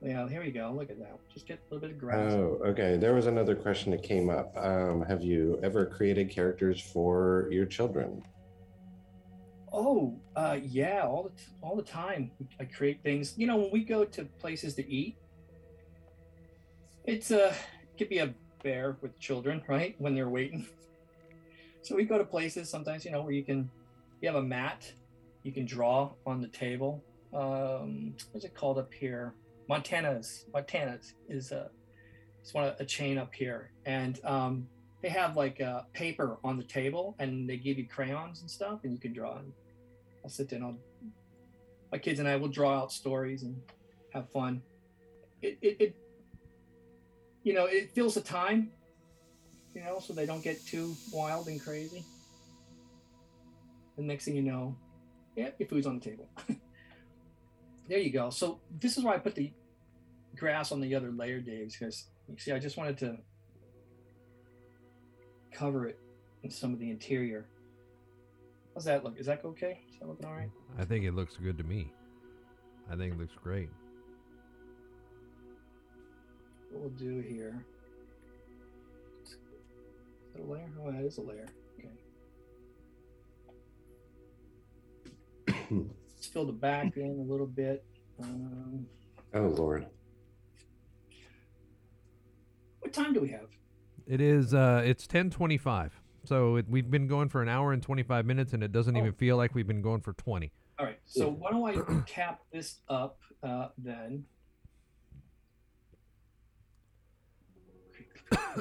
Yeah, 0.00 0.28
here 0.28 0.42
we 0.42 0.52
go. 0.52 0.72
Look 0.76 0.90
at 0.90 0.98
that. 1.00 1.18
Just 1.32 1.46
get 1.48 1.58
a 1.58 1.74
little 1.74 1.88
bit 1.88 1.96
of 1.96 2.00
grass. 2.00 2.32
Oh, 2.32 2.60
okay. 2.66 2.96
There 2.96 3.14
was 3.14 3.26
another 3.26 3.56
question 3.56 3.90
that 3.90 4.02
came 4.02 4.30
up. 4.30 4.56
Um, 4.56 5.02
have 5.02 5.22
you 5.22 5.58
ever 5.62 5.86
created 5.86 6.30
characters 6.30 6.80
for 6.80 7.48
your 7.50 7.66
children? 7.66 8.22
Oh, 9.72 10.18
uh, 10.36 10.58
yeah, 10.62 11.02
all 11.02 11.24
the 11.24 11.30
t- 11.30 11.52
all 11.60 11.76
the 11.76 11.82
time. 11.82 12.30
I 12.60 12.64
create 12.64 13.02
things. 13.02 13.34
You 13.36 13.48
know, 13.48 13.56
when 13.56 13.70
we 13.72 13.84
go 13.84 14.04
to 14.04 14.24
places 14.40 14.74
to 14.76 14.88
eat, 14.88 15.16
it's 17.04 17.30
a 17.32 17.48
it 17.48 17.98
could 17.98 18.08
be 18.08 18.18
a 18.18 18.32
bear 18.62 18.96
with 19.02 19.18
children, 19.18 19.62
right? 19.68 19.94
When 19.98 20.14
they're 20.14 20.30
waiting. 20.30 20.66
So 21.80 21.94
we 21.94 22.04
go 22.04 22.18
to 22.18 22.24
places 22.24 22.68
sometimes, 22.68 23.04
you 23.06 23.12
know, 23.12 23.22
where 23.22 23.32
you 23.32 23.44
can 23.44 23.70
you 24.20 24.28
have 24.28 24.36
a 24.36 24.42
mat, 24.42 24.92
you 25.42 25.52
can 25.52 25.64
draw 25.64 26.10
on 26.26 26.42
the 26.42 26.48
table. 26.48 27.02
Um, 27.32 28.14
what's 28.32 28.44
it 28.44 28.52
called 28.52 28.78
up 28.78 28.92
here? 28.92 29.32
Montana's. 29.68 30.46
Montana's 30.52 31.14
is 31.28 31.52
a 31.52 31.70
it's 32.40 32.54
one 32.54 32.64
of 32.64 32.80
a 32.80 32.84
chain 32.84 33.18
up 33.18 33.34
here, 33.34 33.72
and 33.84 34.18
um, 34.24 34.66
they 35.02 35.08
have 35.08 35.36
like 35.36 35.60
uh, 35.60 35.82
paper 35.92 36.38
on 36.42 36.56
the 36.56 36.64
table, 36.64 37.14
and 37.18 37.48
they 37.48 37.56
give 37.56 37.78
you 37.78 37.86
crayons 37.86 38.40
and 38.40 38.50
stuff, 38.50 38.80
and 38.84 38.92
you 38.92 38.98
can 38.98 39.12
draw. 39.12 39.36
And 39.36 39.52
I'll 40.24 40.30
sit 40.30 40.48
there 40.48 40.58
and 40.58 40.66
I'll 40.66 40.78
my 41.90 41.98
kids 41.98 42.18
and 42.18 42.28
I 42.28 42.36
will 42.36 42.48
draw 42.48 42.78
out 42.78 42.92
stories 42.92 43.42
and 43.42 43.60
have 44.12 44.30
fun. 44.30 44.62
It 45.42 45.58
it, 45.62 45.76
it 45.80 45.96
you 47.42 47.54
know 47.54 47.66
it 47.66 47.92
fills 47.92 48.14
the 48.14 48.20
time, 48.20 48.70
you 49.74 49.82
know, 49.82 50.00
so 50.00 50.12
they 50.12 50.26
don't 50.26 50.42
get 50.42 50.64
too 50.66 50.94
wild 51.12 51.48
and 51.48 51.62
crazy. 51.62 52.04
The 53.96 54.02
next 54.02 54.24
thing 54.24 54.36
you 54.36 54.42
know, 54.42 54.76
yeah, 55.36 55.50
your 55.58 55.68
food's 55.68 55.86
on 55.86 55.98
the 55.98 56.04
table. 56.04 56.28
there 57.88 57.98
you 57.98 58.10
go. 58.10 58.30
So 58.30 58.60
this 58.80 58.96
is 58.96 59.04
why 59.04 59.14
I 59.14 59.18
put 59.18 59.34
the 59.34 59.50
grass 60.38 60.72
on 60.72 60.80
the 60.80 60.94
other 60.94 61.10
layer, 61.10 61.40
Dave, 61.40 61.72
because 61.72 62.06
you 62.28 62.38
see, 62.38 62.52
I 62.52 62.58
just 62.58 62.76
wanted 62.76 62.96
to 62.98 63.18
cover 65.52 65.86
it 65.86 65.98
in 66.42 66.50
some 66.50 66.72
of 66.72 66.78
the 66.78 66.90
interior. 66.90 67.48
How's 68.74 68.84
that 68.84 69.04
look? 69.04 69.18
Is 69.18 69.26
that 69.26 69.44
okay? 69.44 69.80
Is 69.90 69.98
that 69.98 70.08
looking 70.08 70.26
all 70.26 70.34
right? 70.34 70.50
I 70.78 70.84
think 70.84 71.04
it 71.04 71.14
looks 71.14 71.36
good 71.36 71.58
to 71.58 71.64
me. 71.64 71.92
I 72.90 72.96
think 72.96 73.14
it 73.14 73.18
looks 73.18 73.34
great. 73.42 73.68
What 76.70 76.82
we'll 76.82 76.90
do 76.90 77.20
here. 77.20 77.64
Is 79.24 79.36
that 80.34 80.42
a 80.42 80.44
layer? 80.44 80.70
Oh, 80.80 80.92
that 80.92 81.02
is 81.02 81.18
a 81.18 81.22
layer. 81.22 81.48
Okay. 85.48 85.66
Let's 86.14 86.26
fill 86.26 86.46
the 86.46 86.52
back 86.52 86.96
in 86.96 87.18
a 87.26 87.30
little 87.30 87.46
bit. 87.46 87.84
Um, 88.22 88.86
Oh, 89.34 89.48
Lord. 89.48 89.86
What 92.88 93.04
time 93.04 93.12
do 93.12 93.20
we 93.20 93.28
have? 93.28 93.48
It 94.06 94.20
is. 94.22 94.54
Uh, 94.54 94.82
it's 94.84 95.06
10:25. 95.06 95.90
So 96.24 96.56
it, 96.56 96.66
we've 96.68 96.90
been 96.90 97.06
going 97.06 97.28
for 97.28 97.42
an 97.42 97.48
hour 97.48 97.72
and 97.72 97.82
25 97.82 98.24
minutes, 98.24 98.52
and 98.54 98.62
it 98.62 98.72
doesn't 98.72 98.96
Oh. 98.96 99.00
even 99.00 99.12
feel 99.12 99.36
like 99.36 99.54
we've 99.54 99.66
been 99.66 99.82
going 99.82 100.00
for 100.00 100.14
20. 100.14 100.50
All 100.78 100.86
right. 100.86 100.98
So 101.04 101.28
why 101.28 101.50
don't 101.50 101.64
I 101.90 102.00
cap 102.06 102.40
this 102.52 102.80
up 102.88 103.18
uh, 103.42 103.68
then? 103.76 104.24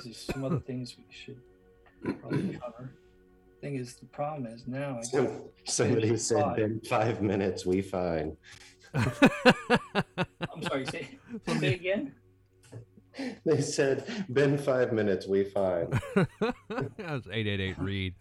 There's 0.04 0.18
some 0.18 0.44
other 0.44 0.60
things 0.60 0.96
we 0.98 1.06
should 1.10 1.40
probably 2.20 2.58
cover. 2.62 2.92
Thing 3.62 3.76
is, 3.76 3.96
the 3.96 4.06
problem 4.08 4.46
is 4.46 4.68
now 4.68 4.92
I 4.92 4.94
got 4.96 5.06
So- 5.06 5.52
Somebody 5.66 6.16
said, 6.18 6.42
Five. 6.42 6.60
in 6.60 6.80
five 6.82 7.22
minutes, 7.22 7.66
we 7.66 7.82
fine. 7.82 8.36
I'm 8.94 10.64
sorry. 10.64 10.86
Say, 10.86 11.18
say 11.60 11.74
again. 11.74 12.14
They 13.46 13.62
said, 13.62 14.26
been 14.32 14.58
five 14.58 14.92
minutes, 14.94 15.26
we 15.28 15.44
fine. 15.44 15.88
That's 16.16 17.28
888 17.28 17.78
Reed, 17.80 18.14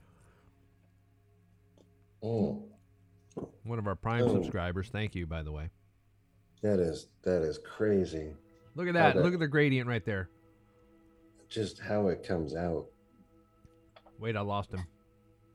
Mm, 2.23 2.63
one 3.65 3.79
of 3.79 3.87
our 3.87 3.95
Prime 3.95 4.25
Oh. 4.25 4.29
subscribers. 4.33 4.89
Thank 4.89 5.15
you, 5.15 5.27
by 5.27 5.43
the 5.43 5.53
way. 5.53 5.71
that 6.63 6.81
is 6.81 7.09
that 7.23 7.43
is 7.43 7.59
crazy. 7.59 8.33
Look 8.75 8.89
at 8.89 8.95
that. 8.95 9.15
that- 9.15 9.23
Look 9.25 9.35
at 9.35 9.41
the 9.41 9.47
gradient 9.47 9.89
right 9.89 10.05
there. 10.05 10.29
Just 11.49 11.79
how 11.79 12.09
it 12.09 12.23
comes 12.27 12.57
out. 12.57 12.87
Wait, 14.19 14.35
I 14.37 14.41
lost 14.41 14.73
him. 14.73 14.85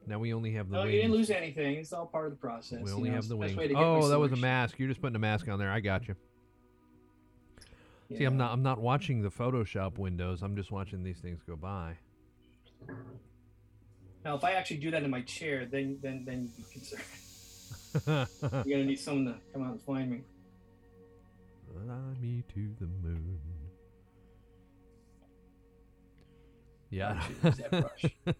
Now 0.07 0.19
we 0.19 0.33
only 0.33 0.51
have 0.53 0.69
the 0.69 0.75
No, 0.77 0.81
wings. 0.83 0.93
you 0.93 1.01
didn't 1.01 1.15
lose 1.15 1.29
anything. 1.31 1.75
It's 1.75 1.91
all 1.93 2.05
part 2.05 2.27
of 2.27 2.31
the 2.31 2.37
process. 2.37 2.79
we 2.81 2.89
you 2.91 2.95
only 2.95 3.09
know, 3.09 3.15
have 3.15 3.27
the 3.27 3.35
best 3.35 3.47
wings. 3.55 3.57
way 3.57 3.67
to 3.67 3.73
get 3.73 3.83
Oh, 3.83 4.07
that 4.07 4.19
was 4.19 4.31
a 4.31 4.35
mask. 4.37 4.79
You're 4.79 4.87
just 4.87 5.01
putting 5.01 5.15
a 5.15 5.19
mask 5.19 5.47
on 5.49 5.59
there. 5.59 5.71
I 5.71 5.79
got 5.79 6.07
you. 6.07 6.15
See, 8.17 8.23
I'm 8.25 8.37
not. 8.37 8.51
I'm 8.51 8.63
not 8.63 8.79
watching 8.79 9.21
the 9.21 9.29
Photoshop 9.29 9.97
windows. 9.97 10.41
I'm 10.41 10.55
just 10.55 10.71
watching 10.71 11.03
these 11.03 11.19
things 11.19 11.41
go 11.47 11.55
by. 11.55 11.97
Now, 14.23 14.35
if 14.35 14.43
I 14.43 14.53
actually 14.53 14.77
do 14.77 14.91
that 14.91 15.03
in 15.03 15.09
my 15.09 15.21
chair, 15.21 15.65
then 15.65 15.97
then 16.01 16.23
then 16.25 16.43
you 16.43 16.63
be 16.63 16.71
concerned. 16.71 18.27
You're 18.65 18.77
gonna 18.77 18.85
need 18.85 18.99
someone 18.99 19.25
to 19.33 19.39
come 19.53 19.63
out 19.63 19.71
and 19.71 19.81
find 19.81 20.11
me. 20.11 20.21
Fly 21.71 21.95
me 22.19 22.43
to 22.53 22.75
the 22.79 22.87
moon. 22.87 23.39
Yeah. 26.89 27.21
I 27.21 27.21
should 27.21 27.43
use 27.43 28.11
that. 28.25 28.35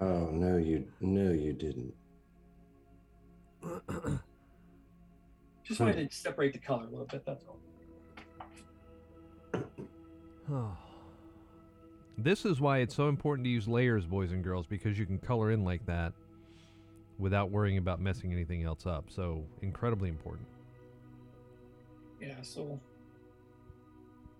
Oh 0.00 0.28
no, 0.30 0.56
you 0.56 0.86
no, 1.00 1.32
you 1.32 1.52
didn't. 1.52 1.92
Just 5.64 5.80
wanted 5.80 5.96
hmm. 5.96 6.06
to 6.06 6.14
separate 6.14 6.52
the 6.52 6.60
color 6.60 6.84
a 6.84 6.90
little 6.90 7.06
bit. 7.06 7.26
That's 7.26 7.44
all. 7.44 7.58
This 12.20 12.44
is 12.44 12.60
why 12.60 12.78
it's 12.78 12.96
so 12.96 13.08
important 13.08 13.44
to 13.44 13.48
use 13.48 13.68
layers, 13.68 14.04
boys 14.04 14.32
and 14.32 14.42
girls, 14.42 14.66
because 14.66 14.98
you 14.98 15.06
can 15.06 15.18
color 15.18 15.52
in 15.52 15.62
like 15.62 15.86
that 15.86 16.12
without 17.16 17.52
worrying 17.52 17.78
about 17.78 18.00
messing 18.00 18.32
anything 18.32 18.64
else 18.64 18.86
up. 18.86 19.04
So 19.08 19.44
incredibly 19.62 20.08
important. 20.08 20.48
Yeah, 22.20 22.42
so 22.42 22.80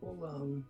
we'll 0.00 0.28
um 0.28 0.64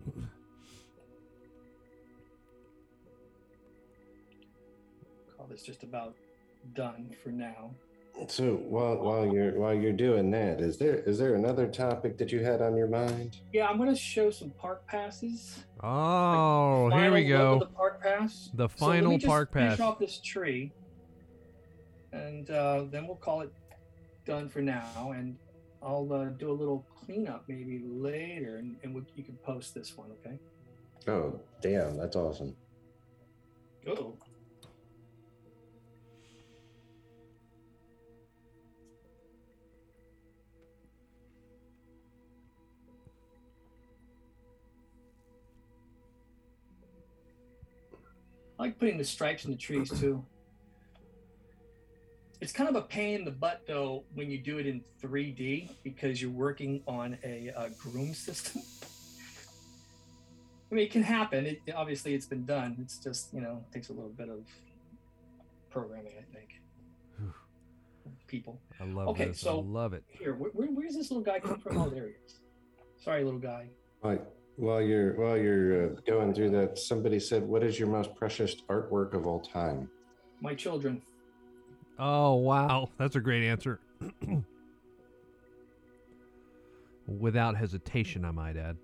call 5.35 5.47
this 5.47 5.63
just 5.63 5.83
about 5.83 6.15
done 6.75 7.15
for 7.23 7.31
now. 7.31 7.71
So 8.27 8.55
while 8.57 8.97
while 8.97 9.27
you're 9.33 9.53
while 9.59 9.75
you're 9.75 9.93
doing 9.93 10.31
that, 10.33 10.61
is 10.61 10.77
there 10.77 10.97
is 10.97 11.19
there 11.19 11.35
another 11.35 11.69
topic 11.69 12.19
that 12.19 12.33
you 12.33 12.41
had 12.41 12.61
on 12.61 12.77
your 12.77 12.89
mind? 12.89 13.39
Yeah, 13.53 13.69
I'm 13.69 13.79
gonna 13.79 13.95
show 13.95 14.31
some 14.31 14.51
park 14.51 14.87
passes. 14.87 15.65
Oh, 15.85 16.91
here 16.91 17.13
we 17.13 17.25
go. 17.25 17.61
The 17.61 17.67
park 17.67 18.03
pass. 18.03 18.51
The 18.55 18.69
final 18.69 18.77
So 18.79 18.87
let 18.87 18.95
me 18.95 19.01
final 19.01 19.19
just 19.19 19.27
park 19.27 19.53
finish 19.53 19.71
pass. 19.79 19.81
off 19.81 19.99
this 20.01 20.19
tree, 20.19 20.73
and 22.13 22.51
uh, 22.51 22.85
then 22.91 23.07
we'll 23.07 23.17
call 23.17 23.43
it 23.43 23.53
done 24.27 24.49
for 24.49 24.61
now. 24.61 25.13
And 25.17 25.37
I'll 25.83 26.13
uh, 26.13 26.25
do 26.27 26.51
a 26.51 26.53
little 26.53 26.85
cleanup 27.05 27.45
maybe 27.47 27.83
later, 27.87 28.57
and, 28.57 28.77
and 28.83 28.95
we, 28.95 29.03
you 29.15 29.23
can 29.23 29.37
post 29.37 29.75
this 29.75 29.97
one, 29.97 30.11
okay? 30.21 30.39
Oh, 31.07 31.41
damn, 31.63 31.97
that's 31.97 32.17
awesome. 32.17 32.55
Oh. 33.87 34.17
I 48.59 48.63
like 48.65 48.79
putting 48.79 48.99
the 48.99 49.05
stripes 49.05 49.45
in 49.45 49.53
the 49.53 49.57
trees 49.57 49.91
too. 50.01 50.25
It's 52.41 52.53
kind 52.53 52.69
of 52.69 52.77
a 52.77 52.83
pain 52.83 53.21
in 53.21 53.25
the 53.25 53.31
butt 53.31 53.63
though 53.67 54.05
when 54.15 54.31
you 54.31 54.39
do 54.39 54.59
it 54.59 54.67
in 54.67 54.83
3D 55.03 55.71
because 55.83 56.21
you're 56.23 56.31
working 56.31 56.83
on 56.87 57.19
a, 57.25 57.51
uh 57.57 57.69
groom 57.79 58.15
system. 58.15 58.63
I 60.71 60.75
mean, 60.75 60.85
it 60.85 60.91
can 60.91 61.03
happen. 61.03 61.47
It 61.47 61.63
obviously 61.75 62.15
it's 62.15 62.27
been 62.27 62.45
done. 62.45 62.77
It's 62.81 62.99
just 62.99 63.33
you 63.33 63.41
know 63.41 63.65
takes 63.73 63.89
a 63.89 63.93
little 63.93 64.11
bit 64.11 64.29
of 64.29 64.45
programming, 65.71 66.13
I 66.19 66.35
think. 66.35 66.61
People 68.27 68.61
I 68.79 68.85
love 68.85 69.09
it. 69.09 69.11
Okay, 69.11 69.25
this. 69.29 69.41
so- 69.41 69.61
I 69.61 69.63
love 69.63 69.95
it. 69.95 70.05
here, 70.11 70.35
where, 70.35 70.51
where, 70.51 70.69
where's 70.69 70.95
this 70.95 71.11
little 71.11 71.23
guy 71.23 71.41
come 71.41 71.59
from? 71.61 71.79
Oh, 71.79 71.89
there 71.89 72.09
he 72.09 72.13
is. 72.27 72.41
Sorry, 73.03 73.25
little 73.25 73.41
guy. 73.41 73.69
Like 74.03 74.23
while 74.59 74.83
you're 74.83 75.15
while 75.15 75.39
you're 75.39 75.87
uh, 75.87 75.89
going 76.07 76.35
through 76.35 76.51
that, 76.51 76.77
somebody 76.79 77.21
said, 77.21 77.45
"What 77.45 77.63
is 77.63 77.79
your 77.79 77.89
most 77.89 78.15
precious 78.17 78.57
artwork 78.69 79.15
of 79.15 79.27
all 79.27 79.41
time?" 79.41 79.89
My 80.41 80.55
children. 80.55 81.01
Oh, 81.99 82.35
wow. 82.37 82.91
That's 82.97 83.17
a 83.17 83.21
great 83.21 83.45
answer. 83.45 83.81
Without 87.07 87.57
hesitation, 87.57 88.25
I 88.25 88.31
might 88.31 88.57
add. 88.57 88.77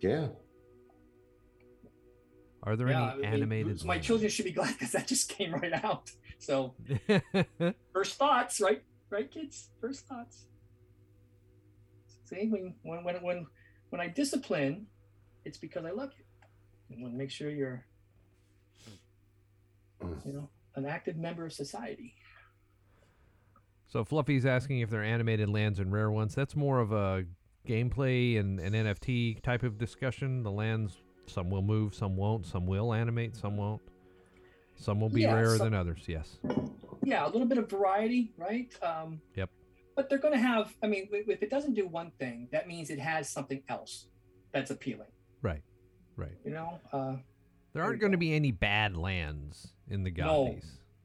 Yeah, 0.00 0.28
Are 2.62 2.76
there 2.76 2.90
yeah, 2.90 3.12
any 3.12 3.12
I 3.12 3.16
mean, 3.16 3.24
animated? 3.24 3.84
My 3.84 3.98
children 3.98 4.30
should 4.30 4.44
be 4.44 4.50
glad 4.58 4.74
because 4.74 4.92
that 4.92 5.06
just 5.08 5.28
came 5.30 5.52
right 5.54 5.72
out. 5.72 6.10
So 6.38 6.74
first 7.92 8.16
thoughts, 8.16 8.60
right? 8.60 8.82
Right, 9.10 9.30
kids. 9.30 9.70
First 9.80 10.06
thoughts. 10.06 10.46
See, 12.24 12.48
when 12.48 12.74
when 12.82 13.04
when 13.04 13.16
when 13.22 13.46
when 13.90 14.00
I 14.00 14.08
discipline, 14.08 14.86
it's 15.44 15.58
because 15.58 15.84
I 15.84 15.90
love 15.90 16.10
you. 16.18 16.24
I 16.96 17.00
want 17.02 17.14
to 17.14 17.18
make 17.18 17.30
sure 17.30 17.50
you're, 17.50 17.84
you 20.24 20.32
know, 20.32 20.48
an 20.76 20.86
active 20.86 21.16
member 21.16 21.44
of 21.46 21.52
society. 21.52 22.14
so 23.86 24.04
Fluffy's 24.04 24.44
asking 24.46 24.80
if 24.80 24.90
they're 24.90 25.02
animated 25.04 25.48
lands 25.48 25.78
and 25.78 25.92
rare 25.92 26.10
ones. 26.10 26.34
That's 26.34 26.56
more 26.56 26.80
of 26.80 26.92
a 26.92 27.24
gameplay 27.66 28.38
and 28.38 28.60
an 28.60 28.72
NFT 28.72 29.42
type 29.42 29.62
of 29.62 29.78
discussion. 29.78 30.42
The 30.42 30.50
lands, 30.50 30.98
some 31.26 31.50
will 31.50 31.62
move, 31.62 31.94
some 31.94 32.16
won't. 32.16 32.46
Some 32.46 32.66
will 32.66 32.92
animate, 32.92 33.36
some 33.36 33.56
won't. 33.56 33.80
Some 34.76 35.00
will 35.00 35.08
be 35.08 35.22
Yeah, 35.22 35.34
rarer 35.34 35.56
some- 35.56 35.66
than 35.70 35.74
others. 35.74 36.04
Yes. 36.06 36.38
yeah, 37.02 37.24
a 37.24 37.28
little 37.30 37.46
bit 37.46 37.58
of 37.58 37.70
variety, 37.70 38.32
right? 38.36 38.72
Um, 38.82 39.20
Yep. 39.36 39.50
But 39.96 40.08
they're 40.08 40.18
going 40.18 40.34
to 40.34 40.40
have. 40.40 40.74
I 40.82 40.88
mean, 40.88 41.08
if 41.12 41.28
if 41.28 41.40
it 41.44 41.50
doesn't 41.50 41.74
do 41.74 41.86
one 41.86 42.10
thing, 42.18 42.48
that 42.50 42.66
means 42.66 42.90
it 42.90 42.98
has 42.98 43.30
something 43.30 43.62
else 43.68 44.08
that's 44.50 44.72
appealing. 44.72 45.06
Right. 46.16 46.32
You 46.44 46.52
know, 46.52 46.80
uh, 46.92 47.16
There 47.72 47.82
aren't 47.82 48.00
going 48.00 48.12
to 48.12 48.18
be 48.18 48.34
any 48.34 48.50
bad 48.52 48.96
lands 48.96 49.72
in 49.88 50.02
the 50.04 50.10
No. 50.10 50.56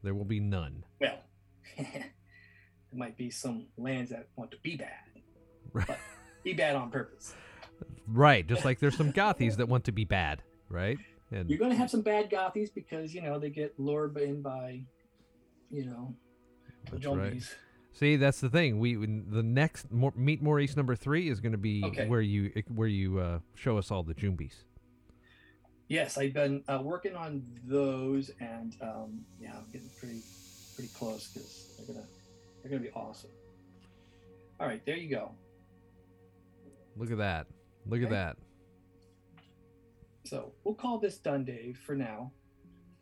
There 0.03 0.13
will 0.13 0.25
be 0.25 0.39
none. 0.39 0.83
well, 1.01 1.19
there 1.77 2.05
might 2.93 3.17
be 3.17 3.29
some 3.29 3.67
lands 3.77 4.11
that 4.11 4.27
want 4.35 4.51
to 4.51 4.57
be 4.63 4.75
bad, 4.75 5.21
Right. 5.73 5.97
be 6.43 6.53
bad 6.53 6.75
on 6.75 6.89
purpose. 6.89 7.33
Right. 8.07 8.45
Just 8.47 8.65
like 8.65 8.79
there's 8.79 8.95
some 8.97 9.11
Gothies 9.13 9.57
that 9.57 9.67
want 9.67 9.85
to 9.85 9.91
be 9.91 10.05
bad. 10.05 10.41
Right. 10.69 10.97
And 11.31 11.49
You're 11.49 11.59
going 11.59 11.71
to 11.71 11.77
have 11.77 11.89
some 11.91 12.01
bad 12.01 12.29
Gothies 12.31 12.73
because 12.73 13.13
you 13.13 13.21
know 13.21 13.37
they 13.39 13.49
get 13.49 13.79
lured 13.79 14.17
in 14.17 14.41
by, 14.41 14.81
you 15.69 15.85
know, 15.85 16.15
the 16.91 16.97
That's 16.97 17.05
right. 17.07 17.43
See, 17.93 18.15
that's 18.15 18.39
the 18.39 18.49
thing. 18.49 18.79
We 18.79 18.95
the 18.95 19.43
next 19.43 19.91
Meet 19.91 20.41
Maurice 20.41 20.75
number 20.77 20.95
three 20.95 21.29
is 21.29 21.39
going 21.39 21.51
to 21.51 21.57
be 21.57 21.83
Okay. 21.85 22.07
where 22.07 22.21
you 22.21 22.51
where 22.73 22.87
you 22.87 23.19
uh, 23.19 23.39
show 23.55 23.77
us 23.77 23.91
all 23.91 24.01
the 24.03 24.13
Jumbies. 24.15 24.63
Yes, 25.89 26.19
I've 26.19 26.33
been 26.33 26.63
uh, 26.67 26.79
working 26.83 27.15
on 27.15 27.43
those, 27.65 28.29
and 28.39 28.75
um, 28.79 29.25
yeah, 29.41 29.53
I'm 29.57 29.65
getting 29.73 29.89
pretty 29.99 30.21
pretty 30.75 30.91
close 30.93 31.27
because 31.33 31.73
they're 31.75 31.95
gonna 31.95 32.05
they're 32.61 32.69
gonna 32.69 32.83
be 32.83 32.91
awesome. 32.91 33.31
All 34.59 34.67
right, 34.67 34.85
there 34.85 34.95
you 34.95 35.09
go. 35.09 35.31
Look 36.95 37.11
at 37.11 37.17
that. 37.17 37.47
Look 37.87 38.03
at 38.03 38.11
that. 38.11 38.37
So 40.25 40.51
we'll 40.63 40.75
call 40.75 40.99
this 40.99 41.17
done, 41.17 41.43
Dave, 41.43 41.79
for 41.79 41.95
now. 41.95 42.31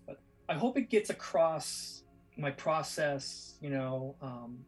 But 0.06 0.22
I 0.48 0.54
hope 0.54 0.78
it 0.78 0.90
gets 0.90 1.10
across 1.10 2.04
my 2.38 2.52
process. 2.52 3.56
You 3.60 3.70
know, 3.70 4.16
um, 4.22 4.60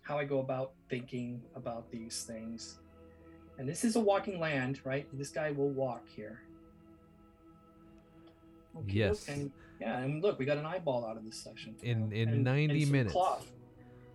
how 0.00 0.18
I 0.18 0.24
go 0.24 0.38
about 0.38 0.72
thinking 0.88 1.42
about 1.54 1.90
these 1.90 2.24
things. 2.24 2.78
And 3.58 3.68
this 3.68 3.84
is 3.84 3.96
a 3.96 4.00
walking 4.00 4.40
land, 4.40 4.80
right? 4.84 5.06
This 5.12 5.28
guy 5.28 5.50
will 5.50 5.70
walk 5.70 6.06
here. 6.08 6.45
Okey-doke. 8.76 8.94
Yes. 8.94 9.28
And 9.28 9.50
yeah, 9.80 9.98
and 9.98 10.22
look, 10.22 10.38
we 10.38 10.44
got 10.44 10.56
an 10.58 10.66
eyeball 10.66 11.04
out 11.06 11.16
of 11.16 11.24
this 11.24 11.36
session. 11.36 11.74
In- 11.82 12.08
now. 12.10 12.16
in 12.16 12.28
And- 12.30 12.44
90 12.44 12.82
and 12.84 12.92
minutes. 12.92 13.12
Cloth. 13.12 13.50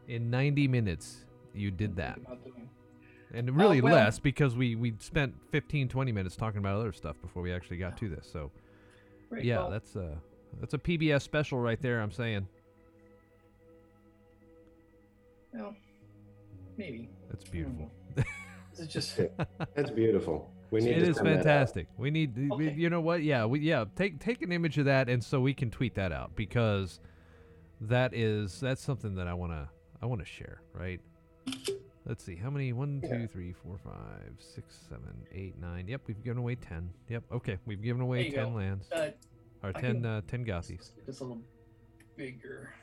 In 0.07 0.29
90 0.29 0.67
minutes, 0.67 1.25
you 1.53 1.71
did 1.71 1.95
that, 1.97 2.15
Think 2.15 2.27
about 2.27 2.43
doing. 2.43 2.69
and 3.33 3.55
really 3.55 3.79
Uh, 3.79 3.83
well- 3.83 3.93
less 3.95 4.19
because 4.19 4.55
we 4.55 4.75
we 4.75 4.93
spent 4.99 5.35
15 5.51 5.87
20 5.89 6.11
minutes 6.11 6.35
talking 6.35 6.57
about 6.59 6.77
other 6.77 6.91
stuff 6.91 7.21
before 7.21 7.41
we 7.43 7.51
actually 7.53 7.77
got 7.77 7.97
to 7.97 8.09
this. 8.09 8.27
So 8.31 8.51
Great. 9.29 9.45
yeah, 9.45 9.59
well, 9.59 9.69
that's 9.71 9.95
a 9.95 10.19
that's 10.59 10.73
a 10.73 10.77
PBS 10.79 11.21
special 11.23 11.59
right 11.59 11.79
there. 11.81 12.01
I'm 12.01 12.11
saying 12.11 12.47
well, 15.53 15.75
maybe. 16.77 17.09
that's 17.29 17.43
beautiful. 17.45 17.91
know. 18.17 18.23
This 18.71 18.79
is 18.79 18.87
just 18.87 19.19
that's 19.75 19.91
beautiful. 19.91 20.49
We 20.71 20.79
need. 20.81 20.97
It 20.97 20.99
to 21.01 21.09
is 21.11 21.15
send 21.17 21.27
that 21.27 21.31
out. 21.37 21.43
fantastic. 21.43 21.87
We 21.97 22.09
need, 22.11 22.35
we, 22.37 22.51
Okay. 22.69 22.73
you 22.77 22.89
know 22.89 23.01
what? 23.01 23.23
Yeah, 23.23 23.45
we 23.45 23.59
yeah. 23.59 23.85
Take 23.95 24.19
take 24.19 24.41
an 24.41 24.51
image 24.51 24.77
of 24.77 24.85
that, 24.85 25.09
and 25.09 25.23
so 25.23 25.39
we 25.41 25.53
can 25.53 25.69
tweet 25.69 25.95
that 25.95 26.11
out 26.11 26.35
because 26.35 26.99
that 27.81 28.13
is 28.13 28.59
that's 28.61 28.81
something 28.81 29.15
that 29.15 29.27
I 29.27 29.33
wanna 29.33 29.69
I 30.01 30.05
wanna 30.05 30.25
share. 30.25 30.61
Right? 30.73 31.01
Let's 32.05 32.23
see 32.23 32.35
how 32.35 32.49
many. 32.49 32.71
One, 32.73 33.01
Yeah. 33.03 33.17
two, 33.19 33.27
three, 33.27 33.53
four, 33.53 33.77
five, 33.83 34.33
six, 34.39 34.75
seven, 34.89 35.13
eight, 35.33 35.59
nine. 35.59 35.87
Yep, 35.87 36.01
we've 36.07 36.23
given 36.23 36.37
away 36.39 36.55
ten. 36.55 36.89
Yep. 37.09 37.23
Okay, 37.31 37.57
we've 37.65 37.81
given 37.81 38.01
away 38.01 38.31
ten 38.31 38.51
go. 38.51 38.55
lands 38.57 38.89
uh, 38.91 39.11
or 39.63 39.69
I 39.75 39.81
ten 39.81 39.95
can- 40.01 40.05
uh, 40.05 40.21
ten 40.27 40.43
Let's 40.45 40.67
Gothies. 40.71 40.95
get 40.95 41.05
this 41.05 41.19
a 41.19 41.23
little 41.25 41.41
bigger. 42.15 42.73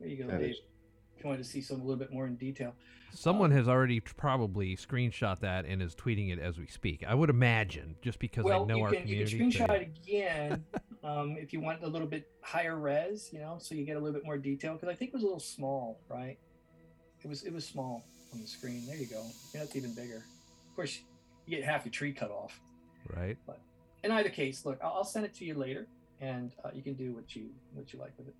There 0.00 0.08
you 0.08 0.16
go, 0.24 0.26
That 0.30 0.40
Dave. 0.40 0.50
is- 0.50 0.56
If 0.56 0.62
you 0.64 0.73
wanted 1.22 1.38
to 1.38 1.44
see 1.44 1.60
some 1.60 1.80
a 1.80 1.84
little 1.84 1.98
bit 1.98 2.12
more 2.12 2.26
in 2.26 2.36
detail. 2.36 2.74
Someone 3.12 3.52
has 3.52 3.68
already 3.68 4.00
probably 4.00 4.76
screenshot 4.76 5.38
that 5.40 5.66
and 5.66 5.80
is 5.80 5.94
tweeting 5.94 6.32
it 6.32 6.40
as 6.40 6.58
we 6.58 6.66
speak. 6.66 7.04
I 7.06 7.14
would 7.14 7.30
imagine, 7.30 7.94
just 8.02 8.18
because 8.18 8.44
well, 8.44 8.64
I 8.64 8.66
know 8.66 8.76
you 8.78 8.82
our 8.84 8.90
can 8.90 9.06
you 9.06 9.24
community. 9.24 9.38
can 9.38 9.48
they- 9.68 9.74
screenshot 9.74 9.80
it 9.82 9.98
again 10.04 10.64
um, 11.04 11.36
if 11.38 11.52
you 11.52 11.60
want 11.60 11.82
a 11.84 11.86
little 11.86 12.08
bit 12.08 12.26
higher 12.42 12.76
res, 12.76 13.30
you 13.32 13.38
know, 13.38 13.56
so 13.60 13.74
you 13.76 13.84
get 13.84 13.96
a 13.96 14.00
little 14.00 14.14
bit 14.14 14.24
more 14.24 14.36
detail. 14.36 14.72
Because 14.74 14.88
I 14.88 14.94
think 14.94 15.10
it 15.10 15.14
was 15.14 15.22
a 15.22 15.26
little 15.26 15.38
small, 15.40 16.00
right? 16.08 16.38
It 17.22 17.28
was 17.28 17.44
it 17.44 17.52
was 17.52 17.64
small 17.64 18.04
on 18.32 18.40
the 18.40 18.46
screen. 18.46 18.84
There 18.86 18.96
you 18.96 19.06
go. 19.06 19.22
Yeah, 19.54 19.60
that's 19.60 19.76
even 19.76 19.94
bigger. 19.94 20.16
Of 20.68 20.74
course, 20.76 21.00
you 21.46 21.56
get 21.56 21.64
half 21.64 21.84
your 21.84 21.92
tree 21.92 22.12
cut 22.12 22.30
off. 22.30 22.60
right. 23.16 23.36
But 23.46 23.60
In 24.02 24.10
either 24.10 24.28
case, 24.28 24.66
look, 24.66 24.78
I'll, 24.82 24.92
I'll 24.96 25.04
send 25.04 25.24
it 25.24 25.34
to 25.36 25.44
you 25.44 25.54
later, 25.54 25.86
and 26.20 26.52
uh, 26.64 26.70
you 26.74 26.82
can 26.82 26.94
do 26.94 27.14
what 27.14 27.34
you 27.36 27.50
what 27.74 27.92
you 27.92 27.98
like 28.00 28.12
with 28.18 28.28
it. 28.28 28.34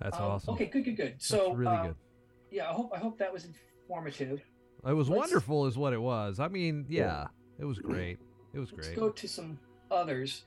That's 0.00 0.16
Um, 0.16 0.22
awesome. 0.22 0.54
Okay, 0.54 0.66
good, 0.66 0.84
good, 0.84 0.96
good. 0.96 1.12
That's 1.14 1.26
So 1.26 1.52
really 1.52 1.76
um, 1.76 1.86
good. 1.88 1.96
yeah, 2.50 2.70
I 2.70 2.72
hope 2.72 2.90
I 2.94 2.98
hope 2.98 3.18
that 3.18 3.32
was 3.32 3.44
informative. 3.46 4.40
It 4.86 4.92
was 4.92 5.08
Let's- 5.10 5.18
wonderful, 5.18 5.66
is 5.66 5.76
what 5.76 5.92
it 5.92 6.00
was. 6.00 6.40
I 6.40 6.48
mean, 6.48 6.86
yeah, 6.88 7.28
It 7.58 7.64
was 7.66 7.78
great. 7.78 8.18
It 8.54 8.58
was 8.58 8.70
great. 8.70 8.86
Let's 8.86 8.98
go 8.98 9.10
to 9.10 9.28
some 9.28 9.58
others. 9.90 10.44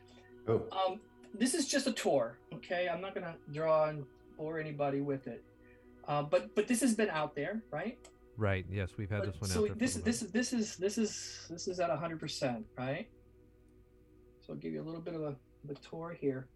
Oh, 0.47 0.67
Um, 0.71 0.99
this 1.35 1.53
is 1.53 1.67
just 1.67 1.85
a 1.85 1.91
tour, 1.93 2.39
okay? 2.53 2.89
I'm 2.89 2.99
not 3.01 3.13
gonna 3.13 3.37
draw 3.51 3.89
and 3.89 4.03
bore 4.35 4.59
anybody 4.59 5.01
with 5.01 5.27
it. 5.27 5.43
Uh, 6.07 6.23
but 6.23 6.53
but 6.55 6.67
this 6.67 6.81
has 6.81 6.95
been 6.95 7.09
out 7.11 7.35
there, 7.35 7.61
right? 7.71 7.99
Right. 8.35 8.65
Yes, 8.69 8.97
we've 8.97 9.11
had 9.11 9.19
But- 9.21 9.33
this 9.33 9.41
one 9.41 9.49
so 9.51 9.59
out 9.61 9.67
there. 9.67 9.75
this 9.75 9.95
little 9.95 10.05
this 10.05 10.23
is 10.23 10.31
this 10.31 10.53
is 10.53 10.77
this 10.77 10.97
is 10.97 11.47
this 11.51 11.67
is 11.67 11.79
at 11.79 11.91
hundred 11.91 12.19
percent, 12.19 12.65
right? 12.75 13.07
So 14.41 14.53
I'll 14.53 14.59
give 14.59 14.73
you 14.73 14.81
a 14.81 14.83
little 14.89 14.99
bit 15.01 15.13
of 15.13 15.21
a, 15.21 15.27
of 15.63 15.69
a 15.69 15.75
tour 15.75 16.17
here. 16.19 16.47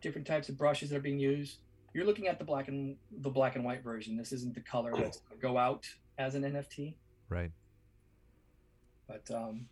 Different 0.00 0.26
types 0.26 0.48
of 0.48 0.56
brushes 0.56 0.90
that 0.90 0.96
are 0.96 1.00
being 1.00 1.18
used. 1.18 1.58
You're 1.94 2.04
looking 2.04 2.28
at 2.28 2.38
the 2.38 2.44
black 2.44 2.68
and 2.68 2.96
the 3.20 3.30
black 3.30 3.56
and 3.56 3.64
white 3.64 3.82
version. 3.82 4.16
This 4.16 4.32
isn't 4.32 4.54
the 4.54 4.60
color 4.60 4.92
that's 4.96 5.18
gonna 5.18 5.40
go 5.40 5.58
out 5.58 5.86
as 6.18 6.34
an 6.34 6.42
NFT. 6.42 6.94
right. 7.28 7.50
But 9.06 9.30
um, 9.34 9.66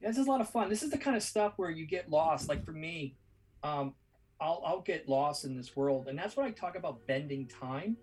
yeah, 0.00 0.08
this 0.08 0.18
is 0.18 0.26
a 0.26 0.30
lot 0.30 0.40
of 0.40 0.48
fun. 0.48 0.68
This 0.70 0.82
is 0.82 0.90
the 0.90 0.98
kind 0.98 1.16
of 1.16 1.22
stuff 1.22 1.54
where 1.56 1.70
you 1.70 1.84
get 1.84 2.08
lost. 2.10 2.48
Like 2.48 2.64
for 2.64 2.72
me, 2.72 3.16
um, 3.62 3.94
I'll 4.40 4.62
I'll 4.64 4.80
get 4.80 5.08
lost 5.08 5.44
in 5.44 5.56
this 5.56 5.74
world, 5.76 6.08
and 6.08 6.18
that's 6.18 6.36
what 6.36 6.46
I 6.46 6.50
talk 6.52 6.76
about 6.76 7.06
bending 7.06 7.48
time. 7.48 7.96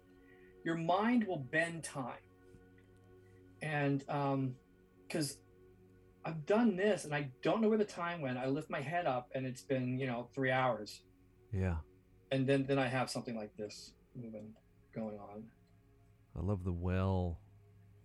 Your 0.65 0.76
mind 0.76 1.26
will 1.26 1.39
bend 1.39 1.84
time, 1.84 2.19
and 3.61 4.03
um, 4.09 4.55
because 5.07 5.38
I've 6.26 6.45
done 6.45 6.76
this 6.76 7.05
and 7.05 7.13
I 7.13 7.30
don't 7.41 7.61
know 7.61 7.69
where 7.69 7.77
the 7.77 7.85
time 7.85 8.21
went. 8.21 8.38
I 8.38 8.47
lift 8.47 8.69
my 8.69 8.81
head 8.81 9.05
up 9.05 9.30
and 9.34 9.45
it's 9.45 9.61
been 9.61 9.97
you 9.97 10.07
know 10.07 10.30
three 10.34 10.51
hours, 10.51 11.01
Yeah. 11.53 11.77
and 12.31 12.45
then 12.47 12.65
then 12.67 12.77
I 12.80 12.88
have 12.88 13.09
something 13.09 13.35
like 13.35 13.55
this 13.57 13.91
moving 14.15 14.53
going 14.95 15.17
on, 15.19 15.43
I 16.38 16.41
love 16.41 16.63
the 16.63 16.71
well. 16.73 17.39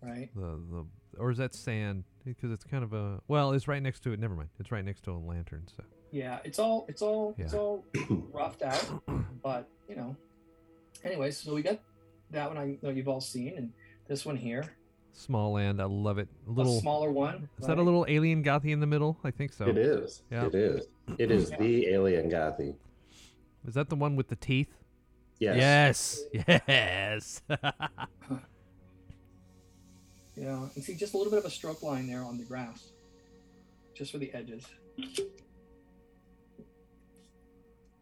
right? 0.01 0.29
The 0.35 0.59
the 0.71 0.85
or 1.17 1.31
is 1.31 1.37
that 1.37 1.53
sand? 1.55 2.03
Because 2.25 2.51
it's 2.51 2.63
kind 2.63 2.83
of 2.83 2.93
a 2.93 3.21
well, 3.27 3.51
it's 3.51 3.67
right 3.67 3.81
next 3.81 4.01
to 4.03 4.11
it. 4.11 4.19
Never 4.19 4.35
mind. 4.35 4.49
It's 4.59 4.71
right 4.71 4.83
next 4.83 5.03
to 5.03 5.11
a 5.11 5.17
lantern. 5.19 5.63
So 5.75 5.83
Yeah, 6.11 6.39
it's 6.43 6.59
all 6.59 6.85
it's 6.89 7.01
all 7.01 7.35
it's 7.37 7.53
all 7.53 7.85
roughed 8.31 8.61
out. 8.63 8.85
but 9.43 9.67
you 9.87 9.95
know 9.95 10.15
anyways 11.03 11.37
so 11.37 11.53
we 11.53 11.61
got 11.61 11.79
that 12.31 12.47
one 12.47 12.57
i 12.57 12.75
know 12.81 12.89
you've 12.89 13.07
all 13.07 13.21
seen 13.21 13.53
and 13.57 13.71
this 14.07 14.25
one 14.25 14.35
here 14.35 14.75
small 15.13 15.53
land. 15.53 15.81
I 15.81 15.85
love 15.85 16.17
it. 16.17 16.27
A 16.47 16.51
little. 16.51 16.77
a 16.77 16.81
smaller 16.81 17.11
one 17.11 17.47
Is 17.59 17.67
that 17.67 17.77
a 17.77 17.81
little 17.81 18.05
alien 18.09 18.43
gothy 18.43 18.71
in 18.71 18.79
the 18.79 18.87
middle? 18.87 19.17
I 19.23 19.31
think 19.31 19.53
so. 19.53 19.65
it 19.65 19.77
is. 19.77 20.23
Yeah. 20.31 20.45
It 20.47 20.55
is. 20.55 20.87
It 21.17 21.31
is 21.31 21.51
Yeah. 21.51 21.57
the 21.59 21.87
alien 21.87 22.29
Gothy. 22.29 22.75
Is 23.67 23.73
that 23.73 23.89
the 23.89 23.95
one 23.95 24.15
with 24.15 24.27
the 24.27 24.35
teeth? 24.35 24.73
Yes. 25.39 26.21
Yes. 26.31 26.61
Yes. 26.67 27.41
yeah 30.35 30.67
and 30.75 30.83
see 30.83 30.95
just 30.95 31.13
a 31.13 31.17
little 31.17 31.31
bit 31.31 31.39
of 31.39 31.45
a 31.45 31.49
stroke 31.49 31.81
line 31.81 32.07
there 32.07 32.21
on 32.21 32.37
the 32.37 32.43
grass 32.43 32.91
just 33.93 34.11
for 34.11 34.17
the 34.17 34.33
edges 34.33 34.65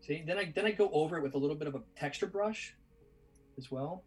see 0.01 0.23
then 0.25 0.39
i 0.39 0.51
then 0.55 0.65
i 0.65 0.71
go 0.71 0.89
over 0.91 1.17
it 1.17 1.21
with 1.21 1.35
a 1.35 1.37
little 1.37 1.55
bit 1.55 1.67
of 1.67 1.75
a 1.75 1.81
texture 1.95 2.25
brush 2.25 2.73
as 3.57 3.69
well 3.69 4.03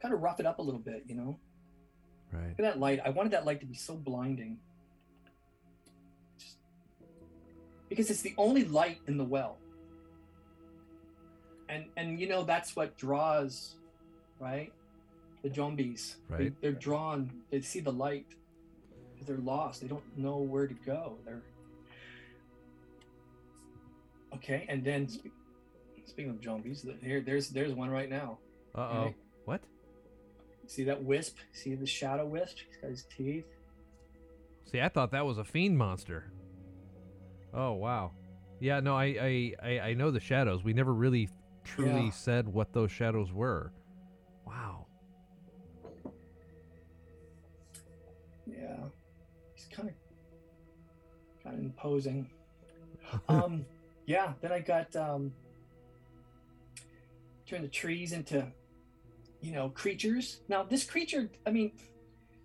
kind 0.00 0.12
of 0.12 0.20
rough 0.20 0.38
it 0.38 0.44
up 0.44 0.58
a 0.58 0.62
little 0.62 0.80
bit 0.80 1.02
you 1.06 1.14
know 1.14 1.38
right. 2.34 2.48
Look 2.48 2.58
at 2.60 2.74
that 2.74 2.80
light. 2.80 3.00
I 3.04 3.10
wanted 3.10 3.32
that 3.32 3.44
light 3.44 3.60
to 3.60 3.66
be 3.66 3.74
so 3.74 3.94
blinding. 3.94 4.58
Just 6.38 6.58
because 7.88 8.10
it's 8.10 8.22
the 8.22 8.34
only 8.36 8.64
light 8.64 8.98
in 9.06 9.16
the 9.16 9.24
well. 9.24 9.58
And 11.74 11.86
and 11.96 12.20
you 12.20 12.28
know 12.28 12.44
that's 12.44 12.76
what 12.76 12.96
draws, 12.96 13.74
right? 14.38 14.72
The 15.42 15.52
zombies. 15.52 16.16
They- 16.30 16.36
Right. 16.44 16.52
They're 16.60 16.72
drawn. 16.88 17.30
They 17.50 17.60
see 17.60 17.80
the 17.80 17.92
light. 17.92 18.26
They're 19.26 19.38
lost. 19.38 19.80
They 19.80 19.88
don't 19.88 20.04
know 20.18 20.36
where 20.38 20.66
to 20.66 20.74
go. 20.74 21.16
They're 21.24 21.42
okay. 24.36 24.66
And 24.68 24.84
then 24.84 25.08
speaking 26.06 26.30
of 26.30 26.42
zombies, 26.42 26.86
here 27.02 27.20
there's 27.20 27.48
there's 27.50 27.72
one 27.72 27.90
right 27.90 28.10
now. 28.10 28.38
Uh 28.74 28.80
oh. 28.80 29.02
Right. 29.04 29.16
What? 29.46 29.60
See 30.66 30.84
that 30.84 31.02
wisp? 31.02 31.36
See 31.52 31.74
the 31.74 31.86
shadow 31.86 32.26
wisp? 32.26 32.56
He's 32.68 32.76
got 32.80 32.90
his 32.90 33.04
teeth. 33.16 33.46
See, 34.70 34.80
I 34.80 34.88
thought 34.88 35.10
that 35.12 35.24
was 35.26 35.38
a 35.38 35.44
fiend 35.44 35.76
monster. 35.78 36.30
Oh 37.52 37.72
wow. 37.72 38.12
Yeah, 38.60 38.80
no, 38.80 38.96
I 38.96 39.04
I 39.04 39.52
I, 39.62 39.80
I 39.90 39.94
know 39.94 40.10
the 40.10 40.20
shadows. 40.20 40.64
We 40.64 40.72
never 40.72 40.92
really 40.92 41.28
truly 41.64 42.04
Yeah. 42.04 42.10
said 42.10 42.46
what 42.48 42.72
those 42.72 42.92
shadows 42.92 43.32
were. 43.32 43.72
Wow. 44.46 44.86
Yeah, 48.46 48.76
he's 49.54 49.66
kind 49.72 49.88
of 49.88 49.94
kind 51.42 51.56
of 51.58 51.62
imposing. 51.64 52.30
Um, 53.28 53.64
yeah. 54.06 54.32
Then 54.40 54.50
I 54.50 54.58
got 54.60 54.94
um, 54.96 55.30
turn 57.46 57.62
the 57.62 57.68
trees 57.68 58.12
into, 58.12 58.46
you 59.40 59.52
know, 59.52 59.68
creatures. 59.68 60.40
Now 60.48 60.62
this 60.64 60.84
creature, 60.84 61.30
I 61.46 61.50
mean, 61.50 61.72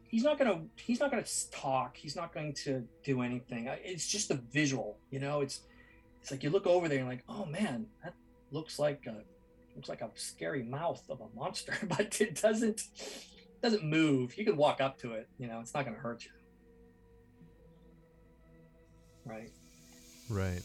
he's 0.10 0.24
not 0.24 0.38
gonna 0.38 0.62
he's 0.76 1.00
not 1.00 1.10
gonna 1.12 1.26
talk. 1.50 1.96
He's 1.98 2.16
not 2.16 2.34
going 2.34 2.54
to 2.66 2.84
do 3.04 3.22
anything. 3.22 3.68
It's 3.84 4.06
just 4.08 4.30
a 4.32 4.36
visual. 4.36 4.98
You 5.12 5.20
know, 5.22 5.42
it's 5.42 5.62
it's 6.22 6.30
like 6.30 6.44
you 6.44 6.50
look 6.50 6.68
over 6.68 6.88
there 6.90 7.00
and 7.00 7.08
like, 7.08 7.24
oh 7.30 7.46
man, 7.46 7.88
that 8.04 8.14
looks 8.52 8.80
like 8.80 9.06
a 9.08 9.24
looks 9.76 9.90
like 9.90 10.02
a 10.02 10.10
scary 10.16 10.64
mouth 10.64 11.02
of 11.10 11.22
a 11.22 11.36
monster, 11.36 11.74
but 11.84 12.20
it 12.22 12.42
doesn't 12.42 12.84
doesn't 13.62 13.84
move. 13.84 14.38
You 14.38 14.46
can 14.46 14.58
walk 14.58 14.82
up 14.82 14.98
to 15.00 15.14
it. 15.14 15.28
You 15.38 15.48
know, 15.48 15.60
it's 15.60 15.74
not 15.74 15.86
going 15.86 15.96
to 15.96 16.02
hurt 16.02 16.24
you. 16.26 16.32
Right. 19.26 19.52
Right. 20.30 20.62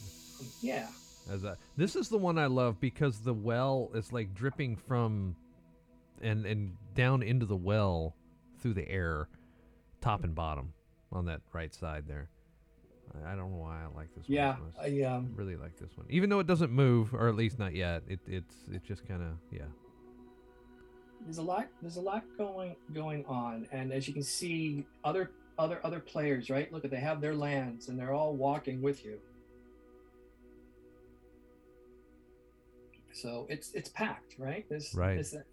Yeah. 0.61 0.87
As 1.29 1.43
a, 1.43 1.57
this 1.75 1.95
is 1.95 2.09
the 2.09 2.17
one 2.17 2.37
I 2.37 2.45
love 2.45 2.79
because 2.79 3.19
the 3.19 3.33
well 3.33 3.89
is 3.95 4.13
like 4.13 4.33
dripping 4.33 4.75
from 4.75 5.35
and 6.21 6.45
and 6.45 6.75
down 6.93 7.23
into 7.23 7.45
the 7.45 7.55
well 7.55 8.15
through 8.59 8.73
the 8.73 8.87
air, 8.89 9.27
top 10.01 10.23
and 10.23 10.35
bottom 10.35 10.73
on 11.11 11.25
that 11.25 11.41
right 11.51 11.73
side 11.73 12.05
there. 12.07 12.29
I, 13.25 13.35
don't 13.35 13.51
know 13.51 13.57
why 13.57 13.83
I 13.83 13.95
like 13.97 14.13
this 14.15 14.25
Yeah. 14.27 14.51
one. 14.59 14.71
so 14.75 14.81
much. 14.81 14.91
I 14.91 15.03
um. 15.03 15.31
really 15.35 15.55
like 15.55 15.77
this 15.77 15.95
one, 15.95 16.05
even 16.09 16.29
though 16.29 16.39
it 16.39 16.47
doesn't 16.47 16.71
move, 16.71 17.13
or 17.13 17.27
at 17.27 17.35
least 17.35 17.59
not 17.59 17.73
yet. 17.75 18.03
It 18.07 18.19
it's 18.27 18.55
it 18.71 18.83
just 18.83 19.07
kind 19.07 19.21
of 19.21 19.29
yeah. 19.51 19.65
There's 21.21 21.37
a 21.39 21.41
lot. 21.43 21.67
There's 21.81 21.97
a 21.97 22.01
lot 22.01 22.23
going 22.37 22.75
going 22.93 23.25
on, 23.25 23.67
and 23.71 23.91
as 23.91 24.07
you 24.07 24.13
can 24.13 24.23
see, 24.23 24.85
other 25.03 25.31
other 25.57 25.79
other 25.83 25.99
players, 25.99 26.49
right? 26.49 26.71
Look 26.71 26.85
at 26.85 26.91
they 26.91 26.99
have 26.99 27.21
their 27.21 27.33
lands, 27.35 27.89
and 27.89 27.97
they're 27.99 28.13
all 28.13 28.35
walking 28.35 28.81
with 28.81 29.03
you. 29.05 29.19
So 33.13 33.47
it's 33.49 33.71
it's 33.73 33.89
packed, 33.89 34.35
right? 34.37 34.65
There's 34.69 34.93
Right. 34.93 35.15
there's 35.15 35.33
a- 35.33 35.45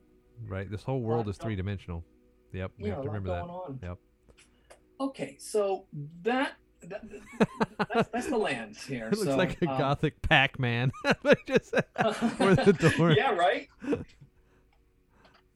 Right. 0.47 0.69
This 0.69 0.83
whole 0.83 1.01
world 1.01 1.29
is 1.29 1.37
three 1.39 1.55
dimensional. 1.55 2.05
Yep. 2.53 2.73
We 2.79 2.89
yeah, 2.89 2.95
have 2.95 3.03
to 3.05 3.09
remember 3.09 3.29
that. 3.31 3.43
on. 3.45 3.79
Yep. 3.83 3.99
Okay, 5.01 5.37
so 5.39 5.87
that, 6.23 6.53
that 6.89 7.05
that's, 7.95 8.09
that's 8.09 8.27
the 8.29 8.37
lands 8.37 8.85
here. 8.85 9.07
It 9.07 9.19
looks 9.19 9.25
so, 9.25 9.37
like 9.37 9.61
a 9.63 9.69
um, 9.69 9.79
gothic 9.79 10.23
Pac-Man. 10.23 10.93
just 11.47 11.75
or 12.05 12.55
the 12.55 12.95
door. 12.97 13.13
yeah, 13.13 13.35
right. 13.35 13.69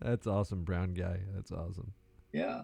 That's 0.00 0.26
awesome, 0.26 0.62
brown 0.62 0.92
guy. 0.92 1.20
That's 1.34 1.50
awesome. 1.50 1.92
Yeah. 2.32 2.62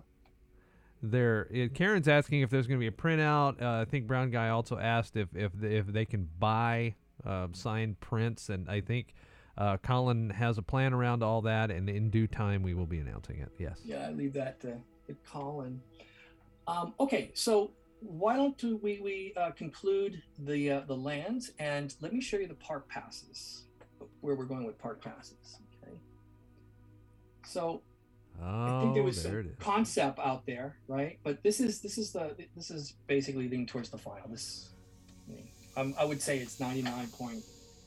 There, 1.02 1.48
it, 1.50 1.74
Karen's 1.74 2.06
asking 2.06 2.42
if 2.42 2.50
there's 2.50 2.66
going 2.66 2.78
to 2.78 2.80
be 2.80 2.88
a 2.88 2.90
printout. 2.90 3.60
Uh, 3.60 3.80
I 3.80 3.84
think 3.86 4.06
Brown 4.06 4.30
Guy 4.30 4.50
also 4.50 4.78
asked 4.78 5.16
if 5.16 5.28
if 5.34 5.50
they, 5.54 5.76
if 5.76 5.86
they 5.86 6.04
can 6.04 6.28
buy 6.38 6.94
uh, 7.26 7.48
signed 7.52 7.98
prints, 8.00 8.50
and 8.50 8.68
I 8.68 8.82
think 8.82 9.14
uh, 9.58 9.78
Colin 9.78 10.30
has 10.30 10.58
a 10.58 10.62
plan 10.62 10.92
around 10.92 11.22
all 11.22 11.42
that, 11.42 11.70
and 11.70 11.88
in 11.88 12.10
due 12.10 12.26
time 12.26 12.62
we 12.62 12.74
will 12.74 12.86
be 12.86 12.98
announcing 12.98 13.38
it. 13.38 13.50
Yes. 13.58 13.80
Yeah, 13.84 14.06
I 14.08 14.12
leave 14.12 14.34
that 14.34 14.60
to, 14.60 14.76
to 15.06 15.16
Colin. 15.26 15.80
Um, 16.68 16.94
okay, 17.00 17.30
so 17.34 17.72
why 18.02 18.36
don't 18.36 18.62
we 18.82 19.00
we 19.00 19.32
uh, 19.36 19.50
conclude 19.52 20.22
the 20.38 20.70
uh, 20.70 20.80
the 20.80 20.96
lands 20.96 21.52
and 21.58 21.94
let 22.00 22.12
me 22.12 22.20
show 22.20 22.36
you 22.36 22.46
the 22.46 22.54
park 22.54 22.88
passes, 22.88 23.64
where 24.20 24.34
we're 24.34 24.44
going 24.44 24.64
with 24.64 24.78
park 24.78 25.02
passes. 25.02 25.58
Okay. 25.82 25.96
So 27.46 27.82
Oh, 28.40 28.78
I 28.78 28.80
think 28.80 28.94
there 28.94 29.02
was 29.02 29.20
some 29.20 29.36
it 29.38 29.46
is. 29.46 29.56
concept 29.58 30.18
out 30.18 30.46
there, 30.46 30.78
right? 30.88 31.18
But 31.22 31.42
this 31.42 31.60
is 31.60 31.80
this 31.80 31.98
is 31.98 32.12
the 32.12 32.34
this 32.56 32.70
is 32.70 32.94
basically 33.06 33.44
leading 33.44 33.66
towards 33.66 33.90
the 33.90 33.98
final. 33.98 34.28
This, 34.28 34.70
I, 35.28 35.32
mean, 35.32 35.48
um, 35.76 35.94
I 35.98 36.04
would 36.04 36.20
say 36.20 36.38
it's 36.38 36.58
ninety 36.58 36.82
nine 36.82 37.08
point 37.08 37.42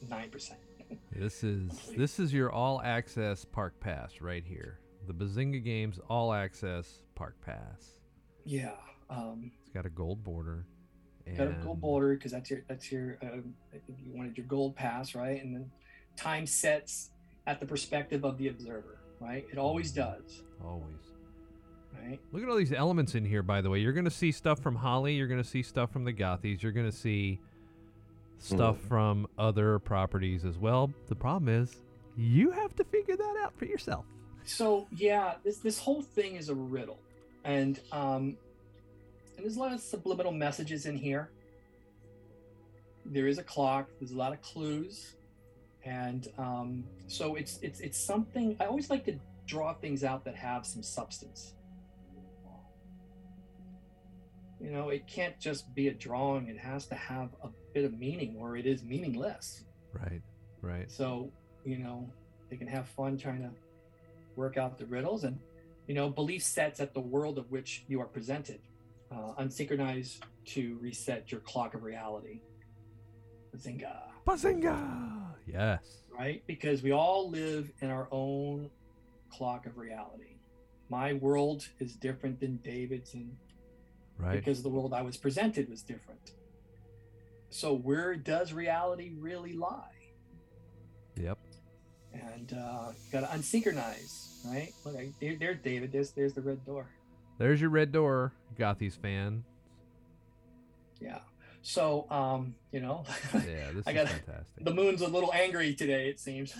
nine 0.09 0.29
percent. 0.29 0.59
This 1.11 1.43
is 1.43 1.71
this 1.97 2.19
is 2.19 2.31
your 2.31 2.51
all 2.51 2.81
access 2.83 3.43
park 3.43 3.79
pass 3.79 4.21
right 4.21 4.43
here. 4.45 4.79
The 5.07 5.13
Bazinga 5.13 5.63
Games 5.63 5.99
all 6.09 6.31
access 6.31 7.01
park 7.15 7.35
pass. 7.43 7.95
Yeah. 8.45 8.75
Um, 9.10 9.52
It's 9.61 9.73
got 9.73 9.86
a 9.86 9.90
gold 9.90 10.23
border. 10.23 10.65
And 11.27 11.38
got 11.38 11.48
a 11.48 11.64
gold 11.64 11.82
border 11.82 12.14
because 12.15 12.32
that's 12.32 12.49
your 12.52 12.61
that's 12.68 12.91
your 12.91 13.18
I 13.23 13.30
think 13.88 13.99
you 14.03 14.14
wanted 14.14 14.38
your 14.38 14.45
gold 14.45 14.76
pass 14.76 15.15
right 15.15 15.41
and 15.44 15.56
then 15.56 15.72
time 16.15 16.45
sets 16.45 17.10
at 17.48 17.60
the 17.60 17.65
perspective 17.65 18.23
of 18.23 18.38
the 18.38 18.48
observer 18.49 18.99
right 19.19 19.44
it 19.52 19.57
always 19.57 19.91
does 19.91 20.44
Always. 20.64 21.02
right? 21.99 22.19
Look 22.32 22.44
at 22.44 22.49
all 22.49 22.56
these 22.57 22.72
elements 22.73 23.15
in 23.15 23.26
here, 23.26 23.41
by 23.41 23.61
the 23.61 23.69
way. 23.72 23.80
You're 23.80 23.94
going 23.94 24.06
to 24.06 24.11
see 24.11 24.32
stuff 24.32 24.60
from 24.60 24.76
Holly. 24.76 25.15
You're 25.15 25.27
going 25.27 25.41
to 25.41 25.48
see 25.49 25.64
stuff 25.64 25.91
from 25.91 26.03
the 26.03 26.14
Gothies. 26.14 26.61
You're 26.61 26.72
going 26.72 26.90
to 26.90 26.95
see 26.95 27.40
stuff 28.38 28.77
Hmm. 28.82 28.88
from 28.88 29.27
other 29.38 29.80
properties 29.80 30.45
as 30.45 30.57
well. 30.60 30.91
The 31.07 31.15
problem 31.15 31.49
is, 31.49 31.76
you 32.18 32.52
have 32.52 32.76
to 32.76 32.84
figure 32.84 33.15
that 33.18 33.36
out 33.44 33.57
for 33.57 33.65
yourself. 33.65 34.06
So 34.44 34.88
yeah, 34.95 35.36
this 35.44 35.57
this 35.57 35.80
whole 35.80 36.02
thing 36.03 36.36
is 36.36 36.49
a 36.49 36.56
riddle, 36.56 36.99
and 37.44 37.80
um, 37.91 38.38
and 39.36 39.45
there's 39.45 39.57
a 39.57 39.60
lot 39.60 39.74
of 39.74 39.80
subliminal 39.80 40.32
messages 40.32 40.86
in 40.86 40.95
here. 40.95 41.32
There 43.06 43.28
is 43.28 43.38
a 43.38 43.44
clock. 43.44 43.90
There's 43.99 44.12
a 44.12 44.18
lot 44.18 44.34
of 44.34 44.41
clues, 44.41 45.16
and 45.84 46.28
um, 46.38 46.84
so 47.07 47.36
it's 47.36 47.60
it's 47.62 47.80
it's 47.80 47.98
something. 47.99 48.56
I 48.60 48.66
always 48.66 48.90
like 48.90 49.06
to 49.06 49.20
draw 49.45 49.74
things 49.74 50.03
out 50.03 50.26
that 50.26 50.36
have 50.36 50.66
some 50.66 50.82
substance. 50.82 51.53
You 54.60 54.72
know, 54.72 54.90
it 54.90 55.06
can't 55.06 55.40
just 55.40 55.74
be 55.76 55.90
a 55.90 55.94
drawing. 55.94 56.48
It 56.48 56.57
has 56.57 56.88
to 56.88 56.95
have 56.95 57.30
a 57.44 57.49
bit 57.74 57.86
of 57.86 57.99
meaning, 57.99 58.36
or 58.40 58.57
it 58.57 58.66
is 58.66 58.84
meaningless. 58.84 59.64
Right, 59.94 60.22
right. 60.62 60.90
So, 60.90 61.30
you 61.66 61.78
know, 61.78 62.10
they 62.49 62.56
can 62.56 62.68
have 62.68 62.88
fun 62.88 63.18
trying 63.18 63.41
to 63.41 63.52
work 64.36 64.57
out 64.57 64.78
the 64.78 64.86
riddles 64.86 65.24
and, 65.24 65.38
you 65.88 65.94
know, 65.94 66.10
belief 66.10 66.41
sets 66.41 66.80
at 66.80 66.94
the 66.94 66.99
world 66.99 67.38
of 67.38 67.52
which 67.52 67.84
you 67.88 68.02
are 68.02 68.07
presented, 68.07 68.60
uh, 69.15 69.33
unsynchronize 69.41 70.19
to 70.45 70.77
reset 70.81 71.31
your 71.31 71.41
clock 71.41 71.73
of 71.73 71.83
reality. 71.83 72.41
Bazinga, 73.55 73.95
Bazinga! 74.27 75.21
Yes. 75.47 76.01
right? 76.17 76.43
Because 76.47 76.83
we 76.83 76.91
all 76.91 77.29
live 77.29 77.71
in 77.81 77.89
our 77.89 78.07
own 78.11 78.69
clock 79.31 79.65
of 79.65 79.77
reality. 79.77 80.37
My 80.89 81.13
world 81.13 81.67
is 81.79 81.95
different 81.95 82.39
than 82.39 82.57
David's, 82.57 83.13
and 83.13 83.35
Right. 84.17 84.35
because 84.35 84.63
the 84.63 84.69
world 84.69 84.93
I 84.93 85.01
was 85.01 85.17
presented 85.17 85.69
was 85.69 85.81
different. 85.81 86.31
So, 87.49 87.73
where 87.75 88.15
does 88.15 88.53
reality 88.53 89.13
really 89.17 89.53
lie? 89.53 89.91
Yep. 91.17 91.37
and 92.13 92.53
uh, 92.53 92.91
got 93.11 93.21
to 93.21 93.27
unsynchronize, 93.27 94.45
right? 94.47 94.69
Look, 94.85 94.95
there, 95.19 95.35
there's 95.37 95.57
David. 95.61 95.91
There's 95.91 96.11
there's 96.11 96.33
the 96.33 96.41
red 96.41 96.65
door. 96.65 96.87
There's 97.38 97.60
your 97.60 97.70
red 97.70 97.91
door, 97.91 98.34
Gothies 98.57 98.98
fan. 98.98 99.44
Yeah. 101.02 101.20
So 101.62 102.10
um, 102.12 102.56
you 102.72 102.80
know, 102.80 103.03
Yeah, 103.34 103.40
this 103.74 103.88
I 103.88 103.91
is 103.91 103.95
got- 103.95 104.07
fantastic. 104.10 104.64
the 104.64 104.74
moon's 104.74 105.02
a 105.02 105.07
little 105.07 105.34
angry 105.34 105.74
today. 105.74 106.10
It 106.10 106.20
seems. 106.20 106.53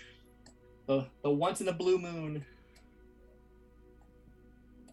the 0.86 1.06
the 1.22 1.30
once 1.30 1.60
in 1.60 1.68
a 1.68 1.72
blue 1.72 1.98
moon. 1.98 2.44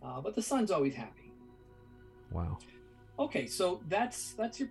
Uh, 0.03 0.19
but 0.21 0.35
the 0.35 0.41
sun's 0.41 0.71
always 0.71 0.95
happy. 0.95 1.31
Wow. 2.31 2.57
Okay, 3.19 3.45
so 3.45 3.81
that's 3.87 4.33
that's 4.33 4.59
your 4.59 4.69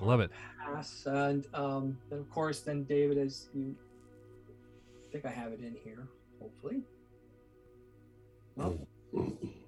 I 0.00 0.04
love 0.04 0.20
it. 0.20 0.30
pass, 0.62 1.04
and 1.06 1.46
um, 1.54 1.98
then 2.10 2.18
of 2.20 2.30
course, 2.30 2.60
then 2.60 2.84
David, 2.84 3.18
as 3.18 3.48
you 3.54 3.74
I 4.48 5.12
think 5.12 5.24
I 5.24 5.30
have 5.30 5.52
it 5.52 5.60
in 5.60 5.74
here, 5.84 6.06
hopefully. 6.40 6.82
Oh, 8.60 8.78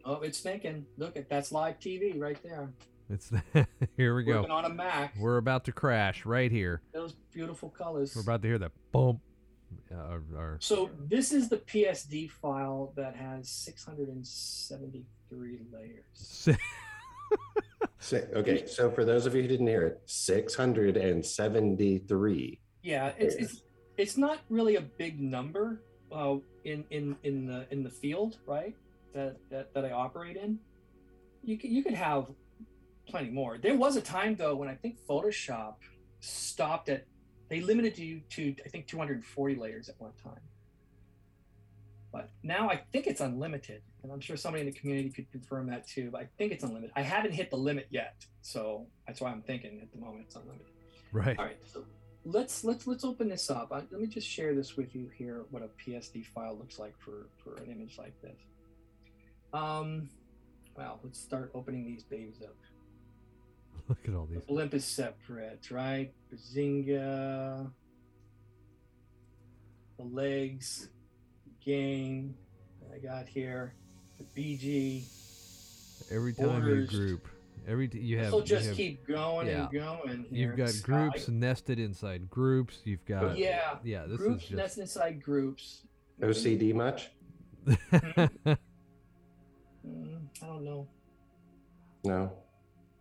oh, 0.04 0.20
it's 0.22 0.40
thinking. 0.40 0.86
Look 0.96 1.16
at 1.16 1.28
that's 1.28 1.52
live 1.52 1.78
TV 1.78 2.18
right 2.18 2.38
there. 2.42 2.72
It's 3.08 3.30
here 3.96 4.14
we 4.14 4.24
go. 4.24 4.38
Working 4.38 4.50
on 4.50 4.64
a 4.66 4.70
Mac. 4.70 5.14
We're 5.18 5.38
about 5.38 5.64
to 5.64 5.72
crash 5.72 6.24
right 6.24 6.50
here. 6.50 6.82
Those 6.92 7.14
beautiful 7.32 7.70
colors. 7.70 8.14
We're 8.14 8.22
about 8.22 8.42
to 8.42 8.48
hear 8.48 8.58
that 8.58 8.72
boom. 8.92 9.20
Uh, 9.92 9.96
our, 9.96 10.22
our, 10.36 10.56
So 10.60 10.90
this 11.08 11.32
is 11.32 11.48
the 11.48 11.56
PSD 11.58 12.30
file 12.30 12.92
that 12.96 13.16
has 13.16 13.48
673 13.48 15.60
layers. 15.72 16.48
Okay, 18.12 18.66
so 18.66 18.90
for 18.90 19.04
those 19.04 19.26
of 19.26 19.34
you 19.34 19.42
who 19.42 19.48
didn't 19.48 19.66
hear 19.66 19.82
it, 19.82 20.00
673. 20.06 22.60
Yeah, 22.82 23.12
it's 23.18 23.34
it's 23.34 23.62
it's 23.96 24.16
not 24.16 24.38
really 24.48 24.76
a 24.76 24.80
big 24.80 25.20
number 25.20 25.82
uh, 26.10 26.36
in 26.64 26.84
in 26.90 27.16
in 27.22 27.44
the 27.46 27.66
in 27.70 27.82
the 27.82 27.90
field, 27.90 28.38
right? 28.46 28.74
That 29.14 29.36
that, 29.50 29.74
that 29.74 29.84
I 29.84 29.90
operate 29.90 30.36
in. 30.36 30.58
You 31.42 31.58
could 31.58 31.70
you 31.70 31.82
could 31.82 31.94
have 31.94 32.26
plenty 33.06 33.30
more. 33.30 33.58
There 33.58 33.76
was 33.76 33.96
a 33.96 34.00
time 34.00 34.36
though 34.36 34.54
when 34.54 34.68
I 34.68 34.74
think 34.74 34.98
Photoshop 35.08 35.74
stopped 36.20 36.88
at 36.88 37.06
they 37.48 37.60
limited 37.60 37.98
you 37.98 38.20
to 38.30 38.54
I 38.64 38.68
think 38.68 38.86
240 38.86 39.56
layers 39.56 39.88
at 39.88 40.00
one 40.00 40.12
time. 40.22 40.40
But 42.12 42.30
now 42.42 42.68
I 42.68 42.80
think 42.92 43.06
it's 43.06 43.20
unlimited, 43.20 43.82
and 44.02 44.10
I'm 44.10 44.20
sure 44.20 44.36
somebody 44.36 44.66
in 44.66 44.72
the 44.72 44.78
community 44.78 45.10
could 45.10 45.30
confirm 45.30 45.68
that 45.68 45.86
too. 45.86 46.10
But 46.10 46.22
I 46.22 46.28
think 46.38 46.52
it's 46.52 46.64
unlimited. 46.64 46.90
I 46.96 47.02
haven't 47.02 47.32
hit 47.32 47.50
the 47.50 47.56
limit 47.56 47.86
yet, 47.90 48.26
so 48.42 48.86
that's 49.06 49.20
why 49.20 49.30
I'm 49.30 49.42
thinking 49.42 49.78
at 49.80 49.92
the 49.92 49.98
moment 49.98 50.24
it's 50.26 50.36
unlimited. 50.36 50.66
right. 51.12 51.38
All 51.38 51.44
right, 51.44 51.58
so 51.64 51.84
let's 52.24 52.64
let's 52.64 52.86
let's 52.86 53.04
open 53.04 53.28
this 53.28 53.48
up. 53.48 53.68
Uh, 53.70 53.82
let 53.90 54.00
me 54.00 54.06
just 54.06 54.26
share 54.26 54.54
this 54.54 54.76
with 54.76 54.94
you 54.94 55.08
here. 55.16 55.44
What 55.50 55.62
a 55.62 55.68
PSD 55.82 56.26
file 56.26 56.56
looks 56.56 56.78
like 56.78 56.98
for 56.98 57.28
for 57.42 57.56
an 57.62 57.70
image 57.70 57.96
like 57.96 58.20
this. 58.22 58.38
Um, 59.52 60.10
well, 60.76 61.00
let's 61.02 61.18
start 61.20 61.50
opening 61.54 61.84
these 61.84 62.04
babies 62.04 62.40
up. 62.42 62.56
Look 63.88 63.98
at 64.06 64.14
all 64.14 64.26
these. 64.26 64.40
The 64.40 64.46
blimp 64.46 64.74
is 64.74 64.84
separate, 64.84 65.70
right? 65.70 66.12
Bazinga. 66.32 67.70
The 69.96 70.04
legs, 70.04 70.88
game 71.64 72.34
that 72.80 72.94
I 72.94 72.98
got 72.98 73.26
here, 73.28 73.74
the 74.18 74.24
BG. 74.24 75.04
Every 76.10 76.32
time 76.32 76.66
you 76.66 76.86
group, 76.86 77.28
every 77.68 77.88
t- 77.88 77.98
you 77.98 78.16
have, 78.18 78.26
This 78.26 78.32
will 78.32 78.40
you 78.40 78.46
just 78.46 78.66
have- 78.68 78.76
keep 78.76 79.06
going 79.06 79.48
yeah. 79.48 79.62
and 79.64 79.72
going. 79.72 80.26
Here. 80.30 80.48
you've 80.48 80.56
got 80.56 80.70
Sky- 80.70 80.86
groups 81.10 81.28
nested 81.28 81.78
inside 81.78 82.30
groups. 82.30 82.78
You've 82.84 83.04
got 83.04 83.36
Yeah, 83.36 83.76
yeah. 83.84 84.06
This 84.06 84.16
groups 84.16 84.44
is 84.44 84.48
just 84.50 84.56
that's 84.56 84.78
inside 84.78 85.22
groups. 85.22 85.82
OCD 86.22 86.72
much? 86.74 87.10
I 90.42 90.46
don't 90.46 90.64
know. 90.64 90.86
No. 92.04 92.32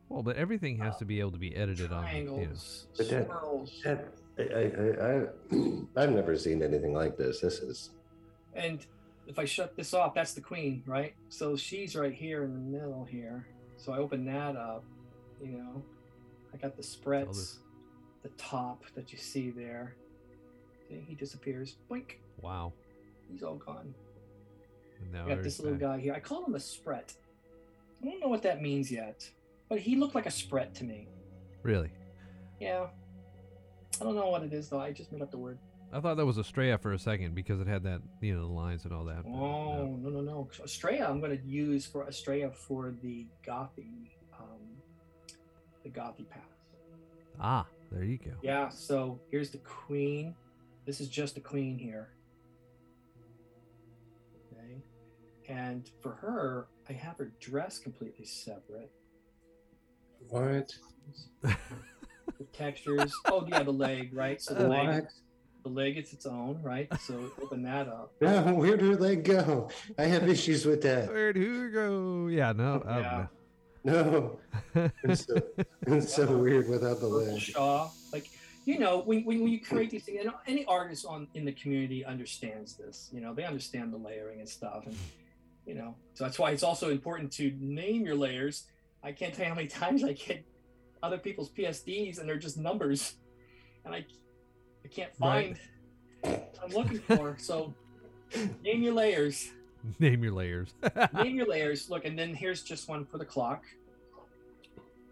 well, 0.09 0.23
but 0.23 0.35
everything 0.35 0.77
has 0.79 0.97
to 0.97 1.05
be 1.05 1.19
able 1.19 1.31
to 1.31 1.37
be 1.37 1.55
edited 1.55 1.91
on. 1.91 2.03
You 2.15 2.23
know. 2.23 2.35
Triangles, 2.35 2.87
But 2.97 3.09
that- 3.09 3.29
That- 3.83 4.13
I, 4.39 4.43
I, 4.43 5.05
I, 5.05 5.21
I've 6.01 6.11
never 6.11 6.37
seen 6.37 6.63
anything 6.63 6.93
like 6.93 7.17
this. 7.17 7.41
This 7.41 7.59
is 7.59 7.89
and 8.53 8.85
if 9.27 9.37
I 9.37 9.45
shut 9.45 9.75
this 9.75 9.93
off, 9.93 10.13
that's 10.13 10.33
the 10.33 10.41
queen, 10.41 10.81
right? 10.85 11.13
So 11.29 11.55
she's 11.55 11.95
right 11.95 12.13
here 12.13 12.43
in 12.43 12.53
the 12.53 12.77
middle 12.77 13.05
here. 13.05 13.45
So 13.77 13.91
I 13.93 13.97
open 13.97 14.25
that 14.25 14.55
up. 14.55 14.83
You 15.41 15.51
know, 15.57 15.83
I 16.53 16.57
got 16.57 16.75
the 16.75 16.83
spreads, 16.83 17.59
the 18.23 18.29
top 18.29 18.83
that 18.95 19.11
you 19.11 19.17
see 19.17 19.51
there. 19.51 19.95
See, 20.87 21.03
he 21.07 21.15
disappears. 21.15 21.77
Blink. 21.87 22.19
Wow. 22.41 22.73
He's 23.31 23.43
all 23.43 23.55
gone. 23.55 23.93
No, 25.13 25.25
I 25.25 25.35
got 25.35 25.43
this 25.43 25.59
little 25.59 25.77
that. 25.77 25.85
guy 25.85 25.99
here. 25.99 26.13
I 26.13 26.19
call 26.19 26.45
him 26.45 26.55
a 26.55 26.59
spret. 26.59 27.13
I 28.01 28.05
don't 28.05 28.19
know 28.19 28.27
what 28.27 28.41
that 28.43 28.61
means 28.61 28.91
yet, 28.91 29.29
but 29.67 29.79
he 29.79 29.95
looked 29.95 30.15
like 30.15 30.25
a 30.25 30.31
spret 30.31 30.73
to 30.75 30.83
me. 30.83 31.07
Really, 31.63 31.91
Yeah. 32.59 32.87
I 33.99 34.03
don't 34.05 34.15
know 34.15 34.29
what 34.29 34.43
it 34.43 34.53
is 34.53 34.69
though. 34.69 34.79
I 34.79 34.93
just 34.93 35.11
made 35.11 35.21
up 35.21 35.29
the 35.31 35.37
word. 35.37 35.59
I 35.91 35.99
thought 35.99 36.15
that 36.17 36.25
was 36.25 36.37
Estrella 36.37 36.77
for 36.77 36.93
a 36.93 36.99
second 36.99 37.35
because 37.35 37.59
it 37.59 37.67
had 37.67 37.83
that 37.83 38.01
you 38.21 38.33
know 38.35 38.41
the 38.41 38.53
lines 38.53 38.85
and 38.85 38.93
all 38.93 39.03
that. 39.05 39.25
Oh 39.25 39.97
no. 40.01 40.09
no 40.09 40.09
no 40.09 40.21
no! 40.21 40.49
Estrella, 40.63 41.07
I'm 41.09 41.19
going 41.19 41.37
to 41.37 41.43
use 41.45 41.85
for 41.85 42.07
Estrella 42.07 42.51
for 42.51 42.93
the 43.01 43.25
Gothy, 43.45 44.11
um, 44.39 44.61
the 45.83 45.89
Gothy 45.89 46.29
path. 46.29 46.43
Ah, 47.41 47.65
there 47.91 48.03
you 48.03 48.17
go. 48.19 48.31
Yeah. 48.41 48.69
So 48.69 49.19
here's 49.31 49.49
the 49.49 49.57
queen. 49.59 50.35
This 50.85 51.01
is 51.01 51.09
just 51.09 51.35
the 51.35 51.41
queen 51.41 51.77
here. 51.77 52.09
Okay. 54.53 54.81
And 55.49 55.89
for 56.01 56.11
her, 56.11 56.67
I 56.89 56.93
have 56.93 57.17
her 57.17 57.31
dress 57.39 57.77
completely 57.79 58.25
separate. 58.25 58.91
what? 60.29 60.73
The 62.37 62.45
textures. 62.53 63.11
oh 63.25 63.45
yeah, 63.49 63.63
the 63.63 63.71
leg, 63.73 64.13
right? 64.13 64.41
So 64.41 64.53
the 64.53 64.67
leg, 64.67 65.07
the 65.63 65.69
leg 65.69 65.97
is 65.97 66.13
its 66.13 66.25
own, 66.25 66.61
right? 66.61 66.87
So 67.01 67.31
open 67.41 67.63
that 67.63 67.87
up. 67.87 68.13
No, 68.21 68.53
where 68.53 68.77
do 68.77 68.95
they 68.95 69.17
go? 69.17 69.69
I 69.97 70.03
have 70.03 70.29
issues 70.29 70.65
with 70.65 70.81
that. 70.83 71.09
Where'd 71.09 71.35
who 71.35 71.71
go? 71.71 72.27
Yeah, 72.27 72.53
no. 72.53 72.83
um, 72.85 73.29
No, 73.83 74.39
it's 75.03 75.25
so, 75.25 75.41
it's 75.87 76.13
so 76.13 76.37
weird 76.37 76.69
without 76.69 76.99
the 77.01 77.07
Purple 77.09 77.25
leg. 77.25 77.41
Shaw. 77.41 77.89
Like, 78.13 78.29
you 78.63 78.77
know, 78.79 78.99
when, 78.99 79.25
when, 79.25 79.41
when 79.41 79.51
you 79.51 79.59
create 79.59 79.89
these 79.89 80.03
things, 80.03 80.23
and 80.23 80.33
any 80.47 80.63
artist 80.65 81.05
on 81.05 81.27
in 81.33 81.43
the 81.45 81.53
community 81.53 82.05
understands 82.05 82.75
this. 82.75 83.09
You 83.11 83.19
know, 83.21 83.33
they 83.33 83.43
understand 83.43 83.91
the 83.91 83.97
layering 83.97 84.39
and 84.39 84.47
stuff, 84.47 84.85
and 84.85 84.95
you 85.69 85.75
know, 85.75 85.93
so 86.15 86.23
that's 86.23 86.39
why 86.39 86.49
it's 86.49 86.63
also 86.63 86.89
important 86.89 87.31
to 87.33 87.53
name 87.59 88.03
your 88.03 88.15
layers. 88.15 88.65
I 89.03 89.11
can't 89.11 89.35
tell 89.35 89.45
you 89.45 89.49
how 89.49 89.55
many 89.55 89.67
times 89.83 90.03
I 90.03 90.13
get 90.13 90.43
other 91.03 91.19
people's 91.19 91.51
PSDs 91.51 92.19
and 92.19 92.27
they're 92.27 92.37
just 92.39 92.57
numbers, 92.57 93.17
and 93.85 93.93
I 93.93 94.03
I 94.83 94.87
can't 94.87 95.11
Right. 95.21 95.55
find 95.55 95.59
what 96.23 96.59
I'm 96.63 96.71
looking 96.71 96.97
for. 96.99 97.37
So 97.37 97.75
name 98.63 98.81
your 98.81 98.93
layers. 98.93 99.51
Name 99.99 100.23
your 100.23 100.33
layers. 100.33 100.73
name 101.13 101.35
your 101.35 101.45
layers. 101.47 101.87
Look, 101.87 102.03
and 102.03 102.17
then 102.17 102.33
here's 102.33 102.63
just 102.63 102.89
one 102.89 103.05
for 103.05 103.19
the 103.19 103.25
clock. 103.25 103.63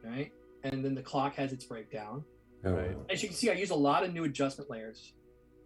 Right? 0.04 0.32
And 0.64 0.84
then 0.84 0.96
the 0.96 1.04
clock 1.04 1.36
has 1.36 1.54
its 1.54 1.66
breakdown. 1.66 2.24
Oh, 2.66 2.72
Right. 2.72 2.98
As 3.12 3.22
you 3.22 3.30
can 3.30 3.38
see, 3.38 3.52
I 3.52 3.54
use 3.54 3.70
a 3.70 3.76
lot 3.76 4.04
of 4.04 4.12
new 4.12 4.24
adjustment 4.24 4.72
layers. 4.72 5.14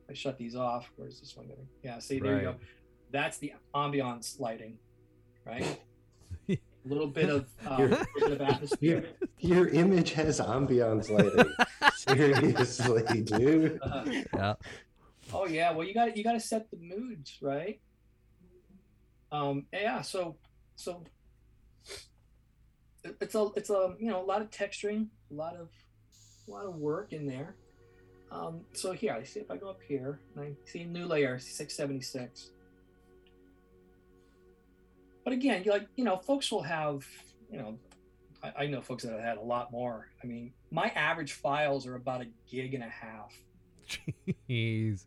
I 0.09 0.13
shut 0.13 0.38
these 0.38 0.55
off. 0.57 0.91
Where's 0.97 1.22
this 1.22 1.38
one 1.38 1.47
going? 1.47 1.68
Yeah, 1.81 1.99
see, 1.99 2.19
there 2.19 2.35
you 2.35 2.41
go. 2.41 2.55
Right. 3.11 3.21
That's 3.21 3.38
the 3.38 3.53
ambiance 3.75 4.39
lighting, 4.39 4.77
right? 5.45 5.79
a 6.49 6.57
little 6.85 7.07
bit 7.07 7.29
of, 7.29 7.45
uh, 7.65 7.75
You're- 7.77 7.97
bit 8.15 8.31
of 8.31 8.41
atmosphere. 8.41 9.05
Your 9.39 9.67
image 9.69 10.13
has 10.13 10.39
ambiance 10.39 11.09
lighting. 11.09 11.53
Seriously, 11.95 13.21
dude. 13.21 13.79
Uh, 13.81 14.03
yeah. 14.07 14.53
oh 15.33 15.45
yeah, 15.45 15.71
well 15.71 15.85
you 15.85 15.93
got 15.93 16.15
you 16.15 16.23
got 16.23 16.33
to 16.33 16.39
set 16.39 16.69
the 16.71 16.77
moods, 16.77 17.38
right? 17.41 17.79
Um, 19.31 19.65
yeah. 19.73 20.01
So 20.01 20.35
so 20.75 21.03
it's 23.03 23.35
a 23.35 23.47
it's 23.55 23.69
a 23.69 23.95
you 23.99 24.09
know 24.09 24.21
a 24.21 24.25
lot 24.25 24.41
of 24.41 24.49
texturing, 24.49 25.07
a 25.31 25.33
lot 25.33 25.55
of 25.55 25.69
a 26.47 26.51
lot 26.51 26.65
of 26.65 26.75
work 26.75 27.13
in 27.13 27.25
there. 27.27 27.55
Um, 28.31 28.61
so 28.73 28.93
here, 28.93 29.13
I 29.13 29.23
see 29.23 29.41
if 29.41 29.51
I 29.51 29.57
go 29.57 29.69
up 29.69 29.81
here 29.85 30.21
and 30.35 30.45
I 30.45 30.51
see 30.65 30.85
new 30.85 31.05
layer 31.05 31.38
676. 31.38 32.51
But 35.23 35.34
again, 35.34 35.64
you 35.64 35.72
like 35.72 35.88
you 35.95 36.03
know, 36.03 36.18
folks 36.18 36.52
will 36.52 36.64
have 36.64 37.06
you 37.52 37.57
know, 37.57 37.77
I, 38.43 38.64
I 38.64 38.68
know 38.68 38.81
folks 38.81 39.03
that 39.03 39.11
have 39.11 39.22
had 39.22 39.38
a 39.38 39.41
lot 39.41 39.72
more. 39.72 40.10
I 40.23 40.27
mean, 40.27 40.53
my 40.72 40.88
average 40.89 41.34
files 41.34 41.85
are 41.85 41.95
about 41.95 42.22
a 42.22 42.27
gig 42.49 42.73
and 42.73 42.84
a 42.84 42.89
half 42.89 43.34
Jeez. 44.49 45.06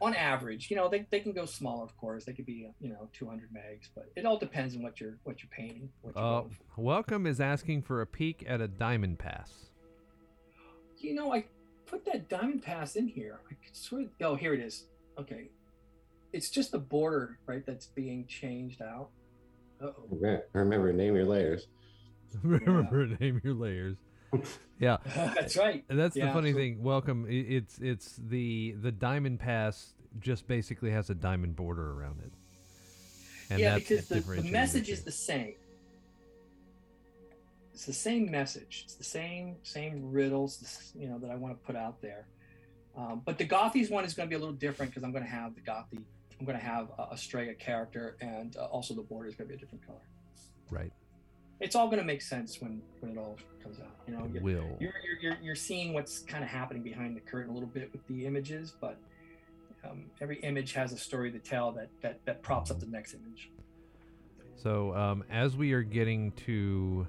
on 0.00 0.14
average. 0.14 0.70
You 0.70 0.76
know, 0.76 0.88
they, 0.88 1.06
they 1.10 1.20
can 1.20 1.32
go 1.32 1.44
smaller, 1.44 1.84
of 1.84 1.96
course. 1.96 2.24
They 2.24 2.32
could 2.32 2.46
be 2.46 2.66
you 2.80 2.88
know 2.88 3.08
200 3.12 3.50
megs, 3.52 3.88
but 3.94 4.10
it 4.16 4.24
all 4.24 4.38
depends 4.38 4.74
on 4.76 4.82
what 4.82 5.00
you're 5.00 5.18
what 5.24 5.42
you're 5.42 5.50
painting. 5.50 5.90
What 6.02 6.16
you're 6.16 6.24
Uh, 6.24 6.42
welcome 6.76 7.26
is 7.26 7.40
asking 7.40 7.82
for 7.82 8.00
a 8.00 8.06
peek 8.06 8.44
at 8.46 8.60
a 8.60 8.68
diamond 8.68 9.18
pass. 9.18 9.70
You 10.98 11.14
know, 11.14 11.34
I 11.34 11.44
put 11.86 12.04
that 12.06 12.28
diamond 12.30 12.62
pass 12.62 12.96
in 12.96 13.06
here. 13.06 13.40
I 13.50 13.54
could 13.54 14.02
of. 14.02 14.10
Oh, 14.22 14.34
here 14.34 14.54
it 14.54 14.60
is. 14.60 14.86
Okay, 15.18 15.50
it's 16.32 16.50
just 16.50 16.72
the 16.72 16.78
border, 16.78 17.38
right? 17.46 17.64
That's 17.64 17.86
being 17.86 18.26
changed 18.26 18.80
out. 18.80 19.10
Uh 19.80 19.86
oh. 19.86 20.44
Remember, 20.52 20.92
name 20.92 21.14
your 21.14 21.24
layers. 21.24 21.66
Remember, 22.42 23.06
name 23.06 23.40
your 23.44 23.54
layers. 23.54 23.96
Yeah. 24.80 24.96
That's 25.14 25.56
right. 25.56 25.84
And 25.88 25.96
that's 25.96 26.16
the 26.16 26.28
funny 26.32 26.50
so- 26.50 26.58
thing. 26.58 26.82
Welcome. 26.82 27.26
It's 27.28 27.78
it's 27.78 28.16
the 28.16 28.72
the 28.72 28.90
diamond 28.90 29.38
pass 29.38 29.94
just 30.18 30.48
basically 30.48 30.90
has 30.90 31.10
a 31.10 31.14
diamond 31.14 31.54
border 31.54 31.92
around 31.92 32.20
it. 32.20 32.32
And 33.50 33.60
yeah, 33.60 33.78
that's 33.78 33.88
because 33.88 34.08
the, 34.08 34.20
the 34.20 34.50
message 34.50 34.88
is 34.88 35.04
the 35.04 35.12
same. 35.12 35.54
It's 37.72 37.86
the 37.86 37.92
same 37.92 38.30
message. 38.30 38.82
It's 38.84 38.94
the 38.94 39.04
same 39.04 39.56
same 39.62 40.10
riddles, 40.10 40.92
you 40.96 41.08
know, 41.08 41.18
that 41.18 41.30
I 41.30 41.36
want 41.36 41.58
to 41.58 41.66
put 41.66 41.76
out 41.76 42.00
there. 42.02 42.26
Um, 42.96 43.22
but 43.24 43.38
the 43.38 43.46
Gothies 43.46 43.90
one 43.90 44.04
is 44.04 44.14
going 44.14 44.28
to 44.28 44.30
be 44.30 44.36
a 44.36 44.38
little 44.38 44.54
different 44.54 44.92
because 44.92 45.04
I'm 45.04 45.12
going 45.12 45.24
to 45.24 45.30
have 45.30 45.54
the 45.54 45.60
Gothy. 45.60 46.02
I'm 46.38 46.46
going 46.46 46.58
to 46.58 46.64
have 46.64 46.88
a, 46.98 47.14
a 47.14 47.16
Strega 47.16 47.54
character, 47.54 48.16
and 48.20 48.56
uh, 48.56 48.64
also 48.64 48.94
the 48.94 49.02
border 49.02 49.28
is 49.28 49.34
going 49.34 49.48
to 49.48 49.54
be 49.54 49.56
a 49.56 49.60
different 49.60 49.86
color. 49.86 50.02
right. 50.70 50.92
It's 51.60 51.76
all 51.76 51.86
going 51.86 52.00
to 52.00 52.04
make 52.04 52.20
sense 52.20 52.60
when 52.60 52.82
when 53.00 53.12
it 53.12 53.18
all 53.18 53.38
comes 53.62 53.78
out. 53.78 53.86
You 54.08 54.16
know, 54.16 54.24
It 54.24 54.32
you're, 54.34 54.42
will. 54.42 54.76
you're, 54.80 54.92
you're, 55.04 55.18
you're, 55.22 55.36
you're 55.40 55.54
seeing 55.54 55.94
what's 55.94 56.18
kind 56.18 56.42
of 56.42 56.50
happening 56.50 56.82
behind 56.82 57.16
the 57.16 57.20
curtain 57.20 57.50
a 57.50 57.54
little 57.54 57.68
bit 57.68 57.90
with 57.92 58.04
the 58.08 58.26
images, 58.26 58.74
but 58.80 58.98
um, 59.88 60.04
every 60.20 60.40
image 60.40 60.72
has 60.72 60.92
a 60.92 60.98
story 60.98 61.30
to 61.30 61.38
tell 61.38 61.70
that, 61.72 61.88
that, 62.02 62.18
that 62.26 62.42
props 62.42 62.70
up 62.70 62.80
the 62.80 62.86
next 62.86 63.14
image. 63.14 63.50
So 64.56 64.94
um, 64.94 65.24
as 65.30 65.56
we 65.56 65.72
are 65.72 65.82
getting 65.82 66.32
to 66.46 67.06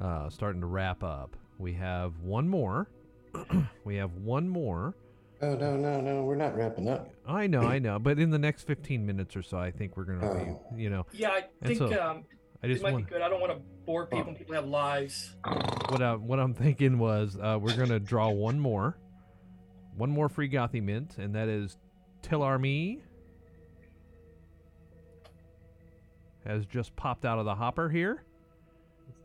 uh, 0.00 0.30
starting 0.30 0.60
to 0.60 0.66
wrap 0.66 1.02
up, 1.02 1.36
we 1.58 1.72
have 1.74 2.18
one 2.20 2.48
more. 2.48 2.88
we 3.84 3.96
have 3.96 4.12
one 4.16 4.48
more. 4.48 4.94
Oh 5.42 5.54
no, 5.56 5.76
no, 5.76 6.00
no, 6.00 6.22
we're 6.24 6.36
not 6.36 6.56
wrapping 6.56 6.88
up. 6.88 7.08
I 7.26 7.48
know, 7.48 7.62
I 7.62 7.80
know, 7.80 7.98
but 7.98 8.18
in 8.20 8.30
the 8.30 8.38
next 8.38 8.64
15 8.66 9.04
minutes 9.04 9.34
or 9.34 9.42
so, 9.42 9.58
I 9.58 9.72
think 9.72 9.96
we're 9.96 10.04
gonna 10.04 10.30
Oh. 10.30 10.60
be, 10.76 10.82
you 10.82 10.88
know, 10.88 11.04
Yeah, 11.12 11.30
I 11.30 11.66
think 11.66 11.78
so, 11.78 11.86
um, 12.00 12.24
I 12.62 12.66
it 12.66 12.70
just 12.70 12.82
might 12.84 12.92
want 12.92 13.06
be 13.06 13.10
good. 13.12 13.22
I 13.22 13.28
don't 13.28 13.40
want 13.40 13.52
to 13.52 13.58
bore 13.84 14.06
people. 14.06 14.34
People 14.34 14.54
have 14.54 14.66
lives. 14.66 15.34
what 15.88 16.00
I, 16.00 16.14
what 16.14 16.38
I'm 16.38 16.54
thinking 16.54 16.96
was 16.98 17.36
uh, 17.36 17.58
we're 17.60 17.76
gonna 17.76 17.98
draw 17.98 18.30
one 18.30 18.60
more, 18.60 18.96
one 19.96 20.10
more 20.10 20.28
free 20.28 20.48
Gothy 20.48 20.80
mint, 20.80 21.18
and 21.18 21.34
that 21.34 21.48
is 21.48 21.76
Tillarmy 22.22 23.00
has 26.46 26.66
just 26.66 26.94
popped 26.94 27.24
out 27.24 27.40
of 27.40 27.44
the 27.46 27.54
hopper 27.56 27.88
here, 27.88 28.22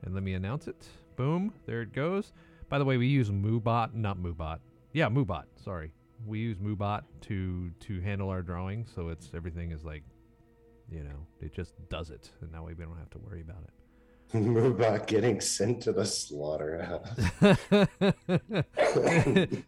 and 0.03 0.15
let 0.15 0.23
me 0.23 0.33
announce 0.33 0.67
it. 0.67 0.87
Boom, 1.15 1.53
there 1.67 1.83
it 1.83 1.93
goes. 1.93 2.33
By 2.69 2.79
the 2.79 2.85
way, 2.85 2.97
we 2.97 3.05
use 3.07 3.29
Moobot, 3.29 3.93
not 3.93 4.17
Moobot. 4.17 4.59
Yeah, 4.93 5.09
Moobot. 5.09 5.43
Sorry, 5.63 5.91
we 6.25 6.39
use 6.39 6.57
Moobot 6.57 7.03
to 7.21 7.69
to 7.81 8.01
handle 8.01 8.29
our 8.29 8.41
drawing, 8.41 8.87
so 8.93 9.09
it's 9.09 9.29
everything 9.35 9.71
is 9.71 9.83
like, 9.83 10.03
you 10.89 11.03
know, 11.03 11.27
it 11.41 11.53
just 11.53 11.73
does 11.89 12.09
it, 12.09 12.31
and 12.41 12.51
that 12.53 12.63
way 12.63 12.73
we 12.73 12.85
don't 12.85 12.97
have 12.97 13.09
to 13.11 13.19
worry 13.19 13.41
about 13.41 13.63
it. 13.63 13.73
Moobot 14.33 15.07
getting 15.07 15.39
sent 15.39 15.81
to 15.83 15.93
the 15.93 16.05
slaughterhouse. 16.05 17.07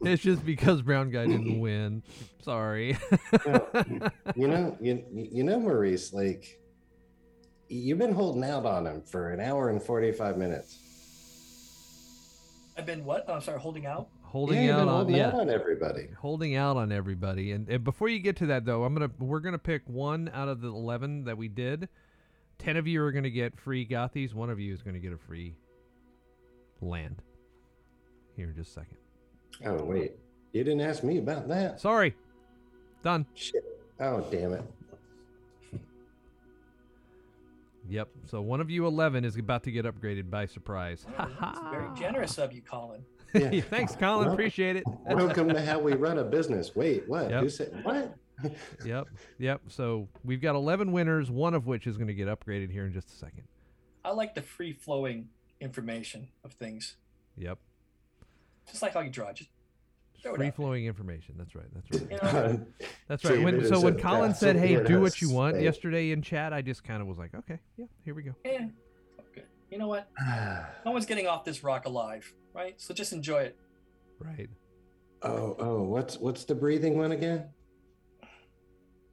it's 0.02 0.22
just 0.22 0.46
because 0.46 0.82
brown 0.82 1.12
guy 1.12 1.28
didn't 1.28 1.60
win. 1.62 2.04
Sorry. 2.42 2.98
you 4.36 4.48
know, 4.48 4.78
you 4.82 5.04
you 5.14 5.44
know, 5.44 5.60
Maurice, 5.60 6.14
like 6.14 6.60
you've 7.70 8.00
been 8.00 8.14
holding 8.14 8.44
out 8.44 8.66
on 8.66 8.86
him 8.86 9.02
for 9.02 9.32
an 9.32 9.40
hour 9.40 9.70
and 9.70 9.82
forty 9.82 10.12
five 10.12 10.38
minutes. 10.38 10.78
I've 12.78 12.86
been 12.86 13.04
what? 13.04 13.26
Oh, 13.28 13.36
I'm 13.36 13.42
sorry, 13.42 13.60
holding 13.60 13.86
out. 13.86 14.08
Holding 14.30 14.64
yeah, 14.64 14.76
out 14.76 14.82
on 14.82 14.88
holding 14.88 15.16
yeah, 15.16 15.28
out 15.28 15.34
on 15.34 15.50
everybody. 15.50 16.08
holding 16.20 16.56
out 16.56 16.78
on 16.78 16.92
everybody. 16.92 17.52
And, 17.52 17.68
and 17.68 17.84
before 17.84 18.10
you 18.10 18.20
get 18.20 18.38
to 18.38 18.46
that 18.48 18.64
though, 18.64 18.84
I'm 18.84 18.94
gonna 18.94 19.10
we're 19.20 19.40
gonna 19.40 19.58
pick 19.58 19.82
one 19.88 20.30
out 20.34 20.48
of 20.48 20.62
the 20.62 20.68
eleven 20.68 21.24
that 21.26 21.38
we 21.38 21.48
did. 21.48 21.90
Ten 22.60 22.78
of 22.78 22.88
you 22.88 23.02
are 23.04 23.12
gonna 23.12 23.30
get 23.30 23.60
free 23.60 23.86
Gothies. 23.86 24.34
One 24.34 24.50
of 24.50 24.60
you 24.60 24.74
is 24.74 24.82
gonna 24.84 25.00
get 25.00 25.14
a 25.14 25.18
free 25.18 25.56
land. 26.82 27.22
Here 28.36 28.50
in 28.50 28.56
just 28.56 28.70
a 28.72 28.74
second. 28.74 28.98
Oh 29.66 29.84
wait, 29.84 30.14
you 30.54 30.64
didn't 30.64 30.82
ask 30.82 31.04
me 31.04 31.18
about 31.18 31.48
that. 31.48 31.82
Sorry. 31.82 32.16
Done. 33.04 33.26
Shit. 33.34 33.64
Oh 34.00 34.22
damn 34.30 34.54
it. 34.54 34.64
Yep. 37.90 38.10
So 38.28 38.42
one 38.42 38.62
of 38.62 38.70
you 38.70 38.86
eleven 38.86 39.26
is 39.26 39.36
about 39.36 39.64
to 39.64 39.72
get 39.72 39.86
upgraded 39.86 40.30
by 40.30 40.46
surprise. 40.46 41.08
Oh, 41.18 41.28
that's 41.42 41.60
very 41.72 41.90
generous 41.98 42.38
of 42.38 42.54
you, 42.54 42.62
Colin. 42.62 43.04
Yeah. 43.34 43.62
Thanks, 43.70 43.96
Colin. 43.96 44.26
Well- 44.26 44.34
Appreciate 44.34 44.76
it. 44.76 44.84
Welcome 45.06 45.50
to 45.50 45.62
how 45.62 45.80
we 45.80 45.94
run 45.94 46.18
a 46.18 46.24
business. 46.24 46.76
Wait, 46.76 47.08
what? 47.08 47.30
Yep. 47.30 47.44
Who 47.44 47.50
said 47.50 47.80
what? 47.84 48.16
Yep, 48.86 49.08
yep. 49.38 49.60
So 49.68 50.08
we've 50.24 50.40
got 50.40 50.56
11 50.56 50.94
winners, 50.94 51.30
one 51.30 51.54
of 51.54 51.68
which 51.68 51.88
is 51.88 51.98
going 51.98 52.08
to 52.08 52.14
get 52.14 52.30
upgraded 52.30 52.72
here 52.72 52.86
in 52.86 52.94
just 52.94 53.10
a 53.10 53.16
second. 53.16 53.44
I 54.06 54.12
like 54.12 54.34
the 54.34 54.42
free 54.42 54.72
flowing 54.72 55.28
information 55.60 56.30
of 56.46 56.54
things, 56.54 56.96
Yep. 57.38 57.60
just 58.70 58.82
like 58.82 58.94
how 58.94 59.02
you 59.02 59.10
draw. 59.10 59.34
Just 59.34 59.50
Free 60.36 60.52
flowing 60.52 60.86
information. 60.86 61.36
That's 61.38 61.54
right. 61.54 61.66
That's 61.74 62.02
right. 62.02 62.52
You 62.52 62.66
That's 63.10 63.26
right. 63.26 63.42
When, 63.44 63.66
so 63.66 63.80
when 63.82 63.98
Colin 63.98 64.34
said, 64.34 64.56
"Hey, 64.58 64.82
do 64.84 65.00
what 65.02 65.22
you 65.22 65.30
want" 65.32 65.56
state. 65.56 65.64
yesterday 65.64 66.12
in 66.12 66.22
chat, 66.22 66.52
I 66.54 66.62
just 66.62 66.84
kind 66.84 67.02
of 67.02 67.08
was 67.08 67.18
like, 67.18 67.34
"Okay, 67.34 67.60
yeah, 67.78 67.86
here 68.04 68.14
we 68.14 68.24
go." 68.24 68.32
yeah. 68.46 68.68
Okay. 69.32 69.44
You 69.72 69.78
know 69.78 69.88
what? 69.88 70.10
No 70.86 70.92
one's 70.92 71.06
getting 71.06 71.28
off 71.28 71.44
this 71.46 71.64
rock 71.64 71.86
alive, 71.86 72.34
right? 72.54 72.80
So 72.80 72.94
just 72.94 73.14
enjoy 73.14 73.44
it. 73.44 73.58
Right. 74.20 74.50
oh, 75.24 75.56
oh, 75.60 75.84
what's 75.84 76.18
what's 76.18 76.44
the 76.46 76.56
breathing 76.56 76.98
one 76.98 77.12
again? 77.14 77.50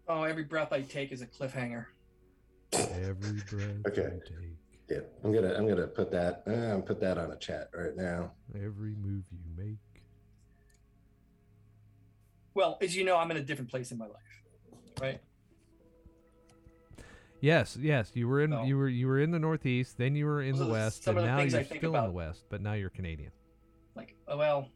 Oh, 0.09 0.23
every 0.23 0.45
breath 0.45 0.73
I 0.73 0.83
take 0.83 1.13
is 1.13 1.21
a 1.23 1.27
cliffhanger. 1.27 1.87
Every 2.73 3.41
breath 3.51 3.77
Okay. 3.89 4.03
you 4.15 4.21
take, 4.25 4.57
Yeah, 4.91 4.99
I'm 5.25 5.33
gonna 5.33 5.55
I'm 5.55 5.69
gonna 5.69 5.87
put 5.87 6.11
that 6.13 6.43
uh, 6.47 6.81
put 6.83 7.01
that 7.01 7.19
on 7.19 7.33
a 7.33 7.37
chat 7.39 7.69
right 7.75 7.97
now. 7.97 8.33
every 8.55 8.95
move 8.95 9.25
you 9.31 9.39
make. 9.57 9.79
Well, 12.55 12.79
as 12.81 12.97
you 12.97 13.05
know, 13.05 13.17
I'm 13.17 13.31
in 13.31 13.37
a 13.37 13.43
different 13.43 13.71
place 13.71 13.93
in 13.93 13.99
my 13.99 14.07
life, 14.07 14.43
right? 15.01 15.21
Yes, 17.41 17.77
yes. 17.81 18.11
You 18.15 18.29
were 18.29 18.41
in 18.43 18.51
So- 18.51 18.65
you 18.65 18.77
were 18.77 18.89
you 18.89 19.07
were 19.07 19.21
in 19.21 19.31
the 19.31 19.39
Northeast, 19.39 19.99
then 19.99 20.15
you 20.17 20.27
were 20.27 20.43
in 20.43 20.57
the 20.57 20.67
West, 20.67 21.07
and 21.07 21.17
the 21.19 21.25
now 21.27 21.39
you're 21.41 21.51
think 21.63 21.79
still 21.81 21.95
in 21.97 22.05
the. 22.05 22.11
West, 22.11 22.45
but 22.49 22.61
now 22.63 22.73
you're 22.73 22.91
Canadian. 22.91 23.31
Like, 23.95 24.15
oh, 24.29 24.37
well, 24.37 24.69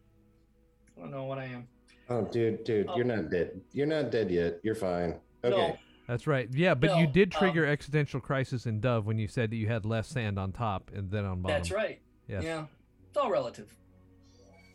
I 0.96 1.00
don't 1.00 1.10
know 1.10 1.24
what 1.24 1.38
I 1.38 1.44
am. 1.44 1.66
Oh, 2.08 2.22
dude, 2.24 2.64
dude, 2.64 2.86
Oh. 2.88 2.96
you're 2.96 3.04
not 3.04 3.30
dead. 3.30 3.60
You're 3.72 3.86
not 3.86 4.10
dead 4.10 4.30
yet. 4.30 4.60
You're 4.62 4.74
fine. 4.74 5.20
Okay. 5.44 5.56
No, 5.56 5.76
That's 6.08 6.26
right. 6.26 6.48
Yeah, 6.52 6.74
but 6.74 6.96
you 6.98 7.06
No, 7.06 7.12
did 7.12 7.34
um, 7.34 7.38
trigger 7.38 7.64
existential 7.66 8.20
crisis 8.20 8.66
in 8.66 8.80
Dove 8.80 9.06
when 9.06 9.18
you 9.18 9.28
said 9.28 9.50
that 9.50 9.56
you 9.56 9.68
had 9.68 9.84
less 9.84 10.08
sand 10.08 10.38
on 10.38 10.50
top 10.52 10.90
and 10.94 11.10
then 11.10 11.24
on 11.24 11.40
bottom. 11.40 11.56
that's 11.56 11.70
right. 11.70 12.00
Yes. 12.28 12.42
Yeah, 12.42 12.66
it's 13.08 13.16
all 13.16 13.30
relative. 13.30 13.74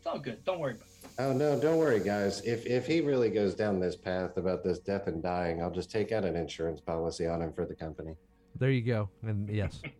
It's 0.06 0.14
all 0.14 0.20
good. 0.20 0.44
Don't 0.44 0.60
worry 0.60 0.74
about 0.74 0.86
it. 1.02 1.10
Oh 1.18 1.32
no, 1.32 1.58
don't 1.60 1.78
worry, 1.78 1.98
guys. 1.98 2.40
If 2.42 2.64
if 2.64 2.86
he 2.86 3.00
really 3.00 3.28
goes 3.28 3.56
down 3.56 3.80
this 3.80 3.96
path 3.96 4.36
about 4.36 4.62
this 4.62 4.78
death 4.78 5.08
and 5.08 5.20
dying, 5.20 5.60
I'll 5.60 5.70
just 5.72 5.90
take 5.90 6.12
out 6.12 6.24
an 6.24 6.36
insurance 6.36 6.80
policy 6.80 7.26
on 7.26 7.42
him 7.42 7.52
for 7.52 7.66
the 7.66 7.74
company. 7.74 8.14
There 8.56 8.70
you 8.70 8.82
go. 8.82 9.10
And 9.22 9.50
yes. 9.50 9.82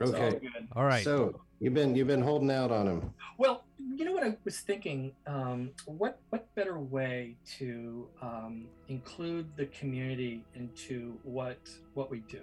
It's 0.00 0.10
all 0.10 0.16
Okay. 0.16 0.38
good. 0.40 0.66
All 0.74 0.84
right. 0.84 1.04
So 1.04 1.40
you've 1.60 1.74
been 1.74 1.94
you've 1.94 2.08
been 2.08 2.22
holding 2.22 2.50
out 2.50 2.72
on 2.72 2.88
him. 2.88 3.14
Well, 3.38 3.62
you 3.94 4.04
know 4.04 4.10
what 4.10 4.24
I 4.24 4.36
was 4.44 4.58
thinking? 4.58 5.12
Um, 5.28 5.70
what 5.86 6.18
what 6.30 6.52
better 6.56 6.80
way 6.80 7.36
to 7.58 8.08
um, 8.20 8.66
include 8.88 9.46
the 9.56 9.66
community 9.66 10.42
into 10.56 11.16
what 11.22 11.60
what 11.94 12.10
we 12.10 12.18
do? 12.28 12.40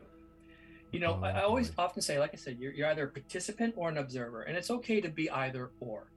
You 0.92 1.00
know, 1.00 1.20
I, 1.22 1.32
I 1.32 1.44
Oh, 1.44 1.50
always 1.50 1.72
often 1.78 2.02
say, 2.02 2.20
like 2.20 2.32
I 2.34 2.38
said, 2.38 2.58
you're, 2.60 2.72
you're 2.72 2.88
either 2.88 3.06
a 3.06 3.10
participant 3.10 3.76
or 3.78 3.90
an 3.90 3.98
observer, 3.98 4.44
and 4.44 4.58
it's 4.58 4.72
okay 4.72 5.02
to 5.02 5.10
be 5.10 5.30
either 5.30 5.72
or. 5.80 6.08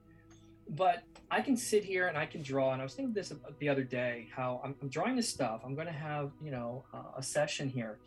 But 0.71 1.03
I 1.31 1.41
can 1.41 1.57
sit 1.57 1.85
here 1.85 2.09
and 2.09 2.17
I 2.17 2.27
can 2.27 2.43
draw, 2.43 2.73
and 2.73 2.81
I 2.81 2.85
was 2.85 2.95
thinking 2.95 3.13
this 3.13 3.33
the 3.59 3.69
other 3.69 3.85
day, 3.85 4.29
how 4.35 4.61
I'm, 4.65 4.75
I'm 4.81 4.89
drawing 4.89 5.17
this 5.17 5.29
stuff. 5.29 5.61
I'm 5.65 5.75
going 5.75 5.87
to 5.87 5.93
have 5.93 6.31
you 6.43 6.51
know 6.51 6.85
uh, 6.95 7.19
a 7.19 7.23
session 7.23 7.69
here, 7.69 7.99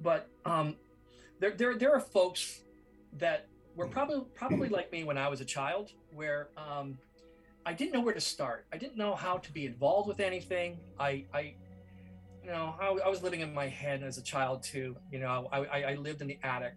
but 0.00 0.28
um, 0.44 0.76
there 1.40 1.52
there 1.52 1.76
there 1.76 1.92
are 1.92 2.00
folks 2.00 2.60
that 3.18 3.46
were 3.76 3.88
probably 3.88 4.24
probably 4.34 4.68
like 4.68 4.90
me 4.92 5.04
when 5.04 5.18
I 5.18 5.28
was 5.28 5.40
a 5.40 5.44
child, 5.44 5.92
where 6.14 6.48
um, 6.56 6.98
I 7.66 7.74
didn't 7.74 7.92
know 7.92 8.00
where 8.00 8.14
to 8.14 8.20
start. 8.20 8.64
I 8.72 8.78
didn't 8.78 8.96
know 8.96 9.14
how 9.14 9.38
to 9.38 9.52
be 9.52 9.66
involved 9.66 10.08
with 10.08 10.20
anything. 10.20 10.78
I, 10.98 11.24
I 11.34 11.54
you 12.48 12.54
know, 12.54 12.74
I, 12.80 12.86
I 13.04 13.08
was 13.08 13.22
living 13.22 13.40
in 13.40 13.52
my 13.52 13.66
head 13.66 14.02
as 14.02 14.16
a 14.16 14.22
child 14.22 14.62
too. 14.62 14.96
You 15.12 15.18
know, 15.18 15.48
I, 15.52 15.58
I, 15.58 15.82
I 15.92 15.94
lived 15.96 16.22
in 16.22 16.28
the 16.28 16.38
attic. 16.42 16.76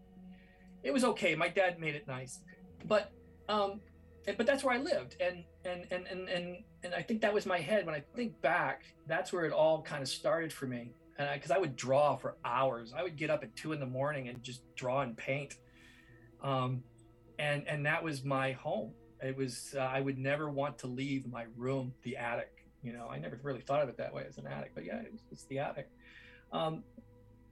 It 0.83 0.91
was 0.91 1.05
okay. 1.05 1.33
My 1.33 1.47
dad 1.47 1.79
made 1.79 1.95
it 1.95 2.05
nice, 2.07 2.39
but 2.85 3.13
um, 3.47 3.79
but 4.25 4.45
that's 4.45 4.65
where 4.65 4.75
I 4.75 4.79
lived, 4.79 5.15
and 5.21 5.45
and 5.63 5.85
and 5.89 6.07
and 6.07 6.27
and 6.27 6.57
and 6.83 6.93
I 6.93 7.01
think 7.01 7.21
that 7.21 7.33
was 7.33 7.45
my 7.45 7.59
head. 7.59 7.85
When 7.85 7.95
I 7.95 8.03
think 8.17 8.41
back, 8.41 8.83
that's 9.07 9.31
where 9.31 9.45
it 9.45 9.53
all 9.53 9.81
kind 9.81 10.01
of 10.01 10.09
started 10.09 10.51
for 10.51 10.65
me. 10.65 10.91
And 11.17 11.29
because 11.33 11.51
I, 11.51 11.57
would 11.57 11.75
draw 11.75 12.17
for 12.17 12.35
hours, 12.43 12.93
I 12.97 13.03
would 13.03 13.15
get 13.15 13.29
up 13.29 13.43
at 13.43 13.55
two 13.55 13.71
in 13.71 13.79
the 13.79 13.85
morning 13.85 14.27
and 14.27 14.41
just 14.43 14.63
draw 14.75 15.01
and 15.01 15.15
paint. 15.15 15.55
Um, 16.43 16.83
and 17.39 17.65
and 17.65 17.85
that 17.85 18.03
was 18.03 18.25
my 18.25 18.51
home. 18.51 18.91
It 19.21 19.37
was 19.37 19.73
uh, 19.77 19.81
I 19.81 20.01
would 20.01 20.17
never 20.17 20.49
want 20.49 20.79
to 20.79 20.87
leave 20.87 21.27
my 21.27 21.45
room, 21.55 21.93
the 22.03 22.17
attic. 22.17 22.60
You 22.83 22.93
know, 22.93 23.07
I 23.09 23.19
never 23.19 23.39
really 23.43 23.61
thought 23.61 23.83
of 23.83 23.89
it 23.89 23.97
that 23.97 24.13
way 24.13 24.25
as 24.27 24.37
an 24.37 24.47
attic, 24.47 24.71
but 24.73 24.85
yeah, 24.85 24.97
it 24.97 25.11
was, 25.11 25.21
it's 25.31 25.45
the 25.45 25.59
attic. 25.59 25.89
Um, 26.51 26.83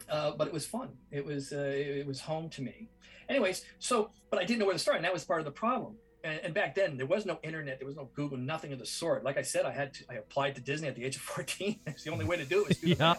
uh, 0.09 0.31
but 0.31 0.47
it 0.47 0.53
was 0.53 0.65
fun. 0.65 0.89
It 1.11 1.23
was 1.23 1.53
uh, 1.53 1.71
it, 1.75 2.05
was 2.07 2.19
home 2.19 2.49
to 2.49 2.61
me. 2.61 2.89
Anyways, 3.27 3.63
so 3.77 4.09
but 4.29 4.39
I 4.39 4.45
didn't 4.45 4.59
know 4.59 4.65
where 4.65 4.73
to 4.73 4.79
start, 4.79 4.97
and 4.97 5.05
that 5.05 5.13
was 5.13 5.23
part 5.23 5.39
of 5.39 5.45
the 5.45 5.51
problem. 5.51 5.95
And, 6.23 6.39
and 6.43 6.53
back 6.53 6.75
then, 6.75 6.97
there 6.97 7.05
was 7.05 7.25
no 7.25 7.39
internet, 7.43 7.79
there 7.79 7.87
was 7.87 7.95
no 7.95 8.09
Google, 8.13 8.37
nothing 8.37 8.73
of 8.73 8.79
the 8.79 8.85
sort. 8.85 9.23
Like 9.23 9.37
I 9.37 9.41
said, 9.41 9.65
I 9.65 9.71
had 9.71 9.93
to 9.95 10.05
I 10.09 10.15
applied 10.15 10.55
to 10.55 10.61
Disney 10.61 10.87
at 10.87 10.95
the 10.95 11.05
age 11.05 11.15
of 11.15 11.21
fourteen. 11.21 11.79
It's 11.85 12.03
the 12.03 12.11
only 12.11 12.25
way 12.25 12.37
to 12.37 12.45
do 12.45 12.61
it. 12.63 12.69
was 12.69 12.77
through 12.77 12.95
the 12.95 12.99
Yeah. 12.99 13.15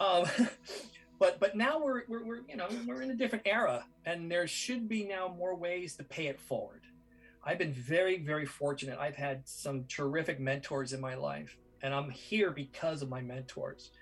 Um, 0.00 0.24
but 1.18 1.38
but 1.38 1.56
now 1.56 1.82
we're, 1.82 2.02
we're 2.08 2.24
we're 2.24 2.40
you 2.48 2.56
know 2.56 2.68
we're 2.86 3.02
in 3.02 3.10
a 3.10 3.16
different 3.16 3.46
era, 3.46 3.84
and 4.04 4.30
there 4.30 4.46
should 4.46 4.88
be 4.88 5.04
now 5.04 5.34
more 5.38 5.54
ways 5.54 5.96
to 5.96 6.04
pay 6.04 6.26
it 6.26 6.40
forward. 6.40 6.82
I've 7.46 7.58
been 7.58 7.72
very 7.72 8.18
very 8.18 8.44
fortunate. 8.44 8.98
I've 8.98 9.14
had 9.14 9.48
some 9.48 9.84
terrific 9.84 10.40
mentors 10.40 10.92
in 10.92 11.00
my 11.00 11.14
life, 11.14 11.56
and 11.82 11.94
I'm 11.94 12.10
here 12.10 12.50
because 12.50 13.02
of 13.02 13.08
my 13.08 13.20
mentors, 13.20 13.92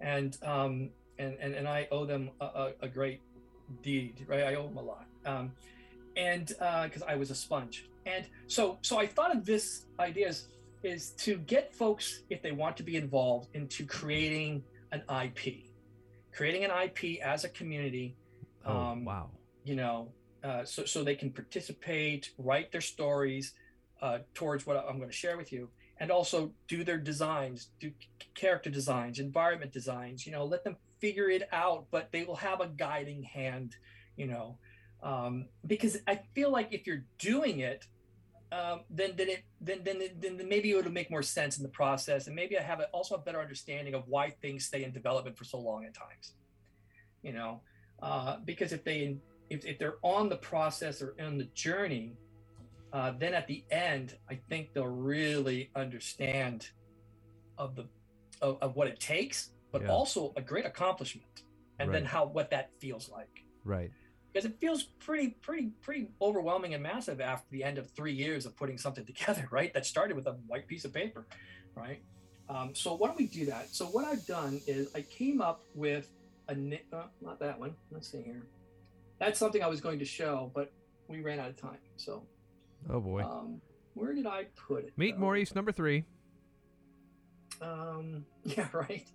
and 0.00 0.36
um 0.44 0.90
and 1.18 1.36
and, 1.40 1.54
and 1.54 1.66
I 1.68 1.88
owe 1.90 2.06
them 2.06 2.30
a, 2.40 2.44
a, 2.44 2.72
a 2.82 2.88
great 2.88 3.20
deed, 3.82 4.24
right? 4.28 4.44
I 4.44 4.54
owe 4.54 4.68
them 4.68 4.76
a 4.76 4.82
lot, 4.82 5.06
um, 5.26 5.52
and 6.16 6.46
because 6.46 7.02
I 7.06 7.16
was 7.16 7.30
a 7.32 7.34
sponge, 7.34 7.88
and 8.06 8.24
so 8.46 8.78
so 8.82 8.96
I 8.98 9.06
thought 9.06 9.34
of 9.34 9.44
this 9.44 9.86
idea 9.98 10.28
is 10.28 10.48
is 10.82 11.10
to 11.10 11.38
get 11.38 11.74
folks 11.74 12.22
if 12.30 12.42
they 12.42 12.52
want 12.52 12.76
to 12.76 12.82
be 12.82 12.96
involved 12.96 13.48
into 13.54 13.84
creating 13.84 14.62
an 14.92 15.02
IP, 15.24 15.64
creating 16.32 16.64
an 16.64 16.70
IP 16.70 17.20
as 17.20 17.44
a 17.44 17.48
community. 17.48 18.16
Oh, 18.64 18.76
um, 18.76 19.04
wow. 19.04 19.30
You 19.64 19.76
know, 19.76 20.08
uh, 20.44 20.64
so 20.64 20.84
so 20.84 21.02
they 21.02 21.14
can 21.14 21.30
participate, 21.30 22.30
write 22.38 22.70
their 22.72 22.80
stories 22.80 23.54
uh, 24.00 24.18
towards 24.34 24.66
what 24.66 24.76
I'm 24.76 24.98
going 24.98 25.08
to 25.08 25.16
share 25.16 25.36
with 25.36 25.52
you, 25.52 25.68
and 25.98 26.10
also 26.10 26.52
do 26.68 26.84
their 26.84 26.98
designs, 26.98 27.70
do 27.80 27.92
character 28.34 28.70
designs, 28.70 29.18
environment 29.18 29.72
designs. 29.72 30.26
You 30.26 30.32
know, 30.32 30.44
let 30.44 30.64
them 30.64 30.76
figure 31.00 31.28
it 31.28 31.48
out, 31.52 31.86
but 31.90 32.10
they 32.12 32.24
will 32.24 32.36
have 32.36 32.60
a 32.60 32.68
guiding 32.68 33.22
hand. 33.22 33.76
You 34.16 34.26
know, 34.26 34.58
um, 35.02 35.46
because 35.66 35.98
I 36.06 36.20
feel 36.34 36.50
like 36.50 36.68
if 36.72 36.86
you're 36.86 37.04
doing 37.18 37.60
it, 37.60 37.86
um, 38.52 38.80
then 38.90 39.12
then 39.16 39.28
it 39.28 39.44
then 39.60 39.80
then 39.84 40.02
then 40.18 40.48
maybe 40.48 40.70
it'll 40.70 40.92
make 40.92 41.10
more 41.10 41.22
sense 41.22 41.56
in 41.56 41.62
the 41.62 41.68
process, 41.68 42.26
and 42.28 42.36
maybe 42.36 42.58
I 42.58 42.62
have 42.62 42.80
a, 42.80 42.84
also 42.86 43.14
a 43.16 43.18
better 43.18 43.40
understanding 43.40 43.94
of 43.94 44.06
why 44.06 44.30
things 44.30 44.64
stay 44.64 44.84
in 44.84 44.92
development 44.92 45.36
for 45.36 45.44
so 45.44 45.58
long 45.58 45.84
at 45.84 45.94
times. 45.94 46.34
You 47.22 47.32
know, 47.32 47.60
uh, 48.00 48.36
because 48.44 48.72
if 48.72 48.84
they 48.84 49.18
if, 49.50 49.64
if 49.64 49.78
they're 49.78 49.96
on 50.02 50.28
the 50.28 50.36
process 50.36 51.02
or 51.02 51.14
in 51.18 51.38
the 51.38 51.44
journey, 51.54 52.16
uh, 52.92 53.12
then 53.18 53.34
at 53.34 53.46
the 53.46 53.64
end, 53.70 54.16
I 54.30 54.38
think 54.48 54.72
they'll 54.72 54.86
really 54.86 55.70
understand 55.76 56.68
of 57.56 57.74
the 57.74 57.86
of, 58.40 58.58
of 58.62 58.76
what 58.76 58.86
it 58.88 59.00
takes, 59.00 59.50
but 59.72 59.82
Yeah. 59.82 59.88
also 59.88 60.32
a 60.36 60.40
great 60.42 60.64
accomplishment, 60.64 61.42
and 61.80 61.92
then 61.92 62.04
how 62.04 62.26
what 62.26 62.50
that 62.50 62.70
feels 62.78 63.08
like. 63.10 63.44
Right. 63.64 63.90
because 64.32 64.44
it 64.44 64.58
feels 64.60 64.84
pretty 65.00 65.30
pretty 65.42 65.72
pretty 65.82 66.08
overwhelming 66.22 66.72
and 66.74 66.82
massive 66.82 67.20
after 67.20 67.46
the 67.50 67.64
end 67.64 67.76
of 67.76 67.90
three 67.90 68.12
years 68.12 68.46
of 68.46 68.56
putting 68.56 68.78
something 68.78 69.04
together 69.12 69.46
right 69.50 69.74
that 69.74 69.84
started 69.84 70.16
with 70.16 70.26
a 70.26 70.32
white 70.46 70.66
piece 70.66 70.84
of 70.84 70.92
paper 70.92 71.26
right? 71.74 72.02
Um, 72.48 72.74
so 72.74 72.94
why 72.94 73.08
don't 73.08 73.18
we 73.18 73.26
do 73.26 73.44
that? 73.46 73.74
So 73.74 73.86
what 73.86 74.04
i've 74.06 74.24
done 74.26 74.60
is 74.66 74.88
i 74.94 75.02
came 75.02 75.40
up 75.40 75.64
with 75.74 76.10
a 76.48 76.52
uh, 76.92 77.06
not 77.20 77.38
that 77.40 77.58
one. 77.58 77.74
Let's 77.90 78.10
see 78.10 78.22
here 78.22 78.46
that's 79.18 79.38
something 79.38 79.62
i 79.62 79.66
was 79.66 79.80
going 79.80 79.98
to 79.98 80.04
show 80.04 80.50
but 80.54 80.72
we 81.08 81.20
ran 81.20 81.38
out 81.40 81.48
of 81.48 81.56
time 81.56 81.78
so 81.96 82.22
Oh 82.90 83.00
boy. 83.00 83.22
um, 83.22 83.60
where 83.94 84.14
did 84.14 84.26
i 84.26 84.44
put 84.56 84.84
it 84.84 84.92
Meet 84.96 85.14
though? 85.16 85.20
Maurice 85.20 85.54
number 85.54 85.72
three. 85.72 86.04
um, 87.60 88.24
yeah 88.44 88.68
right 88.72 89.06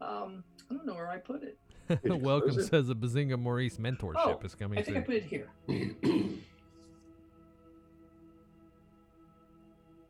um, 0.00 0.44
i 0.70 0.74
don't 0.74 0.84
know 0.86 0.94
where 0.94 1.08
i 1.08 1.16
put 1.18 1.42
it 1.42 1.58
Welcome 2.04 2.58
it? 2.58 2.64
says 2.66 2.90
a 2.90 2.94
Bazinga 2.96 3.38
Maurice 3.38 3.76
mentorship 3.76 4.14
Oh, 4.16 4.40
is 4.42 4.54
coming 4.56 4.78
i 4.78 4.82
think 4.82 4.96
i 4.96 5.00
soon. 5.00 5.06
put 5.06 5.14
it 5.14 5.22
here 5.24 5.48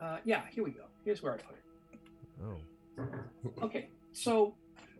uh, 0.00 0.18
yeah 0.24 0.42
here 0.50 0.64
we 0.64 0.70
go 0.70 0.84
here's 1.04 1.22
where 1.22 1.34
i 1.34 1.36
put 1.36 1.54
it 1.56 1.62
Oh. 2.44 2.56
Okay, 3.62 3.88
so 4.12 4.54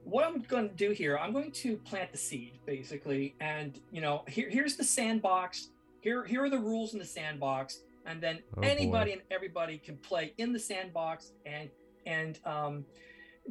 what 0.06 0.24
I'm 0.24 0.40
going 0.42 0.68
to 0.68 0.74
do 0.74 0.92
here, 0.92 1.18
I'm 1.18 1.32
going 1.32 1.50
to 1.50 1.76
plant 1.78 2.12
the 2.12 2.18
seed 2.18 2.58
basically, 2.64 3.34
and 3.40 3.78
you 3.90 4.00
know, 4.00 4.22
here 4.28 4.48
here's 4.48 4.76
the 4.76 4.84
sandbox. 4.84 5.70
Here 6.00 6.24
here 6.24 6.44
are 6.44 6.50
the 6.50 6.58
rules 6.58 6.92
in 6.92 7.00
the 7.00 7.04
sandbox, 7.04 7.80
and 8.06 8.22
then 8.22 8.38
Oh, 8.56 8.60
boy. 8.60 8.68
anybody 8.68 9.12
and 9.12 9.22
everybody 9.32 9.78
can 9.78 9.96
play 9.98 10.32
in 10.38 10.52
the 10.52 10.58
sandbox 10.60 11.32
and 11.44 11.68
and 12.06 12.38
um, 12.46 12.84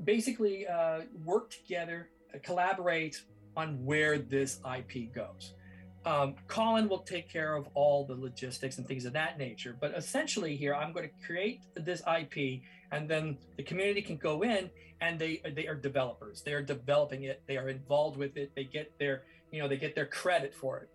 basically 0.05 0.65
uh, 0.65 1.01
work 1.25 1.49
together, 1.51 2.09
uh, 2.33 2.37
collaborate 2.41 3.21
on 3.57 3.83
where 3.85 4.17
this 4.17 4.59
IP 4.77 5.13
goes. 5.13 5.53
Um, 6.05 6.35
Colin 6.47 6.87
will 6.87 6.99
take 6.99 7.29
care 7.29 7.55
of 7.55 7.67
all 7.73 8.05
the 8.05 8.13
logistics 8.13 8.77
and 8.77 8.87
things 8.87 9.05
of 9.05 9.13
that 9.13 9.39
nature, 9.39 9.75
but 9.79 9.91
essentially 9.97 10.55
here 10.55 10.75
I'm 10.75 10.93
going 10.93 11.09
to 11.09 11.25
create 11.25 11.61
this 11.73 12.01
IP 12.01 12.61
and 12.91 13.09
then 13.09 13.37
the 13.57 13.63
community 13.63 14.03
can 14.03 14.17
go 14.17 14.43
in 14.43 14.69
and 15.01 15.17
they 15.17 15.41
they 15.55 15.65
are 15.67 15.75
developers. 15.75 16.43
They 16.43 16.53
are 16.53 16.61
developing 16.61 17.23
it. 17.23 17.41
They 17.47 17.57
are 17.57 17.69
involved 17.69 18.17
with 18.17 18.37
it. 18.37 18.51
They 18.55 18.65
get 18.65 18.97
their 18.99 19.23
you 19.51 19.61
know 19.61 19.67
they 19.67 19.77
get 19.77 19.95
their 19.95 20.05
credit 20.05 20.53
for 20.53 20.79
it 20.79 20.89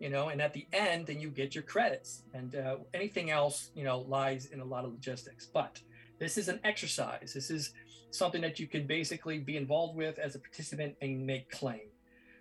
you 0.00 0.08
know 0.08 0.28
and 0.28 0.42
at 0.42 0.52
the 0.52 0.66
end 0.72 1.06
then 1.06 1.20
you 1.20 1.28
get 1.28 1.54
your 1.54 1.64
credits. 1.64 2.22
And 2.32 2.56
uh, 2.56 2.76
anything 2.94 3.30
else 3.30 3.70
you 3.74 3.84
know 3.84 4.00
lies 4.00 4.46
in 4.46 4.60
a 4.60 4.64
lot 4.64 4.86
of 4.86 4.92
logistics. 4.92 5.46
But 5.46 5.78
this 6.18 6.38
is 6.38 6.48
an 6.48 6.60
exercise. 6.64 7.32
This 7.34 7.50
is 7.50 7.74
something 8.12 8.40
that 8.40 8.58
you 8.58 8.66
can 8.66 8.86
basically 8.86 9.40
be 9.40 9.58
involved 9.58 9.96
with 9.96 10.18
as 10.18 10.36
a 10.36 10.38
participant 10.38 10.96
and 11.02 11.26
make 11.26 11.50
claim 11.50 11.93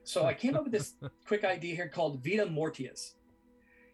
so 0.04 0.26
i 0.26 0.34
came 0.34 0.56
up 0.56 0.64
with 0.64 0.74
this 0.74 0.94
quick 1.28 1.44
idea 1.44 1.76
here 1.76 1.90
called 1.90 2.24
vita 2.24 2.46
mortius 2.46 3.14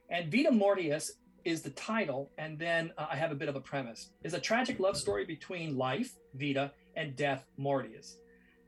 and 0.09 0.31
vita 0.31 0.51
mortius 0.51 1.11
is 1.45 1.61
the 1.61 1.69
title, 1.71 2.31
and 2.37 2.57
then 2.57 2.91
uh, 2.97 3.07
I 3.11 3.15
have 3.15 3.31
a 3.31 3.35
bit 3.35 3.49
of 3.49 3.55
a 3.55 3.61
premise. 3.61 4.09
Is 4.23 4.33
a 4.33 4.39
tragic 4.39 4.79
love 4.79 4.97
story 4.97 5.25
between 5.25 5.77
life, 5.77 6.15
Vita, 6.35 6.71
and 6.95 7.15
death, 7.15 7.45
Mortius. 7.59 8.15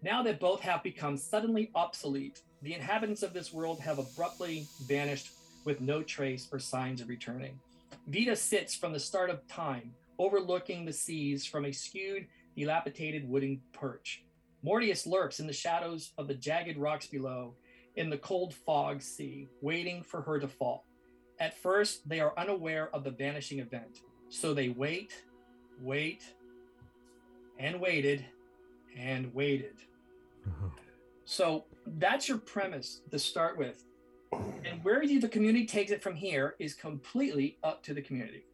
Now 0.02 0.24
that 0.24 0.40
both 0.40 0.62
have 0.62 0.84
become 0.84 1.18
suddenly 1.18 1.70
obsolete, 1.76 2.42
the 2.62 2.74
inhabitants 2.74 3.24
of 3.24 3.34
this 3.34 3.54
world 3.54 3.80
have 3.82 4.00
abruptly 4.00 4.68
vanished 4.88 5.32
with 5.64 5.82
no 5.82 6.02
trace 6.02 6.48
or 6.52 6.60
signs 6.60 7.02
of 7.02 7.10
returning. 7.10 7.60
Vita 8.08 8.36
sits 8.36 8.76
from 8.76 8.94
the 8.94 9.00
start 9.00 9.30
of 9.30 9.48
time, 9.48 9.94
overlooking 10.18 10.86
the 10.86 10.94
seas 10.94 11.46
from 11.46 11.66
a 11.66 11.72
skewed, 11.72 12.28
dilapidated 12.56 13.30
wooden 13.30 13.62
perch. 13.74 14.24
Mortius 14.64 15.08
lurks 15.08 15.40
in 15.40 15.48
the 15.48 15.54
shadows 15.54 16.14
of 16.18 16.28
the 16.28 16.36
jagged 16.36 16.78
rocks 16.78 17.08
below, 17.08 17.56
in 17.96 18.10
the 18.10 18.18
cold 18.18 18.54
fog 18.54 19.02
sea, 19.02 19.50
waiting 19.62 20.04
for 20.04 20.22
her 20.22 20.40
to 20.40 20.48
fall 20.48 20.86
at 21.42 21.58
first 21.58 22.08
they 22.08 22.20
are 22.20 22.34
unaware 22.38 22.96
of 22.96 23.04
the 23.04 23.10
vanishing 23.10 23.60
event. 23.60 24.02
So 24.30 24.54
they 24.54 24.70
wait, 24.70 25.24
wait, 25.82 26.24
and 27.58 27.82
waited, 27.82 28.24
and 28.96 29.34
waited. 29.34 29.78
Uh-huh. 30.48 30.68
So 31.26 31.66
that's 31.98 32.30
your 32.30 32.38
premise 32.38 33.02
to 33.10 33.18
start 33.18 33.58
with. 33.58 33.84
And 34.32 34.84
where 34.84 35.06
the 35.06 35.28
community 35.28 35.66
takes 35.66 35.92
it 35.92 36.02
from 36.02 36.16
here 36.16 36.56
is 36.60 36.76
completely 36.76 37.58
up 37.64 37.84
to 37.84 37.94
the 37.94 38.02
community. 38.02 38.46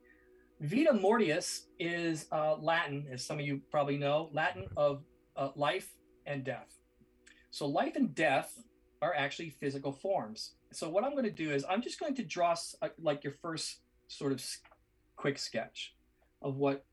Vita 0.61 0.91
Mortius 0.91 1.65
is 1.79 2.25
uh, 2.31 2.55
Latin, 2.55 3.05
as 3.11 3.23
some 3.23 3.37
of 3.37 3.45
you 3.45 3.61
probably 3.69 3.97
know, 3.97 4.29
Latin 4.33 4.65
of 4.75 5.03
uh, 5.35 5.49
life 5.55 5.89
and 6.27 6.43
death. 6.43 6.77
So 7.51 7.65
life 7.65 7.95
and 7.95 8.13
death 8.13 8.53
are 9.01 9.15
actually 9.15 9.49
physical 9.49 9.91
forms. 9.91 10.53
So 10.71 10.89
what 10.89 11.03
I'm 11.03 11.11
going 11.11 11.23
to 11.23 11.31
do 11.31 11.51
is 11.51 11.65
I'm 11.69 11.81
just 11.81 11.99
going 11.99 12.15
to 12.15 12.23
draw 12.23 12.55
uh, 12.81 12.89
like 13.01 13.23
your 13.23 13.33
first 13.41 13.79
sort 14.07 14.31
of 14.31 14.43
quick 15.15 15.37
sketch 15.39 15.95
of 16.41 16.57
what 16.57 16.85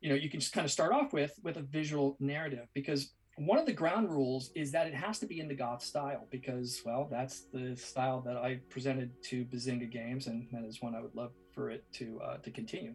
you 0.00 0.08
know 0.08 0.14
you 0.14 0.28
can 0.28 0.40
just 0.40 0.52
kind 0.52 0.64
of 0.64 0.70
start 0.70 0.92
off 0.92 1.12
with 1.12 1.38
with 1.42 1.56
a 1.56 1.62
visual 1.62 2.16
narrative 2.20 2.66
because 2.74 3.12
one 3.36 3.58
of 3.58 3.66
the 3.66 3.72
ground 3.72 4.10
rules 4.10 4.50
is 4.56 4.72
that 4.72 4.88
it 4.88 4.94
has 4.94 5.18
to 5.20 5.26
be 5.26 5.38
in 5.38 5.46
the 5.46 5.54
goth 5.54 5.82
style 5.82 6.26
because 6.30 6.82
well 6.84 7.08
that's 7.10 7.42
the 7.52 7.76
style 7.76 8.20
that 8.20 8.36
i 8.36 8.58
presented 8.68 9.10
to 9.22 9.44
bazinga 9.46 9.90
games 9.90 10.26
and 10.26 10.46
that 10.52 10.64
is 10.64 10.82
one 10.82 10.94
i 10.94 11.00
would 11.00 11.14
love 11.14 11.30
for 11.52 11.70
it 11.70 11.84
to 11.92 12.20
uh, 12.20 12.36
to 12.38 12.50
continue 12.50 12.94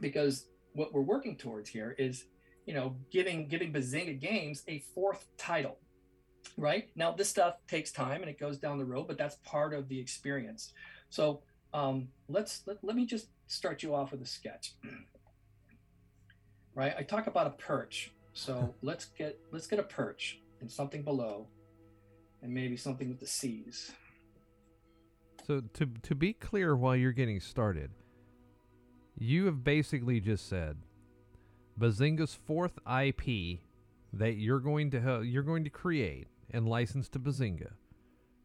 because 0.00 0.46
what 0.74 0.92
we're 0.92 1.00
working 1.00 1.36
towards 1.36 1.68
here 1.68 1.94
is 1.98 2.24
you 2.66 2.74
know 2.74 2.96
giving 3.10 3.48
giving 3.48 3.72
bazinga 3.72 4.20
games 4.20 4.62
a 4.68 4.78
fourth 4.94 5.26
title 5.36 5.78
right? 6.56 6.90
Now 6.96 7.12
this 7.12 7.28
stuff 7.28 7.54
takes 7.68 7.92
time 7.92 8.20
and 8.20 8.30
it 8.30 8.38
goes 8.38 8.58
down 8.58 8.78
the 8.78 8.84
road 8.84 9.06
but 9.06 9.18
that's 9.18 9.36
part 9.44 9.72
of 9.74 9.88
the 9.88 9.98
experience. 9.98 10.72
So 11.08 11.42
um, 11.74 12.08
let's 12.28 12.62
let, 12.66 12.82
let 12.82 12.96
me 12.96 13.06
just 13.06 13.28
start 13.46 13.82
you 13.82 13.94
off 13.94 14.12
with 14.12 14.22
a 14.22 14.26
sketch 14.26 14.74
right? 16.74 16.94
I 16.98 17.02
talk 17.02 17.26
about 17.26 17.46
a 17.46 17.50
perch. 17.50 18.12
So 18.34 18.74
let's 18.82 19.06
get 19.06 19.38
let's 19.52 19.66
get 19.66 19.78
a 19.78 19.84
perch 19.84 20.40
and 20.60 20.70
something 20.70 21.02
below 21.02 21.48
and 22.42 22.52
maybe 22.52 22.76
something 22.76 23.08
with 23.08 23.20
the 23.20 23.26
seas 23.26 23.92
So 25.46 25.62
to 25.74 25.86
to 26.02 26.14
be 26.14 26.32
clear, 26.32 26.76
while 26.76 26.96
you're 26.96 27.12
getting 27.12 27.40
started, 27.40 27.90
you 29.18 29.46
have 29.46 29.64
basically 29.64 30.20
just 30.20 30.48
said 30.48 30.78
Bazinga's 31.78 32.34
fourth 32.34 32.78
IP 32.86 33.60
that 34.12 34.34
you're 34.36 34.60
going 34.60 34.90
to 34.90 35.00
ha- 35.00 35.18
you're 35.20 35.42
going 35.42 35.64
to 35.64 35.70
create 35.70 36.26
and 36.50 36.68
license 36.68 37.08
to 37.10 37.18
Bazinga 37.18 37.70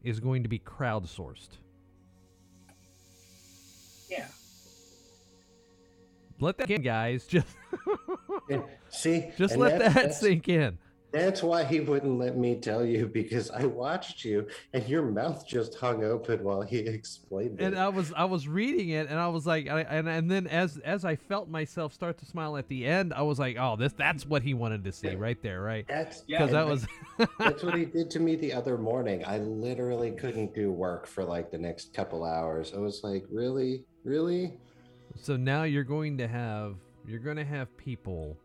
is 0.02 0.18
going 0.20 0.42
to 0.44 0.48
be 0.48 0.58
crowdsourced. 0.58 1.58
yeah 4.10 4.26
Let 6.40 6.56
that 6.58 6.70
in, 6.70 6.82
guys. 6.82 7.26
Just 7.28 7.46
See, 8.90 9.26
just 9.36 9.56
let 9.56 9.78
that's- 9.78 9.94
that 9.94 10.14
sink 10.14 10.48
in. 10.48 10.78
That's 11.10 11.42
why 11.42 11.64
he 11.64 11.80
wouldn't 11.80 12.18
let 12.18 12.36
me 12.36 12.56
tell 12.56 12.84
you 12.84 13.06
because 13.06 13.50
I 13.50 13.64
watched 13.64 14.24
you 14.24 14.46
and 14.74 14.86
your 14.86 15.02
mouth 15.02 15.46
just 15.46 15.74
hung 15.74 16.04
open 16.04 16.44
while 16.44 16.60
he 16.60 16.78
explained 16.78 17.60
it. 17.60 17.64
And 17.64 17.78
I 17.78 17.88
was 17.88 18.12
I 18.14 18.26
was 18.26 18.46
reading 18.46 18.90
it 18.90 19.08
and 19.08 19.18
I 19.18 19.28
was 19.28 19.46
like 19.46 19.68
I, 19.68 19.80
and 19.82 20.06
and 20.06 20.30
then 20.30 20.46
as 20.46 20.76
as 20.78 21.06
I 21.06 21.16
felt 21.16 21.48
myself 21.48 21.94
start 21.94 22.18
to 22.18 22.26
smile 22.26 22.58
at 22.58 22.68
the 22.68 22.84
end, 22.84 23.14
I 23.14 23.22
was 23.22 23.38
like, 23.38 23.56
oh, 23.58 23.76
this 23.76 23.94
that's 23.94 24.26
what 24.26 24.42
he 24.42 24.52
wanted 24.52 24.84
to 24.84 24.92
see 24.92 25.14
right 25.14 25.40
there, 25.42 25.62
right? 25.62 25.86
that's 25.88 26.24
Yeah, 26.26 26.38
Because 26.38 26.52
that 26.52 26.66
was 26.66 26.86
that's 27.38 27.62
what 27.62 27.74
he 27.74 27.84
did 27.86 28.10
to 28.10 28.20
me 28.20 28.36
the 28.36 28.52
other 28.52 28.76
morning. 28.76 29.24
I 29.26 29.38
literally 29.38 30.10
couldn't 30.10 30.54
do 30.54 30.70
work 30.70 31.06
for 31.06 31.24
like 31.24 31.50
the 31.50 31.58
next 31.58 31.94
couple 31.94 32.22
hours. 32.24 32.74
I 32.76 32.80
was 32.80 33.02
like, 33.02 33.24
really, 33.30 33.84
really? 34.04 34.58
So 35.16 35.36
now 35.36 35.62
you're 35.62 35.84
going 35.84 36.18
to 36.18 36.28
have 36.28 36.76
you're 37.06 37.18
going 37.18 37.38
to 37.38 37.44
have 37.44 37.74
people 37.78 38.36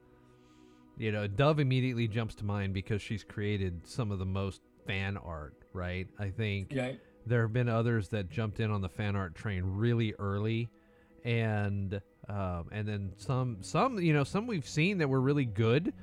you 0.97 1.11
know, 1.11 1.27
Dove 1.27 1.59
immediately 1.59 2.07
jumps 2.07 2.35
to 2.35 2.45
mind 2.45 2.73
because 2.73 3.01
she's 3.01 3.23
created 3.23 3.87
some 3.87 4.11
of 4.11 4.19
the 4.19 4.25
most 4.25 4.61
fan 4.85 5.17
art, 5.17 5.55
right? 5.73 6.07
I 6.19 6.29
think 6.29 6.71
yeah 6.71 6.93
there 7.25 7.41
have 7.41 7.53
been 7.53 7.69
others 7.69 8.09
that 8.09 8.29
jumped 8.29 8.59
in 8.59 8.71
on 8.71 8.81
the 8.81 8.89
fan 8.89 9.15
art 9.15 9.35
train 9.35 9.63
really 9.63 10.13
early 10.19 10.69
and 11.23 12.01
um, 12.29 12.65
and 12.71 12.87
then 12.87 13.11
some 13.17 13.57
some 13.61 13.99
you 13.99 14.13
know 14.13 14.23
some 14.23 14.47
we've 14.47 14.67
seen 14.67 14.97
that 14.97 15.07
were 15.07 15.21
really 15.21 15.45
good 15.45 15.93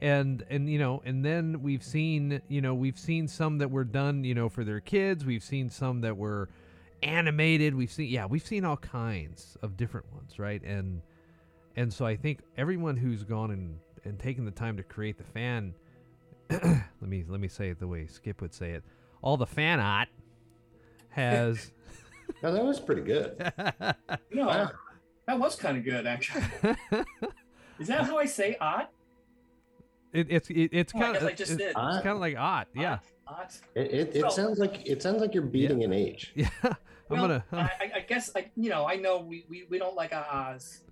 and 0.00 0.44
and 0.50 0.70
you 0.70 0.78
know 0.78 1.02
and 1.04 1.24
then 1.24 1.62
we've 1.62 1.82
seen 1.82 2.40
you 2.48 2.60
know 2.60 2.74
we've 2.74 2.98
seen 2.98 3.26
some 3.26 3.58
that 3.58 3.70
were 3.70 3.84
done 3.84 4.24
you 4.24 4.34
know 4.34 4.48
for 4.48 4.64
their 4.64 4.80
kids. 4.80 5.24
We've 5.24 5.42
seen 5.42 5.70
some 5.70 6.00
that 6.02 6.16
were 6.16 6.48
animated. 7.02 7.74
We've 7.74 7.90
seen 7.90 8.08
yeah 8.08 8.26
we've 8.26 8.46
seen 8.46 8.64
all 8.64 8.76
kinds 8.76 9.56
of 9.62 9.76
different 9.76 10.12
ones 10.12 10.38
right? 10.38 10.62
And 10.62 11.02
and 11.76 11.92
so 11.92 12.04
i 12.04 12.16
think 12.16 12.40
everyone 12.56 12.96
who's 12.96 13.22
gone 13.22 13.52
and 13.52 13.78
and 14.04 14.18
taking 14.18 14.44
the 14.44 14.50
time 14.50 14.76
to 14.76 14.82
create 14.82 15.18
the 15.18 15.24
fan 15.24 15.74
let 16.50 16.82
me 17.02 17.24
let 17.28 17.40
me 17.40 17.48
say 17.48 17.68
it 17.70 17.78
the 17.78 17.86
way 17.86 18.06
skip 18.06 18.40
would 18.40 18.54
say 18.54 18.70
it 18.72 18.82
all 19.22 19.36
the 19.36 19.46
fan 19.46 19.80
art 19.80 20.08
has 21.10 21.72
No, 22.42 22.52
that 22.52 22.62
was 22.62 22.78
pretty 22.78 23.00
good. 23.02 23.52
no 24.30 24.46
Wow. 24.46 24.70
that 25.26 25.38
was 25.38 25.56
kind 25.56 25.76
of 25.78 25.84
good 25.84 26.06
actually 26.06 26.42
is 27.78 27.88
that 27.88 28.02
how 28.02 28.18
i 28.18 28.24
say 28.26 28.56
ot 28.60 28.88
it, 30.12 30.26
it's 30.30 30.48
it, 30.50 30.70
it's 30.72 30.92
Oh, 30.94 31.00
kind 31.00 31.12
guess 31.14 31.22
of 31.22 31.28
I 31.28 31.32
just 31.32 31.52
it's, 31.52 31.58
did. 31.62 31.72
Ah, 31.76 31.92
kind 32.02 32.08
of 32.08 32.18
like 32.20 32.36
ot 32.36 32.66
yeah 32.74 32.98
Ot, 33.26 33.34
ot. 33.40 33.60
It, 33.74 33.92
it, 33.92 34.16
it 34.16 34.22
Well- 34.22 34.30
sounds 34.30 34.58
like 34.58 34.86
it 34.86 35.02
sounds 35.02 35.20
like 35.20 35.34
you're 35.34 35.42
beating 35.42 35.84
an 35.84 35.92
age. 35.92 36.32
yeah 36.34 36.48
i'm 36.62 36.74
Well, 37.10 37.22
gonna 37.28 37.44
I, 37.52 37.56
I- 37.58 37.92
I 37.96 38.00
guess 38.00 38.30
I, 38.36 38.50
you 38.56 38.68
know, 38.70 38.86
I 38.86 38.96
know 38.96 39.18
we, 39.20 39.44
we, 39.48 39.64
we 39.70 39.78
don't 39.78 39.94
like 39.96 40.12
ahs. 40.12 40.82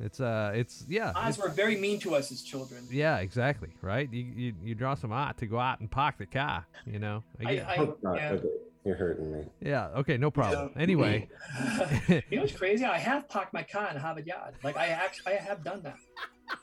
It's 0.00 0.20
uh 0.20 0.50
it's 0.54 0.84
yeah 0.88 1.12
Ahs 1.14 1.36
it's- 1.36 1.38
were 1.38 1.48
very 1.54 1.76
mean 1.76 1.98
to 2.00 2.14
us 2.14 2.32
as 2.32 2.42
children. 2.42 2.86
yeah 2.90 3.18
exactly 3.18 3.68
right 3.82 4.12
you, 4.12 4.24
you 4.24 4.54
you 4.62 4.74
draw 4.74 4.94
some 4.94 5.12
ot 5.12 5.36
to 5.38 5.46
go 5.46 5.58
out 5.58 5.80
and 5.80 5.90
park 5.90 6.16
the 6.18 6.26
car 6.26 6.66
you 6.86 6.98
know 6.98 7.22
I, 7.44 7.54
get- 7.54 7.68
I, 7.68 7.76
Oh, 7.78 7.96
yeah. 8.14 8.32
okay. 8.32 8.48
You're 8.84 8.96
hurting 8.96 9.30
me. 9.32 9.44
yeah 9.60 9.88
okay 9.96 10.16
no 10.16 10.30
problem 10.30 10.70
Yeah. 10.74 10.82
anyway 10.82 11.28
you 12.08 12.22
know 12.32 12.40
what's 12.42 12.56
crazy? 12.56 12.84
I 12.84 12.96
have 12.98 13.28
parked 13.28 13.52
my 13.52 13.62
car 13.62 13.90
in 13.90 13.96
Harvard 13.98 14.26
Yard. 14.26 14.54
Like 14.64 14.76
I 14.78 14.86
actually, 14.88 15.34
I 15.34 15.36
have 15.36 15.62
done 15.62 15.82
that 15.82 15.96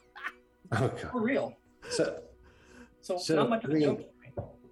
Oh 0.72 0.88
God. 0.88 1.12
for 1.12 1.22
real. 1.22 1.54
So, 1.90 2.20
So, 3.02 3.18
So, 3.18 3.36
not 3.36 3.50
much 3.50 3.64
of 3.64 3.70
I 3.70 3.74
a 3.74 3.76
mean, 3.78 3.84
joke. 3.88 4.14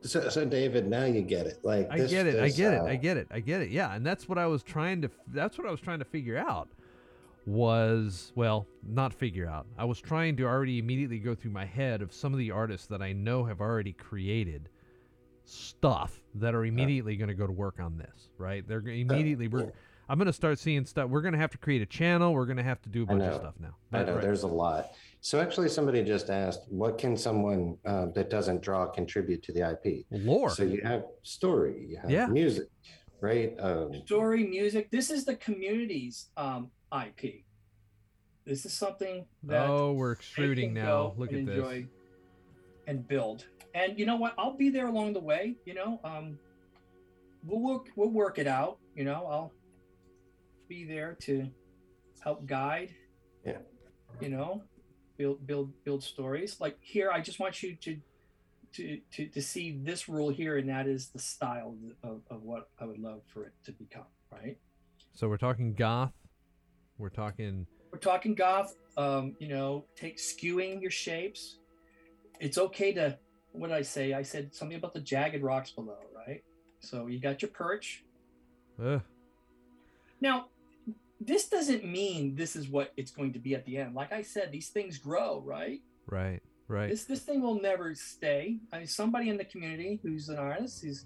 so, 0.01 0.27
so 0.29 0.43
David, 0.43 0.87
now 0.89 1.05
you 1.05 1.21
get 1.21 1.45
it. 1.45 1.59
Like 1.63 1.87
I 1.91 1.97
this- 1.99 2.11
get 2.11 2.25
it. 2.27 2.35
I 2.39 2.47
this, 2.47 2.57
get 2.57 2.73
it. 2.73 2.79
uh, 2.81 2.85
I 2.85 2.95
get 2.95 3.17
it. 3.17 3.27
I 3.31 3.39
get 3.39 3.61
it. 3.61 3.69
Yeah, 3.69 3.93
and 3.95 4.05
that's 4.05 4.27
what 4.27 4.37
I 4.37 4.47
was 4.47 4.61
trying 4.63 5.01
to. 5.03 5.09
That's 5.27 5.57
what 5.57 5.67
I 5.67 5.71
was 5.71 5.79
trying 5.79 5.99
to 5.99 6.05
figure 6.05 6.37
out. 6.37 6.67
Was 7.45 8.31
well, 8.35 8.65
not 8.83 9.13
figure 9.13 9.47
out. 9.47 9.67
I 9.77 9.85
was 9.85 10.01
trying 10.01 10.35
to 10.37 10.45
already 10.45 10.79
immediately 10.79 11.19
go 11.19 11.35
through 11.35 11.51
my 11.51 11.65
head 11.65 12.01
of 12.01 12.11
some 12.11 12.33
of 12.33 12.39
the 12.39 12.49
artists 12.51 12.87
that 12.87 13.01
I 13.01 13.13
know 13.13 13.43
have 13.45 13.61
already 13.61 13.93
created 13.93 14.69
stuff 15.43 16.23
that 16.35 16.55
are 16.55 16.65
immediately 16.65 17.15
going 17.15 17.27
to 17.27 17.35
go 17.35 17.45
to 17.45 17.53
work 17.53 17.79
on 17.79 17.97
this. 17.97 18.29
Right? 18.37 18.67
They're 18.67 18.81
gonna- 18.81 18.97
immediately. 18.97 19.47
We're. 19.47 19.71
I'm 20.07 20.19
going 20.19 20.27
to 20.27 20.33
start 20.33 20.59
seeing 20.59 20.85
stuff. 20.85 21.09
We're 21.09 21.21
going 21.21 21.33
to 21.33 21.39
have 21.39 21.49
to 21.51 21.57
create 21.57 21.81
a 21.81 21.85
channel. 21.87 22.33
We're 22.33 22.45
going 22.45 22.57
to 22.57 22.63
have 22.63 22.79
to 22.83 22.89
do 22.89 23.03
a 23.03 23.05
bunch 23.07 23.23
of 23.23 23.35
stuff 23.35 23.55
now. 23.59 23.75
I 23.91 24.03
know 24.03 24.13
right. 24.13 24.21
there's 24.21 24.43
a 24.43 24.47
lot. 24.47 24.91
So 25.21 25.41
actually, 25.41 25.67
somebody 25.69 26.03
just 26.03 26.29
asked, 26.29 26.61
what 26.69 26.99
can 26.99 27.17
someone 27.17 27.77
uh, 27.85 28.07
that 28.13 28.29
doesn't 28.29 28.61
draw 28.61 28.85
contribute 28.85 29.41
to 29.43 29.51
the 29.51 29.71
IP? 29.71 30.05
lore. 30.11 30.51
So 30.51 30.61
you 30.61 30.81
have 30.83 31.05
story, 31.23 31.87
you 31.89 31.97
have 31.97 32.11
Yeah. 32.11 32.27
music, 32.27 32.67
right? 33.19 33.55
Um, 33.59 33.93
Story, 34.05 34.43
music. 34.43 34.91
This 34.91 35.09
is 35.09 35.25
the 35.25 35.37
community's 35.37 36.29
um, 36.37 36.69
IP. 36.93 37.43
This 38.45 38.65
is 38.65 38.73
something 38.73 39.25
that 39.43 39.69
oh, 39.69 39.93
we're 39.93 40.13
they 40.13 40.19
extruding 40.19 40.75
can 40.75 40.85
now. 40.85 41.13
Look 41.17 41.31
and 41.31 41.49
at 41.49 41.55
enjoy 41.55 41.81
this. 41.81 41.89
and 42.87 43.07
build. 43.07 43.45
And 43.73 43.97
you 43.99 44.05
know 44.05 44.15
what? 44.15 44.33
I'll 44.37 44.55
be 44.55 44.69
there 44.69 44.87
along 44.87 45.13
the 45.13 45.19
way. 45.19 45.55
You 45.65 45.73
know, 45.73 45.99
um, 46.03 46.37
we'll 47.43 47.59
work. 47.59 47.87
We'll 47.95 48.09
work 48.09 48.37
it 48.37 48.47
out. 48.47 48.77
You 48.95 49.03
know, 49.03 49.25
I'll 49.29 49.51
be 50.67 50.85
there 50.85 51.17
to 51.21 51.47
help 52.23 52.45
guide. 52.45 52.93
Yeah. 53.45 53.57
You 54.21 54.29
know, 54.29 54.63
build 55.17 55.45
build 55.45 55.71
build 55.83 56.03
stories. 56.03 56.57
Like 56.59 56.77
here, 56.81 57.11
I 57.11 57.21
just 57.21 57.39
want 57.39 57.63
you 57.63 57.75
to 57.75 57.97
to 58.73 58.99
to 59.13 59.27
to 59.27 59.41
see 59.41 59.79
this 59.83 60.07
rule 60.07 60.29
here, 60.29 60.57
and 60.57 60.69
that 60.69 60.87
is 60.87 61.09
the 61.09 61.19
style 61.19 61.75
of, 62.03 62.21
of 62.29 62.43
what 62.43 62.69
I 62.79 62.85
would 62.85 62.99
love 62.99 63.21
for 63.33 63.45
it 63.45 63.53
to 63.65 63.71
become. 63.71 64.05
Right. 64.31 64.57
So 65.13 65.27
we're 65.27 65.37
talking 65.37 65.73
goth. 65.73 66.11
We're 66.97 67.09
talking. 67.09 67.65
we're 67.91 67.99
talking 67.99 68.35
goth 68.35 68.73
um 68.97 69.35
you 69.39 69.47
know 69.47 69.85
take 69.95 70.17
skewing 70.17 70.81
your 70.81 70.91
shapes 70.91 71.59
it's 72.39 72.57
okay 72.57 72.93
to 72.93 73.17
what 73.51 73.67
did 73.67 73.75
i 73.75 73.81
say 73.81 74.13
i 74.13 74.21
said 74.21 74.53
something 74.55 74.77
about 74.77 74.93
the 74.93 75.01
jagged 75.01 75.43
rocks 75.43 75.71
below 75.71 75.97
right 76.15 76.43
so 76.79 77.07
you 77.07 77.19
got 77.19 77.41
your 77.41 77.51
perch 77.51 78.03
Uh, 78.81 78.99
now 80.21 80.45
this 81.19 81.47
doesn't 81.49 81.85
mean 81.85 82.35
this 82.35 82.55
is 82.55 82.69
what 82.69 82.93
it's 82.97 83.11
going 83.11 83.33
to 83.33 83.39
be 83.39 83.53
at 83.55 83.65
the 83.65 83.77
end 83.77 83.93
like 83.95 84.11
i 84.13 84.21
said 84.21 84.51
these 84.51 84.69
things 84.69 84.97
grow 84.97 85.41
right 85.45 85.81
right. 86.07 86.41
Right. 86.67 86.89
this 86.89 87.03
this 87.05 87.21
thing 87.21 87.41
will 87.41 87.61
never 87.61 87.93
stay 87.95 88.57
i 88.73 88.77
mean 88.79 88.87
somebody 88.87 89.29
in 89.29 89.37
the 89.37 89.45
community 89.45 89.99
who's 90.01 90.29
an 90.29 90.37
artist 90.37 90.83
who's 90.83 91.05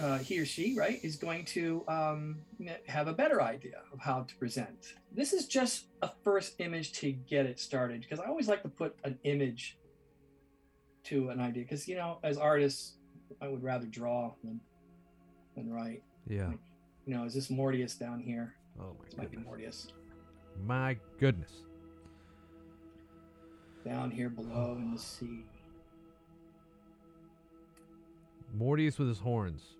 uh, 0.00 0.18
he 0.18 0.38
or 0.38 0.44
she, 0.46 0.76
right, 0.76 1.00
is 1.02 1.16
going 1.16 1.44
to 1.46 1.84
um, 1.88 2.38
have 2.86 3.08
a 3.08 3.12
better 3.12 3.42
idea 3.42 3.80
of 3.92 3.98
how 4.00 4.22
to 4.22 4.34
present. 4.36 4.94
This 5.12 5.32
is 5.32 5.46
just 5.46 5.86
a 6.02 6.10
first 6.22 6.54
image 6.58 6.92
to 6.94 7.12
get 7.12 7.46
it 7.46 7.58
started 7.58 8.02
because 8.02 8.20
I 8.20 8.26
always 8.26 8.48
like 8.48 8.62
to 8.62 8.68
put 8.68 8.96
an 9.04 9.18
image 9.24 9.78
to 11.04 11.30
an 11.30 11.40
idea 11.40 11.62
because 11.62 11.88
you 11.88 11.96
know, 11.96 12.18
as 12.22 12.38
artists, 12.38 12.94
I 13.40 13.48
would 13.48 13.62
rather 13.62 13.86
draw 13.86 14.32
than 14.42 14.60
than 15.56 15.72
write. 15.72 16.02
Yeah. 16.28 16.50
You 17.06 17.14
know, 17.14 17.24
is 17.24 17.34
this 17.34 17.48
Mortius 17.48 17.98
down 17.98 18.20
here? 18.20 18.54
Oh 18.78 18.94
my 18.98 19.04
This 19.06 19.16
might 19.16 19.30
be. 19.30 19.38
Mortius 19.38 19.88
My 20.64 20.96
goodness. 21.18 21.52
down 23.84 24.10
here 24.10 24.28
below 24.28 24.76
in 24.78 24.92
the 24.92 25.00
sea. 25.00 25.44
Mortius 28.56 28.98
with 28.98 29.08
his 29.08 29.18
horns. 29.18 29.76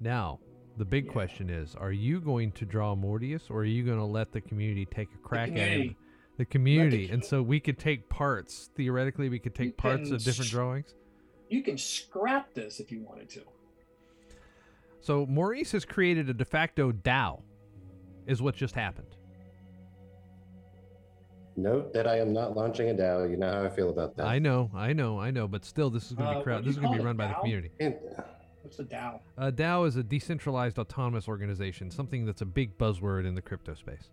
Now, 0.00 0.40
the 0.76 0.84
big 0.84 1.06
Yeah. 1.06 1.12
question 1.12 1.50
is: 1.50 1.74
Are 1.74 1.92
you 1.92 2.20
going 2.20 2.52
to 2.52 2.64
draw 2.66 2.94
Mortius, 2.94 3.50
or 3.50 3.60
are 3.60 3.64
you 3.64 3.82
going 3.84 3.98
to 3.98 4.04
let 4.04 4.32
the 4.32 4.40
community 4.40 4.84
take 4.86 5.08
a 5.14 5.18
crack 5.18 5.50
at 5.50 5.56
him? 5.56 5.96
The 6.36 6.44
community, 6.44 7.08
commu- 7.08 7.12
and 7.14 7.24
so 7.24 7.42
we 7.42 7.60
could 7.60 7.78
take 7.78 8.10
parts. 8.10 8.68
Theoretically, 8.76 9.30
we 9.30 9.38
could 9.38 9.54
take 9.54 9.76
parts 9.78 10.10
of 10.10 10.22
different 10.22 10.50
drawings. 10.50 10.94
You 11.48 11.62
can 11.62 11.78
scrap 11.78 12.52
this 12.52 12.78
if 12.78 12.92
you 12.92 13.00
wanted 13.00 13.30
to. 13.30 13.42
So 15.00 15.24
Maurice 15.26 15.72
has 15.72 15.84
created 15.86 16.28
a 16.28 16.34
de 16.34 16.44
facto 16.44 16.92
DAO, 16.92 17.42
is 18.26 18.42
what 18.42 18.54
just 18.54 18.74
happened. 18.74 19.15
Note 21.56 21.92
that 21.94 22.06
I 22.06 22.18
am 22.18 22.32
not 22.32 22.54
launching 22.56 22.90
a 22.90 22.94
DAO. 22.94 23.30
You 23.30 23.36
know 23.38 23.50
how 23.50 23.64
I 23.64 23.68
feel 23.70 23.88
about 23.90 24.16
that. 24.16 24.26
I 24.26 24.38
know, 24.38 24.70
I 24.74 24.92
know, 24.92 25.18
I 25.18 25.30
know, 25.30 25.48
but 25.48 25.64
still, 25.64 25.88
this 25.88 26.06
is 26.06 26.12
going 26.12 26.28
to 26.28 26.36
Uh, 26.36 26.38
be 26.38 26.44
crowd. 26.44 26.54
what 26.56 26.64
do 26.64 26.68
This 26.70 26.76
is 26.76 26.76
you 26.76 26.82
going 26.82 26.92
to 26.92 26.98
call 26.98 26.98
be 26.98 27.02
it, 27.02 27.06
run 27.06 27.16
by 27.16 27.26
the 27.28 27.34
DAO? 27.34 27.40
community. 27.40 27.70
And- 27.80 27.96
What's 28.62 28.78
a 28.80 28.84
DAO? 28.84 29.20
A 29.38 29.52
DAO 29.52 29.86
is 29.86 29.94
a 29.96 30.02
decentralized 30.02 30.78
autonomous 30.78 31.28
organization, 31.28 31.88
something 31.90 32.26
that's 32.26 32.40
a 32.42 32.44
big 32.46 32.76
buzzword 32.76 33.24
in 33.24 33.34
the 33.36 33.42
crypto 33.42 33.74
space. 33.74 34.10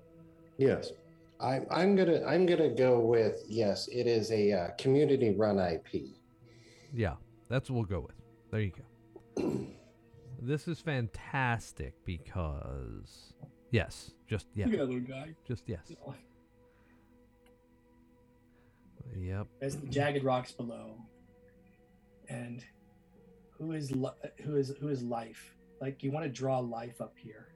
yes, 0.57 0.91
I, 1.39 1.61
I'm 1.71 1.95
gonna 1.95 2.23
I'm 2.23 2.45
gonna 2.45 2.69
go 2.69 2.99
with 2.99 3.43
yes. 3.49 3.87
It 3.91 4.05
is 4.07 4.31
a 4.31 4.51
uh, 4.53 4.67
community-run 4.77 5.57
IP. 5.57 6.03
Yeah, 6.93 7.15
that's 7.49 7.69
what 7.71 7.75
we'll 7.77 7.99
go 7.99 8.05
with. 8.07 8.15
There 8.51 8.61
you 8.61 8.71
go. 9.35 9.65
this 10.41 10.67
is 10.67 10.79
fantastic 10.79 11.95
because 12.05 13.33
yes, 13.71 14.11
just 14.27 14.45
yeah, 14.53 14.65
Look 14.65 14.73
at 14.75 14.79
that 14.81 14.85
little 14.85 15.01
guy. 15.01 15.33
just 15.47 15.63
yes. 15.67 15.91
Yep. 19.17 19.47
There's 19.59 19.75
the 19.75 19.87
jagged 19.87 20.23
rocks 20.23 20.51
below. 20.51 20.97
And 22.29 22.63
who 23.57 23.73
is 23.73 23.91
li- 23.91 24.09
who 24.43 24.55
is 24.55 24.73
who 24.79 24.87
is 24.89 25.03
life? 25.03 25.55
Like 25.81 26.03
you 26.03 26.11
want 26.11 26.25
to 26.25 26.31
draw 26.31 26.59
life 26.59 27.01
up 27.01 27.13
here. 27.17 27.47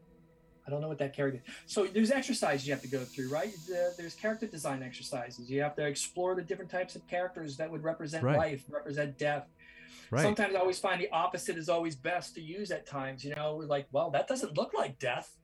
I 0.65 0.69
don't 0.69 0.82
know 0.82 0.90
what 0.90 0.98
that 0.98 1.15
character. 1.15 1.41
So 1.65 1.86
there's 1.86 2.11
exercises 2.11 2.68
you 2.68 2.74
have 2.74 2.82
to 2.82 2.90
go 2.90 2.99
through, 3.06 3.30
right? 3.30 3.53
The- 3.68 3.94
There's 3.98 4.15
character 4.15 4.48
design 4.48 4.84
exercises. 4.84 5.49
You 5.49 5.61
have 5.61 5.76
to 5.78 5.86
explore 5.88 6.36
the 6.36 6.41
different 6.41 6.69
types 6.69 6.95
of 6.98 7.07
characters 7.07 7.56
that 7.57 7.72
would 7.72 7.84
represent 7.84 8.24
Right. 8.24 8.38
life, 8.38 8.65
represent 8.69 9.18
death. 9.18 9.48
Right. 10.11 10.22
Sometimes 10.24 10.56
I 10.56 10.60
always 10.60 10.78
find 10.80 11.02
the 11.02 11.10
opposite 11.11 11.57
is 11.57 11.69
always 11.69 11.95
best 11.95 12.36
to 12.36 12.41
use 12.41 12.72
at 12.72 12.86
times. 12.86 13.24
You 13.24 13.34
know, 13.36 13.56
we're 13.56 13.65
like, 13.65 13.88
well, 13.94 14.10
that 14.11 14.28
doesn't 14.28 14.57
look 14.57 14.74
like 14.74 14.99
death, 14.99 15.38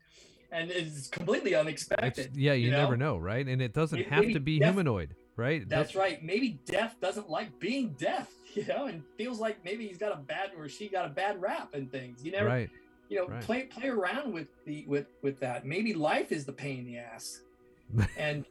and 0.51 0.69
it's 0.69 1.07
completely 1.07 1.51
It's, 1.51 1.59
unexpected. 1.61 2.35
yeah, 2.35 2.51
you, 2.53 2.65
you 2.65 2.71
know? 2.71 2.77
never 2.83 2.97
know, 2.97 3.17
right? 3.17 3.45
And 3.47 3.61
it 3.61 3.73
doesn't 3.73 3.97
Maybe- 3.97 4.09
have 4.09 4.25
to 4.33 4.39
be 4.41 4.59
death- 4.59 4.73
humanoid, 4.73 5.15
right? 5.35 5.67
That's 5.67 5.95
right. 5.95 6.23
Maybe 6.23 6.59
death 6.65 6.95
doesn't 7.01 7.29
like 7.29 7.59
being 7.59 7.95
death, 7.97 8.31
you 8.53 8.65
know, 8.65 8.85
and 8.85 9.03
feels 9.17 9.39
like 9.39 9.63
maybe 9.63 9.87
he's 9.87 9.97
got 9.97 10.13
a 10.13 10.17
bad 10.17 10.51
or 10.57 10.67
she 10.69 10.87
got 10.87 11.05
a 11.05 11.09
bad 11.09 11.41
rap 11.41 11.73
and 11.73 11.91
things. 11.91 12.23
You 12.23 12.31
never, 12.31 12.47
right. 12.47 12.69
you 13.09 13.17
know, 13.17 13.27
right. 13.27 13.41
play 13.41 13.63
play 13.63 13.89
around 13.89 14.33
with 14.33 14.47
the 14.65 14.85
with 14.87 15.07
with 15.21 15.39
that. 15.39 15.65
Maybe 15.65 15.93
life 15.93 16.31
is 16.31 16.45
the 16.45 16.53
pain 16.53 16.79
in 16.79 16.85
the 16.85 16.97
ass, 16.97 17.41
and 18.17 18.45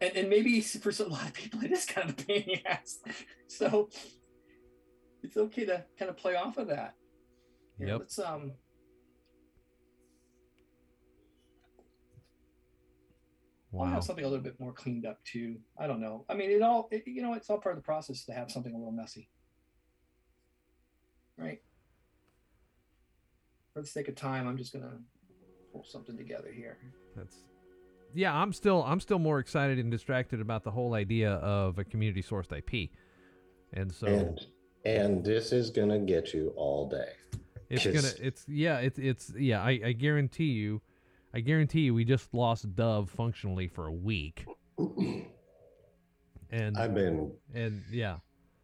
and 0.00 0.16
and 0.16 0.28
maybe 0.28 0.60
for 0.60 0.90
a 0.90 1.08
lot 1.08 1.26
of 1.26 1.34
people 1.34 1.62
it 1.64 1.72
is 1.72 1.84
kind 1.86 2.10
of 2.10 2.18
a 2.18 2.22
pain 2.22 2.42
in 2.42 2.60
the 2.62 2.70
ass. 2.70 2.98
So 3.48 3.90
it's 5.22 5.36
okay 5.36 5.64
to 5.66 5.84
kind 5.98 6.10
of 6.10 6.16
play 6.16 6.34
off 6.34 6.58
of 6.58 6.68
that. 6.68 6.94
Here, 7.78 7.88
Yep. 7.88 7.98
Let's 8.00 8.18
um. 8.18 8.52
I'll 13.80 13.86
have 13.86 14.04
something 14.04 14.24
a 14.24 14.28
little 14.28 14.42
bit 14.44 14.60
more 14.60 14.72
cleaned 14.72 15.06
up 15.06 15.22
too. 15.24 15.56
I 15.78 15.86
don't 15.86 16.00
know. 16.00 16.24
I 16.28 16.34
mean, 16.34 16.50
it 16.50 16.62
all, 16.62 16.88
it, 16.90 17.04
you 17.06 17.22
know, 17.22 17.34
it's 17.34 17.48
all 17.48 17.58
part 17.58 17.74
of 17.74 17.82
the 17.82 17.84
process 17.84 18.24
to 18.26 18.32
have 18.32 18.50
something 18.50 18.74
a 18.74 18.76
little 18.76 18.92
messy. 18.92 19.28
Right. 21.38 21.62
For 23.72 23.80
the 23.80 23.86
sake 23.86 24.08
of 24.08 24.14
time, 24.14 24.46
I'm 24.46 24.58
just 24.58 24.72
going 24.74 24.84
to 24.84 24.98
pull 25.72 25.84
something 25.84 26.16
together 26.16 26.52
here. 26.52 26.76
That's 27.16 27.36
yeah. 28.14 28.34
I'm 28.34 28.52
still 28.52 28.82
I'm 28.84 29.00
still 29.00 29.18
more 29.18 29.38
excited 29.38 29.78
and 29.78 29.90
distracted 29.90 30.40
about 30.40 30.64
the 30.64 30.70
whole 30.70 30.94
idea 30.94 31.32
of 31.34 31.78
a 31.78 31.84
community 31.84 32.22
sourced 32.22 32.52
IP, 32.56 32.90
and 33.72 33.92
so 33.92 34.06
And 34.06 34.40
and 34.84 35.24
this 35.24 35.52
is 35.52 35.70
gonna 35.70 35.98
get 35.98 36.34
you 36.34 36.52
all 36.56 36.88
day. 36.88 37.12
It's 37.70 37.86
gonna 37.86 38.14
it's 38.20 38.44
yeah 38.48 38.78
it's 38.78 38.98
it's 38.98 39.32
yeah. 39.36 39.62
I, 39.62 39.80
I 39.84 39.92
guarantee 39.92 40.52
you, 40.52 40.82
I 41.34 41.40
guarantee 41.40 41.80
you, 41.80 41.94
we 41.94 42.04
just 42.04 42.32
lost 42.34 42.74
Dove 42.74 43.10
functionally 43.10 43.68
for 43.68 43.86
a 43.86 43.92
week, 43.92 44.44
and 44.78 46.76
I've 46.76 46.94
been 46.94 47.32
and 47.54 47.82
yeah 47.90 48.16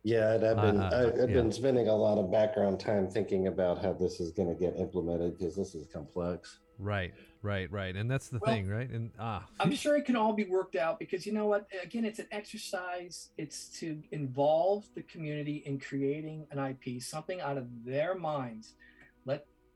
yeah, 0.05 0.33
and 0.35 0.45
I've 0.45 0.57
been 0.57 0.81
uh, 0.81 0.91
I, 0.93 1.23
I've 1.23 1.31
yeah. 1.31 1.37
been 1.37 1.53
spending 1.53 1.89
a 1.89 1.95
lot 1.95 2.19
of 2.19 2.31
background 2.31 2.79
time 2.79 3.09
thinking 3.09 3.49
about 3.49 3.83
how 3.83 3.93
this 3.93 4.21
is 4.21 4.33
gonna 4.33 4.55
get 4.55 4.77
implemented 4.79 5.39
because 5.39 5.57
this 5.57 5.75
is 5.75 5.87
complex. 5.87 6.61
right 6.79 7.13
right 7.43 7.71
right, 7.73 7.97
and 7.97 8.11
that's 8.11 8.29
the 8.29 8.39
Well, 8.39 8.55
thing 8.55 8.69
right 8.69 8.89
and 8.89 9.11
ah 9.19 9.45
I'm 9.61 9.75
sure 9.75 9.97
it 9.97 10.05
can 10.05 10.17
all 10.17 10.33
be 10.33 10.45
worked 10.45 10.77
out 10.77 10.99
because 10.99 11.27
you 11.27 11.33
know 11.33 11.47
what? 11.47 11.67
Again, 11.83 12.05
it's 12.05 12.19
an 12.21 12.29
exercise. 12.31 13.31
It's 13.37 13.69
to 13.81 14.03
involve 14.13 14.87
the 14.95 15.03
community 15.03 15.63
in 15.67 15.81
creating 15.81 16.47
an 16.53 16.59
IP, 16.59 17.03
something 17.03 17.41
out 17.41 17.59
of 17.59 17.67
their 17.85 18.15
minds. 18.15 18.75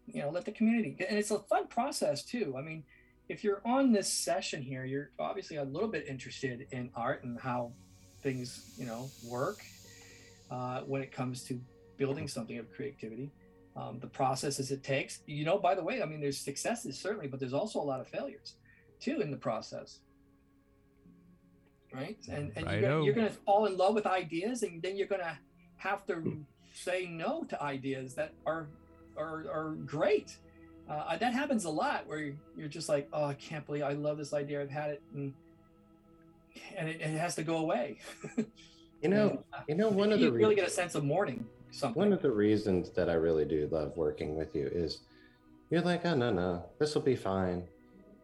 You 0.06 0.22
know, 0.22 0.30
let 0.30 0.44
the 0.44 0.52
community, 0.52 0.96
and 1.08 1.18
it's 1.18 1.30
a 1.30 1.38
fun 1.38 1.68
process 1.68 2.24
too. 2.24 2.54
I 2.58 2.62
mean, 2.62 2.84
if 3.28 3.44
you're 3.44 3.62
on 3.64 3.92
this 3.92 4.12
session 4.12 4.62
here, 4.62 4.84
you're 4.84 5.10
obviously 5.18 5.56
a 5.56 5.64
little 5.64 5.88
bit 5.88 6.06
interested 6.08 6.66
in 6.72 6.90
art 6.94 7.24
and 7.24 7.38
how 7.38 7.72
things, 8.22 8.74
you 8.76 8.84
know, 8.84 9.08
work 9.26 9.62
uh, 10.50 10.80
when 10.80 11.02
it 11.02 11.12
comes 11.12 11.44
to 11.44 11.60
building 11.96 12.28
something 12.28 12.58
of 12.58 12.70
creativity. 12.72 13.30
Um, 13.74 14.00
the 14.00 14.06
processes 14.06 14.70
it 14.70 14.82
takes. 14.82 15.20
You 15.26 15.46
know, 15.46 15.56
by 15.56 15.74
the 15.74 15.82
way, 15.82 16.02
I 16.02 16.04
mean, 16.04 16.20
there's 16.20 16.38
successes 16.38 16.98
certainly, 16.98 17.26
but 17.26 17.40
there's 17.40 17.54
also 17.54 17.80
a 17.80 17.82
lot 17.82 18.00
of 18.00 18.08
failures 18.08 18.56
too 19.02 19.20
in 19.20 19.30
the 19.30 19.36
process 19.36 19.98
right 21.92 22.16
and, 22.28 22.52
and 22.56 22.70
you're, 22.70 22.80
gonna, 22.80 23.04
you're 23.04 23.14
gonna 23.14 23.30
fall 23.30 23.66
in 23.66 23.76
love 23.76 23.94
with 23.94 24.06
ideas 24.06 24.62
and 24.62 24.80
then 24.80 24.96
you're 24.96 25.08
gonna 25.08 25.38
have 25.76 26.06
to 26.06 26.44
say 26.72 27.06
no 27.06 27.44
to 27.44 27.60
ideas 27.62 28.14
that 28.14 28.32
are 28.46 28.68
are, 29.16 29.46
are 29.52 29.76
great 29.86 30.36
uh, 30.88 31.16
that 31.16 31.32
happens 31.32 31.64
a 31.64 31.70
lot 31.70 32.06
where 32.06 32.32
you're, 32.56 32.68
just 32.68 32.88
like 32.88 33.08
oh 33.12 33.24
i 33.26 33.34
can't 33.34 33.64
believe 33.66 33.82
i 33.82 33.92
love 33.92 34.18
this 34.18 34.32
idea 34.32 34.60
i've 34.60 34.70
had 34.70 34.90
it 34.90 35.02
and 35.14 35.32
and 36.76 36.88
it, 36.88 37.00
it 37.00 37.18
has 37.18 37.34
to 37.34 37.42
go 37.42 37.58
away 37.58 37.98
You 39.02 39.08
know, 39.08 39.30
And, 39.30 39.38
uh, 39.52 39.58
you 39.68 39.74
know, 39.74 39.88
one 39.88 40.12
of 40.12 40.20
the 40.20 40.30
really 40.30 40.50
re- 40.50 40.54
get 40.54 40.68
a 40.68 40.70
sense 40.70 40.94
of 40.94 41.02
mourning 41.04 41.44
something 41.72 41.98
one 41.98 42.12
of 42.12 42.22
the 42.22 42.30
reasons 42.30 42.90
that 42.90 43.08
I 43.10 43.14
really 43.14 43.44
do 43.44 43.68
love 43.72 43.96
working 43.96 44.36
with 44.36 44.54
you 44.54 44.66
is 44.72 45.00
you're 45.70 45.80
like, 45.80 46.04
oh 46.06 46.14
no, 46.14 46.30
no, 46.30 46.64
this 46.78 46.94
will 46.94 47.02
be 47.02 47.16
fine. 47.16 47.64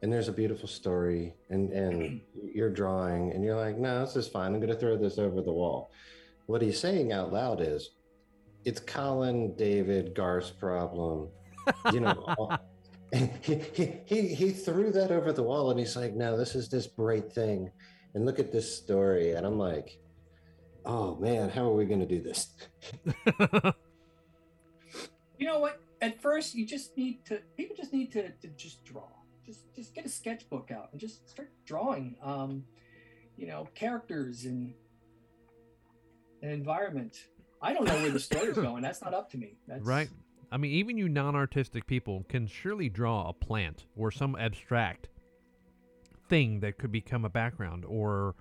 And 0.03 0.13
there's 0.13 0.29
a 0.29 0.33
beautiful 0.33 0.69
story 0.69 1.35
and 1.51 1.73
and 1.73 2.21
you're 2.55 2.71
drawing 2.71 3.33
and 3.33 3.43
you're 3.43 3.57
like, 3.57 3.77
no, 3.77 4.05
this 4.05 4.15
is 4.15 4.29
fine. 4.29 4.55
I'm 4.55 4.61
gonna 4.61 4.77
throw 4.77 4.97
this 4.97 5.19
over 5.19 5.41
the 5.43 5.53
wall. 5.53 5.91
What 6.47 6.63
he's 6.63 6.79
saying 6.79 7.13
out 7.13 7.33
loud 7.33 7.61
is 7.61 7.91
it's 8.65 8.81
Colin, 8.81 9.55
David, 9.57 10.15
Garth's 10.15 10.51
problem. 10.51 11.29
You 11.93 12.01
know, 12.01 12.57
he, 13.43 13.61
he, 13.75 13.93
he, 14.07 14.23
he 14.35 14.51
threw 14.53 14.91
that 14.93 15.11
over 15.11 15.35
the 15.35 15.43
wall 15.43 15.71
and 15.71 15.79
he's 15.79 15.97
like, 15.97 16.15
no, 16.15 16.35
this 16.35 16.55
is 16.55 16.71
this 16.71 16.87
great 16.87 17.31
thing. 17.31 17.71
And 18.15 18.25
look 18.25 18.39
at 18.39 18.51
this 18.51 18.75
story. 18.75 19.33
And 19.33 19.45
I'm 19.47 19.59
like, 19.59 19.99
oh 20.87 21.17
man, 21.17 21.51
how 21.51 21.65
are 21.65 21.75
we 21.75 21.85
gonna 21.85 22.07
do 22.07 22.23
this? 22.23 22.55
you 25.39 25.47
know 25.47 25.59
what 25.59 25.81
at 26.01 26.21
first 26.21 26.55
you 26.55 26.67
just 26.67 26.97
need 26.97 27.25
to 27.25 27.41
people 27.57 27.77
just 27.77 27.93
need 27.93 28.13
to, 28.13 28.31
to 28.31 28.49
just 28.57 28.85
draw 28.85 29.09
just 29.47 29.73
just 29.75 29.95
get 29.95 30.05
a 30.05 30.09
sketchbook 30.09 30.71
out 30.71 30.89
and 30.93 31.01
just 31.01 31.29
start 31.29 31.51
drawing 31.65 32.17
um 32.23 32.65
you 33.37 33.47
know 33.47 33.69
characters 33.75 34.45
and 34.45 34.75
an 36.43 36.51
environment 36.51 37.27
i 37.63 37.73
don't 37.73 37.85
know 37.85 37.95
where 37.95 38.11
the 38.11 38.21
story's 38.21 38.55
going 38.57 38.83
that's 38.83 39.03
not 39.03 39.15
up 39.15 39.31
to 39.31 39.39
me 39.39 39.55
that's 39.67 39.85
Right. 39.85 40.09
I 40.51 40.57
mean, 40.57 40.73
even 40.73 40.97
you 40.97 41.11
non-artistic 41.11 41.87
people 41.87 42.25
can 42.29 42.47
surely 42.47 42.89
draw 42.89 43.29
a 43.29 43.35
plant 43.35 43.85
or 43.97 44.11
some 44.11 44.35
abstract 44.35 45.09
thing 46.31 46.61
that 46.61 46.79
could 46.79 46.91
become 46.91 47.27
a 47.27 47.29
background 47.29 47.85
or 47.87 48.35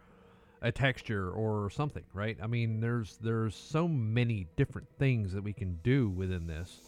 a 0.62 0.72
texture 0.72 1.30
or 1.32 1.70
something, 1.70 2.06
right? 2.14 2.38
I 2.42 2.48
mean, 2.48 2.80
there's 2.80 3.18
there's 3.18 3.56
so 3.56 3.90
many 3.90 4.48
different 4.56 4.88
things 4.98 5.34
that 5.34 5.44
we 5.44 5.52
can 5.52 5.80
do 5.84 6.08
within 6.10 6.48
this, 6.48 6.80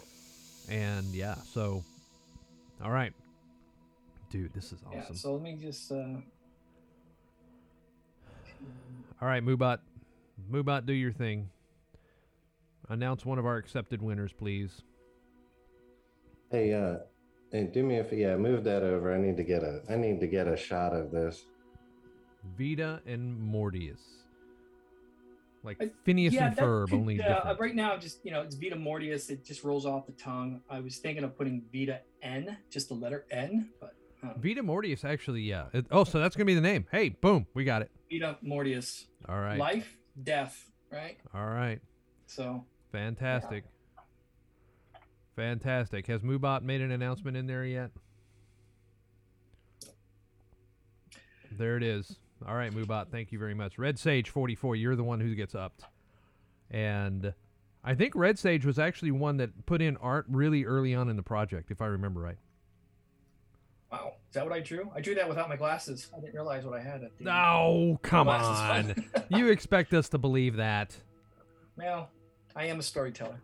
And 0.69 1.05
yeah, 1.13 1.35
so 1.35 1.83
all 2.81 2.91
right, 2.91 3.11
dude, 4.31 4.53
this 4.53 4.71
is 4.71 4.79
awesome. 4.87 4.99
Yeah. 5.09 5.15
So 5.15 5.33
let 5.33 5.41
me 5.41 5.57
just. 5.61 5.91
Uh, 5.91 6.21
All 9.21 9.27
right, 9.27 9.43
Moobot. 9.43 9.79
Moobot, 10.49 10.85
do 10.85 10.93
your 10.93 11.11
thing. 11.11 11.49
Announce 12.89 13.25
one 13.25 13.37
of 13.37 13.45
our 13.45 13.57
accepted 13.57 14.01
winners, 14.01 14.33
please. 14.33 14.81
Hey, 16.51 16.73
uh, 16.73 16.97
hey, 17.51 17.65
do 17.65 17.83
me 17.83 17.97
a 17.97 17.99
f- 18.01 18.11
yeah, 18.11 18.35
move 18.35 18.63
that 18.63 18.81
over. 18.81 19.13
I 19.13 19.19
need 19.19 19.37
to 19.37 19.43
get 19.43 19.61
a 19.63 19.81
I 19.89 19.95
need 19.95 20.19
to 20.21 20.27
get 20.27 20.47
a 20.47 20.57
shot 20.57 20.93
of 20.93 21.11
this. 21.11 21.45
Vita 22.57 23.01
and 23.05 23.39
Mortius. 23.39 23.99
Like 25.63 25.77
I- 25.81 25.91
Phineas 26.03 26.33
yeah, 26.33 26.47
and 26.47 26.57
Ferb, 26.57 26.87
could- 26.89 26.95
only 26.95 27.15
yeah, 27.17 27.25
uh, 27.33 27.35
different. 27.37 27.59
right 27.59 27.75
now, 27.75 27.97
just 27.97 28.25
you 28.25 28.31
know, 28.31 28.41
it's 28.41 28.55
Vita 28.55 28.75
Mortius. 28.75 29.29
It 29.29 29.45
just 29.45 29.63
rolls 29.63 29.85
off 29.85 30.07
the 30.07 30.13
tongue. 30.13 30.61
I 30.69 30.79
was 30.79 30.97
thinking 30.97 31.23
of 31.23 31.37
putting 31.37 31.61
Vita 31.71 31.99
N, 32.23 32.57
just 32.71 32.87
the 32.89 32.95
letter 32.95 33.25
N, 33.29 33.69
but 33.79 33.93
Vita 34.37 34.63
Mortius, 34.63 35.05
actually, 35.05 35.41
yeah. 35.41 35.65
It- 35.73 35.85
oh, 35.91 36.03
so 36.05 36.19
that's 36.19 36.35
gonna 36.35 36.45
be 36.45 36.55
the 36.55 36.59
name. 36.61 36.87
Hey, 36.91 37.09
boom, 37.09 37.45
we 37.53 37.63
got 37.65 37.83
it. 37.83 37.91
Vita 38.11 38.37
Mortius. 38.43 39.05
All 39.27 39.39
right, 39.39 39.59
Life, 39.59 39.95
death, 40.23 40.71
right? 40.91 41.17
all 41.35 41.45
right, 41.45 41.79
So 42.25 42.65
fantastic, 42.91 43.63
fantastic. 45.35 46.07
Has 46.07 46.21
Moobot 46.21 46.63
made 46.63 46.81
an 46.81 46.91
announcement 46.91 47.37
in 47.37 47.47
there 47.47 47.65
yet? 47.65 47.91
There 51.51 51.77
it 51.77 51.83
is. 51.83 52.17
All 52.47 52.55
right, 52.55 52.71
Moobot, 52.71 53.09
thank 53.11 53.31
you 53.31 53.39
very 53.39 53.53
much. 53.53 53.77
Red 53.77 53.99
Sage 53.99 54.29
44, 54.29 54.75
you're 54.75 54.95
the 54.95 55.03
one 55.03 55.19
who 55.19 55.35
gets 55.35 55.55
upped. 55.55 55.83
And 56.71 57.33
I 57.83 57.95
think 57.95 58.15
Red 58.15 58.39
Sage 58.39 58.65
was 58.65 58.79
actually 58.79 59.11
one 59.11 59.37
that 59.37 59.65
put 59.65 59.81
in 59.81 59.97
art 59.97 60.25
really 60.29 60.65
early 60.65 60.93
on 60.93 61.09
in 61.09 61.15
the 61.15 61.23
project, 61.23 61.71
if 61.71 61.81
I 61.81 61.87
remember 61.87 62.21
right. 62.21 62.37
wow, 63.91 64.13
is 64.29 64.35
that 64.35 64.45
what 64.45 64.53
I 64.53 64.59
drew? 64.59 64.89
I 64.95 65.01
drew 65.01 65.15
that 65.15 65.27
without 65.27 65.49
my 65.49 65.55
glasses. 65.55 66.09
I 66.15 66.19
didn't 66.19 66.35
realize 66.35 66.63
what 66.63 66.79
I 66.79 66.83
had 66.83 67.03
at 67.03 67.17
the. 67.17 67.29
Oh, 67.29 67.99
come 68.01 68.29
on. 68.29 68.95
you 69.29 69.47
expect 69.47 69.93
us 69.93 70.07
to 70.09 70.17
believe 70.17 70.57
that. 70.57 70.95
Well, 71.75 72.09
I 72.55 72.65
am 72.65 72.79
a 72.79 72.83
storyteller. 72.83 73.41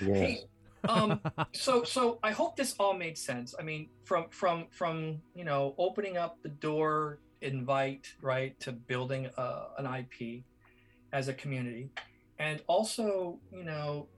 Yes. 0.00 0.18
Hey, 0.18 0.40
um, 0.88 1.20
so 1.52 1.84
so 1.84 2.18
I 2.22 2.32
hope 2.32 2.56
this 2.56 2.74
all 2.78 2.94
made 2.94 3.18
sense. 3.18 3.54
I 3.58 3.62
mean, 3.62 3.88
from 4.04 4.26
from 4.30 4.66
from 4.70 5.20
you 5.34 5.44
know 5.44 5.74
opening 5.78 6.16
up 6.16 6.42
the 6.42 6.48
door, 6.48 7.18
invite 7.40 8.06
right 8.20 8.58
to 8.60 8.72
building 8.72 9.28
uh, 9.36 9.66
an 9.78 9.86
IP 9.86 10.44
as 11.12 11.28
a 11.28 11.34
community, 11.34 11.90
and 12.38 12.62
also 12.66 13.38
you 13.52 13.64
know 13.64 14.08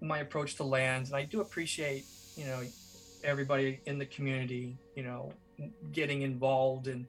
my 0.00 0.18
approach 0.18 0.56
to 0.56 0.64
lands. 0.64 1.10
And 1.10 1.16
I 1.16 1.24
do 1.24 1.40
appreciate 1.40 2.04
you 2.36 2.44
know 2.44 2.62
everybody 3.24 3.80
in 3.86 3.98
the 3.98 4.06
community 4.06 4.76
you 4.94 5.02
know 5.02 5.32
getting 5.92 6.22
involved 6.22 6.86
and 6.86 7.06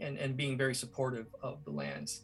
and 0.00 0.18
and 0.18 0.36
being 0.36 0.56
very 0.56 0.74
supportive 0.74 1.26
of 1.42 1.64
the 1.64 1.70
lands. 1.70 2.22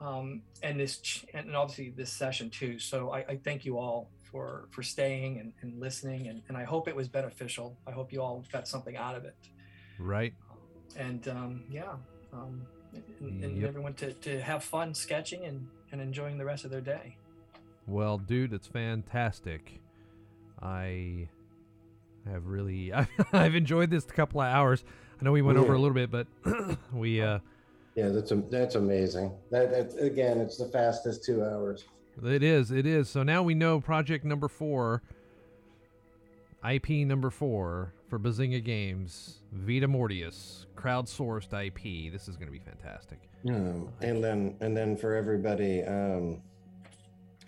Um, 0.00 0.42
and 0.62 0.78
this 0.78 0.98
ch- 0.98 1.24
and 1.34 1.54
obviously 1.56 1.90
this 1.96 2.12
session 2.12 2.50
too. 2.50 2.78
So 2.78 3.10
I, 3.12 3.18
I 3.20 3.36
thank 3.42 3.64
you 3.64 3.78
all 3.78 4.10
for 4.22 4.66
for 4.70 4.82
staying 4.82 5.38
and, 5.38 5.52
and 5.62 5.80
listening 5.80 6.26
and, 6.28 6.42
and 6.48 6.56
I 6.56 6.64
hope 6.64 6.88
it 6.88 6.96
was 6.96 7.08
beneficial. 7.08 7.78
I 7.86 7.92
hope 7.92 8.12
you 8.12 8.20
all 8.20 8.44
got 8.52 8.66
something 8.68 8.96
out 8.96 9.14
of 9.16 9.24
it. 9.24 9.36
Right? 9.98 10.34
And 10.96 11.26
um, 11.28 11.64
yeah, 11.70 11.92
um, 12.32 12.62
and, 13.20 13.44
and 13.44 13.56
Yep. 13.58 13.68
everyone 13.68 13.94
to, 13.94 14.12
to 14.12 14.40
have 14.40 14.62
fun 14.64 14.92
sketching 14.94 15.44
and, 15.44 15.66
and 15.92 16.00
enjoying 16.00 16.38
the 16.38 16.44
rest 16.44 16.64
of 16.64 16.70
their 16.70 16.80
day. 16.80 17.16
Well, 17.86 18.18
dude, 18.18 18.52
it's 18.52 18.66
fantastic. 18.66 19.80
I 20.60 21.28
have 22.28 22.46
really 22.46 22.92
I've 23.32 23.54
enjoyed 23.54 23.90
this 23.90 24.04
couple 24.04 24.40
of 24.40 24.46
hours. 24.52 24.84
I 25.20 25.24
know 25.24 25.32
we 25.32 25.42
went 25.42 25.58
over 25.58 25.74
a 25.74 25.78
little 25.78 25.94
bit, 25.94 26.10
but 26.10 26.26
we 26.92 27.20
uh 27.22 27.38
Yeah, 27.94 28.08
that's 28.08 28.32
am- 28.32 28.48
that's 28.50 28.74
amazing. 28.74 29.32
That, 29.50 29.70
that 29.70 30.02
again, 30.02 30.40
it's 30.40 30.56
the 30.56 30.66
fastest 30.66 31.24
two 31.24 31.44
hours. 31.44 31.84
it 32.22 32.42
is, 32.42 32.70
it 32.70 32.86
is. 32.86 33.08
So 33.08 33.22
now 33.22 33.42
we 33.42 33.54
know 33.54 33.80
project 33.80 34.24
number 34.24 34.48
4 34.48 35.02
IP 36.68 36.90
number 37.06 37.30
4 37.30 37.92
for 38.08 38.18
Bazinga 38.18 38.64
Games, 38.64 39.42
Vita 39.52 39.86
Mortius, 39.86 40.66
crowdsourced 40.76 41.52
IP. 41.52 42.12
This 42.12 42.26
is 42.28 42.36
going 42.36 42.46
to 42.46 42.52
be 42.52 42.58
fantastic. 42.58 43.28
Um, 43.48 43.88
and 44.00 44.24
then 44.24 44.56
and 44.60 44.76
then 44.76 44.96
for 44.96 45.14
everybody, 45.14 45.82
um, 45.84 46.40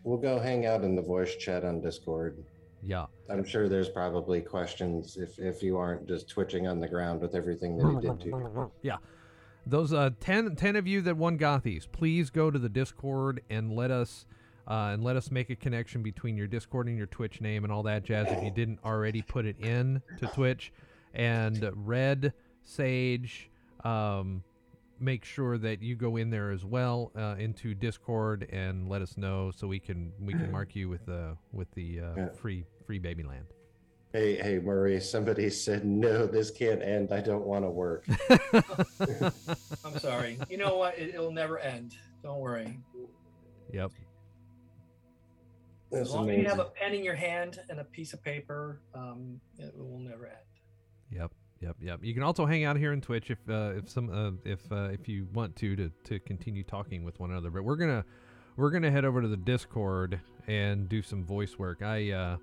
we'll 0.04 0.18
go 0.18 0.38
hang 0.38 0.66
out 0.66 0.84
in 0.84 0.94
the 0.94 1.02
voice 1.02 1.34
chat 1.36 1.64
on 1.64 1.80
Discord. 1.80 2.44
Yeah. 2.82 3.06
I'm 3.28 3.44
sure 3.44 3.68
there's 3.68 3.88
probably 3.88 4.40
questions 4.42 5.16
if 5.16 5.38
if 5.38 5.62
you 5.62 5.76
aren't 5.76 6.06
just 6.06 6.28
twitching 6.28 6.68
on 6.68 6.78
the 6.78 6.86
ground 6.86 7.20
with 7.20 7.34
everything 7.34 7.76
that 7.78 8.00
he 8.00 8.06
did 8.08 8.20
to 8.20 8.26
you. 8.26 8.70
Yeah. 8.82 8.98
Those 9.66 9.92
uh 9.92 10.10
10, 10.20 10.54
10 10.56 10.76
of 10.76 10.86
you 10.86 11.00
that 11.02 11.16
won 11.16 11.36
Gothies, 11.38 11.86
please 11.90 12.30
go 12.30 12.50
to 12.50 12.58
the 12.58 12.68
Discord 12.68 13.42
and 13.50 13.72
let 13.74 13.90
us 13.90 14.26
uh, 14.68 14.90
and 14.92 15.02
let 15.04 15.16
us 15.16 15.30
make 15.30 15.48
a 15.50 15.56
connection 15.56 16.02
between 16.02 16.36
your 16.36 16.46
Discord 16.48 16.88
and 16.88 16.96
your 16.96 17.06
Twitch 17.06 17.40
name 17.40 17.62
and 17.64 17.72
all 17.72 17.82
that 17.84 18.02
jazz 18.04 18.26
if 18.30 18.42
you 18.42 18.50
didn't 18.50 18.78
already 18.84 19.22
put 19.22 19.44
it 19.46 19.56
in 19.60 20.02
to 20.18 20.26
Twitch. 20.28 20.72
And 21.14 21.70
Red 21.74 22.32
Sage, 22.64 23.48
um, 23.84 24.42
make 24.98 25.24
sure 25.24 25.56
that 25.58 25.82
you 25.82 25.94
go 25.94 26.16
in 26.16 26.30
there 26.30 26.50
as 26.50 26.64
well 26.64 27.12
uh, 27.16 27.36
into 27.38 27.74
Discord 27.74 28.48
and 28.50 28.88
let 28.88 29.02
us 29.02 29.16
know 29.16 29.52
so 29.54 29.66
we 29.68 29.78
can 29.78 30.12
we 30.20 30.32
can 30.32 30.50
mark 30.50 30.74
you 30.74 30.88
with 30.88 31.06
the 31.06 31.36
with 31.52 31.70
the 31.72 32.00
uh, 32.00 32.14
Yeah. 32.16 32.28
free 32.30 32.64
free 32.84 32.98
Babyland. 33.00 33.46
Hey, 34.16 34.36
hey, 34.36 34.58
Murray. 34.58 34.98
Somebody 34.98 35.50
said 35.50 35.84
no. 35.84 36.26
This 36.26 36.50
can't 36.50 36.82
end. 36.82 37.12
I 37.12 37.20
don't 37.20 37.44
want 37.44 37.66
to 37.66 37.70
work. 37.70 38.06
I'm 39.84 39.98
sorry. 39.98 40.38
you 40.48 40.56
know 40.56 40.78
what? 40.78 40.96
It, 40.96 41.10
it'll 41.10 41.30
never 41.30 41.58
end. 41.58 41.98
Don't 42.22 42.38
worry. 42.38 42.78
Yep. 43.74 43.90
That's 45.90 46.08
as 46.08 46.14
long 46.14 46.30
as 46.30 46.38
you 46.38 46.48
have 46.48 46.60
a 46.60 46.64
pen 46.64 46.94
in 46.94 47.04
your 47.04 47.14
hand 47.14 47.60
and 47.68 47.78
a 47.78 47.84
piece 47.84 48.14
of 48.14 48.24
paper, 48.24 48.80
um, 48.94 49.38
it 49.58 49.74
will 49.76 49.98
never 49.98 50.28
end. 50.28 50.36
Yep, 51.12 51.32
yep, 51.60 51.76
yep. 51.82 52.00
You 52.02 52.14
can 52.14 52.22
also 52.22 52.46
hang 52.46 52.64
out 52.64 52.78
here 52.78 52.94
in 52.94 53.02
Twitch 53.02 53.30
if 53.30 53.38
uh, 53.50 53.74
if 53.76 53.90
some 53.90 54.08
uh, 54.08 54.30
if 54.50 54.60
uh, 54.72 54.88
if 54.92 55.08
you 55.08 55.28
want 55.34 55.54
to 55.56 55.76
to 55.76 55.90
to 56.04 56.18
continue 56.20 56.62
talking 56.62 57.04
with 57.04 57.20
one 57.20 57.32
another. 57.32 57.50
But 57.50 57.64
we're 57.64 57.76
gonna 57.76 58.06
we're 58.56 58.70
gonna 58.70 58.90
head 58.90 59.04
over 59.04 59.20
to 59.20 59.28
the 59.28 59.36
Discord 59.36 60.18
and 60.46 60.88
do 60.88 61.02
some 61.02 61.22
voice 61.22 61.58
work. 61.58 61.82
I 61.82 62.38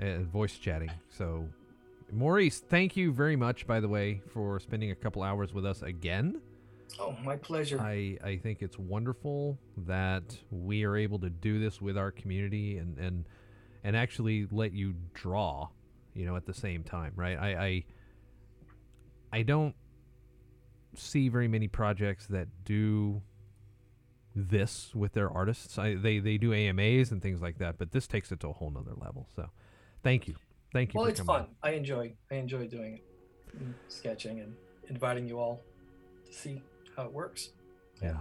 uh, 0.00 0.20
voice 0.20 0.56
chatting. 0.58 0.90
So, 1.08 1.48
Maurice, 2.12 2.60
thank 2.60 2.96
you 2.96 3.12
very 3.12 3.36
much, 3.36 3.66
by 3.66 3.80
the 3.80 3.88
way, 3.88 4.22
for 4.32 4.60
spending 4.60 4.90
a 4.90 4.94
couple 4.94 5.22
hours 5.22 5.52
with 5.52 5.66
us 5.66 5.82
again. 5.82 6.40
Oh, 6.98 7.16
my 7.24 7.36
pleasure. 7.36 7.80
I, 7.80 8.16
I 8.24 8.36
think 8.36 8.62
it's 8.62 8.78
wonderful 8.78 9.58
that 9.78 10.36
we 10.50 10.84
are 10.84 10.96
able 10.96 11.18
to 11.20 11.30
do 11.30 11.58
this 11.58 11.80
with 11.80 11.98
our 11.98 12.10
community 12.10 12.78
and, 12.78 12.98
and 12.98 13.24
and 13.84 13.96
actually 13.96 14.48
let 14.50 14.72
you 14.72 14.94
draw, 15.14 15.68
you 16.14 16.24
know, 16.26 16.34
at 16.34 16.46
the 16.46 16.54
same 16.54 16.82
time, 16.82 17.12
right? 17.14 17.38
I 17.38 17.48
I, 17.66 17.84
I 19.32 19.42
don't 19.42 19.74
see 20.94 21.28
very 21.28 21.48
many 21.48 21.68
projects 21.68 22.26
that 22.28 22.48
do 22.64 23.22
this 24.34 24.94
with 24.94 25.12
their 25.12 25.30
artists. 25.30 25.78
I, 25.78 25.94
they 25.94 26.18
they 26.18 26.38
do 26.38 26.52
AMAs 26.52 27.10
and 27.10 27.22
things 27.22 27.40
like 27.42 27.58
that, 27.58 27.78
but 27.78 27.92
this 27.92 28.06
takes 28.06 28.32
it 28.32 28.40
to 28.40 28.48
a 28.48 28.52
whole 28.52 28.70
nother 28.70 28.94
level. 28.96 29.28
So, 29.36 29.50
thank 30.02 30.28
you, 30.28 30.34
thank 30.72 30.92
you. 30.94 31.00
well, 31.00 31.08
it's 31.08 31.20
coming 31.20 31.44
fun. 31.44 31.54
I 31.62 31.70
enjoy. 31.72 32.12
I 32.30 32.34
enjoy 32.36 32.66
doing 32.66 32.94
it, 32.94 33.04
and 33.58 33.74
sketching 33.88 34.40
and 34.40 34.54
inviting 34.88 35.26
you 35.26 35.38
all 35.38 35.62
to 36.26 36.32
see 36.32 36.62
how 36.96 37.04
it 37.04 37.12
works. 37.12 37.50
Yeah. 38.02 38.16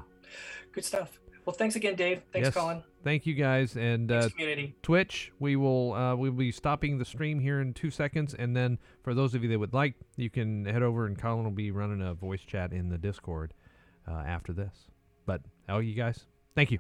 Good 0.72 0.86
stuff. 0.86 1.20
Well, 1.46 1.56
thanks 1.56 1.76
again, 1.76 1.96
Dave. 1.96 2.24
Thanks, 2.34 2.48
Yes. 2.48 2.54
Colin. 2.56 2.82
Thank 3.04 3.28
you 3.28 3.36
guys, 3.36 3.78
and 3.78 4.12
uh, 4.12 4.30
community. 4.30 4.76
Twitch. 4.82 5.32
We 5.40 5.56
will 5.56 5.94
uh, 5.94 6.16
we'll 6.16 6.32
be 6.32 6.52
stopping 6.52 6.98
the 6.98 7.06
stream 7.06 7.40
here 7.40 7.62
in 7.62 7.74
two 7.74 7.92
seconds, 7.92 8.34
and 8.34 8.56
then 8.58 8.80
for 9.04 9.14
those 9.14 9.36
of 9.36 9.44
you 9.44 9.50
that 9.50 9.60
would 9.60 9.74
like, 9.74 9.94
you 10.18 10.32
can 10.32 10.66
head 10.66 10.82
over 10.82 11.06
and 11.06 11.18
Colin 11.18 11.44
will 11.44 11.52
be 11.52 11.70
running 11.70 12.02
a 12.02 12.16
voice 12.16 12.42
chat 12.42 12.74
in 12.74 12.90
the 12.90 12.98
Discord 12.98 13.54
uh, 14.08 14.24
after 14.26 14.54
this. 14.54 14.74
But 15.28 15.42
all 15.70 15.84
you 15.84 15.94
guys, 15.94 16.26
thank 16.56 16.72
you. 16.72 16.80